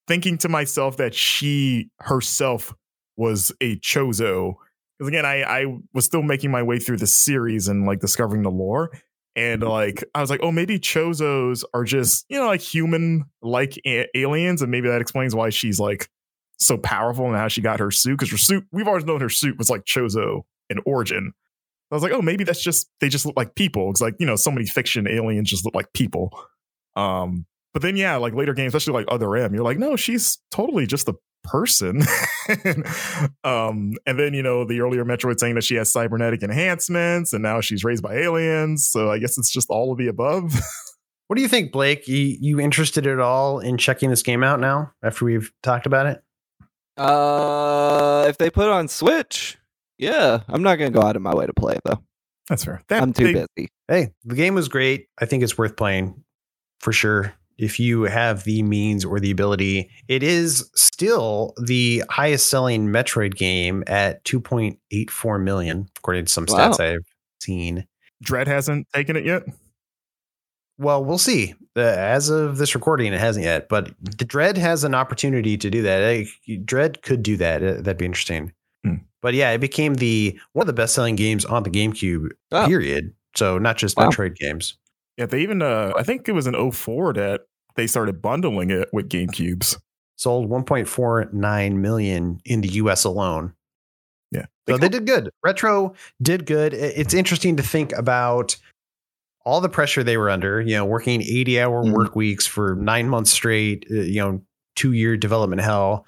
thinking 0.06 0.38
to 0.38 0.48
myself 0.48 0.96
that 0.96 1.14
she 1.14 1.90
herself 2.00 2.74
was 3.16 3.52
a 3.60 3.76
chozo 3.76 4.54
because 4.98 5.08
again 5.08 5.26
i 5.26 5.42
i 5.42 5.66
was 5.92 6.04
still 6.04 6.22
making 6.22 6.50
my 6.50 6.62
way 6.62 6.78
through 6.78 6.96
the 6.96 7.06
series 7.06 7.68
and 7.68 7.86
like 7.86 8.00
discovering 8.00 8.42
the 8.42 8.50
lore 8.50 8.90
and 9.36 9.62
mm-hmm. 9.62 9.70
like 9.70 10.04
i 10.14 10.20
was 10.20 10.30
like 10.30 10.40
oh 10.42 10.52
maybe 10.52 10.78
chozos 10.78 11.64
are 11.74 11.84
just 11.84 12.24
you 12.28 12.38
know 12.38 12.46
like 12.46 12.60
human 12.60 13.24
like 13.42 13.78
a- 13.86 14.08
aliens 14.16 14.62
and 14.62 14.70
maybe 14.70 14.88
that 14.88 15.00
explains 15.00 15.34
why 15.34 15.50
she's 15.50 15.78
like 15.78 16.08
so 16.60 16.76
powerful 16.78 17.26
and 17.26 17.36
how 17.36 17.48
she 17.48 17.60
got 17.60 17.80
her 17.80 17.90
suit 17.90 18.18
because 18.18 18.30
her 18.30 18.36
suit 18.36 18.64
we've 18.70 18.88
always 18.88 19.04
known 19.04 19.20
her 19.20 19.28
suit 19.28 19.56
was 19.58 19.70
like 19.70 19.84
chozo 19.84 20.42
in 20.68 20.78
origin 20.86 21.32
I 21.90 21.96
was 21.96 22.02
like, 22.02 22.12
oh, 22.12 22.22
maybe 22.22 22.44
that's 22.44 22.62
just 22.62 22.88
they 23.00 23.08
just 23.08 23.26
look 23.26 23.36
like 23.36 23.54
people. 23.54 23.90
It's 23.90 24.00
like 24.00 24.14
you 24.18 24.26
know, 24.26 24.36
so 24.36 24.50
many 24.50 24.66
fiction 24.66 25.08
aliens 25.08 25.50
just 25.50 25.64
look 25.64 25.74
like 25.74 25.92
people. 25.92 26.30
Um, 26.96 27.46
but 27.72 27.82
then 27.82 27.96
yeah, 27.96 28.16
like 28.16 28.34
later 28.34 28.54
games, 28.54 28.74
especially 28.74 29.00
like 29.00 29.12
Other 29.12 29.34
M, 29.36 29.54
you're 29.54 29.64
like, 29.64 29.78
no, 29.78 29.96
she's 29.96 30.38
totally 30.52 30.86
just 30.86 31.08
a 31.08 31.14
person. 31.42 32.02
um, 33.44 33.94
and 34.06 34.18
then 34.18 34.34
you 34.34 34.42
know 34.42 34.64
the 34.64 34.80
earlier 34.80 35.04
Metroid 35.04 35.40
saying 35.40 35.56
that 35.56 35.64
she 35.64 35.74
has 35.76 35.92
cybernetic 35.92 36.42
enhancements, 36.44 37.32
and 37.32 37.42
now 37.42 37.60
she's 37.60 37.82
raised 37.82 38.04
by 38.04 38.14
aliens. 38.14 38.88
So 38.88 39.10
I 39.10 39.18
guess 39.18 39.36
it's 39.36 39.50
just 39.50 39.68
all 39.68 39.90
of 39.90 39.98
the 39.98 40.06
above. 40.06 40.54
what 41.26 41.36
do 41.36 41.42
you 41.42 41.48
think, 41.48 41.72
Blake? 41.72 42.06
You, 42.06 42.36
you 42.40 42.60
interested 42.60 43.06
at 43.08 43.18
all 43.18 43.58
in 43.58 43.78
checking 43.78 44.10
this 44.10 44.22
game 44.22 44.44
out 44.44 44.60
now 44.60 44.92
after 45.02 45.24
we've 45.24 45.52
talked 45.64 45.86
about 45.86 46.06
it? 46.06 46.22
Uh, 47.00 48.26
if 48.28 48.38
they 48.38 48.50
put 48.50 48.64
it 48.64 48.70
on 48.70 48.88
Switch, 48.88 49.58
yeah, 49.98 50.40
I'm 50.48 50.62
not 50.62 50.76
gonna 50.76 50.90
go 50.90 51.02
out 51.02 51.16
of 51.16 51.22
my 51.22 51.34
way 51.34 51.46
to 51.46 51.54
play 51.54 51.74
it 51.74 51.82
though. 51.84 52.00
That's 52.48 52.64
fair. 52.64 52.82
That, 52.88 53.02
I'm 53.02 53.12
too 53.12 53.32
they, 53.32 53.46
busy. 53.56 53.68
Hey, 53.88 54.12
the 54.24 54.34
game 54.34 54.54
was 54.54 54.68
great. 54.68 55.06
I 55.20 55.24
think 55.26 55.42
it's 55.42 55.56
worth 55.56 55.76
playing 55.76 56.22
for 56.80 56.92
sure. 56.92 57.34
If 57.58 57.78
you 57.78 58.04
have 58.04 58.44
the 58.44 58.62
means 58.62 59.04
or 59.04 59.20
the 59.20 59.30
ability, 59.30 59.90
it 60.08 60.22
is 60.22 60.70
still 60.74 61.52
the 61.62 62.02
highest 62.08 62.48
selling 62.48 62.88
Metroid 62.88 63.34
game 63.34 63.84
at 63.86 64.24
2.84 64.24 65.42
million, 65.42 65.86
according 65.98 66.24
to 66.24 66.32
some 66.32 66.46
Wow. 66.48 66.70
stats 66.70 66.80
I've 66.80 67.04
seen. 67.40 67.86
Dread 68.22 68.48
hasn't 68.48 68.88
taken 68.94 69.14
it 69.14 69.26
yet. 69.26 69.42
Well, 70.80 71.04
we'll 71.04 71.18
see. 71.18 71.54
Uh, 71.76 71.80
as 71.80 72.30
of 72.30 72.56
this 72.56 72.74
recording, 72.74 73.12
it 73.12 73.20
hasn't 73.20 73.44
yet, 73.44 73.68
but 73.68 73.92
the 74.00 74.24
Dread 74.24 74.56
has 74.56 74.82
an 74.82 74.94
opportunity 74.94 75.58
to 75.58 75.70
do 75.70 75.82
that. 75.82 76.26
Dread 76.64 77.02
could 77.02 77.22
do 77.22 77.36
that. 77.36 77.62
Uh, 77.62 77.74
That'd 77.74 77.98
be 77.98 78.06
interesting. 78.06 78.52
Hmm. 78.82 78.94
But 79.20 79.34
yeah, 79.34 79.50
it 79.50 79.58
became 79.58 79.94
the 79.94 80.40
one 80.54 80.62
of 80.62 80.66
the 80.66 80.72
best 80.72 80.94
selling 80.94 81.16
games 81.16 81.44
on 81.44 81.64
the 81.64 81.70
GameCube. 81.70 82.30
Oh. 82.52 82.66
Period. 82.66 83.12
So 83.36 83.58
not 83.58 83.76
just 83.76 83.96
Wow. 83.98 84.08
Metroid 84.08 84.36
games. 84.36 84.78
Yeah, 85.18 85.26
they 85.26 85.42
even 85.42 85.60
uh 85.60 85.92
I 85.96 86.02
think 86.02 86.26
it 86.28 86.32
was 86.32 86.46
in 86.46 86.72
04 86.72 87.12
that 87.12 87.42
they 87.76 87.86
started 87.86 88.22
bundling 88.22 88.70
it 88.70 88.88
with 88.92 89.10
GameCubes. 89.10 89.76
Sold 90.16 90.48
1.49 90.50 91.74
million 91.76 92.40
in 92.46 92.62
the 92.62 92.68
US 92.68 93.04
alone. 93.04 93.52
Yeah. 94.32 94.46
So 94.68 94.78
they 94.78 94.88
did 94.88 95.06
good. 95.06 95.30
Retro 95.44 95.92
did 96.22 96.46
good. 96.46 96.72
It's 96.72 97.12
interesting 97.14 97.56
to 97.56 97.62
think 97.62 97.92
about 97.92 98.56
all 99.44 99.60
the 99.60 99.68
pressure 99.68 100.02
they 100.02 100.16
were 100.16 100.30
under, 100.30 100.60
you 100.60 100.74
know, 100.76 100.84
working 100.84 101.22
80 101.22 101.60
hour 101.60 101.84
Mhm. 101.84 101.92
work 101.92 102.14
weeks 102.16 102.46
for 102.46 102.74
nine 102.76 103.08
months 103.08 103.30
straight, 103.30 103.86
uh, 103.90 103.94
you 103.94 104.20
know, 104.20 104.42
two 104.76 104.92
year 104.92 105.16
development 105.16 105.62
hell. 105.62 106.06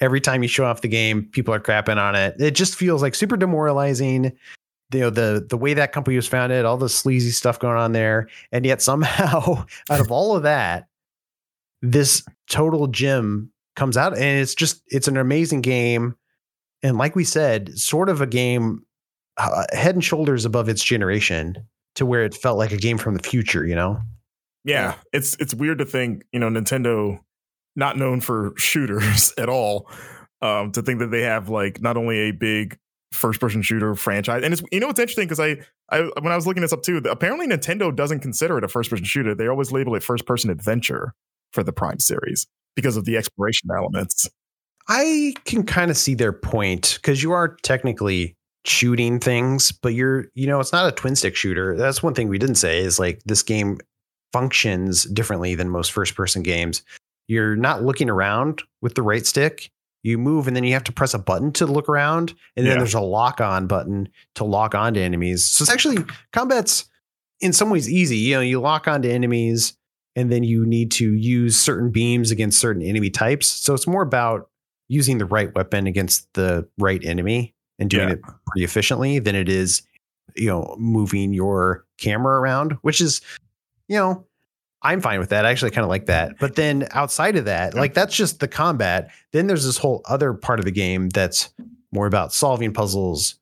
Every 0.00 0.20
time 0.20 0.42
you 0.42 0.48
show 0.48 0.64
off 0.66 0.82
the 0.82 0.88
game, 0.88 1.24
people 1.32 1.54
are 1.54 1.60
crapping 1.60 1.96
on 1.96 2.14
it. 2.14 2.34
It 2.38 2.50
just 2.52 2.74
feels 2.74 3.02
like 3.02 3.14
super 3.14 3.36
demoralizing. 3.36 4.32
You 4.92 5.00
know, 5.00 5.10
the 5.10 5.44
the 5.48 5.56
way 5.56 5.74
that 5.74 5.92
company 5.92 6.16
was 6.16 6.28
founded, 6.28 6.64
all 6.64 6.76
the 6.76 6.88
sleazy 6.88 7.30
stuff 7.30 7.58
going 7.58 7.76
on 7.78 7.92
there. 7.92 8.28
And 8.52 8.64
yet 8.66 8.82
somehow 8.82 9.64
out 9.90 10.00
of 10.00 10.10
all 10.10 10.36
of 10.36 10.42
that, 10.42 10.86
this 11.82 12.24
total 12.48 12.86
gem 12.88 13.50
comes 13.76 13.96
out 13.96 14.12
and 14.16 14.40
it's 14.40 14.54
just 14.54 14.82
it's 14.88 15.08
an 15.08 15.16
amazing 15.18 15.60
game 15.60 16.16
and 16.82 16.96
like 16.96 17.14
we 17.14 17.24
said 17.24 17.78
sort 17.78 18.08
of 18.08 18.22
a 18.22 18.26
game 18.26 18.82
uh, 19.36 19.64
head 19.72 19.94
and 19.94 20.02
shoulders 20.02 20.46
above 20.46 20.66
its 20.70 20.82
generation 20.82 21.56
to 21.96 22.06
where 22.06 22.24
it 22.24 22.34
felt 22.34 22.56
like 22.56 22.72
a 22.72 22.76
game 22.76 22.98
from 22.98 23.14
the 23.14 23.22
future 23.22 23.66
you 23.66 23.74
know 23.74 24.00
Yeah, 24.64 24.94
it's 25.12 25.36
it's 25.38 25.54
weird 25.54 25.78
to 25.78 25.84
think, 25.84 26.24
you 26.32 26.40
know, 26.40 26.48
Nintendo 26.48 27.20
not 27.76 27.96
known 27.96 28.20
for 28.20 28.52
shooters 28.58 29.32
at 29.38 29.48
all, 29.48 29.88
um, 30.42 30.72
to 30.72 30.82
think 30.82 30.98
that 30.98 31.12
they 31.12 31.22
have 31.22 31.48
like 31.48 31.80
not 31.80 31.96
only 31.96 32.18
a 32.18 32.30
big 32.32 32.76
first 33.12 33.40
person 33.40 33.62
shooter 33.62 33.94
franchise, 33.94 34.42
and 34.42 34.52
it's 34.52 34.62
you 34.72 34.80
know 34.80 34.88
it's 34.88 34.98
interesting 34.98 35.26
because 35.26 35.38
I 35.38 35.58
I 35.88 36.00
when 36.20 36.32
I 36.32 36.36
was 36.36 36.48
looking 36.48 36.62
this 36.62 36.72
up 36.72 36.82
too, 36.82 36.96
apparently 37.08 37.46
Nintendo 37.46 37.94
doesn't 37.94 38.20
consider 38.20 38.58
it 38.58 38.64
a 38.64 38.68
first 38.68 38.90
person 38.90 39.04
shooter. 39.04 39.36
They 39.36 39.46
always 39.46 39.70
label 39.70 39.94
it 39.94 40.02
first 40.02 40.26
person 40.26 40.50
adventure 40.50 41.14
for 41.52 41.62
the 41.62 41.72
Prime 41.72 42.00
series 42.00 42.48
because 42.74 42.96
of 42.96 43.04
the 43.04 43.16
exploration 43.16 43.68
elements. 43.70 44.28
i 44.88 45.32
can 45.44 45.62
kind 45.62 45.92
of 45.92 45.96
see 45.96 46.14
their 46.14 46.32
point 46.32 46.98
because 47.00 47.22
you 47.22 47.30
are 47.32 47.56
technically 47.62 48.36
shooting 48.66 49.20
things 49.20 49.70
but 49.72 49.94
you're 49.94 50.26
you 50.34 50.46
know 50.46 50.58
it's 50.60 50.72
not 50.72 50.88
a 50.88 50.92
twin 50.92 51.14
stick 51.16 51.36
shooter. 51.36 51.76
That's 51.76 52.02
one 52.02 52.14
thing 52.14 52.28
we 52.28 52.38
didn't 52.38 52.56
say 52.56 52.78
is 52.80 52.98
like 52.98 53.22
this 53.24 53.42
game 53.42 53.78
functions 54.32 55.04
differently 55.04 55.54
than 55.54 55.68
most 55.70 55.92
first 55.92 56.14
person 56.14 56.42
games. 56.42 56.82
You're 57.28 57.56
not 57.56 57.82
looking 57.82 58.10
around 58.10 58.62
with 58.82 58.94
the 58.94 59.02
right 59.02 59.24
stick. 59.26 59.70
You 60.02 60.18
move 60.18 60.46
and 60.46 60.54
then 60.54 60.62
you 60.62 60.72
have 60.74 60.84
to 60.84 60.92
press 60.92 61.14
a 61.14 61.18
button 61.18 61.50
to 61.52 61.66
look 61.66 61.88
around 61.88 62.34
and 62.56 62.64
then 62.66 62.74
Yeah. 62.74 62.78
there's 62.78 62.94
a 62.94 63.00
lock 63.00 63.40
on 63.40 63.66
button 63.66 64.08
to 64.36 64.44
lock 64.44 64.74
onto 64.74 65.00
enemies. 65.00 65.44
So 65.44 65.62
it's 65.62 65.70
actually 65.70 66.04
combat's 66.32 66.84
in 67.40 67.52
some 67.52 67.70
ways 67.70 67.90
easy. 67.90 68.16
You 68.18 68.34
know 68.36 68.40
you 68.40 68.60
lock 68.60 68.86
onto 68.86 69.08
enemies 69.08 69.76
and 70.14 70.30
then 70.30 70.44
you 70.44 70.64
need 70.64 70.90
to 70.92 71.12
use 71.12 71.56
certain 71.58 71.90
beams 71.90 72.30
against 72.30 72.60
certain 72.60 72.82
enemy 72.82 73.10
types. 73.10 73.48
So 73.48 73.74
it's 73.74 73.86
more 73.86 74.02
about 74.02 74.48
using 74.88 75.18
the 75.18 75.26
right 75.26 75.52
weapon 75.54 75.86
against 75.88 76.32
the 76.34 76.68
right 76.78 77.04
enemy 77.04 77.54
and 77.78 77.90
doing 77.90 78.08
Yeah. 78.08 78.14
it 78.14 78.22
pretty 78.46 78.64
efficiently 78.64 79.18
than 79.18 79.34
it 79.34 79.48
is 79.48 79.82
you 80.34 80.48
know 80.48 80.74
moving 80.78 81.32
your 81.32 81.84
camera 81.98 82.38
around 82.40 82.72
which 82.82 83.00
is 83.00 83.20
you 83.88 83.96
know 83.96 84.24
i'm 84.82 85.00
fine 85.00 85.18
with 85.18 85.30
that. 85.30 85.44
I 85.46 85.50
actually 85.50 85.70
kind 85.72 85.84
of 85.84 85.88
like 85.88 86.06
that. 86.06 86.38
But 86.38 86.54
then 86.54 86.86
outside 86.92 87.36
of 87.36 87.46
that 87.46 87.74
like 87.74 87.94
that's 87.94 88.14
just 88.14 88.40
the 88.40 88.46
combat. 88.48 89.10
Then 89.32 89.46
there's 89.46 89.64
this 89.64 89.78
whole 89.78 90.02
other 90.04 90.32
part 90.34 90.58
of 90.58 90.64
the 90.64 90.70
game 90.70 91.08
that's 91.08 91.48
more 91.92 92.06
about 92.06 92.32
solving 92.32 92.72
puzzles 92.72 93.36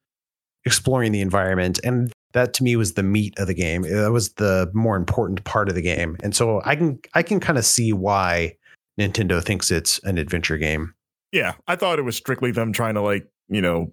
exploring 0.64 1.12
the 1.12 1.20
environment 1.20 1.78
and 1.84 2.12
that 2.32 2.54
to 2.54 2.64
me 2.64 2.74
was 2.76 2.94
the 2.94 3.02
meat 3.02 3.32
of 3.38 3.46
the 3.46 3.54
game. 3.54 3.84
Uh, 3.84 4.02
that 4.02 4.10
was 4.12 4.32
the 4.34 4.70
more 4.74 4.96
important 4.96 5.44
part 5.44 5.68
of 5.68 5.74
the 5.74 5.82
game. 5.82 6.16
And 6.22 6.34
so 6.34 6.62
i 6.64 6.74
can 6.76 6.98
i 7.14 7.22
can 7.22 7.40
kind 7.40 7.58
of 7.58 7.64
see 7.66 7.92
why 7.92 8.56
nintendo 8.98 9.42
thinks 9.42 9.70
it's 9.70 9.98
an 10.04 10.18
adventure 10.18 10.56
game. 10.58 10.94
Yeah, 11.32 11.54
I 11.66 11.74
thought 11.76 11.98
it 11.98 12.02
was 12.02 12.16
strictly 12.16 12.52
them 12.52 12.72
trying 12.72 12.94
to 12.94 13.00
like 13.02 13.26
you 13.48 13.60
know 13.60 13.92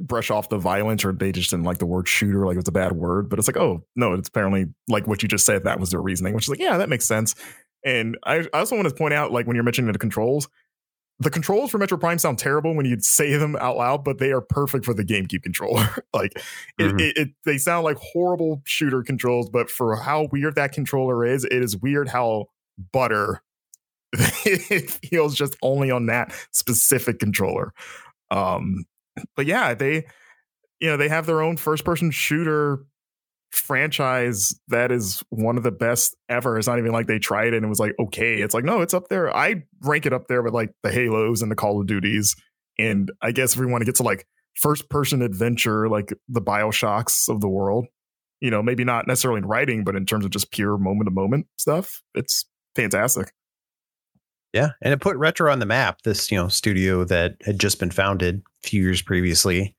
brush 0.00 0.30
off 0.30 0.48
the 0.48 0.58
violence, 0.58 1.04
or 1.04 1.12
they 1.12 1.32
just 1.32 1.50
didn't 1.50 1.64
like 1.64 1.78
the 1.78 1.86
word 1.86 2.06
shooter, 2.08 2.44
like 2.46 2.54
it 2.54 2.58
was 2.58 2.68
a 2.68 2.72
bad 2.72 2.92
word. 2.92 3.28
But 3.28 3.38
it's 3.38 3.48
like, 3.48 3.56
oh 3.56 3.84
no, 3.96 4.12
it's 4.14 4.28
apparently 4.28 4.66
like 4.88 5.06
what 5.06 5.22
you 5.22 5.28
just 5.28 5.46
said. 5.46 5.64
That 5.64 5.80
was 5.80 5.90
their 5.90 6.00
reasoning, 6.02 6.34
which 6.34 6.44
is 6.44 6.48
like, 6.50 6.60
yeah, 6.60 6.76
that 6.78 6.88
makes 6.88 7.06
sense. 7.06 7.34
And 7.84 8.18
I, 8.24 8.46
I 8.52 8.58
also 8.58 8.76
want 8.76 8.88
to 8.88 8.94
point 8.94 9.14
out, 9.14 9.32
like 9.32 9.46
when 9.46 9.54
you're 9.56 9.64
mentioning 9.64 9.92
the 9.92 9.98
controls, 9.98 10.48
the 11.20 11.30
controls 11.30 11.70
for 11.70 11.78
Metroid 11.78 12.00
Prime 12.00 12.18
sound 12.18 12.38
terrible 12.38 12.74
when 12.76 12.86
you 12.86 12.96
say 13.00 13.36
them 13.36 13.56
out 13.56 13.76
loud, 13.76 14.04
but 14.04 14.18
they 14.18 14.30
are 14.30 14.40
perfect 14.40 14.84
for 14.84 14.94
the 14.94 15.04
GameCube 15.04 15.42
controller. 15.42 15.88
like 16.12 16.32
it, 16.78 16.92
Mhm. 16.92 17.00
it, 17.00 17.16
it, 17.16 17.28
they 17.44 17.58
sound 17.58 17.84
like 17.84 17.96
horrible 17.96 18.62
shooter 18.64 19.02
controls, 19.02 19.48
but 19.50 19.70
for 19.70 19.96
how 19.96 20.28
weird 20.30 20.54
that 20.56 20.72
controller 20.72 21.24
is, 21.24 21.44
it 21.44 21.52
is 21.52 21.76
weird 21.76 22.08
how 22.08 22.46
butter 22.92 23.42
it 24.12 24.90
feels 24.90 25.34
just 25.34 25.56
only 25.62 25.90
on 25.90 26.06
that 26.06 26.32
specific 26.52 27.18
controller. 27.18 27.72
Um, 28.30 28.84
but 29.36 29.46
yeah, 29.46 29.74
they 29.74 30.06
you 30.80 30.88
know 30.88 30.96
they 30.96 31.08
have 31.08 31.26
their 31.26 31.42
own 31.42 31.56
first 31.56 31.84
person 31.84 32.10
shooter 32.10 32.84
franchise 33.50 34.54
that 34.68 34.92
is 34.92 35.22
one 35.30 35.56
of 35.56 35.62
the 35.62 35.70
best 35.70 36.16
ever. 36.28 36.58
It's 36.58 36.68
not 36.68 36.78
even 36.78 36.92
like 36.92 37.06
they 37.06 37.18
tried 37.18 37.48
it 37.48 37.54
and 37.54 37.64
it 37.64 37.68
was 37.68 37.80
like 37.80 37.94
okay. 37.98 38.40
It's 38.40 38.54
like 38.54 38.64
no, 38.64 38.80
it's 38.80 38.94
up 38.94 39.08
there. 39.08 39.34
I 39.34 39.62
rank 39.82 40.06
it 40.06 40.12
up 40.12 40.28
there 40.28 40.42
with 40.42 40.54
like 40.54 40.70
the 40.82 40.90
Halos 40.90 41.42
and 41.42 41.50
the 41.50 41.56
Call 41.56 41.80
of 41.80 41.86
Duties. 41.86 42.36
And 42.78 43.10
I 43.22 43.32
guess 43.32 43.54
if 43.54 43.60
we 43.60 43.66
want 43.66 43.82
to 43.82 43.86
get 43.86 43.96
to 43.96 44.02
like 44.02 44.26
first 44.54 44.88
person 44.88 45.22
adventure, 45.22 45.88
like 45.88 46.12
the 46.28 46.42
Bioshocks 46.42 47.28
of 47.28 47.40
the 47.40 47.48
world, 47.48 47.86
you 48.40 48.50
know, 48.50 48.62
maybe 48.62 48.84
not 48.84 49.06
necessarily 49.06 49.38
in 49.38 49.46
writing, 49.46 49.84
but 49.84 49.96
in 49.96 50.06
terms 50.06 50.24
of 50.24 50.30
just 50.30 50.52
pure 50.52 50.78
moment 50.78 51.06
to 51.06 51.10
moment 51.10 51.46
stuff, 51.56 52.02
it's 52.14 52.44
fantastic. 52.76 53.32
Yeah, 54.52 54.70
and 54.82 54.92
it 54.94 55.00
put 55.00 55.16
Retro 55.16 55.52
on 55.52 55.58
the 55.58 55.66
map. 55.66 56.02
This 56.02 56.30
you 56.30 56.38
know 56.38 56.48
studio 56.48 57.04
that 57.04 57.36
had 57.44 57.58
just 57.60 57.78
been 57.78 57.90
founded 57.90 58.42
a 58.64 58.68
few 58.68 58.82
years 58.82 59.02
previously 59.02 59.74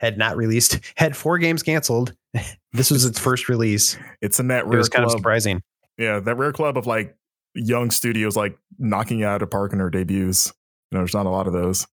had 0.00 0.18
not 0.18 0.36
released, 0.36 0.78
had 0.96 1.16
four 1.16 1.38
games 1.38 1.62
canceled. 1.62 2.14
this 2.72 2.90
was 2.90 3.04
its 3.04 3.18
first 3.18 3.48
release. 3.48 3.96
It's 4.20 4.38
in 4.40 4.48
that 4.48 4.64
It 4.64 4.66
rare 4.68 4.78
was 4.78 4.88
kind 4.88 5.04
of 5.04 5.10
surprising. 5.10 5.62
yeah, 5.98 6.20
that 6.20 6.36
rare 6.36 6.52
club 6.52 6.78
of 6.78 6.86
like 6.86 7.16
young 7.54 7.90
studios 7.90 8.36
like 8.36 8.56
knocking 8.78 9.22
out 9.24 9.34
of 9.36 9.40
the 9.40 9.46
park 9.48 9.72
in 9.72 9.78
their 9.78 9.90
debuts. 9.90 10.52
You 10.90 10.96
know, 10.96 11.00
there's 11.00 11.14
not 11.14 11.26
a 11.26 11.30
lot 11.30 11.46
of 11.46 11.52
those. 11.52 11.86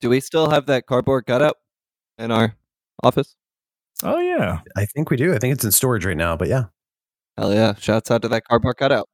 Do 0.00 0.10
we 0.10 0.20
still 0.20 0.50
have 0.50 0.66
that 0.66 0.86
cardboard 0.86 1.26
cutout 1.26 1.56
in 2.18 2.30
our 2.30 2.54
office? 3.02 3.34
Oh 4.02 4.18
yeah. 4.20 4.60
I 4.76 4.84
think 4.86 5.10
we 5.10 5.16
do. 5.16 5.34
I 5.34 5.38
think 5.38 5.54
it's 5.54 5.64
in 5.64 5.72
storage 5.72 6.04
right 6.04 6.16
now. 6.16 6.36
But 6.36 6.48
yeah, 6.48 6.64
Hell 7.38 7.52
yeah! 7.54 7.74
Shouts 7.74 8.10
out 8.10 8.22
to 8.22 8.28
that 8.28 8.44
cardboard 8.44 8.76
cutout. 8.76 9.08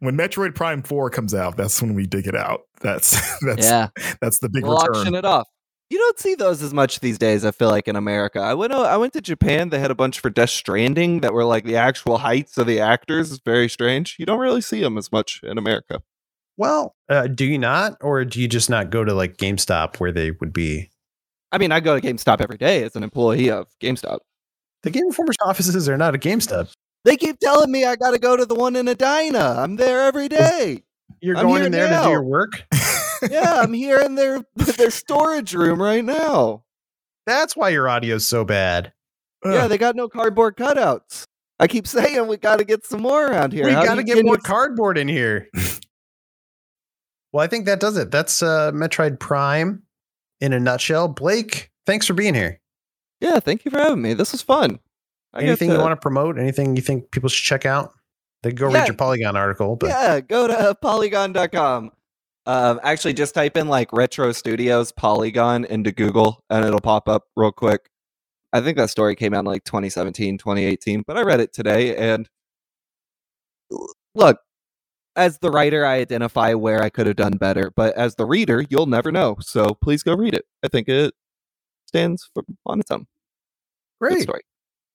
When 0.00 0.16
Metroid 0.16 0.54
Prime 0.54 0.82
4 0.82 1.10
comes 1.10 1.34
out, 1.34 1.56
that's 1.56 1.80
when 1.80 1.94
we 1.94 2.06
dig 2.06 2.26
it 2.26 2.34
out. 2.34 2.62
That's 2.80 3.12
that's 3.46 3.66
yeah, 3.66 3.88
that's 4.20 4.40
the 4.40 4.48
big 4.48 4.64
we'll 4.64 4.74
return. 4.74 4.96
auction 4.96 5.14
it 5.14 5.24
off. 5.24 5.48
You 5.90 5.98
don't 5.98 6.18
see 6.18 6.34
those 6.34 6.62
as 6.62 6.72
much 6.72 7.00
these 7.00 7.18
days. 7.18 7.44
I 7.44 7.50
feel 7.50 7.68
like 7.68 7.86
in 7.86 7.96
America. 7.96 8.40
I 8.40 8.54
went. 8.54 8.72
I 8.72 8.96
went 8.96 9.12
to 9.12 9.20
Japan. 9.20 9.68
They 9.68 9.78
had 9.78 9.90
a 9.90 9.94
bunch 9.94 10.20
for 10.20 10.30
Death 10.30 10.50
Stranding 10.50 11.20
that 11.20 11.34
were 11.34 11.44
like 11.44 11.64
the 11.64 11.76
actual 11.76 12.16
heights 12.18 12.56
of 12.56 12.66
the 12.66 12.80
actors. 12.80 13.30
It's 13.30 13.42
very 13.44 13.68
strange. 13.68 14.16
You 14.18 14.24
don't 14.26 14.38
really 14.40 14.62
see 14.62 14.80
them 14.80 14.96
as 14.96 15.12
much 15.12 15.40
in 15.42 15.58
America. 15.58 16.02
well, 16.56 16.96
uh, 17.10 17.26
do 17.26 17.44
you 17.44 17.58
not, 17.58 17.96
or 18.00 18.24
do 18.24 18.40
you 18.40 18.48
just 18.48 18.70
not 18.70 18.88
go 18.90 19.04
to 19.04 19.12
like 19.12 19.36
GameStop 19.36 20.00
where 20.00 20.12
they 20.12 20.30
would 20.30 20.52
be? 20.52 20.90
I 21.52 21.58
mean, 21.58 21.72
I 21.72 21.80
go 21.80 22.00
to 22.00 22.06
GameStop 22.06 22.40
every 22.40 22.56
day 22.56 22.82
as 22.84 22.96
an 22.96 23.02
employee 23.02 23.50
of 23.50 23.68
GameStop. 23.80 24.20
The 24.82 24.90
Game 24.90 25.04
Informer's 25.10 25.36
offices 25.44 25.88
are 25.90 25.98
not 25.98 26.14
a 26.14 26.18
GameStop. 26.18 26.72
They 27.04 27.16
keep 27.16 27.38
telling 27.40 27.70
me 27.70 27.84
I 27.84 27.96
got 27.96 28.12
to 28.12 28.18
go 28.18 28.36
to 28.36 28.46
the 28.46 28.54
one 28.54 28.76
in 28.76 28.86
Edina. 28.88 29.56
I'm 29.58 29.76
there 29.76 30.02
every 30.02 30.28
day. 30.28 30.82
You're 31.20 31.36
I'm 31.36 31.46
going 31.46 31.64
in 31.64 31.72
there 31.72 31.88
to 31.88 32.04
do 32.04 32.10
your 32.10 32.22
work. 32.22 32.64
yeah, 33.30 33.60
I'm 33.60 33.72
here 33.72 34.00
in 34.00 34.14
their 34.14 34.42
their 34.56 34.90
storage 34.90 35.54
room 35.54 35.80
right 35.80 36.04
now. 36.04 36.64
That's 37.26 37.56
why 37.56 37.70
your 37.70 37.88
audio's 37.88 38.28
so 38.28 38.44
bad. 38.44 38.92
Yeah, 39.44 39.66
they 39.66 39.78
got 39.78 39.96
no 39.96 40.08
cardboard 40.08 40.56
cutouts. 40.56 41.26
I 41.58 41.66
keep 41.66 41.86
saying 41.88 42.26
we 42.26 42.36
got 42.36 42.58
to 42.58 42.64
get 42.64 42.84
some 42.84 43.02
more 43.02 43.26
around 43.26 43.52
here. 43.52 43.64
we 43.66 43.72
got 43.72 43.94
to 43.96 44.02
get 44.02 44.24
more 44.24 44.36
cardboard 44.36 44.98
in 44.98 45.08
here. 45.08 45.48
well, 47.32 47.44
I 47.44 47.46
think 47.46 47.66
that 47.66 47.80
does 47.80 47.96
it. 47.96 48.10
That's 48.10 48.42
uh, 48.42 48.72
Metroid 48.72 49.18
Prime 49.18 49.82
in 50.40 50.52
a 50.52 50.60
nutshell. 50.60 51.08
Blake, 51.08 51.70
thanks 51.86 52.06
for 52.06 52.14
being 52.14 52.34
here. 52.34 52.60
Yeah, 53.20 53.38
thank 53.38 53.64
you 53.64 53.70
for 53.70 53.78
having 53.78 54.02
me. 54.02 54.14
This 54.14 54.32
was 54.32 54.42
fun. 54.42 54.80
I 55.34 55.40
get 55.40 55.48
Anything 55.48 55.70
you 55.70 55.78
want 55.78 55.92
to 55.92 55.96
promote? 55.96 56.38
Anything 56.38 56.76
you 56.76 56.82
think 56.82 57.10
people 57.10 57.28
should 57.28 57.44
check 57.44 57.64
out? 57.66 57.92
They 58.42 58.52
go 58.52 58.70
Yeah. 58.70 58.80
read 58.80 58.88
your 58.88 58.96
Polygon 58.96 59.36
article. 59.36 59.76
But 59.76 59.88
Yeah, 59.90 60.20
go 60.20 60.46
to 60.46 60.74
polygon.com. 60.82 61.90
Um, 62.44 62.80
actually, 62.82 63.14
just 63.14 63.34
type 63.34 63.56
in 63.56 63.68
like 63.68 63.92
Retro 63.92 64.32
Studios 64.32 64.90
Polygon 64.92 65.64
into 65.64 65.92
Google 65.92 66.42
and 66.50 66.64
it'll 66.64 66.80
pop 66.80 67.08
up 67.08 67.24
real 67.36 67.52
quick. 67.52 67.88
I 68.52 68.60
think 68.60 68.76
that 68.76 68.90
story 68.90 69.14
came 69.14 69.32
out 69.32 69.40
in 69.40 69.44
like 69.46 69.64
2017, 69.64 70.38
2018, 70.38 71.04
but 71.06 71.16
I 71.16 71.22
read 71.22 71.40
it 71.40 71.52
today. 71.52 71.96
And 71.96 72.28
look, 74.14 74.38
as 75.16 75.38
the 75.38 75.50
writer, 75.50 75.86
I 75.86 75.96
identify 76.00 76.52
where 76.54 76.82
I 76.82 76.90
could 76.90 77.06
have 77.06 77.16
done 77.16 77.36
better, 77.38 77.70
but 77.74 77.94
as 77.96 78.16
the 78.16 78.26
reader, 78.26 78.64
you'll 78.68 78.86
never 78.86 79.12
know. 79.12 79.36
So 79.40 79.74
please 79.80 80.02
go 80.02 80.14
read 80.14 80.34
it. 80.34 80.44
I 80.62 80.68
think 80.68 80.88
it 80.88 81.14
stands 81.86 82.28
for, 82.34 82.42
on 82.66 82.80
its 82.80 82.90
own. 82.90 83.06
Good 84.02 84.08
great, 84.14 84.22
story. 84.22 84.42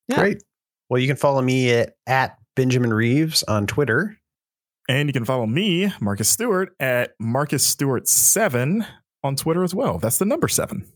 Yeah. 0.08 0.20
great. 0.20 0.44
Well, 0.90 1.02
you 1.02 1.08
can 1.08 1.18
follow 1.18 1.42
me 1.42 1.72
at, 1.72 1.96
at 2.06 2.38
Benjamin 2.56 2.94
Reeves 2.94 3.44
on 3.44 3.68
Twitter. 3.68 4.18
And 4.90 5.10
you 5.10 5.14
can 5.14 5.26
follow 5.26 5.46
me, 5.46 5.92
Marcus 6.00 6.30
Stewart, 6.30 6.74
at 6.80 7.12
Marcus 7.20 7.76
Stewart7 7.76 8.88
on 9.24 9.36
Twitter 9.36 9.64
as 9.64 9.76
well. 9.76 9.98
That's 9.98 10.18
the 10.18 10.26
number 10.26 10.48
seven. 10.48 10.88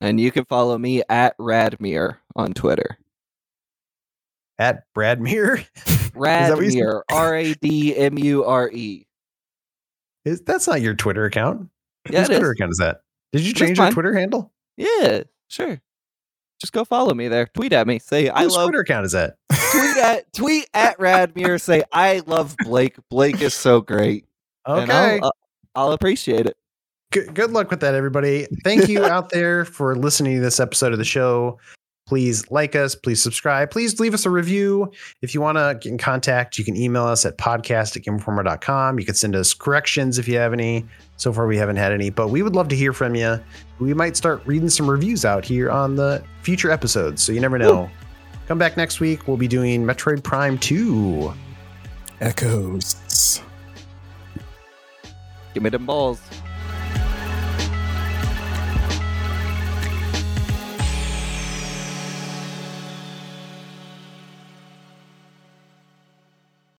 And 0.00 0.20
you 0.20 0.32
can 0.32 0.44
follow 0.46 0.76
me 0.76 1.02
at 1.08 1.36
Radmir 1.38 2.16
on 2.34 2.52
Twitter. 2.52 2.98
At 4.58 4.84
Bradmere. 4.96 5.66
that 6.14 6.56
what 6.56 6.64
you 6.64 6.70
said? 6.70 6.80
Radmir, 6.80 7.02
R 7.12 7.36
A 7.36 7.54
D 7.54 7.96
M 7.96 8.18
U 8.18 8.44
R 8.44 8.70
E. 8.70 9.06
Is 10.24 10.40
that's 10.42 10.66
not 10.66 10.80
your 10.80 10.94
Twitter 10.94 11.24
account? 11.24 11.68
Yeah, 12.10 12.20
Whose 12.20 12.28
Twitter 12.28 12.52
is. 12.52 12.58
account 12.58 12.70
is 12.72 12.78
that? 12.78 13.00
Did 13.32 13.42
you 13.46 13.54
change 13.54 13.78
your. 13.78 13.90
Twitter 13.90 14.14
handle? 14.14 14.52
Yeah, 14.76 15.22
sure. 15.48 15.80
Just 16.60 16.72
go 16.72 16.84
follow 16.84 17.14
me 17.14 17.28
there. 17.28 17.46
Tweet 17.54 17.72
at 17.72 17.86
me. 17.86 17.98
Say 17.98 18.28
I 18.28 18.44
love. 18.44 18.68
Twitter 18.68 18.80
account 18.80 19.06
is 19.06 19.12
that? 19.12 19.36
Tweet 19.72 19.96
at 19.96 20.32
tweet 20.32 20.68
at 20.74 20.98
Radmir. 20.98 21.60
Say 21.60 21.82
I 21.92 22.20
love 22.26 22.54
Blake. 22.64 22.96
Blake 23.08 23.40
is 23.40 23.54
so 23.54 23.80
great. 23.80 24.26
Okay. 24.68 25.18
I'll, 25.22 25.26
uh, 25.28 25.30
I'll 25.74 25.92
appreciate 25.92 26.46
it. 26.46 26.56
good, 27.12 27.34
good 27.34 27.50
luck 27.50 27.70
with 27.70 27.80
that, 27.80 27.94
everybody. 27.94 28.46
Thank 28.62 28.88
you 28.88 29.04
out 29.06 29.30
there 29.30 29.64
for 29.64 29.96
listening 29.96 30.36
to 30.36 30.40
this 30.42 30.60
episode 30.60 30.92
of 30.92 30.98
the 30.98 31.04
show. 31.04 31.58
Please 32.06 32.50
like 32.50 32.74
us, 32.74 32.96
please 32.96 33.22
subscribe, 33.22 33.70
please 33.70 34.00
leave 34.00 34.14
us 34.14 34.26
a 34.26 34.30
review. 34.30 34.90
If 35.22 35.32
you 35.32 35.40
want 35.40 35.58
to 35.58 35.78
get 35.80 35.92
in 35.92 35.98
contact, 35.98 36.58
you 36.58 36.64
can 36.64 36.76
email 36.76 37.04
us 37.04 37.24
at 37.24 37.38
podcast 37.38 37.96
at 37.96 38.02
gameinformer.com. 38.02 38.98
You 38.98 39.06
can 39.06 39.14
send 39.14 39.36
us 39.36 39.54
corrections 39.54 40.18
if 40.18 40.26
you 40.26 40.36
have 40.36 40.52
any. 40.52 40.84
So 41.16 41.32
far, 41.32 41.46
we 41.46 41.56
haven't 41.56 41.76
had 41.76 41.92
any, 41.92 42.10
but 42.10 42.28
we 42.28 42.42
would 42.42 42.56
love 42.56 42.66
to 42.68 42.76
hear 42.76 42.92
from 42.92 43.14
you. 43.14 43.38
We 43.78 43.94
might 43.94 44.16
start 44.16 44.42
reading 44.44 44.70
some 44.70 44.90
reviews 44.90 45.24
out 45.24 45.44
here 45.44 45.70
on 45.70 45.94
the 45.94 46.24
future 46.42 46.70
episodes. 46.72 47.22
So 47.22 47.30
you 47.30 47.40
never 47.40 47.58
know. 47.58 47.88
Come 48.48 48.58
back 48.58 48.76
next 48.76 48.98
week. 48.98 49.28
We'll 49.28 49.36
be 49.36 49.46
doing 49.46 49.84
Metroid 49.84 50.24
Prime 50.24 50.58
2. 50.58 51.32
Echoes. 52.20 53.40
Give 55.54 55.62
me 55.62 55.70
them 55.70 55.86
balls. 55.86 56.20